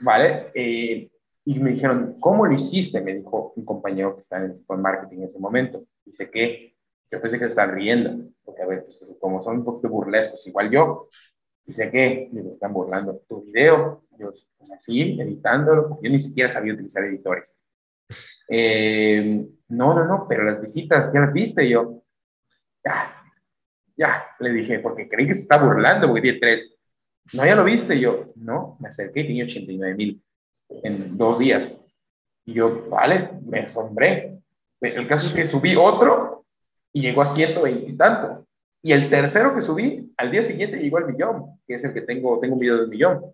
vale. 0.00 0.50
Eh, 0.54 1.10
y 1.48 1.60
me 1.60 1.70
dijeron, 1.70 2.16
¿cómo 2.18 2.44
lo 2.44 2.52
hiciste? 2.52 3.00
Me 3.00 3.14
dijo 3.14 3.52
un 3.54 3.64
compañero 3.64 4.16
que 4.16 4.20
está 4.20 4.38
en 4.38 4.64
el 4.68 4.78
marketing 4.78 5.18
en 5.18 5.28
ese 5.28 5.38
momento. 5.38 5.86
Dice 6.04 6.28
que 6.28 6.74
yo 7.08 7.20
pensé 7.22 7.38
que 7.38 7.44
se 7.44 7.50
están 7.50 7.72
riendo, 7.72 8.30
porque 8.44 8.62
a 8.62 8.66
ver, 8.66 8.82
pues, 8.82 9.14
como 9.20 9.40
son 9.44 9.58
un 9.58 9.64
poquito 9.64 9.88
burlescos, 9.88 10.44
igual 10.48 10.72
yo, 10.72 11.08
dice 11.64 11.88
que 11.88 12.30
me 12.32 12.40
están 12.50 12.72
burlando 12.72 13.22
tu 13.28 13.44
video, 13.44 14.02
yo 14.18 14.32
pues 14.58 14.70
así, 14.72 15.20
editándolo, 15.20 15.88
porque 15.88 16.08
yo 16.08 16.12
ni 16.12 16.18
siquiera 16.18 16.50
sabía 16.50 16.74
utilizar 16.74 17.04
editores. 17.04 17.56
Eh, 18.48 19.46
no, 19.68 19.94
no, 19.94 20.04
no, 20.04 20.26
pero 20.28 20.42
las 20.42 20.60
visitas, 20.60 21.12
¿ya 21.12 21.20
las 21.20 21.32
viste? 21.32 21.68
yo, 21.68 22.02
ya, 22.84 23.22
ya, 23.96 24.24
le 24.40 24.50
dije, 24.50 24.80
porque 24.80 25.08
creí 25.08 25.28
que 25.28 25.34
se 25.34 25.42
está 25.42 25.58
burlando, 25.58 26.08
porque 26.08 26.22
tiene 26.22 26.40
tres. 26.40 26.74
No, 27.34 27.46
ya 27.46 27.54
lo 27.54 27.62
viste, 27.62 28.00
yo, 28.00 28.32
no, 28.34 28.76
me 28.80 28.88
acerqué 28.88 29.20
y 29.20 29.26
tenía 29.28 29.44
89 29.44 29.94
mil 29.94 30.25
en 30.68 31.16
dos 31.16 31.38
días. 31.38 31.72
Y 32.44 32.54
yo, 32.54 32.88
vale, 32.88 33.30
me 33.44 33.60
asombré. 33.60 34.38
El 34.80 35.06
caso 35.06 35.26
es 35.26 35.32
que 35.32 35.44
subí 35.44 35.74
otro 35.76 36.44
y 36.92 37.00
llegó 37.00 37.22
a 37.22 37.26
120 37.26 37.90
y 37.90 37.96
tanto. 37.96 38.46
Y 38.82 38.92
el 38.92 39.10
tercero 39.10 39.54
que 39.54 39.62
subí, 39.62 40.12
al 40.16 40.30
día 40.30 40.42
siguiente 40.42 40.78
llegó 40.78 40.98
al 40.98 41.06
millón, 41.06 41.58
que 41.66 41.74
es 41.74 41.84
el 41.84 41.92
que 41.92 42.02
tengo, 42.02 42.38
tengo 42.38 42.54
un 42.54 42.60
video 42.60 42.78
de 42.78 42.86
millón. 42.86 43.24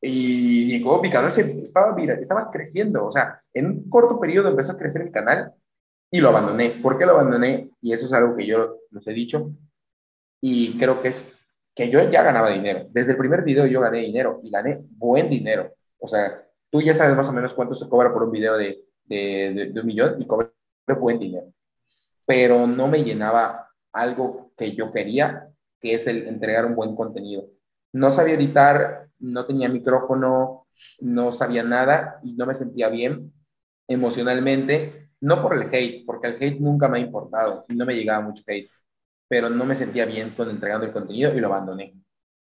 Y 0.00 0.66
llegó, 0.66 1.00
mi 1.00 1.10
canal 1.10 1.30
se, 1.30 1.60
estaba, 1.62 1.94
mira, 1.94 2.14
estaba 2.14 2.50
creciendo, 2.50 3.06
o 3.06 3.12
sea, 3.12 3.40
en 3.54 3.66
un 3.66 3.88
corto 3.88 4.18
periodo 4.18 4.48
empezó 4.48 4.72
a 4.72 4.78
crecer 4.78 5.02
el 5.02 5.12
canal 5.12 5.52
y 6.10 6.20
lo 6.20 6.30
abandoné. 6.30 6.80
¿Por 6.82 6.98
qué 6.98 7.06
lo 7.06 7.12
abandoné? 7.12 7.70
Y 7.80 7.92
eso 7.92 8.06
es 8.06 8.12
algo 8.12 8.34
que 8.36 8.46
yo 8.46 8.78
les 8.90 9.06
he 9.06 9.12
dicho 9.12 9.52
y 10.42 10.76
creo 10.76 11.00
que 11.00 11.08
es 11.08 11.32
que 11.74 11.88
yo 11.88 12.10
ya 12.10 12.22
ganaba 12.22 12.50
dinero. 12.50 12.86
Desde 12.90 13.12
el 13.12 13.16
primer 13.16 13.42
video 13.42 13.64
yo 13.66 13.80
gané 13.80 14.00
dinero 14.00 14.40
y 14.42 14.50
gané 14.50 14.80
buen 14.90 15.30
dinero. 15.30 15.72
O 15.98 16.08
sea, 16.08 16.44
tú 16.72 16.82
ya 16.82 16.94
sabes 16.94 17.16
más 17.16 17.28
o 17.28 17.32
menos 17.32 17.52
cuánto 17.52 17.76
se 17.76 17.88
cobra 17.88 18.12
por 18.12 18.24
un 18.24 18.32
video 18.32 18.56
de, 18.56 18.82
de, 19.04 19.72
un 19.80 19.86
millón 19.86 20.20
y 20.20 20.26
cobra 20.26 20.50
buen 20.98 21.20
dinero 21.20 21.52
pero 22.24 22.66
no 22.66 22.88
me 22.88 23.04
llenaba 23.04 23.68
algo 23.92 24.52
que 24.56 24.74
yo 24.74 24.92
quería, 24.92 25.48
que 25.80 25.94
es 25.94 26.06
el 26.06 26.26
entregar 26.28 26.64
un 26.64 26.74
buen 26.74 26.94
contenido. 26.94 27.46
No 27.92 28.10
sabía 28.10 28.34
editar, 28.34 29.08
no 29.18 29.44
tenía 29.46 29.68
micrófono, 29.68 30.66
no 31.00 31.32
sabía 31.32 31.62
nada 31.62 32.20
y 32.22 32.32
no 32.32 32.46
me 32.46 32.54
sentía 32.54 32.88
bien 32.88 33.32
emocionalmente, 33.86 35.10
no 35.20 35.42
por 35.42 35.56
el 35.56 35.68
hate, 35.72 36.06
porque 36.06 36.28
el 36.28 36.36
hate 36.36 36.60
nunca 36.60 36.88
me 36.88 36.98
ha 36.98 37.00
importado 37.00 37.64
y 37.68 37.74
no 37.74 37.84
me 37.84 37.94
llegaba 37.94 38.24
mucho 38.24 38.42
hate, 38.46 38.70
pero 39.28 39.50
no 39.50 39.64
me 39.64 39.76
sentía 39.76 40.06
bien 40.06 40.30
con 40.30 40.48
entregando 40.48 40.86
el 40.86 40.92
contenido 40.92 41.34
y 41.34 41.40
lo 41.40 41.48
abandoné. 41.48 41.94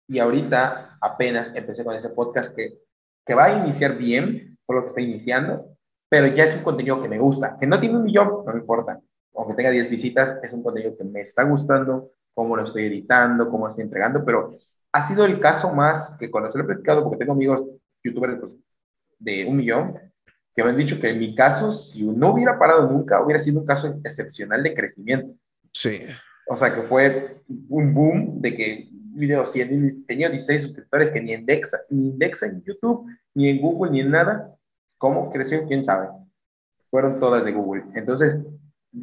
Y 0.08 0.20
ahorita 0.20 0.98
apenas 1.02 1.52
empecé 1.54 1.84
con 1.84 1.96
ese 1.96 2.10
podcast 2.10 2.56
que, 2.56 2.80
que 3.28 3.36
va 3.36 3.46
a 3.46 3.58
iniciar 3.58 3.98
bien, 3.98 4.58
por 4.66 4.78
lo 4.78 4.82
que 4.84 4.88
está 4.88 5.02
iniciando, 5.02 5.78
pero 6.10 6.28
ya 6.28 6.46
es 6.46 6.56
un 6.56 6.64
contenido 6.64 7.02
que 7.02 7.10
me 7.10 7.20
gusta, 7.20 7.58
que 7.60 7.68
no 7.68 7.80
tiene 7.80 7.98
un 7.98 8.06
millón, 8.06 8.46
no 8.46 8.54
me 8.54 8.60
importa, 8.60 9.00
aunque 9.36 9.54
tenga 9.54 9.70
10 9.70 9.90
visitas, 9.90 10.40
es 10.42 10.54
un 10.54 10.64
contenido 10.64 10.96
que 10.98 11.04
me 11.04 11.22
está 11.22 11.44
gustando, 11.44 12.12
cómo 12.34 12.56
lo 12.56 12.64
estoy 12.64 12.86
editando, 12.86 13.50
cómo 13.50 13.66
lo 13.66 13.72
estoy 13.72 13.84
entregando, 13.84 14.24
pero 14.24 14.56
ha 14.92 15.02
sido 15.02 15.26
el 15.26 15.40
caso 15.40 15.74
más 15.74 16.16
que 16.18 16.32
cuando 16.32 16.52
se 16.52 16.58
lo 16.58 16.64
he 16.64 16.68
platicado, 16.68 17.04
porque 17.04 17.18
tengo 17.18 17.34
amigos 17.34 17.66
youtubers 18.04 18.40
pues, 18.40 18.56
de 19.20 19.46
un 19.46 19.58
millón, 19.58 20.00
que 20.56 20.64
me 20.64 20.72
han 20.72 20.78
dicho 20.78 21.00
que 21.00 21.10
en 21.10 21.20
mi 21.20 21.36
caso, 21.36 21.72
si 21.72 22.04
no 22.04 22.32
hubiera 22.32 22.58
parado 22.58 22.90
nunca, 22.90 23.24
hubiera 23.24 23.42
sido 23.42 23.60
un 23.60 23.66
caso 23.66 24.00
excepcional 24.04 24.64
de 24.64 24.74
crecimiento. 24.74 25.36
Sí. 25.72 26.02
O 26.50 26.56
sea, 26.56 26.74
que 26.74 26.82
fue 26.82 27.42
un 27.70 27.94
boom 27.94 28.42
de 28.42 28.56
que 28.56 28.90
video, 29.18 29.46
si 29.46 29.60
tenía 30.06 30.30
16 30.30 30.62
suscriptores 30.62 31.10
que 31.10 31.22
ni 31.22 31.34
indexa, 31.34 31.80
ni 31.90 32.10
indexa 32.10 32.46
en 32.46 32.64
YouTube, 32.64 33.10
ni 33.34 33.50
en 33.50 33.60
Google, 33.60 33.92
ni 33.92 34.02
en 34.02 34.12
nada, 34.12 34.56
¿cómo 34.98 35.32
creció? 35.32 35.66
¿Quién 35.68 35.84
sabe? 35.84 36.08
Fueron 36.90 37.20
todas 37.20 37.44
de 37.44 37.52
Google. 37.52 37.84
Entonces, 37.96 38.42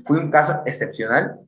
fue 0.04 0.18
un 0.18 0.30
caso 0.30 0.62
excepcional 0.66 1.38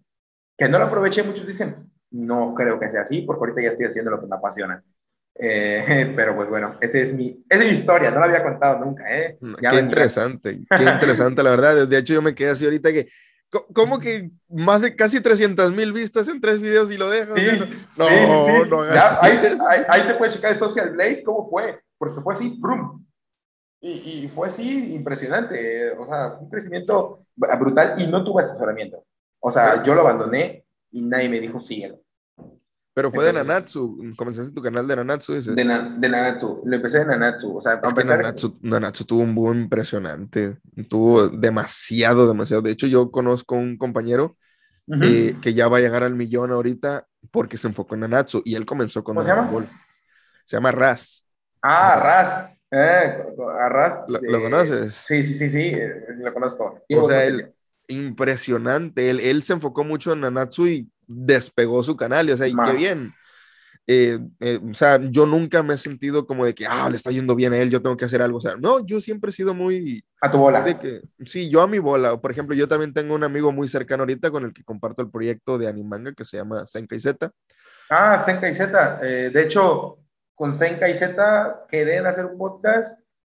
que 0.56 0.68
no 0.68 0.78
lo 0.78 0.84
aproveché. 0.84 1.22
Muchos 1.22 1.46
dicen, 1.46 1.90
no 2.10 2.54
creo 2.54 2.78
que 2.78 2.90
sea 2.90 3.02
así, 3.02 3.22
porque 3.22 3.40
ahorita 3.40 3.62
ya 3.62 3.68
estoy 3.70 3.86
haciendo 3.86 4.10
lo 4.10 4.20
que 4.20 4.26
me 4.26 4.36
apasiona. 4.36 4.82
Eh, 5.38 6.12
pero 6.16 6.34
pues 6.34 6.48
bueno, 6.48 6.76
esa 6.80 6.98
es, 6.98 7.12
mi, 7.12 7.44
esa 7.48 7.62
es 7.62 7.68
mi 7.68 7.74
historia, 7.74 8.10
no 8.10 8.20
la 8.20 8.26
había 8.26 8.42
contado 8.42 8.84
nunca. 8.84 9.04
¿eh? 9.08 9.38
qué 9.40 9.78
interesante, 9.78 10.60
qué 10.68 10.84
interesante, 10.84 11.42
la 11.42 11.50
verdad. 11.50 11.86
De 11.86 11.98
hecho, 11.98 12.14
yo 12.14 12.22
me 12.22 12.34
quedé 12.34 12.50
así 12.50 12.64
ahorita 12.64 12.92
que, 12.92 13.08
¿cómo 13.50 13.98
que 13.98 14.30
más 14.48 14.80
de 14.80 14.94
casi 14.94 15.20
300 15.20 15.72
mil 15.72 15.92
vistas 15.92 16.28
en 16.28 16.40
tres 16.40 16.60
videos 16.60 16.90
y 16.90 16.96
lo 16.96 17.08
dejas? 17.08 17.34
Sí, 17.36 17.46
no, 17.98 18.06
sí, 18.06 18.52
no, 18.68 18.82
ahí, 19.20 19.38
ahí, 19.88 20.06
te 20.06 20.14
puedes 20.14 20.34
checar 20.34 20.52
el 20.52 20.58
Social 20.58 20.90
Blade, 20.90 21.22
cómo 21.22 21.48
fue, 21.48 21.80
porque 21.98 22.20
fue 22.20 22.34
así, 22.34 22.56
brum, 22.58 23.04
y, 23.80 23.90
y, 24.24 24.28
fue 24.28 24.48
así 24.48 24.94
impresionante, 24.94 25.92
o 25.92 26.06
sea, 26.06 26.30
fue 26.32 26.44
un 26.44 26.50
crecimiento 26.50 27.26
brutal 27.36 27.94
y 27.98 28.06
no 28.06 28.24
tuve 28.24 28.42
asesoramiento. 28.42 29.04
O 29.40 29.52
sea, 29.52 29.82
yo 29.82 29.94
lo 29.94 30.00
abandoné 30.00 30.64
y 30.90 31.02
nadie 31.02 31.28
me 31.28 31.40
dijo 31.40 31.60
síguelo. 31.60 32.00
Pero 32.96 33.12
fue 33.12 33.26
de 33.26 33.34
Nanatsu, 33.34 34.14
comenzaste 34.16 34.52
tu 34.52 34.62
canal 34.62 34.88
de 34.88 34.96
Nanatsu, 34.96 35.34
De, 35.34 35.52
de, 35.52 35.64
Nanatsu, 36.08 36.62
lo 36.64 36.76
empecé 36.76 37.00
de 37.00 37.04
Nanatsu. 37.04 37.58
O 37.58 37.60
sea, 37.60 37.78
Nanatsu, 37.78 38.58
Nanatsu, 38.62 39.04
tuvo 39.04 39.20
un 39.20 39.34
boom 39.34 39.60
impresionante, 39.60 40.56
tuvo 40.88 41.28
demasiado, 41.28 42.26
demasiado. 42.26 42.62
De 42.62 42.70
hecho, 42.70 42.86
yo 42.86 43.10
conozco 43.10 43.54
un 43.54 43.76
compañero 43.76 44.38
eh, 45.02 45.36
que 45.42 45.52
ya 45.52 45.68
va 45.68 45.76
a 45.76 45.80
llegar 45.80 46.04
al 46.04 46.14
millón 46.14 46.52
ahorita 46.52 47.06
porque 47.30 47.58
se 47.58 47.68
enfocó 47.68 47.96
en 47.96 48.00
Nanatsu 48.00 48.40
y 48.46 48.54
él 48.54 48.64
comenzó 48.64 49.04
con 49.04 49.16
¿Cómo 49.16 49.26
se 49.26 49.30
llama? 49.30 49.68
Se 50.46 50.56
llama 50.56 50.72
Raz. 50.72 51.26
Ah, 51.60 52.00
Raz. 52.02 52.50
Eh, 52.70 53.24
Arras. 53.60 54.04
¿Lo, 54.08 54.40
conoces? 54.40 54.94
Sí, 54.94 55.22
sí, 55.22 55.34
sí, 55.34 55.50
sí, 55.50 55.64
eh, 55.64 56.02
lo 56.16 56.32
conozco. 56.32 56.82
O 56.96 57.04
sea, 57.06 57.24
él, 57.24 57.52
impresionante. 57.88 59.10
Él, 59.10 59.20
él, 59.20 59.42
se 59.42 59.52
enfocó 59.52 59.84
mucho 59.84 60.14
en 60.14 60.22
Nanatsu 60.22 60.66
y 60.66 60.90
despegó 61.06 61.82
su 61.82 61.96
canal. 61.96 62.28
Y, 62.28 62.32
o 62.32 62.36
sea, 62.36 62.48
y 62.48 62.54
qué 62.54 62.72
bien. 62.72 63.14
Eh, 63.88 64.18
eh, 64.40 64.58
o 64.68 64.74
sea, 64.74 64.98
yo 65.00 65.26
nunca 65.26 65.62
me 65.62 65.74
he 65.74 65.78
sentido 65.78 66.26
como 66.26 66.44
de 66.44 66.54
que, 66.54 66.66
ah, 66.66 66.90
le 66.90 66.96
está 66.96 67.12
yendo 67.12 67.36
bien 67.36 67.52
a 67.52 67.58
él, 67.58 67.70
yo 67.70 67.80
tengo 67.80 67.96
que 67.96 68.04
hacer 68.04 68.20
algo. 68.20 68.38
O 68.38 68.40
sea, 68.40 68.56
no, 68.56 68.84
yo 68.84 69.00
siempre 69.00 69.30
he 69.30 69.32
sido 69.32 69.54
muy... 69.54 70.04
A 70.20 70.30
tu 70.30 70.38
bola. 70.38 70.60
De 70.62 70.78
que, 70.78 71.02
sí, 71.24 71.48
yo 71.48 71.62
a 71.62 71.68
mi 71.68 71.78
bola. 71.78 72.20
Por 72.20 72.30
ejemplo, 72.30 72.54
yo 72.56 72.66
también 72.66 72.92
tengo 72.92 73.14
un 73.14 73.24
amigo 73.24 73.52
muy 73.52 73.68
cercano 73.68 74.02
ahorita 74.02 74.30
con 74.30 74.44
el 74.44 74.52
que 74.52 74.64
comparto 74.64 75.02
el 75.02 75.10
proyecto 75.10 75.56
de 75.58 75.68
Animanga 75.68 76.12
que 76.12 76.24
se 76.24 76.36
llama 76.36 76.66
Senkai 76.66 77.00
Z. 77.00 77.30
Ah, 77.88 78.22
Senkai 78.24 78.54
Z. 78.54 78.98
de 78.98 79.42
hecho, 79.42 79.98
con 80.36 80.54
Senka 80.54 80.88
y 80.88 80.96
Z 80.96 81.66
quedé 81.68 81.96
en 81.96 82.06
hacer 82.06 82.26
un 82.26 82.36
podcast 82.36 82.98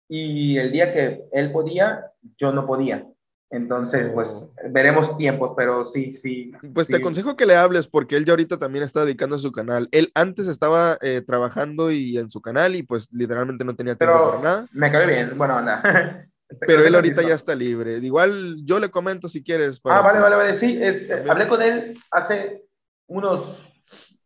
y 0.09 0.57
el 0.57 0.71
día 0.71 0.93
que 0.93 1.25
él 1.31 1.51
podía, 1.51 2.11
yo 2.37 2.51
no 2.51 2.65
podía. 2.65 3.05
Entonces, 3.49 4.09
pues 4.13 4.49
oh. 4.51 4.69
veremos 4.69 5.17
tiempos, 5.17 5.53
pero 5.55 5.85
sí, 5.85 6.13
sí. 6.13 6.51
Pues 6.73 6.87
te 6.87 6.97
aconsejo 6.97 7.37
que 7.37 7.45
le 7.45 7.55
hables 7.55 7.87
porque 7.87 8.17
él 8.17 8.25
ya 8.25 8.33
ahorita 8.33 8.57
también 8.57 8.83
está 8.83 9.05
dedicando 9.05 9.37
a 9.37 9.39
su 9.39 9.51
canal. 9.51 9.87
Él 9.91 10.11
antes 10.15 10.47
estaba 10.47 10.97
eh, 11.01 11.21
trabajando 11.25 11.91
y 11.91 12.17
en 12.17 12.29
su 12.29 12.41
canal 12.41 12.75
y 12.75 12.83
pues 12.83 13.09
literalmente 13.11 13.63
no 13.63 13.75
tenía 13.75 13.95
tiempo 13.95 14.31
para 14.31 14.41
nada. 14.41 14.67
Me 14.73 14.91
cae 14.91 15.07
bien, 15.07 15.37
bueno, 15.37 15.61
nada. 15.61 16.27
Pero 16.59 16.85
él 16.85 16.95
ahorita 16.95 17.21
ya 17.21 17.35
está 17.35 17.53
libre. 17.53 17.97
Igual 17.97 18.57
yo 18.63 18.79
le 18.79 18.89
comento 18.89 19.27
si 19.27 19.43
quieres. 19.43 19.81
ah, 19.85 20.01
vale, 20.01 20.19
vale, 20.19 20.35
vale. 20.35 20.53
Sí, 20.53 20.77
eh, 20.81 21.23
hablé 21.27 21.47
con 21.47 21.61
él 21.61 21.97
hace 22.11 22.63
unos 23.07 23.73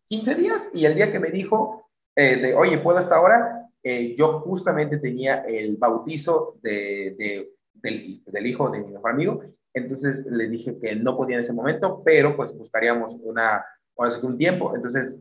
15 0.08 0.36
días 0.36 0.70
y 0.74 0.86
el 0.86 0.96
día 0.96 1.12
que 1.12 1.20
me 1.20 1.32
dijo, 1.32 1.90
eh, 2.16 2.36
de, 2.36 2.56
oye, 2.56 2.78
¿puedo 2.78 3.00
hasta 3.00 3.16
ahora? 3.16 3.70
Eh, 3.84 4.16
yo 4.16 4.42
justamente 4.42 4.98
tenía 4.98 5.44
el 5.48 5.78
bautizo 5.78 6.58
de, 6.62 7.16
de, 7.18 7.50
del, 7.74 8.24
del, 8.26 8.48
hijo 8.48 8.70
de 8.70 8.80
mi 8.80 8.92
mejor 8.92 9.12
amigo, 9.12 9.44
entonces 9.74 10.26
le 10.26 10.50
dije 10.50 10.78
que 10.80 10.96
no 10.96 11.16
podía 11.16 11.36
en 11.36 11.42
ese 11.42 11.54
momento, 11.54 12.02
pero 12.04 12.36
pues 12.36 12.56
buscaríamos 12.58 13.16
una, 13.22 13.66
un 14.22 14.38
tiempo, 14.38 14.76
entonces 14.76 15.20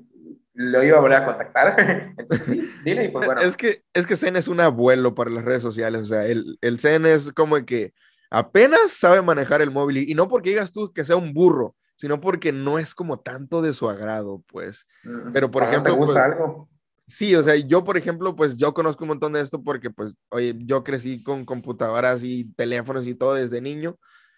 lo 0.55 0.83
iba 0.83 0.99
a 0.99 1.01
volver 1.01 1.19
a 1.19 1.25
contactar. 1.25 1.77
Entonces, 2.19 2.47
sí, 2.47 2.63
dile 2.85 3.05
y 3.05 3.09
pues 3.09 3.27
bueno. 3.27 3.41
Es 3.41 3.57
que, 3.57 3.83
es 3.95 4.07
que 4.07 4.17
Zen 4.17 4.37
es 4.37 4.49
un 4.49 4.61
abuelo 4.61 5.15
para 5.15 5.31
las 5.31 5.45
redes 5.45 5.63
sociales, 5.63 6.03
o 6.03 6.05
sea, 6.05 6.27
el, 6.27 6.59
el 6.61 6.79
Zen 6.81 7.07
es 7.07 7.33
como 7.33 7.65
que 7.65 7.95
apenas 8.31 8.91
sabe 8.91 9.23
manejar 9.23 9.63
el 9.63 9.71
móvil 9.71 9.99
y, 9.99 10.15
no 10.15 10.29
porque 10.29 10.51
digas 10.51 10.73
tú 10.73 10.93
que 10.93 11.05
sea 11.05 11.17
un 11.17 11.33
burro, 11.33 11.77
sino 11.95 12.21
porque 12.21 12.53
no 12.53 12.79
es 12.79 12.95
como 12.95 13.21
tanto 13.21 13.63
de 13.63 13.73
su 13.75 13.89
agrado, 13.89 14.43
pues. 14.49 14.87
Mm, 15.05 15.33
Pero 15.33 15.51
por 15.51 15.63
ejemplo... 15.63 15.93
¿Te 15.93 15.99
gusta 15.99 16.25
pues, 16.27 16.33
algo? 16.33 16.70
Sí, 17.11 17.35
o 17.35 17.43
sea, 17.43 17.57
yo 17.57 17.83
por 17.83 17.97
ejemplo, 17.97 18.37
pues 18.37 18.57
yo 18.57 18.73
conozco 18.73 19.05
un 19.05 19.09
montón 19.09 19.33
de 19.33 19.41
esto 19.41 19.63
porque 19.63 19.91
pues, 19.91 20.15
oye, 20.31 20.55
yo 20.61 20.85
crecí 20.85 21.23
con 21.23 21.45
computadoras 21.45 22.23
y 22.23 22.45
teléfonos 22.55 23.07
y 23.07 23.15
todo 23.15 23.35
desde 23.35 23.61
niño. 23.61 23.97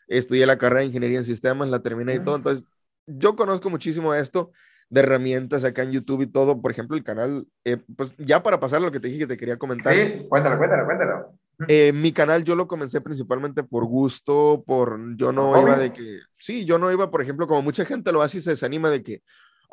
Estudié 0.08 0.46
la 0.46 0.58
carrera 0.58 0.80
de 0.80 0.86
ingeniería 0.86 1.18
en 1.18 1.24
sistemas, 1.24 1.68
la 1.68 1.82
terminé 1.82 2.14
y 2.14 2.20
todo. 2.20 2.36
Entonces, 2.36 2.66
yo 3.06 3.36
conozco 3.36 3.68
muchísimo 3.70 4.14
esto 4.14 4.52
de 4.88 5.00
herramientas 5.00 5.64
acá 5.64 5.82
en 5.82 5.92
YouTube 5.92 6.22
y 6.22 6.26
todo. 6.26 6.60
Por 6.60 6.70
ejemplo, 6.70 6.96
el 6.96 7.04
canal, 7.04 7.46
eh, 7.64 7.78
pues 7.96 8.14
ya 8.16 8.42
para 8.42 8.58
pasar 8.58 8.78
a 8.78 8.82
lo 8.86 8.92
que 8.92 9.00
te 9.00 9.08
dije 9.08 9.20
que 9.20 9.26
te 9.26 9.36
quería 9.36 9.58
comentar. 9.58 9.94
Sí, 9.94 10.26
cuéntalo, 10.28 10.58
cuéntalo, 10.58 10.84
cuéntalo. 10.84 11.38
Eh, 11.68 11.92
mi 11.92 12.12
canal 12.12 12.44
yo 12.44 12.56
lo 12.56 12.66
comencé 12.66 13.00
principalmente 13.00 13.62
por 13.62 13.84
gusto, 13.84 14.64
por 14.66 14.98
yo 15.16 15.32
no 15.32 15.60
iba 15.60 15.76
de 15.76 15.92
que, 15.92 16.18
sí, 16.38 16.64
yo 16.64 16.78
no 16.78 16.90
iba, 16.90 17.10
por 17.10 17.22
ejemplo, 17.22 17.46
como 17.46 17.62
mucha 17.62 17.84
gente 17.84 18.12
lo 18.12 18.22
hace 18.22 18.38
y 18.38 18.40
se 18.40 18.50
desanima 18.50 18.90
de 18.90 19.02
que, 19.02 19.22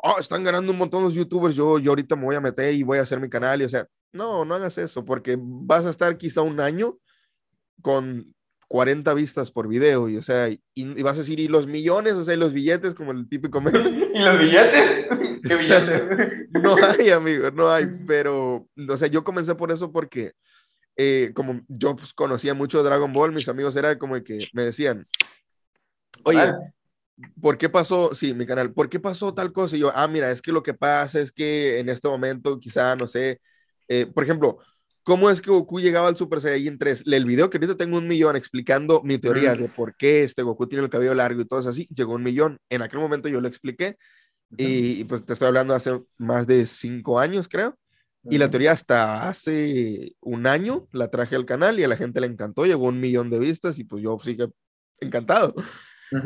oh, 0.02 0.18
están 0.18 0.44
ganando 0.44 0.72
un 0.72 0.78
montón 0.78 1.02
los 1.02 1.14
youtubers, 1.14 1.54
yo, 1.54 1.78
yo 1.78 1.92
ahorita 1.92 2.16
me 2.16 2.24
voy 2.24 2.36
a 2.36 2.40
meter 2.40 2.74
y 2.74 2.82
voy 2.82 2.98
a 2.98 3.02
hacer 3.02 3.20
mi 3.20 3.28
canal. 3.28 3.60
Y 3.60 3.64
o 3.64 3.68
sea, 3.68 3.86
no, 4.12 4.44
no 4.44 4.54
hagas 4.54 4.78
eso, 4.78 5.04
porque 5.04 5.36
vas 5.38 5.86
a 5.86 5.90
estar 5.90 6.16
quizá 6.16 6.42
un 6.42 6.60
año 6.60 6.98
con 7.82 8.34
40 8.68 9.12
vistas 9.14 9.50
por 9.50 9.66
video, 9.66 10.08
y 10.08 10.16
o 10.16 10.22
sea, 10.22 10.48
y, 10.48 11.02
vas 11.02 11.16
a 11.16 11.20
decir, 11.20 11.40
y 11.40 11.48
los 11.48 11.66
millones, 11.66 12.14
o 12.14 12.24
sea, 12.24 12.34
y 12.34 12.36
los 12.36 12.52
billetes, 12.52 12.94
como 12.94 13.10
el 13.10 13.28
típico 13.28 13.60
meme. 13.60 13.78
¿Y 14.14 14.20
los 14.20 14.38
billetes? 14.38 15.06
¿Qué 15.42 15.56
billetes? 15.56 16.48
no 16.50 16.76
hay, 16.76 17.10
amigo, 17.10 17.50
no 17.50 17.68
hay, 17.68 17.86
pero, 18.06 18.68
o 18.88 18.96
sea, 18.96 19.08
yo 19.08 19.24
comencé 19.24 19.56
por 19.56 19.72
eso 19.72 19.90
porque, 19.90 20.32
eh, 20.96 21.32
como 21.34 21.62
yo 21.66 21.96
pues, 21.96 22.12
conocía 22.12 22.54
mucho 22.54 22.82
Dragon 22.84 23.12
Ball, 23.12 23.32
mis 23.32 23.48
amigos 23.48 23.74
era 23.74 23.98
como 23.98 24.22
que 24.22 24.46
me 24.52 24.62
decían, 24.62 25.04
oye, 26.22 26.52
¿por 27.40 27.58
qué 27.58 27.68
pasó? 27.68 28.12
Sí, 28.14 28.34
mi 28.34 28.46
canal, 28.46 28.72
¿por 28.72 28.88
qué 28.88 29.00
pasó 29.00 29.34
tal 29.34 29.52
cosa? 29.52 29.76
Y 29.76 29.80
yo, 29.80 29.92
ah, 29.94 30.08
mira, 30.08 30.30
es 30.30 30.42
que 30.42 30.52
lo 30.52 30.62
que 30.62 30.74
pasa 30.74 31.20
es 31.20 31.32
que 31.32 31.78
en 31.78 31.88
este 31.88 32.08
momento, 32.08 32.58
quizá, 32.58 32.96
no 32.96 33.08
sé, 33.08 33.40
eh, 33.88 34.06
por 34.06 34.24
ejemplo, 34.24 34.58
¿Cómo 35.02 35.30
es 35.30 35.40
que 35.40 35.50
Goku 35.50 35.80
llegaba 35.80 36.08
al 36.08 36.16
Super 36.16 36.40
Saiyan 36.40 36.78
3? 36.78 37.04
El 37.06 37.24
video 37.24 37.48
que 37.48 37.56
ahorita 37.56 37.76
tengo 37.76 37.98
un 37.98 38.06
millón 38.06 38.36
explicando 38.36 39.02
mi 39.02 39.16
teoría 39.18 39.54
de 39.54 39.68
por 39.68 39.96
qué 39.96 40.24
este 40.24 40.42
Goku 40.42 40.66
tiene 40.68 40.84
el 40.84 40.90
cabello 40.90 41.14
largo 41.14 41.40
y 41.40 41.46
todo 41.46 41.60
eso 41.60 41.70
así, 41.70 41.88
llegó 41.94 42.14
un 42.14 42.22
millón. 42.22 42.58
En 42.68 42.82
aquel 42.82 43.00
momento 43.00 43.28
yo 43.28 43.40
lo 43.40 43.48
expliqué 43.48 43.96
y, 44.56 45.04
pues 45.04 45.24
te 45.24 45.32
estoy 45.32 45.48
hablando 45.48 45.74
hace 45.74 46.00
más 46.18 46.46
de 46.46 46.66
cinco 46.66 47.18
años, 47.18 47.48
creo. 47.48 47.76
Y 48.24 48.36
la 48.36 48.50
teoría 48.50 48.72
hasta 48.72 49.28
hace 49.28 50.14
un 50.20 50.46
año 50.46 50.86
la 50.92 51.08
traje 51.08 51.34
al 51.34 51.46
canal 51.46 51.80
y 51.80 51.84
a 51.84 51.88
la 51.88 51.96
gente 51.96 52.20
le 52.20 52.26
encantó, 52.26 52.66
llegó 52.66 52.86
un 52.86 53.00
millón 53.00 53.30
de 53.30 53.38
vistas 53.38 53.78
y 53.78 53.84
pues 53.84 54.02
yo 54.02 54.18
sigue 54.22 54.48
encantado. 55.00 55.54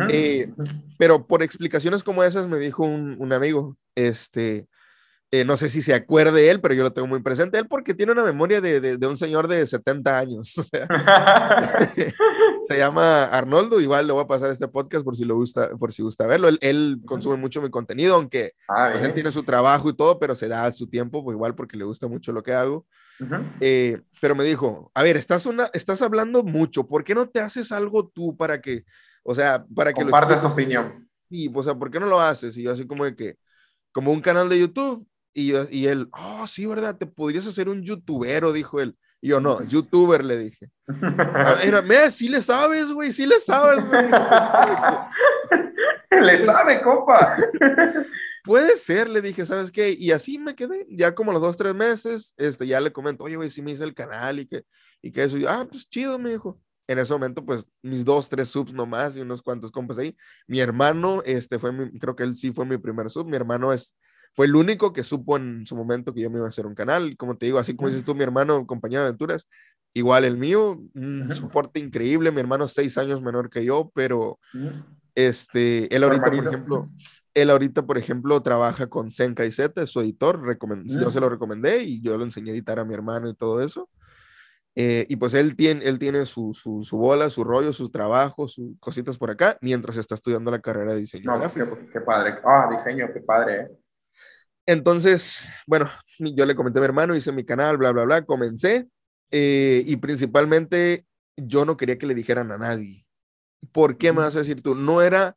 Eh, 0.09 0.53
pero 0.99 1.26
por 1.26 1.43
explicaciones 1.43 2.03
como 2.03 2.24
esas 2.24 2.49
me 2.49 2.59
dijo 2.59 2.85
un, 2.85 3.16
un 3.18 3.32
amigo, 3.32 3.76
este, 3.95 4.66
eh, 5.30 5.45
no 5.45 5.57
sé 5.57 5.68
si 5.68 5.82
se 5.82 5.95
acuerde 5.95 6.49
él, 6.49 6.61
pero 6.61 6.74
yo 6.74 6.85
lo 6.85 6.93
tengo 6.93 7.09
muy 7.09 7.20
presente 7.20 7.59
él 7.59 7.66
porque 7.66 7.93
tiene 7.93 8.12
una 8.12 8.22
memoria 8.22 8.61
de, 8.61 8.80
de, 8.80 9.07
un 9.09 9.16
señor 9.16 9.49
de 9.49 9.66
70 9.66 10.16
años. 10.16 10.55
se 12.68 12.78
llama 12.78 13.24
Arnoldo, 13.24 13.80
igual 13.80 14.07
le 14.07 14.12
voy 14.12 14.22
a 14.22 14.28
pasar 14.28 14.53
este 14.53 14.68
podcast 14.68 15.05
por 15.05 15.16
si 15.16 15.24
lo 15.24 15.35
gusta, 15.35 15.70
por 15.70 15.93
si 15.93 16.03
gusta 16.03 16.28
verlo. 16.28 16.51
Él, 16.61 17.01
consume 17.05 17.37
mucho 17.37 17.61
mi 17.61 17.68
contenido, 17.68 18.14
aunque 18.14 18.53
ah, 18.68 18.91
pues, 18.93 19.03
él 19.03 19.12
tiene 19.12 19.32
su 19.32 19.43
trabajo 19.43 19.91
y 19.91 19.97
todo, 19.97 20.20
pero 20.20 20.37
se 20.37 20.47
da 20.47 20.70
su 20.70 20.87
tiempo, 20.87 21.24
pues, 21.24 21.35
igual 21.35 21.57
porque 21.57 21.76
le 21.76 21.85
gusta 21.85 22.07
mucho 22.07 22.30
lo 22.30 22.45
que 22.45 22.53
hago. 22.53 22.87
Eh, 23.61 24.01
pero 24.20 24.37
me 24.37 24.45
dijo, 24.45 24.93
a 24.95 25.03
ver, 25.03 25.16
estás, 25.16 25.47
una, 25.47 25.68
estás 25.72 26.01
hablando 26.01 26.45
mucho, 26.45 26.87
¿por 26.87 27.03
qué 27.03 27.16
no 27.16 27.28
te 27.28 27.41
haces 27.41 27.72
algo 27.72 28.07
tú 28.07 28.37
para 28.37 28.61
que, 28.61 28.85
o 29.25 29.35
sea, 29.35 29.64
para 29.75 29.93
que... 29.93 30.03
Compartas 30.03 30.41
tu 30.41 30.47
opinión. 30.47 31.09
Sí, 31.29 31.51
o 31.53 31.62
sea, 31.62 31.75
¿por 31.75 31.91
qué 31.91 31.99
no 31.99 32.07
lo 32.07 32.20
haces? 32.20 32.57
Y 32.57 32.62
yo 32.62 32.72
así 32.72 32.87
como 32.87 33.05
de 33.05 33.16
que, 33.16 33.37
como 33.91 34.12
un 34.12 34.20
canal 34.20 34.49
de 34.49 34.61
YouTube, 34.61 35.07
y, 35.33 35.53
y 35.77 35.89
él, 35.89 36.09
oh, 36.12 36.47
sí, 36.47 36.66
¿verdad? 36.66 36.97
Te 36.97 37.07
podrías 37.07 37.49
hacer 37.49 37.68
un 37.68 37.83
youtubero, 37.83 38.53
dijo 38.53 38.81
él. 38.81 38.97
Y 39.25 39.29
yo, 39.29 39.41
no, 39.41 39.62
youtuber, 39.66 40.25
le 40.25 40.37
dije. 40.37 40.70
Era, 41.64 41.83
mira, 41.83 42.11
sí 42.11 42.29
le 42.29 42.43
sabes, 42.43 42.93
güey, 42.93 43.12
sí 43.12 43.27
le 43.27 43.41
sabes, 43.41 43.83
güey. 43.85 44.11
le 46.22 46.39
sabe, 46.45 46.83
compa. 46.83 47.35
Puede 48.45 48.77
ser, 48.77 49.09
le 49.09 49.22
dije, 49.22 49.47
¿sabes 49.47 49.72
qué? 49.72 49.97
Y 49.99 50.12
así 50.12 50.39
me 50.39 50.55
quedé, 50.55 50.87
ya 50.91 51.14
como 51.14 51.33
los 51.33 51.41
dos, 51.41 51.57
tres 51.57 51.75
meses, 51.75 52.35
este, 52.37 52.66
ya 52.66 52.79
le 52.79 52.93
comento, 52.93 53.25
oye, 53.25 53.37
güey, 53.37 53.49
sí 53.49 53.62
me 53.62 53.70
hice 53.70 53.85
el 53.85 53.95
canal 53.95 54.41
y 54.41 54.47
que, 54.47 54.64
y 55.01 55.11
que 55.11 55.25
eso, 55.25 55.39
y, 55.39 55.47
ah, 55.49 55.66
pues 55.66 55.89
chido, 55.89 56.18
me 56.18 56.29
dijo. 56.29 56.61
En 56.87 56.99
ese 56.99 57.12
momento, 57.12 57.45
pues, 57.45 57.66
mis 57.82 58.05
dos, 58.05 58.28
tres 58.28 58.49
subs 58.49 58.72
nomás 58.72 59.16
y 59.16 59.20
unos 59.20 59.43
cuantos 59.43 59.70
compas 59.70 59.99
ahí. 59.99 60.16
Mi 60.47 60.61
hermano, 60.61 61.22
este, 61.24 61.59
fue 61.59 61.72
mi, 61.72 61.99
creo 61.99 62.14
que 62.14 62.24
él 62.24 62.37
sí 62.37 62.53
fue 62.53 62.66
mi 62.66 62.76
primer 62.76 63.11
sub. 63.11 63.26
Mi 63.26 63.37
hermano 63.37 63.72
es 63.72 63.95
fue 64.35 64.47
el 64.47 64.57
único 64.57 64.93
que 64.93 65.05
supo 65.05 65.37
en 65.37 65.64
su 65.64 65.76
momento 65.76 66.12
que 66.12 66.20
yo 66.20 66.30
me 66.30 66.39
iba 66.39 66.47
a 66.47 66.49
hacer 66.49 66.66
un 66.66 66.74
canal. 66.74 67.16
Como 67.16 67.37
te 67.37 67.47
digo, 67.47 67.59
así 67.59 67.76
como 67.76 67.89
dices 67.89 68.05
tú, 68.05 68.14
mi 68.14 68.24
hermano, 68.24 68.66
compañero 68.66 69.03
de 69.03 69.09
aventuras, 69.09 69.49
igual 69.95 70.24
el 70.24 70.37
mío, 70.37 70.82
un 70.95 71.32
soporte 71.32 71.78
increíble. 71.78 72.32
Mi 72.32 72.41
hermano 72.41 72.66
seis 72.66 72.99
años 72.99 73.22
menor 73.22 73.49
que 73.49 73.64
yo, 73.64 73.93
pero 73.95 74.41
este, 75.14 75.95
él 75.95 76.03
ahorita, 76.03 76.24
por 76.24 76.49
ejemplo, 76.49 76.91
él 77.32 77.51
ahorita, 77.51 77.87
por 77.87 77.97
ejemplo, 77.97 78.43
trabaja 78.43 78.89
con 78.89 79.12
Senka 79.12 79.47
y 79.47 79.53
Z, 79.53 79.87
su 79.87 80.01
editor. 80.01 80.59
Yo 80.87 81.11
se 81.12 81.20
lo 81.20 81.28
recomendé 81.28 81.85
y 81.85 82.01
yo 82.01 82.18
lo 82.18 82.24
enseñé 82.24 82.51
a 82.51 82.55
editar 82.55 82.80
a 82.80 82.85
mi 82.85 82.93
hermano 82.93 83.28
y 83.28 83.35
todo 83.35 83.61
eso. 83.61 83.89
Eh, 84.77 85.07
y 85.09 85.16
pues 85.16 85.35
él 85.35 85.55
tiene, 85.55 85.85
él 85.85 85.99
tiene 86.01 86.27
su, 86.27 86.53
su, 86.53 86.83
su, 86.83 86.97
bola, 86.97 87.31
su 87.31 87.45
rollo, 87.45 87.72
sus 87.72 87.93
trabajos, 87.93 88.55
sus 88.55 88.79
cositas 88.81 89.16
por 89.16 89.31
acá, 89.31 89.57
mientras 89.61 89.97
está 89.97 90.16
estudiando 90.16 90.51
la 90.51 90.61
carrera 90.61 90.95
de 90.95 91.01
diseño 91.01 91.37
no. 91.37 91.53
Qué, 91.53 91.64
qué, 91.93 92.01
padre. 92.01 92.41
Ah, 92.45 92.68
diseño, 92.70 93.09
qué 93.12 93.20
padre. 93.20 93.61
¿eh? 93.61 93.68
Entonces, 94.66 95.47
bueno, 95.66 95.89
yo 96.18 96.45
le 96.45 96.57
comenté 96.57 96.79
a 96.79 96.83
mi 96.83 96.87
hermano, 96.87 97.14
hice 97.14 97.31
mi 97.31 97.45
canal, 97.45 97.77
bla, 97.77 97.93
bla, 97.93 98.05
bla, 98.05 98.25
comencé 98.25 98.89
eh, 99.31 99.83
y 99.87 99.97
principalmente 99.97 101.07
yo 101.37 101.64
no 101.64 101.77
quería 101.77 101.99
que 101.99 102.07
le 102.07 102.14
dijeran 102.14 102.51
a 102.51 102.59
nadie. 102.59 103.05
¿Por 103.72 103.97
qué 103.97 104.12
me 104.12 104.20
vas 104.20 104.37
a 104.37 104.41
decir 104.41 104.62
tú? 104.62 104.75
No 104.75 105.03
era 105.03 105.37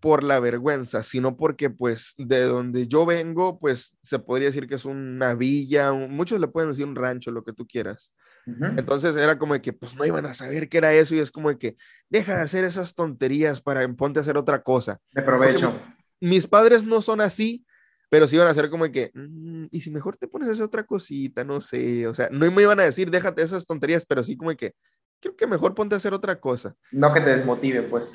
por 0.00 0.22
la 0.22 0.40
vergüenza, 0.40 1.02
sino 1.02 1.36
porque 1.36 1.70
pues 1.70 2.14
de 2.18 2.42
donde 2.42 2.86
yo 2.86 3.06
vengo, 3.06 3.58
pues 3.58 3.96
se 4.02 4.18
podría 4.18 4.48
decir 4.48 4.68
que 4.68 4.76
es 4.76 4.84
una 4.84 5.34
villa, 5.34 5.92
muchos 5.92 6.38
le 6.40 6.48
pueden 6.48 6.70
decir 6.70 6.86
un 6.86 6.96
rancho, 6.96 7.30
lo 7.30 7.44
que 7.44 7.52
tú 7.52 7.66
quieras. 7.66 8.12
Entonces 8.46 9.16
era 9.16 9.38
como 9.38 9.54
de 9.54 9.60
que 9.60 9.72
pues 9.72 9.96
no 9.96 10.04
iban 10.04 10.24
a 10.24 10.32
saber 10.32 10.68
qué 10.68 10.78
era 10.78 10.92
eso 10.92 11.16
y 11.16 11.18
es 11.18 11.32
como 11.32 11.48
de 11.48 11.58
que 11.58 11.76
deja 12.08 12.36
de 12.36 12.42
hacer 12.42 12.64
esas 12.64 12.94
tonterías 12.94 13.60
para 13.60 13.86
ponte 13.94 14.20
a 14.20 14.22
hacer 14.22 14.36
otra 14.36 14.62
cosa. 14.62 14.98
De 15.10 15.22
provecho. 15.22 15.80
mis 16.20 16.46
padres 16.46 16.84
no 16.84 17.02
son 17.02 17.20
así, 17.20 17.66
pero 18.08 18.28
sí 18.28 18.36
iban 18.36 18.46
a 18.46 18.52
hacer 18.52 18.70
como 18.70 18.90
que, 18.90 19.10
mm, 19.14 19.66
y 19.70 19.80
si 19.80 19.90
mejor 19.90 20.16
te 20.16 20.28
pones 20.28 20.48
esa 20.48 20.64
otra 20.64 20.84
cosita, 20.84 21.44
no 21.44 21.60
sé, 21.60 22.06
o 22.06 22.14
sea, 22.14 22.28
no 22.30 22.50
me 22.52 22.62
iban 22.62 22.78
a 22.78 22.84
decir, 22.84 23.10
déjate 23.10 23.42
esas 23.42 23.66
tonterías, 23.66 24.06
pero 24.06 24.22
sí 24.22 24.36
como 24.36 24.54
que, 24.54 24.74
creo 25.20 25.36
que 25.36 25.46
mejor 25.46 25.74
ponte 25.74 25.94
a 25.94 25.98
hacer 25.98 26.14
otra 26.14 26.38
cosa. 26.38 26.74
No 26.92 27.12
que 27.12 27.20
te 27.20 27.36
desmotive, 27.36 27.82
pues. 27.82 28.08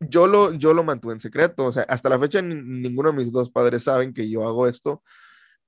Yo 0.00 0.26
lo, 0.26 0.52
yo 0.52 0.74
lo 0.74 0.84
mantuve 0.84 1.14
en 1.14 1.20
secreto, 1.20 1.66
o 1.66 1.72
sea, 1.72 1.84
hasta 1.84 2.10
la 2.10 2.18
fecha 2.18 2.42
ninguno 2.42 3.10
de 3.10 3.16
mis 3.16 3.32
dos 3.32 3.50
padres 3.50 3.84
saben 3.84 4.12
que 4.12 4.28
yo 4.28 4.46
hago 4.46 4.66
esto. 4.66 5.02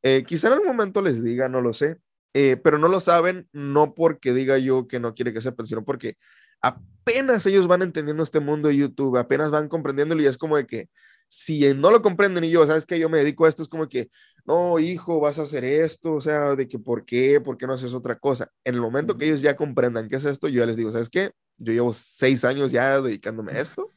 Eh, 0.02 0.24
quizá 0.26 0.48
en 0.48 0.55
algún 0.55 0.68
momento 0.68 1.01
les 1.01 1.22
diga, 1.22 1.48
no 1.48 1.60
lo 1.60 1.72
sé, 1.72 1.97
eh, 2.34 2.56
pero 2.56 2.78
no 2.78 2.88
lo 2.88 3.00
saben, 3.00 3.48
no 3.52 3.94
porque 3.94 4.32
diga 4.32 4.59
yo 4.59 4.88
que 4.88 5.00
no 5.00 5.14
quiere 5.14 5.32
que 5.32 5.40
sepan, 5.40 5.66
sino 5.66 5.84
porque 5.84 6.16
apenas 6.60 7.44
ellos 7.46 7.66
van 7.66 7.82
entendiendo 7.82 8.22
este 8.22 8.40
mundo 8.40 8.68
de 8.68 8.76
YouTube, 8.76 9.18
apenas 9.18 9.50
van 9.50 9.68
comprendiéndolo 9.68 10.22
y 10.22 10.26
es 10.26 10.38
como 10.38 10.56
de 10.56 10.66
que, 10.66 10.88
si 11.28 11.72
no 11.74 11.90
lo 11.90 12.02
comprenden 12.02 12.44
y 12.44 12.50
yo, 12.50 12.66
¿sabes 12.66 12.84
que 12.84 12.98
Yo 12.98 13.09
me 13.09 13.18
dedico 13.18 13.46
a 13.46 13.48
esto, 13.48 13.62
es 13.62 13.68
como 13.68 13.88
que, 13.88 14.10
no, 14.44 14.78
hijo, 14.78 15.18
vas 15.20 15.38
a 15.38 15.42
hacer 15.42 15.64
esto, 15.64 16.14
o 16.14 16.20
sea, 16.20 16.54
de 16.54 16.68
que, 16.68 16.78
¿por 16.78 17.04
qué? 17.06 17.40
¿Por 17.40 17.56
qué 17.56 17.66
no 17.66 17.72
haces 17.74 17.94
otra 17.94 18.18
cosa? 18.18 18.50
En 18.64 18.74
el 18.74 18.80
momento 18.82 19.16
que 19.16 19.26
ellos 19.26 19.40
ya 19.40 19.56
comprendan 19.56 20.09
qué 20.09 20.16
es 20.16 20.24
esto, 20.26 20.48
yo 20.48 20.60
ya 20.60 20.66
les 20.66 20.76
digo, 20.76 20.92
¿sabes 20.92 21.09
qué? 21.09 21.30
Yo 21.56 21.72
llevo 21.72 21.92
seis 21.94 22.44
años 22.44 22.70
ya 22.70 23.00
dedicándome 23.00 23.52
a 23.52 23.60
esto. 23.60 23.88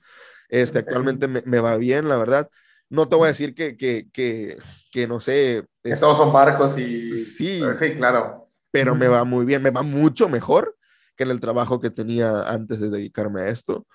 Este, 0.49 0.79
actualmente 0.79 1.27
me, 1.27 1.41
me 1.45 1.59
va 1.59 1.77
bien, 1.77 2.07
la 2.07 2.17
verdad. 2.17 2.49
No 2.89 3.07
te 3.07 3.15
voy 3.15 3.25
a 3.25 3.29
decir 3.29 3.55
que, 3.55 3.77
que, 3.77 4.07
que, 4.11 4.57
que 4.91 5.07
no 5.07 5.19
sé. 5.19 5.65
Que 5.83 5.95
todos 5.95 6.17
son 6.17 6.31
barcos 6.31 6.77
y. 6.77 7.13
Sí. 7.13 7.61
Sí, 7.73 7.95
claro. 7.95 8.49
Pero 8.71 8.95
me 8.95 9.07
va 9.07 9.23
muy 9.23 9.45
bien, 9.45 9.63
me 9.63 9.71
va 9.71 9.83
mucho 9.83 10.27
mejor 10.27 10.75
que 11.15 11.23
en 11.23 11.31
el 11.31 11.39
trabajo 11.39 11.79
que 11.79 11.89
tenía 11.89 12.41
antes 12.41 12.79
de 12.79 12.89
dedicarme 12.89 13.41
a 13.41 13.47
esto. 13.47 13.87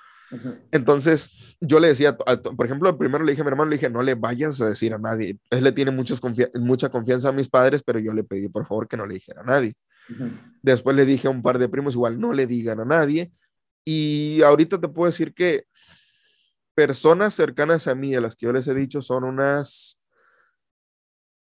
Entonces, 0.71 1.57
yo 1.61 1.81
le 1.81 1.89
decía, 1.89 2.17
por 2.17 2.65
ejemplo, 2.65 2.97
primero 2.97 3.25
le 3.25 3.33
dije 3.33 3.43
a 3.43 3.45
mi 3.45 3.49
hermano, 3.49 3.69
le 3.69 3.77
dije, 3.77 3.91
no 3.91 4.03
le 4.03 4.15
vayas 4.15 4.61
a 4.61 4.69
decir 4.69 4.95
a 4.95 4.99
nadie. 4.99 5.39
Él 5.51 5.65
le 5.65 5.73
tiene 5.73 5.91
muchas 5.91 6.21
mucha 6.55 6.89
confianza 6.89 7.31
a 7.31 7.33
mis 7.33 7.49
padres, 7.49 7.83
pero 7.85 7.99
yo 7.99 8.13
le 8.13 8.23
pedí, 8.23 8.49
por 8.49 8.65
favor, 8.67 8.87
que 8.87 8.97
no 8.97 9.07
le 9.07 9.15
dijera 9.15 9.43
a 9.43 9.45
nadie. 9.45 9.75
Después 10.63 10.97
le 10.97 11.05
dije 11.05 11.27
a 11.27 11.31
un 11.31 11.43
par 11.43 11.59
de 11.59 11.69
primos, 11.69 11.95
igual, 11.95 12.21
no 12.21 12.33
le 12.33 12.47
digan 12.47 12.81
a 12.81 12.85
nadie. 12.85 13.33
Y 13.85 14.43
ahorita 14.43 14.81
te 14.81 14.89
puedo 14.89 15.11
decir 15.11 15.35
que 15.35 15.65
personas 16.75 17.35
cercanas 17.35 17.89
a 17.89 17.95
mí, 17.95 18.15
a 18.15 18.21
las 18.21 18.37
que 18.37 18.47
yo 18.47 18.53
les 18.53 18.67
he 18.69 18.75
dicho, 18.75 19.03
son 19.03 19.25
unas 19.25 19.99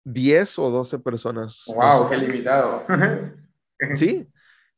10 0.05 0.59
o 0.59 0.69
12 0.69 0.99
personas. 0.99 1.63
¡Wow! 1.67 2.09
¡Qué 2.09 2.17
limitado! 2.17 2.85
sí. 3.95 4.27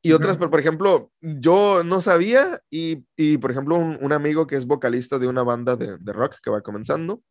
Y 0.06 0.12
otras, 0.12 0.36
por 0.36 0.60
ejemplo, 0.60 1.12
yo 1.22 1.82
no 1.86 2.02
sabía 2.02 2.62
y, 2.70 3.06
y 3.16 3.38
por 3.38 3.52
ejemplo, 3.52 3.78
un, 3.78 4.12
amigo 4.12 4.48
que 4.48 4.58
es 4.58 4.66
vocalista 4.66 5.18
de 5.18 5.28
una 5.28 5.44
banda 5.44 5.78
de, 5.78 5.98
de 5.98 6.14
rock 6.14 6.40
que 6.44 6.52
va 6.52 6.60
comenzando, 6.60 7.24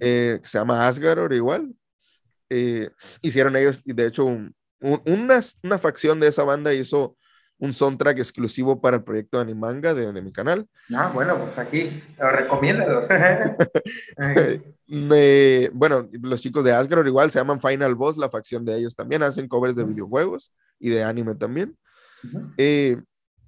eh, 0.00 0.40
que 0.42 0.48
se 0.48 0.58
llama 0.58 0.88
Asgard 0.88 1.32
igual, 1.32 1.72
eh, 2.50 2.90
hicieron 3.22 3.54
ellos, 3.54 3.80
y 3.84 3.92
de 3.92 4.08
hecho, 4.08 4.24
una, 4.24 5.40
una 5.62 5.78
facción 5.78 6.18
de 6.18 6.26
esa 6.26 6.42
banda 6.42 6.74
hizo 6.74 7.16
un 7.64 7.72
soundtrack 7.72 8.18
exclusivo 8.18 8.80
para 8.80 8.98
el 8.98 9.02
proyecto 9.02 9.38
de 9.38 9.44
Animanga 9.44 9.94
de, 9.94 10.12
de 10.12 10.22
mi 10.22 10.32
canal. 10.32 10.68
Ah, 10.94 11.10
bueno, 11.12 11.38
pues 11.38 11.58
aquí, 11.58 12.02
recomiéndalos. 12.18 13.08
bueno, 15.72 16.08
los 16.12 16.40
chicos 16.40 16.62
de 16.62 16.72
Asgard 16.72 17.06
igual 17.06 17.30
se 17.30 17.38
llaman 17.38 17.60
Final 17.60 17.94
Boss, 17.94 18.16
la 18.16 18.28
facción 18.28 18.64
de 18.64 18.76
ellos 18.76 18.94
también, 18.94 19.22
hacen 19.22 19.48
covers 19.48 19.76
de 19.76 19.84
videojuegos 19.84 20.52
y 20.78 20.90
de 20.90 21.04
anime 21.04 21.34
también. 21.34 21.76
Eh, 22.56 22.96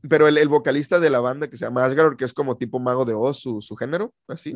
pero 0.09 0.29
el, 0.29 0.39
el, 0.39 0.49
vocalista 0.49 1.01
de 1.01 1.11
la 1.11 1.21
banda 1.21 1.49
que 1.49 1.57
se 1.57 1.65
llama 1.65 1.85
Asgard, 1.85 2.17
que 2.17 2.25
es 2.25 2.33
como 2.33 2.57
tipo 2.57 2.79
mago 2.79 3.05
de 3.05 3.15
Oz, 3.15 3.41
su, 3.41 3.61
su 3.61 3.77
género, 3.77 4.13
así. 4.29 4.55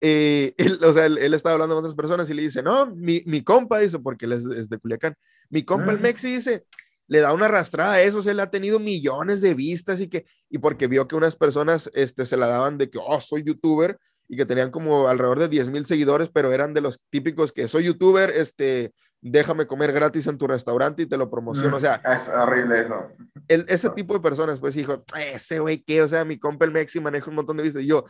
Eh, 0.00 0.54
él, 0.58 0.80
o 0.82 0.92
sea, 0.92 1.06
él, 1.06 1.34
estaba 1.34 1.54
hablando 1.54 1.76
con 1.76 1.84
otras 1.84 1.96
personas 1.96 2.28
y 2.28 2.34
le 2.34 2.42
dice, 2.42 2.62
no, 2.62 2.86
mi, 2.86 3.22
mi 3.26 3.42
compa, 3.42 3.78
dice, 3.78 4.00
porque 4.00 4.26
él 4.26 4.32
es, 4.32 4.68
de 4.68 4.78
Culiacán, 4.78 5.14
mi 5.48 5.62
compa 5.62 5.92
el 5.92 6.00
Mexi 6.00 6.34
dice, 6.34 6.64
le 7.08 7.20
da 7.20 7.32
una 7.32 7.46
arrastrada 7.46 7.94
a 7.94 8.02
eso, 8.02 8.22
se 8.22 8.34
le 8.34 8.42
ha 8.42 8.50
tenido 8.50 8.78
millones 8.78 9.40
de 9.40 9.54
vistas 9.54 10.00
y 10.00 10.08
que, 10.08 10.24
y 10.48 10.58
porque 10.58 10.86
vio 10.86 11.08
que 11.08 11.16
unas 11.16 11.36
personas 11.36 11.90
este, 11.94 12.26
se 12.26 12.36
la 12.36 12.46
daban 12.46 12.78
de 12.78 12.90
que, 12.90 12.98
oh, 12.98 13.20
soy 13.20 13.42
youtuber, 13.42 13.98
y 14.28 14.36
que 14.36 14.46
tenían 14.46 14.70
como 14.70 15.08
alrededor 15.08 15.40
de 15.40 15.48
10 15.48 15.70
mil 15.70 15.84
seguidores, 15.84 16.30
pero 16.32 16.52
eran 16.52 16.72
de 16.72 16.80
los 16.80 17.02
típicos 17.10 17.52
que 17.52 17.68
soy 17.68 17.84
youtuber, 17.84 18.30
este, 18.30 18.94
déjame 19.20 19.66
comer 19.66 19.92
gratis 19.92 20.26
en 20.26 20.38
tu 20.38 20.46
restaurante 20.46 21.02
y 21.02 21.06
te 21.06 21.16
lo 21.16 21.30
promociono. 21.30 21.76
O 21.76 21.80
sea, 21.80 22.02
mm, 22.02 22.12
es 22.12 22.28
horrible 22.28 22.80
eso. 22.80 23.08
El, 23.46 23.66
ese 23.68 23.90
tipo 23.90 24.14
de 24.14 24.20
personas, 24.20 24.58
pues 24.58 24.74
dijo, 24.74 25.04
ese 25.34 25.58
güey, 25.58 25.82
¿qué? 25.82 26.02
O 26.02 26.08
sea, 26.08 26.24
mi 26.24 26.38
compa 26.38 26.64
el 26.64 26.72
Mexi 26.72 26.98
maneja 26.98 27.28
un 27.28 27.36
montón 27.36 27.56
de 27.56 27.62
vistas. 27.62 27.82
Y 27.82 27.86
yo, 27.86 28.04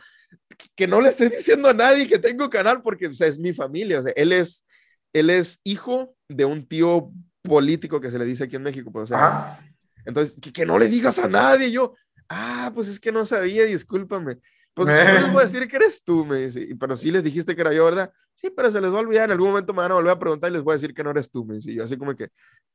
que 0.75 0.87
no 0.87 1.01
le 1.01 1.09
estoy 1.09 1.29
diciendo 1.29 1.69
a 1.69 1.73
nadie 1.73 2.07
que 2.07 2.19
tengo 2.19 2.49
canal 2.49 2.81
porque 2.81 3.07
o 3.07 3.13
sea, 3.13 3.27
es 3.27 3.37
mi 3.37 3.53
familia. 3.53 3.99
O 3.99 4.03
sea, 4.03 4.13
él 4.15 4.31
es, 4.31 4.65
él 5.13 5.29
es 5.29 5.59
hijo 5.63 6.15
de 6.29 6.45
un 6.45 6.65
tío 6.67 7.11
político 7.43 8.01
que 8.01 8.09
se 8.09 8.17
le 8.17 8.25
dice 8.25 8.45
aquí 8.45 8.55
en 8.55 8.63
México. 8.63 8.91
Pues, 8.91 9.03
o 9.03 9.07
sea, 9.07 9.59
entonces, 10.05 10.39
que, 10.41 10.51
que, 10.51 10.65
no 10.65 10.79
le 10.79 10.87
digas 10.87 11.19
a 11.19 11.27
nadie. 11.27 11.71
Yo, 11.71 11.93
ah, 12.29 12.71
pues 12.73 12.87
es 12.87 12.99
que 12.99 13.11
no 13.11 13.25
sabía, 13.25 13.65
discúlpame. 13.65 14.39
Pues 14.73 14.87
no 14.87 14.93
les 15.13 15.31
voy 15.31 15.41
a 15.41 15.43
decir 15.43 15.67
que 15.67 15.75
eres 15.75 16.03
tú, 16.03 16.25
me 16.25 16.37
dice. 16.39 16.67
Pero 16.79 16.97
sí 16.97 17.11
les 17.11 17.23
dijiste 17.23 17.55
que 17.55 17.61
era 17.61 17.73
yo, 17.73 17.85
¿verdad? 17.85 18.11
Sí, 18.33 18.49
pero 18.49 18.71
se 18.71 18.81
les 18.81 18.91
va 18.91 18.97
a 18.97 19.01
olvidar. 19.01 19.25
En 19.25 19.33
algún 19.33 19.49
momento 19.49 19.71
me 19.71 19.83
van 19.83 19.91
a 19.91 19.95
volver 19.95 20.11
a 20.11 20.19
preguntar 20.19 20.49
y 20.49 20.53
les 20.53 20.63
voy 20.63 20.71
a 20.73 20.75
decir 20.75 20.93
que 20.93 21.03
no 21.03 21.11
eres 21.11 21.29
tú, 21.29 21.45
me 21.45 21.55
dice. 21.55 21.71
Y 21.71 21.75
yo 21.75 21.83
así 21.83 21.95
como 21.95 22.15
que, 22.15 22.29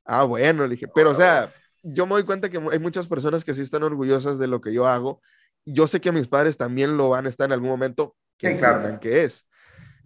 ah, 0.05 0.23
bueno, 0.23 0.65
le 0.65 0.75
dije. 0.75 0.87
Pero, 0.95 1.11
o 1.11 1.15
sea, 1.15 1.53
yo 1.83 2.07
me 2.07 2.13
doy 2.13 2.23
cuenta 2.23 2.49
que 2.49 2.59
hay 2.71 2.79
muchas 2.79 3.09
personas 3.09 3.45
que 3.45 3.53
sí 3.53 3.63
están 3.63 3.83
orgullosas 3.83 4.39
de 4.39 4.47
lo 4.47 4.61
que 4.61 4.73
yo 4.73 4.87
hago. 4.87 5.21
Yo 5.65 5.89
sé 5.89 6.01
que 6.01 6.13
mis 6.13 6.29
padres 6.29 6.57
también 6.57 6.97
lo 6.97 7.09
van 7.11 7.27
a 7.27 7.29
estar 7.29 7.47
en 7.47 7.53
algún 7.53 7.69
momento 7.69 8.15
que 8.37 8.49
entiendan 8.49 9.01
qué 9.01 9.25
es. 9.25 9.48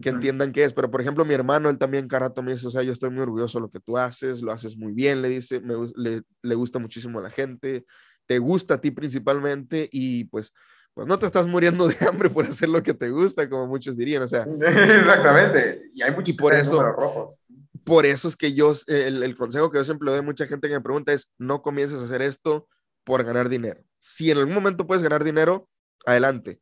Que 0.03 0.11
entiendan 0.11 0.53
qué 0.53 0.65
es. 0.65 0.73
Pero, 0.73 0.91
por 0.91 1.01
ejemplo, 1.01 1.25
mi 1.25 1.35
hermano, 1.35 1.71
él 1.71 1.79
también 1.79 2.09
cada 2.09 2.29
rato 2.29 2.43
me 2.43 2.53
dice, 2.53 2.67
o 2.67 2.71
sea, 2.71 2.83
yo 2.83 2.93
estoy 2.93 3.11
muy 3.11 3.23
orgulloso 3.23 3.59
de 3.59 3.63
lo 3.63 3.71
que 3.71 3.81
tú 3.81 3.97
haces, 3.97 4.43
lo 4.43 4.53
haces 4.53 4.77
muy 4.77 4.93
bien, 4.93 5.23
le 5.23 5.29
dice, 5.29 5.61
me, 5.61 5.75
le, 5.97 6.23
le 6.43 6.55
gusta 6.55 6.79
muchísimo 6.79 7.19
a 7.19 7.23
la 7.23 7.31
gente, 7.31 7.85
te 8.27 8.39
gusta 8.39 8.75
a 8.75 8.81
ti 8.81 8.91
principalmente 8.91 9.89
y 9.91 10.25
pues 10.25 10.53
pues 10.95 11.07
no 11.07 11.19
te 11.19 11.27
estás 11.27 11.47
muriendo 11.47 11.89
de 11.89 11.97
hambre 12.09 12.31
por 12.31 12.47
hacer 12.47 12.69
lo 12.69 12.83
que 12.83 12.95
te 12.95 13.11
gusta, 13.11 13.49
como 13.49 13.67
muchos 13.67 13.97
dirían, 13.97 14.23
o 14.23 14.29
sea. 14.29 14.43
Exactamente, 14.43 15.91
y 15.95 16.03
hay 16.03 16.15
muchos 16.15 16.37
por 16.37 16.55
eso, 16.55 16.83
rojos. 16.83 17.39
Por 17.85 18.07
eso 18.07 18.29
es 18.29 18.37
que 18.37 18.53
yo, 18.53 18.73
el, 18.87 19.23
el, 19.23 19.37
consejo 19.37 19.71
que 19.71 19.79
yo 19.79 19.85
siempre 19.85 20.11
doy 20.11 20.21
a 20.21 20.23
mucha 20.23 20.47
gente 20.47 20.69
que 20.69 20.75
me 20.75 20.81
pregunta 20.81 21.13
es, 21.13 21.31
no 21.39 21.63
comiences 21.63 22.01
a 22.01 22.05
hacer 22.05 22.23
esto 22.23 22.69
por 23.05 23.25
ganar 23.25 23.49
dinero. 23.49 23.83
Si 23.99 24.31
en 24.31 24.39
algún 24.39 24.55
momento 24.55 24.87
puedes 24.87 25.03
ganar 25.03 25.25
dinero, 25.25 25.69
adelante, 26.07 26.61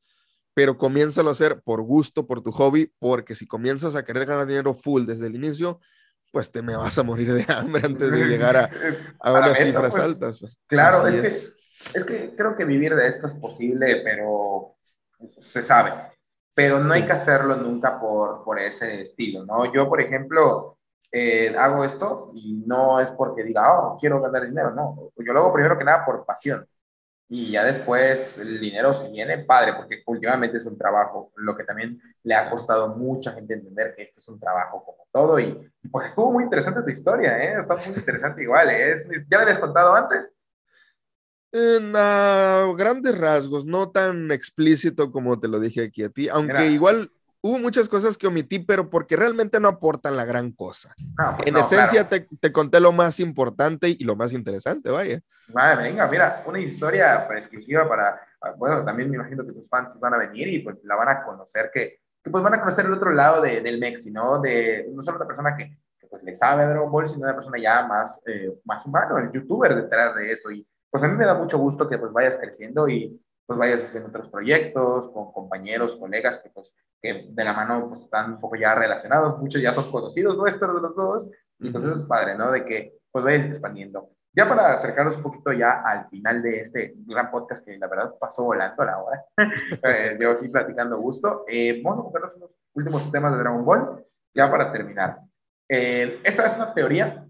pero 0.55 0.77
comiénzalo 0.77 1.29
a 1.29 1.33
hacer 1.33 1.61
por 1.63 1.83
gusto, 1.83 2.27
por 2.27 2.43
tu 2.43 2.53
hobby, 2.53 2.93
porque 2.99 3.35
si 3.35 3.47
comienzas 3.47 3.97
a 3.97 4.05
querer 4.05 4.27
ganar 4.27 4.47
dinero 4.47 4.75
full 4.75 5.05
desde 5.05 5.27
el 5.27 5.37
inicio, 5.37 5.81
pues 6.33 6.51
te 6.51 6.63
me 6.63 6.77
vas 6.77 6.99
a 6.99 7.03
morir 7.03 7.33
de 7.33 7.45
hambre 7.53 7.83
antes 7.85 8.11
de 8.11 8.27
llegar 8.27 8.57
a, 8.57 8.71
a 9.21 9.33
unas 9.33 9.59
cifras 9.59 9.95
pues, 9.95 10.05
altas. 10.05 10.39
Pues. 10.41 10.59
Claro, 10.67 11.07
es, 11.07 11.25
es 11.25 11.55
es 11.95 12.05
que 12.05 12.35
creo 12.37 12.57
que 12.57 12.65
vivir 12.65 12.95
de 12.95 13.09
esto 13.09 13.27
es 13.27 13.35
posible, 13.35 14.03
pero 14.05 14.77
se 15.37 15.63
sabe. 15.63 15.93
Pero 16.55 16.79
no 16.81 16.93
hay 16.93 17.07
que 17.07 17.13
hacerlo 17.13 17.57
nunca 17.57 17.99
por, 17.99 18.45
por 18.45 18.59
ese 18.59 19.03
estilo, 19.03 19.45
¿no? 19.45 19.73
Yo, 19.73 19.89
por 19.89 20.01
ejemplo, 20.01 20.79
eh, 21.11 21.55
hago 21.57 21.85
esto 21.85 22.31
y 22.35 22.63
no 22.67 23.01
es 23.01 23.11
porque 23.13 23.45
diga, 23.45 23.79
oh, 23.79 23.97
quiero 23.99 24.21
ganar 24.21 24.47
dinero, 24.47 24.73
no. 24.73 25.11
Yo 25.17 25.33
lo 25.33 25.41
hago 25.41 25.53
primero 25.53 25.79
que 25.79 25.85
nada 25.85 26.05
por 26.05 26.25
pasión. 26.25 26.67
Y 27.33 27.53
ya 27.53 27.65
después 27.65 28.39
el 28.39 28.59
dinero 28.59 28.93
se 28.93 29.09
viene, 29.09 29.39
padre, 29.39 29.75
porque 29.75 30.03
últimamente 30.07 30.57
es 30.57 30.67
un 30.67 30.77
trabajo, 30.77 31.31
lo 31.37 31.57
que 31.57 31.63
también 31.63 32.03
le 32.25 32.35
ha 32.35 32.51
costado 32.51 32.89
mucha 32.89 33.31
gente 33.31 33.55
entender 33.55 33.95
que 33.95 34.03
esto 34.03 34.19
es 34.19 34.27
un 34.27 34.41
trabajo 34.41 34.85
como 34.85 35.07
todo. 35.13 35.39
Y 35.39 35.57
pues 35.93 36.09
estuvo 36.09 36.33
muy 36.33 36.43
interesante 36.43 36.83
tu 36.83 36.91
historia, 36.91 37.39
¿eh? 37.39 37.61
Está 37.61 37.77
muy 37.77 37.87
interesante 37.87 38.43
igual. 38.43 38.69
¿eh? 38.71 38.93
Es, 38.93 39.09
¿Ya 39.29 39.39
lo 39.39 39.43
habías 39.45 39.61
contado 39.61 39.95
antes? 39.95 40.29
En 41.53 41.93
grandes 42.77 43.17
rasgos, 43.17 43.65
no 43.65 43.91
tan 43.91 44.33
explícito 44.33 45.13
como 45.13 45.39
te 45.39 45.47
lo 45.47 45.61
dije 45.61 45.85
aquí 45.85 46.03
a 46.03 46.09
ti, 46.09 46.29
aunque 46.29 46.67
igual 46.67 47.13
hubo 47.43 47.59
muchas 47.59 47.89
cosas 47.89 48.19
que 48.19 48.27
omití, 48.27 48.59
pero 48.59 48.91
porque 48.91 49.17
realmente 49.17 49.61
no 49.61 49.69
aportan 49.69 50.17
la 50.17 50.25
gran 50.25 50.53
cosa. 50.53 50.95
Pues 50.97 51.49
en 51.49 51.57
esencia 51.57 52.09
te, 52.09 52.21
te, 52.21 52.53
conté 52.53 52.81
lo 52.81 52.93
más 52.93 53.21
importante 53.21 53.89
y 53.89 54.05
lo 54.05 54.17
más 54.17 54.33
interesante, 54.33 54.91
vaya. 54.91 55.21
Vale, 55.49 55.83
venga, 55.83 56.07
mira, 56.07 56.43
una 56.47 56.61
historia 56.61 57.27
exclusiva 57.37 57.89
para, 57.89 58.21
bueno, 58.57 58.85
también 58.85 59.11
me 59.11 59.17
imagino 59.17 59.45
que 59.45 59.53
tus 59.53 59.69
fans 59.69 59.99
van 59.99 60.15
a 60.15 60.19
venir 60.19 60.49
y 60.49 60.61
pues 60.61 60.83
la 60.85 60.95
van 60.95 61.09
a 61.09 61.23
conocer, 61.23 61.71
que, 61.73 62.01
que 62.23 62.31
pues 62.31 62.43
van 62.43 62.55
a 62.55 62.61
conocer 62.61 62.87
el 62.87 62.93
otro 62.93 63.11
lado 63.11 63.41
de, 63.41 63.61
del 63.61 63.79
Mexi, 63.79 64.11
¿no? 64.11 64.41
De 64.41 64.89
no 64.93 65.03
solo 65.03 65.17
una 65.17 65.27
persona 65.27 65.57
que, 65.57 65.77
que, 65.99 66.07
pues 66.07 66.23
le 66.23 66.35
sabe 66.35 66.67
Dragon 66.67 66.91
Ball, 66.91 67.09
sino 67.09 67.23
una 67.23 67.35
persona 67.35 67.59
ya 67.59 67.87
más, 67.87 68.21
eh, 68.27 68.53
más 68.65 68.85
humano, 68.87 69.19
el 69.19 69.33
youtuber 69.33 69.75
detrás 69.75 70.15
de 70.17 70.33
eso 70.33 70.51
y 70.51 70.67
pues 70.91 71.05
a 71.05 71.09
mí 71.09 71.17
me 71.17 71.25
da 71.25 71.35
mucho 71.35 71.57
gusto 71.57 71.89
que 71.89 71.99
pues 71.99 72.13
vayas 72.13 72.37
creciendo 72.37 72.89
y 72.89 73.21
pues 73.51 73.59
vayas 73.59 73.83
haciendo 73.83 74.11
otros 74.11 74.29
proyectos 74.29 75.09
con 75.09 75.33
compañeros, 75.33 75.97
colegas 75.97 76.37
que 76.37 76.51
pues 76.51 76.73
que 77.03 77.27
de 77.31 77.45
la 77.45 77.53
mano 77.53 77.89
pues 77.89 78.03
están 78.03 78.35
un 78.35 78.41
poco 78.41 78.55
ya 78.55 78.77
relacionados, 78.77 79.41
muchos 79.41 79.61
ya 79.61 79.75
son 79.75 79.91
conocidos 79.91 80.37
nuestros 80.37 80.73
de 80.73 80.81
los 80.81 80.95
dos 80.95 81.29
y 81.59 81.69
pues 81.69 81.83
eso 81.83 81.97
es 81.97 82.05
padre, 82.05 82.37
¿no? 82.37 82.53
De 82.53 82.65
que 82.65 83.01
pues 83.11 83.25
vayas 83.25 83.47
expandiendo. 83.47 84.09
Ya 84.33 84.49
para 84.49 84.73
acercarnos 84.73 85.17
un 85.17 85.25
poquito 85.25 85.53
ya 85.53 85.83
al 85.85 86.09
final 86.11 86.41
de 86.43 86.61
este 86.61 86.95
gran 86.99 87.33
podcast 87.33 87.67
que 87.67 87.77
la 87.77 87.89
verdad 87.89 88.15
pasó 88.21 88.45
volando 88.45 88.85
a 88.85 88.87
la 88.87 89.03
hora, 89.03 89.25
eh, 89.83 90.17
yo 90.21 90.31
aquí 90.31 90.47
platicando 90.47 90.99
gusto, 90.99 91.45
eh, 91.49 91.83
vamos 91.83 91.99
a 91.99 92.03
contarnos 92.05 92.37
unos 92.37 92.51
últimos 92.75 93.11
temas 93.11 93.33
de 93.33 93.39
Dragon 93.39 93.65
Ball 93.65 94.07
ya 94.33 94.49
para 94.49 94.71
terminar. 94.71 95.19
Eh, 95.69 96.21
esta 96.23 96.47
es 96.47 96.55
una 96.55 96.73
teoría 96.73 97.27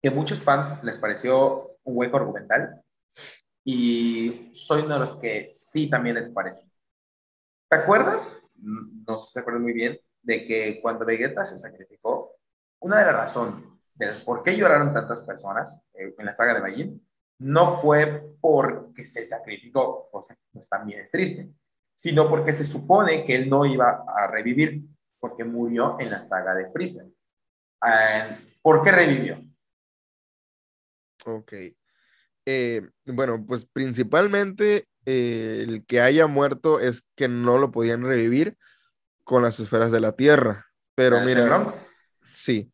que 0.00 0.10
muchos 0.10 0.40
fans 0.40 0.82
les 0.82 0.96
pareció 0.96 1.76
un 1.84 1.98
hueco 1.98 2.16
argumental 2.16 2.82
y 3.64 4.50
soy 4.52 4.82
uno 4.82 4.94
de 4.94 5.00
los 5.00 5.16
que 5.18 5.50
sí 5.54 5.88
también 5.88 6.16
les 6.16 6.30
parece. 6.30 6.62
¿Te 7.68 7.76
acuerdas? 7.76 8.38
No 8.56 9.16
sé 9.16 9.28
si 9.28 9.32
te 9.34 9.40
acuerdas 9.40 9.62
muy 9.62 9.72
bien 9.72 9.98
de 10.22 10.46
que 10.46 10.80
cuando 10.80 11.04
Vegeta 11.04 11.44
se 11.44 11.58
sacrificó, 11.58 12.36
una 12.80 12.98
de 12.98 13.06
las 13.06 13.14
razones 13.14 13.64
de 13.94 14.12
por 14.24 14.42
qué 14.42 14.56
lloraron 14.56 14.92
tantas 14.92 15.22
personas 15.22 15.80
eh, 15.94 16.14
en 16.16 16.26
la 16.26 16.34
saga 16.34 16.54
de 16.54 16.60
Majin 16.60 17.06
no 17.38 17.80
fue 17.80 18.36
porque 18.40 19.04
se 19.04 19.24
sacrificó, 19.24 20.08
o 20.12 20.22
sea, 20.22 20.36
pues 20.52 20.68
también 20.68 21.00
es 21.00 21.10
triste, 21.10 21.50
sino 21.94 22.28
porque 22.28 22.52
se 22.52 22.64
supone 22.64 23.24
que 23.24 23.34
él 23.34 23.50
no 23.50 23.66
iba 23.66 24.04
a 24.06 24.26
revivir 24.28 24.82
porque 25.18 25.44
murió 25.44 25.96
en 25.98 26.10
la 26.10 26.22
saga 26.22 26.54
de 26.54 26.70
Freezer. 26.70 27.06
Ah, 27.80 28.38
¿Por 28.60 28.82
qué 28.82 28.92
revivió? 28.92 29.42
Ok. 31.26 31.52
Eh, 32.46 32.88
bueno, 33.06 33.44
pues 33.46 33.66
principalmente 33.66 34.86
eh, 35.06 35.64
el 35.66 35.84
que 35.84 36.00
haya 36.00 36.26
muerto 36.26 36.80
es 36.80 37.04
que 37.16 37.28
no 37.28 37.58
lo 37.58 37.70
podían 37.70 38.02
revivir 38.02 38.56
con 39.24 39.42
las 39.42 39.60
esferas 39.60 39.92
de 39.92 40.00
la 40.00 40.12
Tierra. 40.12 40.66
Pero 40.94 41.20
mira, 41.20 41.74
sí, 42.32 42.70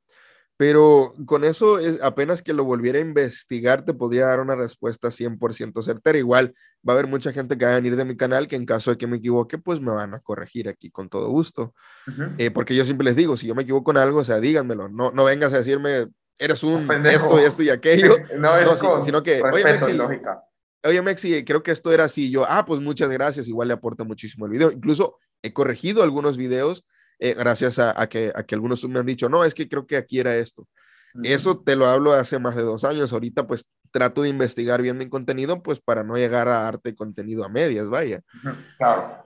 Pero 0.56 1.14
con 1.24 1.44
eso, 1.44 1.78
es, 1.78 2.00
apenas 2.02 2.42
que 2.42 2.52
lo 2.52 2.64
volviera 2.64 2.98
a 2.98 3.02
investigar, 3.02 3.84
te 3.84 3.94
podía 3.94 4.26
dar 4.26 4.40
una 4.40 4.56
respuesta 4.56 5.10
100% 5.10 5.82
certera. 5.82 6.18
Igual 6.18 6.52
va 6.86 6.94
a 6.94 6.96
haber 6.98 7.06
mucha 7.06 7.32
gente 7.32 7.56
que 7.56 7.64
va 7.64 7.72
a 7.72 7.76
venir 7.76 7.94
de 7.94 8.04
mi 8.04 8.16
canal 8.16 8.48
que 8.48 8.56
en 8.56 8.66
caso 8.66 8.90
de 8.90 8.98
que 8.98 9.06
me 9.06 9.18
equivoque, 9.18 9.58
pues 9.58 9.80
me 9.80 9.92
van 9.92 10.14
a 10.14 10.20
corregir 10.20 10.68
aquí 10.68 10.90
con 10.90 11.08
todo 11.08 11.28
gusto. 11.28 11.74
Eh, 12.38 12.50
porque 12.50 12.74
yo 12.74 12.84
siempre 12.84 13.04
les 13.04 13.14
digo, 13.14 13.36
si 13.36 13.46
yo 13.46 13.54
me 13.54 13.62
equivoco 13.62 13.92
en 13.92 13.98
algo, 13.98 14.18
o 14.18 14.24
sea, 14.24 14.40
díganmelo. 14.40 14.88
No, 14.88 15.12
no 15.12 15.24
vengas 15.24 15.52
a 15.52 15.58
decirme, 15.58 16.08
eres 16.38 16.62
un 16.62 16.90
esto 17.06 17.40
y 17.40 17.44
esto 17.44 17.62
y 17.62 17.70
aquello. 17.70 18.16
no, 18.38 18.56
es 18.56 18.68
sino 19.04 19.22
que, 19.22 19.42
oye, 19.42 19.64
Mexi, 19.64 19.92
lógica. 19.92 20.42
oye, 20.84 21.02
Mexi, 21.02 21.44
creo 21.44 21.62
que 21.62 21.72
esto 21.72 21.92
era 21.92 22.04
así. 22.04 22.30
Yo, 22.30 22.44
ah, 22.48 22.64
pues 22.64 22.80
muchas 22.80 23.10
gracias. 23.10 23.48
Igual 23.48 23.68
le 23.68 23.74
aporta 23.74 24.04
muchísimo 24.04 24.46
el 24.46 24.52
video. 24.52 24.70
Incluso 24.70 25.18
he 25.42 25.52
corregido 25.52 26.02
algunos 26.02 26.36
videos 26.36 26.84
eh, 27.20 27.34
gracias 27.34 27.78
a, 27.78 28.08
que, 28.08 28.32
a 28.34 28.44
que 28.44 28.54
algunos 28.54 28.86
me 28.88 29.00
han 29.00 29.06
dicho, 29.06 29.28
no, 29.28 29.44
es 29.44 29.54
que 29.54 29.68
creo 29.68 29.86
que 29.86 29.96
aquí 29.96 30.20
era 30.20 30.36
esto. 30.36 30.66
Eso 31.24 31.58
te 31.58 31.74
lo 31.74 31.86
hablo 31.86 32.12
hace 32.12 32.38
más 32.38 32.54
de 32.54 32.62
dos 32.62 32.84
años. 32.84 33.12
Ahorita 33.12 33.46
pues 33.46 33.66
trato 33.90 34.22
de 34.22 34.28
investigar 34.28 34.82
bien 34.82 34.98
mi 34.98 35.08
contenido 35.08 35.62
pues 35.62 35.80
para 35.80 36.04
no 36.04 36.16
llegar 36.16 36.48
a 36.48 36.68
arte 36.68 36.94
contenido 36.94 37.44
a 37.44 37.48
medias, 37.48 37.88
vaya. 37.88 38.20
Claro. 38.76 39.24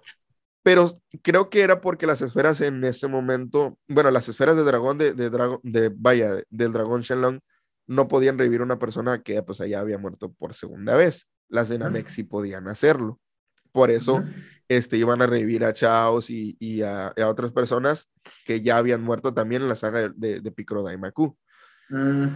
Pero 0.62 0.92
creo 1.22 1.50
que 1.50 1.62
era 1.62 1.80
porque 1.80 2.06
las 2.06 2.22
esferas 2.22 2.60
en 2.60 2.84
ese 2.84 3.08
momento, 3.08 3.78
bueno, 3.88 4.10
las 4.10 4.28
esferas 4.28 4.56
de 4.56 4.62
dragón 4.62 4.98
de, 4.98 5.12
de, 5.14 5.30
de 5.62 5.92
vaya, 5.94 6.42
del 6.50 6.72
dragón 6.72 7.00
Shenlong 7.00 7.40
no 7.86 8.08
podían 8.08 8.38
revivir 8.38 8.60
a 8.60 8.64
una 8.64 8.78
persona 8.78 9.22
que 9.22 9.42
pues 9.42 9.60
allá 9.60 9.80
había 9.80 9.98
muerto 9.98 10.32
por 10.32 10.54
segunda 10.54 10.94
vez. 10.94 11.26
Las 11.48 11.68
de 11.68 11.78
Namek 11.78 12.08
sí 12.08 12.22
podían 12.22 12.68
hacerlo. 12.68 13.20
Por 13.72 13.90
eso 13.90 14.22
este, 14.68 14.96
iban 14.96 15.22
a 15.22 15.26
revivir 15.26 15.64
a 15.64 15.72
Chaos 15.72 16.30
y, 16.30 16.82
a, 16.82 17.12
otras 17.26 17.52
personas 17.52 18.10
que 18.44 18.62
ya 18.62 18.76
habían 18.76 19.02
muerto 19.02 19.34
también 19.34 19.62
en 19.62 19.68
la 19.68 19.74
saga 19.74 20.10
de, 20.14 20.40
de, 20.40 20.52
Picro 20.52 20.82
Daimaku. 20.82 21.36
Mm, 21.88 22.26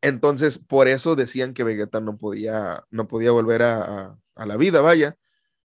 Entonces, 0.00 0.58
por 0.58 0.88
eso 0.88 1.16
decían 1.16 1.54
que 1.54 1.64
Vegeta 1.64 2.00
no 2.00 2.16
podía, 2.16 2.84
no 2.90 3.08
podía 3.08 3.30
volver 3.30 3.62
a, 3.62 4.16
la 4.36 4.56
vida, 4.56 4.80
vaya. 4.80 5.16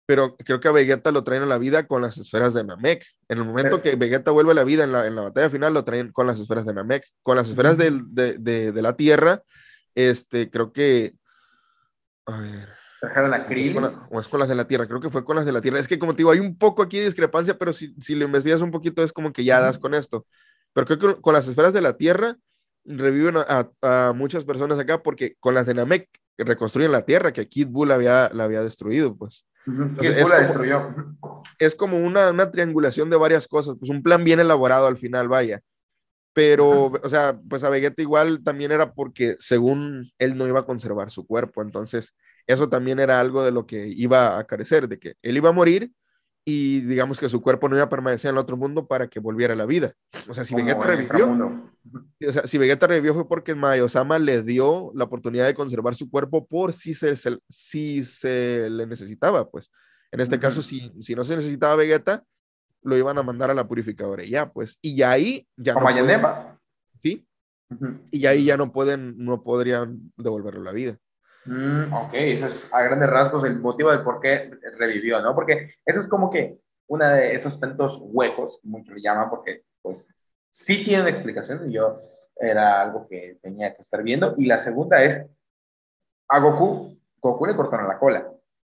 Pero 0.04 0.36
creo 0.36 0.60
que 0.60 0.68
a 0.68 0.72
Vegeta 0.72 1.12
lo 1.12 1.24
traen 1.24 1.42
a 1.42 1.46
la 1.46 1.58
vida 1.58 1.86
con 1.86 2.02
las 2.02 2.18
esferas 2.18 2.54
de 2.54 2.64
Namek. 2.64 3.06
En 3.28 3.38
el 3.38 3.44
momento 3.44 3.82
que 3.82 3.96
Vegeta 3.96 4.30
vuelve 4.30 4.52
a 4.52 4.54
la 4.54 4.64
vida 4.64 4.84
en 4.84 4.92
la, 4.92 5.06
en 5.06 5.14
la 5.14 5.22
batalla 5.22 5.48
final, 5.48 5.74
lo 5.74 5.84
traen 5.84 6.12
con 6.12 6.26
las 6.26 6.40
esferas 6.40 6.66
de 6.66 6.74
Namek. 6.74 7.04
Con 7.22 7.36
las 7.36 7.48
esferas 7.48 7.76
de, 7.78 7.90
de, 8.10 8.82
la 8.82 8.96
Tierra, 8.96 9.42
este, 9.94 10.50
creo 10.50 10.72
que... 10.72 11.12
A 12.26 12.40
ver 12.40 12.82
¿Trajeron 13.02 13.34
a 13.34 13.46
Krill? 13.48 13.76
o 14.10 14.20
es 14.20 14.28
con 14.28 14.38
las 14.38 14.48
de 14.48 14.54
la 14.54 14.68
Tierra, 14.68 14.86
creo 14.86 15.00
que 15.00 15.10
fue 15.10 15.24
con 15.24 15.34
las 15.34 15.44
de 15.44 15.50
la 15.50 15.60
Tierra. 15.60 15.80
Es 15.80 15.88
que 15.88 15.98
como 15.98 16.12
te 16.12 16.18
digo, 16.18 16.30
hay 16.30 16.38
un 16.38 16.56
poco 16.56 16.82
aquí 16.82 17.00
de 17.00 17.06
discrepancia, 17.06 17.58
pero 17.58 17.72
si, 17.72 17.92
si 17.98 18.14
lo 18.14 18.24
investigas 18.24 18.62
un 18.62 18.70
poquito 18.70 19.02
es 19.02 19.12
como 19.12 19.32
que 19.32 19.42
ya 19.42 19.58
das 19.58 19.76
con 19.76 19.92
esto. 19.92 20.24
Pero 20.72 20.86
creo 20.86 21.16
que 21.16 21.20
con 21.20 21.34
las 21.34 21.48
esferas 21.48 21.72
de 21.72 21.80
la 21.80 21.96
Tierra 21.96 22.36
reviven 22.84 23.38
a, 23.38 24.12
muchas 24.14 24.44
personas 24.44 24.78
acá 24.78 25.02
porque 25.02 25.34
con 25.40 25.52
las 25.52 25.66
de 25.66 25.74
Namek 25.74 26.08
reconstruyen 26.38 26.92
la 26.92 27.04
Tierra 27.04 27.32
que 27.32 27.48
Kid 27.48 27.66
Bull 27.66 27.90
había, 27.90 28.30
la 28.32 28.44
había 28.44 28.62
destruido, 28.62 29.16
pues. 29.16 29.48
Es, 30.00 30.22
como, 30.24 30.38
destruyó. 30.38 30.94
es 31.58 31.74
como 31.74 31.98
una, 31.98 32.30
una, 32.30 32.50
triangulación 32.50 33.10
de 33.10 33.16
varias 33.16 33.46
cosas, 33.46 33.76
pues 33.78 33.90
un 33.90 34.02
plan 34.02 34.24
bien 34.24 34.40
elaborado 34.40 34.86
al 34.86 34.96
final, 34.96 35.28
vaya. 35.28 35.60
Pero, 36.34 36.86
o 36.86 37.08
sea, 37.08 37.38
pues 37.48 37.62
a 37.62 37.68
Vegeta 37.68 38.00
igual 38.00 38.42
también 38.42 38.72
era 38.72 38.94
porque 38.94 39.36
según 39.38 40.10
él 40.18 40.36
no 40.36 40.46
iba 40.46 40.60
a 40.60 40.66
conservar 40.66 41.10
su 41.10 41.26
cuerpo, 41.26 41.62
entonces 41.62 42.16
eso 42.46 42.68
también 42.68 43.00
era 43.00 43.20
algo 43.20 43.44
de 43.44 43.52
lo 43.52 43.66
que 43.66 43.86
iba 43.86 44.38
a 44.38 44.44
carecer, 44.46 44.88
de 44.88 44.98
que 44.98 45.14
él 45.22 45.36
iba 45.36 45.50
a 45.50 45.52
morir 45.52 45.92
y 46.44 46.80
digamos 46.80 47.20
que 47.20 47.28
su 47.28 47.40
cuerpo 47.40 47.68
no 47.68 47.76
iba 47.76 47.84
a 47.84 47.88
permanecer 47.88 48.30
en 48.30 48.34
el 48.34 48.40
otro 48.40 48.56
mundo 48.56 48.86
para 48.86 49.08
que 49.08 49.20
volviera 49.20 49.54
a 49.54 49.56
la 49.56 49.66
vida. 49.66 49.94
O 50.28 50.34
sea, 50.34 50.44
si 50.44 50.54
Vegeta 50.54 50.84
revivió, 50.84 51.30
o 51.30 52.32
sea, 52.32 52.46
si 52.46 52.58
Vegeta 52.58 52.86
revivió 52.86 53.14
fue 53.14 53.28
porque 53.28 53.54
Mayo-sama 53.54 54.18
le 54.18 54.42
dio 54.42 54.90
la 54.94 55.04
oportunidad 55.04 55.46
de 55.46 55.54
conservar 55.54 55.94
su 55.94 56.10
cuerpo 56.10 56.46
por 56.46 56.72
si 56.72 56.94
se, 56.94 57.14
si 57.48 58.04
se 58.04 58.68
le 58.70 58.86
necesitaba, 58.86 59.48
pues. 59.48 59.70
En 60.10 60.20
este 60.20 60.38
caso, 60.38 60.60
si, 60.62 60.92
si 61.00 61.14
no 61.14 61.24
se 61.24 61.36
necesitaba 61.36 61.76
Vegeta, 61.76 62.24
lo 62.82 62.96
iban 62.96 63.16
a 63.18 63.22
mandar 63.22 63.50
a 63.50 63.54
la 63.54 63.66
purificadora 63.66 64.24
y 64.24 64.30
ya, 64.30 64.52
pues. 64.52 64.78
Y 64.82 64.96
ya 64.96 65.12
ahí 65.12 65.46
ya 65.56 65.74
no 65.74 65.80
pueden, 65.80 66.22
¿Sí? 67.00 67.26
Y 68.10 68.26
ahí 68.26 68.44
ya 68.44 68.56
no 68.56 68.72
pueden, 68.72 69.14
no 69.16 69.42
podrían 69.42 70.12
devolverle 70.16 70.60
la 70.60 70.72
vida. 70.72 70.98
Mm, 71.44 71.92
ok, 71.92 72.10
eso 72.14 72.46
es 72.46 72.72
a 72.72 72.82
grandes 72.82 73.10
rasgos 73.10 73.44
el 73.44 73.58
motivo 73.58 73.90
del 73.90 74.02
por 74.02 74.20
qué 74.20 74.50
revivió, 74.76 75.20
¿no? 75.20 75.34
Porque 75.34 75.74
eso 75.84 76.00
es 76.00 76.06
como 76.06 76.30
que 76.30 76.58
uno 76.88 77.08
de 77.08 77.34
esos 77.34 77.58
tantos 77.58 77.98
huecos, 78.00 78.60
muchos 78.62 78.94
le 78.94 79.02
llaman, 79.02 79.30
porque 79.30 79.64
pues 79.80 80.06
sí 80.50 80.84
tiene 80.84 81.02
una 81.02 81.10
explicación 81.10 81.68
y 81.68 81.74
yo 81.74 82.00
era 82.36 82.80
algo 82.82 83.06
que 83.08 83.38
tenía 83.42 83.74
que 83.74 83.82
estar 83.82 84.02
viendo. 84.02 84.34
Y 84.36 84.46
la 84.46 84.58
segunda 84.58 85.02
es, 85.02 85.26
a 86.28 86.40
Goku, 86.40 86.98
Goku 87.20 87.46
le 87.46 87.56
cortaron 87.56 87.88
la 87.88 87.98
cola. 87.98 88.28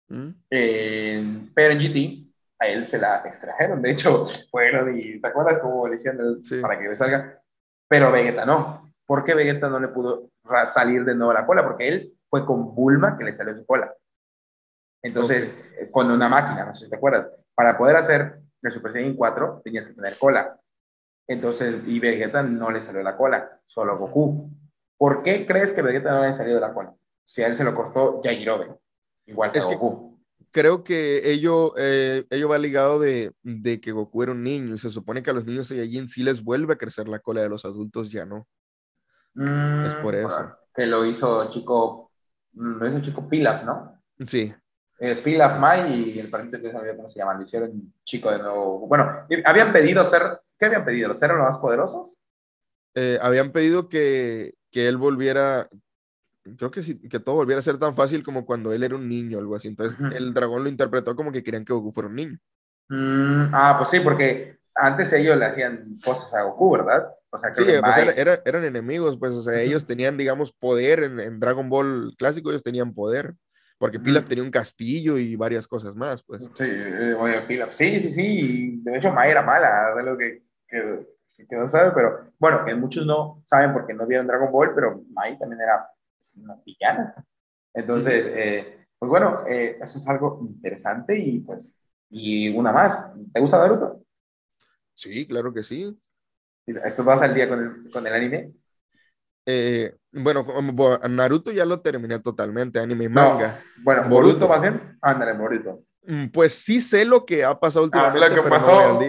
Mm. 0.09 1.49
pero 1.55 1.73
en 1.73 1.79
GT, 1.79 2.33
a 2.59 2.67
él 2.67 2.87
se 2.87 2.99
la 2.99 3.23
extrajeron. 3.25 3.81
De 3.81 3.93
hecho, 3.93 4.25
bueno, 4.53 4.91
y 4.91 5.21
¿te 5.21 5.27
acuerdas 5.27 5.59
cómo 5.59 5.89
le 5.89 5.95
decían 5.95 6.19
para 6.61 6.79
que 6.79 6.97
salga? 6.97 7.41
Pero 7.89 8.13
Vegeta 8.13 8.45
no. 8.45 8.93
¿Por 9.07 9.25
qué 9.25 9.35
Vegeta 9.35 9.69
no 9.69 9.81
le 9.81 9.89
pudo 9.89 10.31
salir 10.67 11.05
de 11.05 11.15
nuevo 11.15 11.33
la 11.33 11.47
cola? 11.47 11.65
Porque 11.65 11.89
él 11.89 12.13
fue 12.33 12.47
con 12.47 12.75
Bulma 12.75 13.19
que 13.19 13.25
le 13.25 13.35
salió 13.35 13.55
su 13.55 13.67
cola. 13.67 13.95
Entonces, 15.03 15.55
eh, 15.79 15.91
con 15.91 16.11
una 16.11 16.31
máquina, 16.31 16.65
no 16.65 16.75
sé 16.75 16.87
si 16.87 16.91
te 16.91 16.97
acuerdas, 16.97 17.29
para 17.55 17.77
poder 17.77 17.97
hacer 17.97 18.41
el 18.63 18.73
Super 18.73 18.93
Saiyan 18.93 19.17
4 19.17 19.61
tenías 19.63 19.87
que 19.87 19.93
tener 19.93 20.17
cola. 20.17 20.59
Entonces, 21.29 21.83
y 21.87 22.01
Vegeta 22.01 22.43
no 22.43 22.71
le 22.71 22.81
salió 22.81 23.03
la 23.03 23.19
cola, 23.19 23.61
solo 23.67 23.99
Goku. 23.99 24.51
¿Por 24.97 25.23
qué 25.23 25.47
crees 25.47 25.73
que 25.73 25.83
Vegeta 25.83 26.11
no 26.11 26.23
le 26.23 26.33
salió 26.33 26.59
la 26.59 26.73
cola? 26.73 26.95
Si 27.23 27.43
a 27.43 27.49
él 27.49 27.55
se 27.55 27.65
lo 27.65 27.75
cortó 27.75 28.23
Yajirobe, 28.23 28.77
igual 29.27 29.53
que 29.53 29.61
Goku. 29.61 30.19
creo 30.51 30.85
que 30.85 31.31
ello, 31.31 31.75
eh, 31.77 32.25
ello 32.31 32.49
va 32.49 32.57
ligado 32.57 32.99
de, 32.99 33.35
de, 33.43 33.79
que 33.79 33.93
Goku 33.93 34.23
era 34.23 34.33
un 34.33 34.43
niño 34.43 34.77
y 34.77 34.79
se 34.79 34.89
supone 34.89 35.23
que 35.23 35.29
a 35.29 35.35
los 35.35 35.45
niños 35.45 35.69
Saiyajin 35.69 36.09
sí 36.09 36.23
les 36.23 36.43
vuelve 36.43 36.73
a 36.73 36.79
crecer 36.79 37.09
la 37.09 37.19
cola 37.19 37.43
de 37.43 37.51
los 37.51 37.67
adultos, 37.67 38.11
ya 38.11 38.25
no. 38.25 38.49
es 39.35 39.95
por 39.97 40.15
mm, 40.15 40.27
eso. 40.27 40.57
Que 40.75 40.87
lo 40.87 41.05
hizo 41.05 41.53
chico 41.53 42.12
Mm, 42.53 42.85
es 42.85 42.93
un 42.93 43.03
chico 43.03 43.29
Pilaf, 43.29 43.65
¿no? 43.65 43.99
Sí. 44.27 44.55
Eh, 44.99 45.17
Pilaf 45.17 45.59
Mai 45.59 46.11
y 46.11 46.19
el 46.19 46.31
pariente 46.31 46.61
que 46.61 46.73
no 46.73 46.79
sabía 46.79 46.97
cómo 46.97 47.09
se 47.09 47.19
llaman, 47.19 47.39
lo 47.39 47.45
hicieron 47.45 47.93
chico 48.05 48.31
de 48.31 48.39
nuevo. 48.39 48.87
Bueno, 48.87 49.27
habían 49.45 49.73
pedido 49.73 50.05
ser, 50.05 50.41
¿qué 50.59 50.67
habían 50.67 50.85
pedido? 50.85 51.15
¿Ser 51.15 51.31
los 51.31 51.41
más 51.41 51.59
poderosos? 51.59 52.19
Eh, 52.95 53.19
habían 53.21 53.51
pedido 53.51 53.89
que, 53.89 54.55
que 54.71 54.87
él 54.87 54.97
volviera, 54.97 55.69
creo 56.57 56.71
que 56.71 56.83
sí, 56.83 56.99
que 57.09 57.19
todo 57.19 57.37
volviera 57.37 57.59
a 57.59 57.63
ser 57.63 57.79
tan 57.79 57.97
fácil 57.97 58.23
como 58.23 58.45
cuando 58.45 58.73
él 58.73 58.83
era 58.83 58.95
un 58.95 59.09
niño, 59.09 59.39
algo 59.39 59.57
así. 59.57 59.69
Entonces 59.69 59.99
el 60.15 60.33
dragón 60.35 60.63
lo 60.63 60.69
interpretó 60.69 61.17
como 61.17 61.33
que 61.33 61.43
querían 61.43 61.65
que 61.65 61.73
Goku 61.73 61.93
fuera 61.93 62.09
un 62.09 62.17
niño. 62.17 62.39
Mm, 62.89 63.51
ah, 63.53 63.75
pues 63.79 63.89
sí, 63.89 64.01
porque 64.01 64.59
antes 64.75 65.13
ellos 65.13 65.37
le 65.37 65.47
hacían 65.47 65.99
cosas 66.05 66.33
a 66.35 66.43
Goku, 66.43 66.73
¿verdad? 66.73 67.13
O 67.31 67.39
sea, 67.39 67.55
sí, 67.55 67.65
pues 67.65 68.17
eran 68.45 68.65
enemigos, 68.65 69.19
pues, 69.19 69.33
o 69.33 69.43
sea, 69.43 69.61
ellos 69.61 69.87
tenían, 69.87 70.19
digamos, 70.19 70.53
poder 70.53 71.03
en, 71.05 71.41
Dragon 71.41 71.69
Ball 71.71 72.15
clásico, 72.19 72.51
ellos 72.51 72.63
tenían 72.63 72.93
poder, 72.93 73.35
porque 73.79 73.99
Pilaf 73.99 74.27
tenía 74.27 74.45
un 74.45 74.51
castillo 74.51 75.17
y 75.17 75.35
varias 75.35 75.67
cosas 75.67 75.95
más, 75.95 76.23
pues. 76.23 76.49
Sí, 76.55 76.65
oye, 77.19 77.41
Pilaf, 77.43 77.73
sí, 77.73 78.01
sí, 78.01 78.13
sí, 78.13 78.81
de 78.83 78.99
hecho 78.99 79.13
Mai 79.13 79.31
era 79.31 79.43
mala, 79.43 79.95
de 79.97 80.03
lo 80.03 80.19
que, 80.19 80.43
que, 80.69 81.07
que, 81.49 81.57
no 81.57 81.69
sabe, 81.69 81.93
pero 81.95 82.33
bueno, 82.39 82.65
que 82.67 82.75
muchos 82.75 83.07
no 83.07 83.43
saben 83.49 83.73
porque 83.73 83.95
no 83.95 84.07
vieron 84.07 84.27
Dragon 84.27 84.53
Ball, 84.53 84.75
pero 84.75 85.03
Mai 85.13 85.39
también 85.39 85.63
era 85.63 85.89
una 86.37 86.57
villana. 86.65 87.15
Entonces, 87.75 88.27
eh, 88.29 88.87
pues 88.99 89.09
bueno, 89.09 89.43
eh, 89.49 89.79
eso 89.83 89.99
es 89.99 90.07
algo 90.07 90.39
interesante 90.43 91.19
y 91.19 91.41
pues, 91.41 91.79
y 92.11 92.55
una 92.55 92.73
más, 92.73 93.11
¿te 93.33 93.41
gusta 93.41 93.59
Naruto? 93.59 94.03
Sí, 95.03 95.27
claro 95.27 95.53
que 95.53 95.65
sí. 95.65 95.99
¿Esto 96.65 97.03
vas 97.03 97.21
al 97.21 97.35
día 97.35 97.49
con 97.49 97.59
el, 97.59 97.91
con 97.91 98.07
el 98.07 98.15
anime? 98.15 98.53
Eh, 99.45 99.97
bueno, 100.13 100.47
Naruto 101.11 101.51
ya 101.51 101.65
lo 101.65 101.81
terminé 101.81 102.21
totalmente, 102.21 102.79
anime 102.79 103.07
y 103.07 103.09
manga. 103.09 103.61
bueno, 103.83 104.09
Boruto, 104.09 104.47
más 104.47 104.63
bien. 104.63 104.97
Ándale, 105.03 105.33
Boruto. 105.33 105.83
Mm, 106.07 106.27
pues 106.29 106.55
sí 106.55 106.81
sé 106.81 107.05
lo 107.05 107.27
que 107.27 107.43
ha 107.43 107.59
pasado 107.59 107.85
ah, 107.85 107.87
últimamente. 107.87 108.37
lo 108.37 108.45
que 108.45 108.49
pasó 108.49 109.01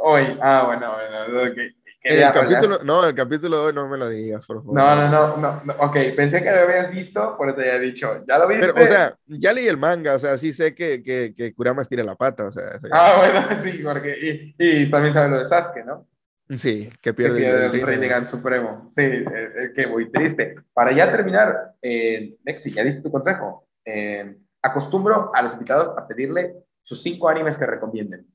hoy. 0.00 0.38
Ah, 0.40 0.62
bueno, 0.64 0.94
bueno. 0.94 1.54
El 2.02 2.32
capítulo, 2.32 2.78
no, 2.84 3.06
el 3.06 3.14
capítulo 3.14 3.58
de 3.58 3.62
hoy 3.66 3.72
no 3.72 3.88
me 3.88 3.96
lo 3.96 4.08
digas, 4.08 4.46
por 4.46 4.58
favor. 4.58 4.74
No, 4.74 4.96
no, 4.96 5.36
no, 5.36 5.62
no, 5.64 5.74
ok, 5.78 5.96
pensé 6.16 6.42
que 6.42 6.50
lo 6.50 6.62
habías 6.62 6.90
visto, 6.90 7.36
por 7.36 7.48
eso 7.48 7.58
te 7.58 7.68
había 7.68 7.80
dicho, 7.80 8.24
¿ya 8.26 8.38
lo 8.38 8.48
viste? 8.48 8.72
Pero, 8.72 8.84
o 8.84 8.86
sea, 8.86 9.16
ya 9.26 9.52
leí 9.52 9.66
el 9.66 9.76
manga, 9.76 10.14
o 10.14 10.18
sea, 10.18 10.36
sí 10.36 10.52
sé 10.52 10.74
que, 10.74 11.02
que, 11.02 11.32
que 11.34 11.54
Kurama 11.54 11.82
estira 11.82 12.02
la 12.02 12.16
pata, 12.16 12.46
o 12.46 12.50
sea. 12.50 12.78
Ah, 12.90 13.14
bueno, 13.18 13.58
sí, 13.62 13.80
porque, 13.84 14.54
y, 14.58 14.82
y 14.82 14.90
también 14.90 15.14
sabe 15.14 15.28
lo 15.28 15.38
de 15.38 15.44
Sasuke, 15.44 15.84
¿no? 15.84 16.08
Sí, 16.56 16.90
que 17.00 17.14
pierde, 17.14 17.66
el, 17.66 17.80
Rey 17.80 18.26
Supremo. 18.26 18.84
Sí, 18.88 19.02
es 19.02 19.70
que 19.70 19.86
muy 19.86 20.10
triste. 20.10 20.56
Para 20.74 20.92
ya 20.92 21.10
terminar, 21.10 21.74
eh, 21.80 22.36
Nexi, 22.44 22.72
ya 22.72 22.84
diste 22.84 23.00
tu 23.00 23.10
consejo. 23.10 23.66
Eh, 23.84 24.36
acostumbro 24.60 25.30
a 25.34 25.40
los 25.40 25.54
invitados 25.54 25.96
a 25.96 26.06
pedirle 26.06 26.54
sus 26.82 27.02
cinco 27.02 27.28
animes 27.28 27.56
que 27.56 27.64
recomienden 27.64 28.26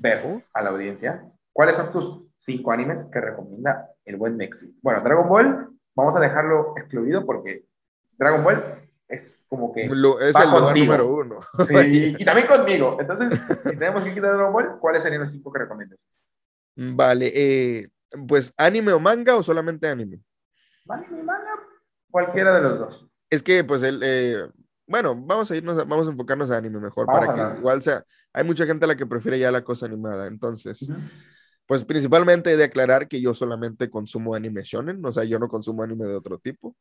ver 0.00 0.42
a 0.52 0.62
la 0.62 0.70
audiencia. 0.70 1.24
¿cuáles 1.54 1.76
son 1.76 1.92
tus 1.92 2.23
cinco 2.44 2.72
animes 2.72 3.04
que 3.12 3.20
recomienda 3.20 3.90
el 4.04 4.16
buen 4.16 4.36
Mexi? 4.36 4.76
Bueno, 4.82 5.00
Dragon 5.00 5.28
Ball, 5.28 5.70
vamos 5.94 6.14
a 6.16 6.20
dejarlo 6.20 6.74
excluido 6.76 7.24
porque 7.24 7.64
Dragon 8.18 8.44
Ball 8.44 8.88
es 9.08 9.44
como 9.48 9.72
que. 9.72 9.84
es 9.84 9.90
el 9.90 10.02
lugar 10.02 10.76
número 10.76 11.08
uno. 11.08 11.40
Sí, 11.66 11.74
y, 12.18 12.24
también 12.24 12.46
conmigo. 12.46 12.98
Entonces, 13.00 13.40
si 13.62 13.76
tenemos 13.76 14.04
que 14.04 14.12
quitar 14.12 14.34
Dragon 14.34 14.52
Ball, 14.52 14.78
¿cuáles 14.80 15.02
serían 15.02 15.22
los 15.22 15.32
cinco 15.32 15.52
que 15.52 15.60
recomiendas? 15.60 15.98
Vale, 16.76 17.32
eh, 17.34 17.88
pues 18.26 18.52
anime 18.56 18.92
o 18.92 19.00
manga 19.00 19.36
o 19.36 19.42
solamente 19.42 19.88
anime. 19.88 20.20
Anime 20.88 21.20
y 21.20 21.22
manga, 21.22 21.54
cualquiera 22.10 22.54
de 22.56 22.62
los 22.62 22.78
dos. 22.78 23.06
Es 23.30 23.42
que, 23.42 23.64
pues, 23.64 23.82
el, 23.82 24.00
eh, 24.04 24.48
bueno, 24.86 25.14
vamos 25.14 25.50
a 25.50 25.56
irnos, 25.56 25.76
vamos 25.88 26.08
a 26.08 26.10
enfocarnos 26.10 26.50
a 26.50 26.58
anime 26.58 26.78
mejor, 26.78 27.06
para 27.06 27.32
que 27.32 27.58
igual 27.58 27.80
sea, 27.82 28.04
hay 28.32 28.44
mucha 28.44 28.66
gente 28.66 28.84
a 28.84 28.88
la 28.88 28.96
que 28.96 29.06
prefiere 29.06 29.38
ya 29.38 29.50
la 29.50 29.64
cosa 29.64 29.86
animada, 29.86 30.26
entonces, 30.26 30.90
pues 31.66 31.84
principalmente 31.84 32.52
he 32.52 32.56
de 32.56 32.64
aclarar 32.64 33.08
que 33.08 33.20
yo 33.20 33.34
solamente 33.34 33.90
consumo 33.90 34.34
anime 34.34 34.62
shonen, 34.64 35.04
o 35.04 35.12
sea, 35.12 35.24
yo 35.24 35.38
no 35.38 35.48
consumo 35.48 35.82
anime 35.82 36.04
de 36.04 36.14
otro 36.14 36.38
tipo. 36.38 36.76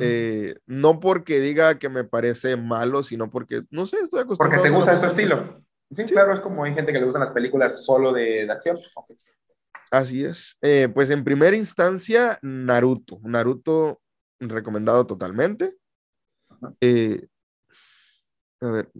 Eh, 0.00 0.56
no 0.66 0.98
porque 0.98 1.40
diga 1.40 1.78
que 1.78 1.88
me 1.88 2.04
parece 2.04 2.56
malo, 2.56 3.02
sino 3.02 3.30
porque, 3.30 3.62
no 3.70 3.86
sé, 3.86 3.98
estoy 3.98 4.20
acostumbrado. 4.20 4.62
Porque 4.62 4.70
te 4.70 4.76
gusta 4.76 4.94
este 4.94 5.06
estilo. 5.06 5.62
Sí, 5.94 6.04
claro, 6.04 6.34
es 6.34 6.40
como 6.40 6.64
hay 6.64 6.74
gente 6.74 6.92
que 6.92 6.98
le 6.98 7.04
gustan 7.04 7.22
las 7.22 7.32
películas 7.32 7.84
solo 7.84 8.12
de, 8.12 8.50
acción. 8.50 8.78
Así 9.90 10.24
es. 10.24 10.56
Eh, 10.62 10.88
pues 10.92 11.10
en 11.10 11.22
primera 11.22 11.56
instancia, 11.56 12.38
Naruto. 12.42 13.20
Naruto 13.22 14.00
recomendado 14.40 15.06
totalmente. 15.06 15.76
Eh, 16.80 17.28
a 18.60 18.70
ver, 18.70 18.90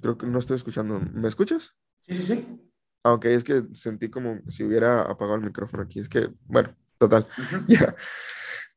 creo 0.00 0.18
que 0.18 0.26
no 0.26 0.40
estoy 0.40 0.56
escuchando. 0.56 1.00
¿Me 1.12 1.28
escuchas? 1.28 1.74
Sí, 2.02 2.16
sí, 2.16 2.22
sí. 2.22 2.70
Aunque 3.04 3.28
ah, 3.28 3.32
es 3.32 3.44
que 3.44 3.62
sentí 3.72 4.08
como 4.08 4.40
si 4.48 4.64
hubiera 4.64 5.02
apagado 5.02 5.36
el 5.36 5.44
micrófono 5.44 5.82
aquí. 5.82 6.00
Es 6.00 6.08
que, 6.08 6.30
bueno, 6.46 6.74
total. 6.98 7.26
Ya. 7.68 7.94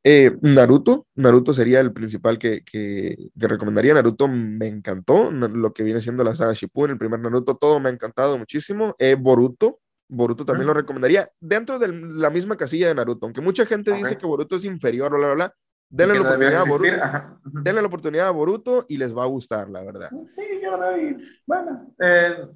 Eh, 0.03 0.37
Naruto, 0.41 1.07
Naruto 1.15 1.53
sería 1.53 1.81
el 1.81 1.91
principal 1.91 2.37
que, 2.37 2.61
que, 2.63 3.29
recomendaría. 3.35 3.93
Naruto 3.93 4.27
me 4.27 4.67
encantó, 4.67 5.31
lo 5.31 5.73
que 5.73 5.83
viene 5.83 6.01
siendo 6.01 6.23
la 6.23 6.35
saga 6.35 6.53
Shippuden, 6.53 6.91
el 6.91 6.97
primer 6.97 7.19
Naruto, 7.19 7.57
todo 7.57 7.79
me 7.79 7.89
ha 7.89 7.91
encantado 7.91 8.37
muchísimo. 8.37 8.95
Eh, 8.99 9.15
Boruto, 9.19 9.79
Boruto 10.07 10.45
también 10.45 10.67
lo 10.67 10.73
recomendaría 10.73 11.29
dentro 11.41 11.77
de 11.77 11.89
la 11.89 12.29
misma 12.29 12.55
casilla 12.55 12.87
de 12.87 12.95
Naruto, 12.95 13.25
aunque 13.25 13.41
mucha 13.41 13.65
gente 13.65 13.91
dice 13.91 14.17
que 14.17 14.25
Boruto 14.25 14.55
es 14.55 14.63
inferior, 14.63 15.09
bla, 15.09 15.27
bla, 15.27 15.33
bla. 15.35 15.53
Denle 15.89 16.15
la, 16.15 16.21
oportunidad 16.21 16.61
a 16.61 16.65
Boruto, 16.65 17.39
denle 17.43 17.81
la 17.81 17.87
oportunidad 17.87 18.27
a 18.27 18.31
Boruto 18.31 18.85
y 18.87 18.97
les 18.97 19.15
va 19.15 19.23
a 19.23 19.27
gustar, 19.27 19.69
la 19.69 19.83
verdad. 19.83 20.09
Sí, 20.09 20.43
yo 20.61 20.71
lo 20.71 20.79
veo 20.79 20.97
y, 20.97 21.17
bueno, 21.45 21.93
eh, 21.99 22.47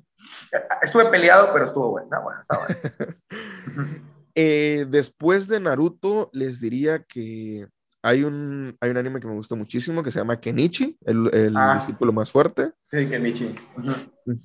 estuve 0.81 1.05
peleado, 1.05 1.51
pero 1.53 1.65
estuvo 1.65 1.91
bueno. 1.91 2.09
bueno. 2.23 2.39
Eh, 4.33 4.85
después 4.87 5.49
de 5.49 5.59
Naruto, 5.59 6.29
les 6.31 6.61
diría 6.61 7.03
que 7.03 7.67
hay 8.01 8.23
un, 8.23 8.77
hay 8.79 8.89
un 8.89 8.97
anime 8.97 9.19
que 9.19 9.27
me 9.27 9.33
gusta 9.33 9.55
muchísimo 9.55 10.01
que 10.01 10.09
se 10.09 10.19
llama 10.19 10.39
Kenichi, 10.39 10.97
el, 11.01 11.29
el 11.33 11.57
ah. 11.57 11.75
discípulo 11.75 12.13
más 12.13 12.31
fuerte. 12.31 12.71
Sí, 12.89 13.07
Kenichi. 13.07 13.53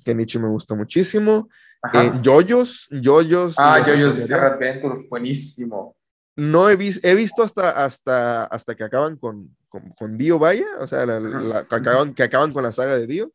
Kenichi 0.03 0.39
me 0.39 0.49
gusta 0.49 0.75
muchísimo. 0.75 1.49
Eh, 1.93 2.11
Yoyos, 2.21 2.87
Yoyos. 2.91 3.55
Ah, 3.57 3.83
Yoyos 3.85 4.17
Bizarre 4.17 4.47
Adventures, 4.47 5.07
buenísimo. 5.09 5.95
No 6.35 6.69
he, 6.69 6.75
visto 6.75 7.07
he 7.07 7.15
visto 7.15 7.41
hasta, 7.41 7.71
hasta, 7.83 8.43
hasta 8.43 8.75
que 8.75 8.83
acaban 8.83 9.17
con, 9.17 9.55
con, 9.69 10.17
Dio, 10.19 10.37
vaya, 10.37 10.67
o 10.79 10.85
sea, 10.85 11.03
que, 11.03 11.75
acaban, 11.75 12.13
que 12.13 12.23
acaban 12.23 12.53
con 12.53 12.61
la 12.61 12.71
saga 12.71 12.95
de 12.95 13.07
Dio. 13.07 13.31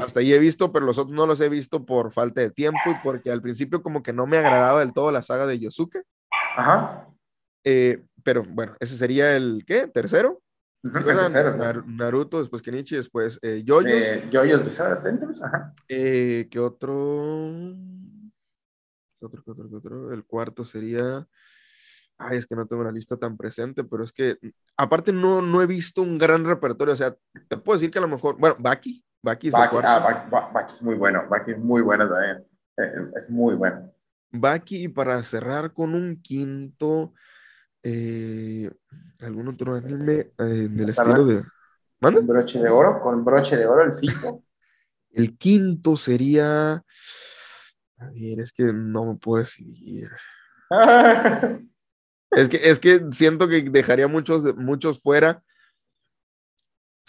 Hasta 0.00 0.20
ahí 0.20 0.32
he 0.32 0.38
visto, 0.38 0.72
pero 0.72 0.84
los 0.84 0.98
otros 0.98 1.14
no 1.14 1.26
los 1.26 1.40
he 1.40 1.48
visto 1.48 1.84
por 1.86 2.12
falta 2.12 2.40
de 2.40 2.50
tiempo 2.50 2.78
y 2.86 2.94
porque 3.02 3.30
al 3.30 3.40
principio 3.40 3.82
como 3.82 4.02
que 4.02 4.12
no 4.12 4.26
me 4.26 4.36
agradaba 4.36 4.80
del 4.80 4.92
todo 4.92 5.10
la 5.10 5.22
saga 5.22 5.46
de 5.46 5.58
Yosuke. 5.58 6.02
Ajá. 6.56 7.08
Eh, 7.64 8.04
pero 8.22 8.42
bueno, 8.42 8.74
ese 8.80 8.96
sería 8.96 9.36
el, 9.36 9.64
¿qué? 9.66 9.86
¿Tercero? 9.86 10.42
Naruto, 10.82 12.40
después 12.40 12.62
Kenichi, 12.62 12.96
después 12.96 13.38
eh, 13.42 13.62
Yoyos. 13.64 14.06
Eh, 14.06 14.28
Yoyos 14.30 14.64
Bizarre 14.64 15.18
ajá. 15.42 15.74
Eh, 15.88 16.48
¿Qué 16.50 16.58
otro? 16.58 17.74
¿Qué 19.18 19.26
otro, 19.26 19.42
qué 19.44 19.50
otro, 19.50 19.68
qué 19.68 19.76
otro? 19.76 20.12
El 20.12 20.24
cuarto 20.24 20.64
sería... 20.64 21.26
Ay, 22.16 22.36
es 22.36 22.46
que 22.46 22.54
no 22.54 22.66
tengo 22.66 22.82
una 22.82 22.92
lista 22.92 23.16
tan 23.16 23.36
presente, 23.38 23.82
pero 23.82 24.04
es 24.04 24.12
que 24.12 24.36
aparte 24.76 25.10
no, 25.10 25.40
no 25.40 25.62
he 25.62 25.66
visto 25.66 26.02
un 26.02 26.18
gran 26.18 26.44
repertorio. 26.44 26.92
O 26.92 26.96
sea, 26.96 27.16
te 27.48 27.56
puedo 27.56 27.78
decir 27.78 27.90
que 27.90 27.98
a 27.98 28.02
lo 28.02 28.08
mejor, 28.08 28.36
bueno, 28.38 28.56
Baki, 28.58 29.02
Baki 29.22 29.48
es, 29.48 29.54
ah, 29.54 30.68
es 30.72 30.82
muy 30.82 30.94
bueno, 30.94 31.28
Baki 31.28 31.52
es 31.52 31.58
muy 31.58 31.82
bueno 31.82 32.08
también. 32.08 32.38
Eh, 32.76 32.82
eh, 32.82 33.10
es 33.20 33.28
muy 33.28 33.54
bueno. 33.54 33.92
Baki, 34.30 34.88
para 34.88 35.22
cerrar 35.22 35.74
con 35.74 35.94
un 35.94 36.22
quinto, 36.22 37.12
eh, 37.82 38.70
algún 39.20 39.48
otro 39.48 39.74
anime 39.74 40.30
del 40.38 40.88
estilo 40.88 41.26
de. 41.26 41.44
¿Manda? 42.00 42.20
broche 42.20 42.58
de 42.60 42.70
oro, 42.70 43.00
con 43.02 43.22
broche 43.24 43.56
de 43.56 43.66
oro, 43.66 43.84
el 43.84 43.92
5. 43.92 44.42
el 45.10 45.36
quinto 45.36 45.96
sería. 45.96 46.82
A 47.98 48.06
ver, 48.14 48.40
es 48.40 48.52
que 48.52 48.64
no 48.72 49.04
me 49.04 49.14
puedo 49.16 49.42
decidir. 49.42 50.10
es, 52.30 52.48
que, 52.48 52.70
es 52.70 52.78
que 52.78 53.02
siento 53.10 53.46
que 53.48 53.60
dejaría 53.68 54.08
muchos, 54.08 54.56
muchos 54.56 55.02
fuera. 55.02 55.42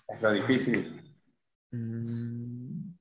Es 0.09 0.21
lo 0.21 0.33
difícil. 0.33 1.10
Mm. 1.71 2.93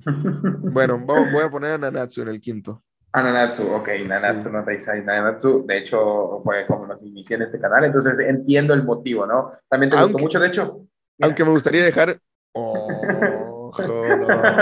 bueno, 0.72 0.98
voy 0.98 1.42
a 1.42 1.50
poner 1.50 1.72
a 1.72 1.78
Nanatsu 1.78 2.22
en 2.22 2.28
el 2.28 2.40
quinto. 2.40 2.82
A 3.12 3.22
Nanatsu, 3.22 3.62
ok, 3.72 3.88
Nanatsu 4.06 4.50
no 4.50 4.64
Nanatsu, 4.64 5.64
de 5.66 5.78
hecho, 5.78 6.40
fue 6.42 6.66
como 6.66 6.86
nos 6.86 7.00
inicié 7.02 7.36
en 7.36 7.42
este 7.42 7.60
canal, 7.60 7.84
entonces 7.84 8.18
entiendo 8.18 8.74
el 8.74 8.82
motivo, 8.82 9.24
¿no? 9.24 9.52
También 9.68 9.90
te 9.90 9.96
gustó 9.96 10.18
mucho, 10.18 10.40
de 10.40 10.48
hecho. 10.48 10.88
Aunque 11.22 11.44
me 11.44 11.50
gustaría 11.50 11.84
dejar. 11.84 12.18
Oh, 12.52 13.70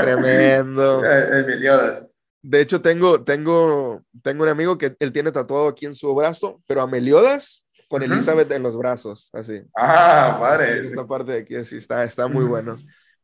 tremendo. 0.01 1.03
De 2.45 2.61
hecho, 2.61 2.83
tengo, 2.83 3.23
tengo, 3.23 4.03
tengo 4.21 4.43
un 4.43 4.49
amigo 4.49 4.77
que 4.77 4.97
él 4.99 5.13
tiene 5.13 5.31
tatuado 5.31 5.69
aquí 5.69 5.87
en 5.87 5.95
su 5.95 6.13
brazo, 6.13 6.61
pero 6.67 6.83
a 6.83 6.89
Meliodas 6.89 7.65
con 7.93 8.03
Elizabeth 8.03 8.51
en 8.53 8.63
los 8.63 8.75
brazos, 8.75 9.29
así. 9.35 9.63
Ah, 9.77 10.39
padre. 10.41 10.87
Esta 10.87 11.07
parte 11.07 11.33
de 11.33 11.39
aquí, 11.41 11.57
así 11.57 11.77
está, 11.77 12.03
está 12.05 12.27
muy 12.27 12.47
bueno. 12.47 12.79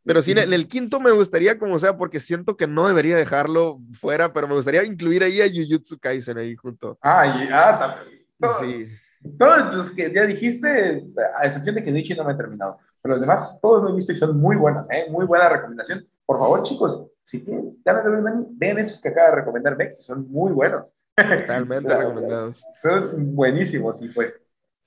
Pero 0.04 0.20
sí, 0.20 0.32
en 0.32 0.52
el 0.52 0.68
quinto 0.68 1.00
me 1.00 1.10
gustaría 1.10 1.58
como 1.58 1.78
sea, 1.78 1.96
porque 1.96 2.20
siento 2.20 2.54
que 2.54 2.66
no 2.66 2.86
debería 2.86 3.16
dejarlo 3.16 3.80
fuera, 3.98 4.34
pero 4.34 4.46
me 4.46 4.54
gustaría 4.54 4.84
incluir 4.84 5.22
ahí 5.22 5.40
a 5.40 5.48
Jujutsu 5.48 5.98
Kaisen 5.98 6.36
ahí 6.36 6.54
junto. 6.54 6.98
Ah, 7.00 7.26
y, 7.26 7.48
ah 7.50 7.78
también. 7.78 8.88
sí. 8.90 9.36
Todos 9.38 9.74
los 9.74 9.92
que 9.92 10.12
ya 10.12 10.26
dijiste, 10.26 11.02
a 11.40 11.46
excepción 11.46 11.74
de 11.74 11.82
que 11.82 11.90
Nietzsche 11.90 12.14
no 12.14 12.24
me 12.24 12.32
ha 12.32 12.36
terminado, 12.36 12.76
pero 13.00 13.14
los 13.14 13.22
demás, 13.22 13.58
todos 13.62 13.82
los 13.82 13.92
he 13.92 13.96
visto 13.96 14.12
y 14.12 14.16
son 14.16 14.38
muy 14.38 14.56
buenas, 14.56 14.86
¿eh? 14.90 15.06
Muy 15.10 15.24
buena 15.24 15.48
recomendación. 15.48 16.06
Por 16.26 16.38
favor, 16.38 16.62
chicos, 16.62 17.06
si 17.22 17.42
tienen 17.42 17.78
ganas 17.82 18.04
de 18.04 18.10
ver 18.10 18.22
ven 18.50 18.78
esos 18.80 19.00
que 19.00 19.08
acaba 19.08 19.30
de 19.30 19.36
recomendar 19.36 19.78
Mex, 19.78 20.04
son 20.04 20.30
muy 20.30 20.52
buenos. 20.52 20.84
Totalmente 21.16 21.94
recomendados. 21.96 22.62
Son 22.82 23.34
buenísimos 23.34 24.02
y 24.02 24.10
pues 24.10 24.38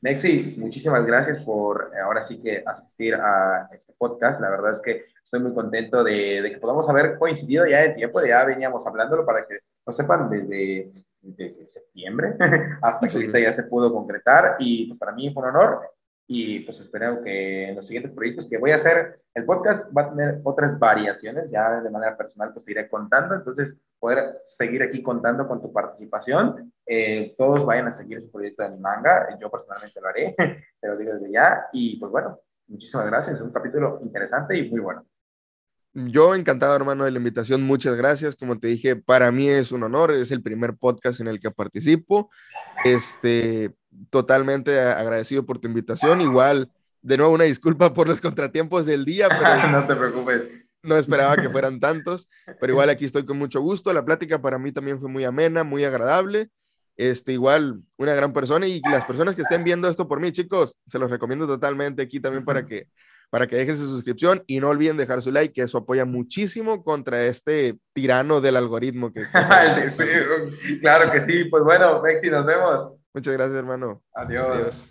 Mexi, 0.01 0.55
muchísimas 0.57 1.05
gracias 1.05 1.43
por 1.43 1.91
eh, 1.93 1.99
ahora 1.99 2.23
sí 2.23 2.41
que 2.41 2.63
asistir 2.65 3.13
a 3.13 3.69
este 3.71 3.93
podcast. 3.95 4.41
La 4.41 4.49
verdad 4.49 4.73
es 4.73 4.81
que 4.81 5.05
estoy 5.23 5.41
muy 5.41 5.53
contento 5.53 6.03
de, 6.03 6.41
que 6.51 6.57
podamos 6.57 6.89
haber 6.89 7.19
coincidido 7.19 7.67
ya 7.67 7.83
en 7.83 7.93
tiempo, 7.93 8.19
ya 8.25 8.43
veníamos 8.43 8.85
hablándolo 8.87 9.23
para 9.27 9.45
que 9.45 9.59
lo 9.85 9.93
sepan 9.93 10.27
desde, 10.27 10.91
desde 11.21 11.67
septiembre 11.67 12.35
hasta 12.81 13.07
que 13.07 13.15
ahorita 13.15 13.39
ya 13.39 13.53
se 13.53 13.63
pudo 13.63 13.93
concretar 13.93 14.55
y 14.57 14.87
pues 14.87 14.97
para 14.97 15.11
mí 15.11 15.31
fue 15.31 15.43
un 15.43 15.49
honor 15.49 15.81
y 16.33 16.61
pues 16.61 16.79
espero 16.79 17.21
que 17.21 17.67
en 17.67 17.75
los 17.75 17.85
siguientes 17.85 18.13
proyectos 18.13 18.47
que 18.47 18.57
voy 18.57 18.71
a 18.71 18.77
hacer, 18.77 19.19
el 19.33 19.43
podcast 19.43 19.85
va 19.95 20.03
a 20.03 20.09
tener 20.11 20.39
otras 20.45 20.79
variaciones, 20.79 21.51
ya 21.51 21.81
de 21.81 21.89
manera 21.89 22.15
personal 22.15 22.53
pues 22.53 22.63
te 22.63 22.71
iré 22.71 22.89
contando, 22.89 23.35
entonces 23.35 23.77
poder 23.99 24.39
seguir 24.45 24.81
aquí 24.81 25.03
contando 25.03 25.45
con 25.45 25.61
tu 25.61 25.73
participación, 25.73 26.71
eh, 26.85 27.35
todos 27.37 27.65
vayan 27.65 27.89
a 27.89 27.91
seguir 27.91 28.21
su 28.21 28.31
proyecto 28.31 28.63
de 28.63 28.77
manga, 28.77 29.37
yo 29.41 29.51
personalmente 29.51 29.99
lo 29.99 30.07
haré, 30.07 30.33
te 30.79 30.87
lo 30.87 30.95
digo 30.95 31.11
desde 31.11 31.29
ya, 31.29 31.65
y 31.73 31.99
pues 31.99 32.09
bueno, 32.09 32.39
muchísimas 32.67 33.07
gracias, 33.07 33.35
es 33.35 33.41
un 33.41 33.51
capítulo 33.51 33.99
interesante 34.01 34.57
y 34.57 34.69
muy 34.69 34.79
bueno. 34.79 35.05
Yo 35.93 36.33
encantado, 36.33 36.73
hermano, 36.73 37.03
de 37.03 37.11
la 37.11 37.17
invitación. 37.17 37.63
Muchas 37.63 37.97
gracias. 37.97 38.37
Como 38.37 38.57
te 38.57 38.67
dije, 38.67 38.95
para 38.95 39.29
mí 39.29 39.49
es 39.49 39.73
un 39.73 39.83
honor. 39.83 40.13
Es 40.13 40.31
el 40.31 40.41
primer 40.41 40.77
podcast 40.77 41.19
en 41.19 41.27
el 41.27 41.41
que 41.41 41.51
participo. 41.51 42.29
Este, 42.85 43.75
totalmente 44.09 44.79
agradecido 44.79 45.45
por 45.45 45.59
tu 45.59 45.67
invitación. 45.67 46.21
Igual, 46.21 46.69
de 47.01 47.17
nuevo, 47.17 47.33
una 47.33 47.45
disculpa 47.45 47.93
por 47.93 48.07
los 48.07 48.21
contratiempos 48.21 48.85
del 48.85 49.05
día. 49.05 49.27
Pero 49.29 49.67
no 49.69 49.85
te 49.85 49.95
preocupes. 49.95 50.41
No 50.83 50.95
esperaba 50.97 51.35
que 51.35 51.47
fueran 51.47 51.79
tantos, 51.79 52.27
pero 52.59 52.73
igual 52.73 52.89
aquí 52.89 53.05
estoy 53.05 53.23
con 53.23 53.37
mucho 53.37 53.61
gusto. 53.61 53.93
La 53.93 54.03
plática 54.03 54.41
para 54.41 54.57
mí 54.57 54.71
también 54.71 54.99
fue 54.99 55.09
muy 55.09 55.23
amena, 55.23 55.63
muy 55.63 55.83
agradable. 55.83 56.49
Este, 56.97 57.33
igual, 57.33 57.83
una 57.97 58.15
gran 58.15 58.33
persona 58.33 58.65
y 58.65 58.81
las 58.89 59.05
personas 59.05 59.35
que 59.35 59.43
estén 59.43 59.63
viendo 59.63 59.87
esto 59.87 60.07
por 60.07 60.19
mí, 60.19 60.31
chicos, 60.31 60.75
se 60.87 60.97
los 60.97 61.11
recomiendo 61.11 61.45
totalmente 61.45 62.01
aquí 62.01 62.19
también 62.19 62.43
para 62.43 62.65
que 62.65 62.87
para 63.31 63.47
que 63.47 63.55
dejen 63.55 63.77
su 63.77 63.87
suscripción 63.87 64.43
y 64.45 64.59
no 64.59 64.67
olviden 64.67 64.97
dejar 64.97 65.21
su 65.21 65.31
like, 65.31 65.53
que 65.53 65.61
eso 65.61 65.77
apoya 65.77 66.03
muchísimo 66.03 66.83
contra 66.83 67.23
este 67.23 67.77
tirano 67.93 68.41
del 68.41 68.57
algoritmo. 68.57 69.13
Que, 69.13 69.21
claro 70.81 71.11
que 71.11 71.21
sí, 71.21 71.45
pues 71.45 71.63
bueno, 71.63 72.01
Mexi, 72.01 72.29
nos 72.29 72.45
vemos. 72.45 72.91
Muchas 73.13 73.33
gracias, 73.33 73.57
hermano. 73.57 74.01
Adiós. 74.13 74.89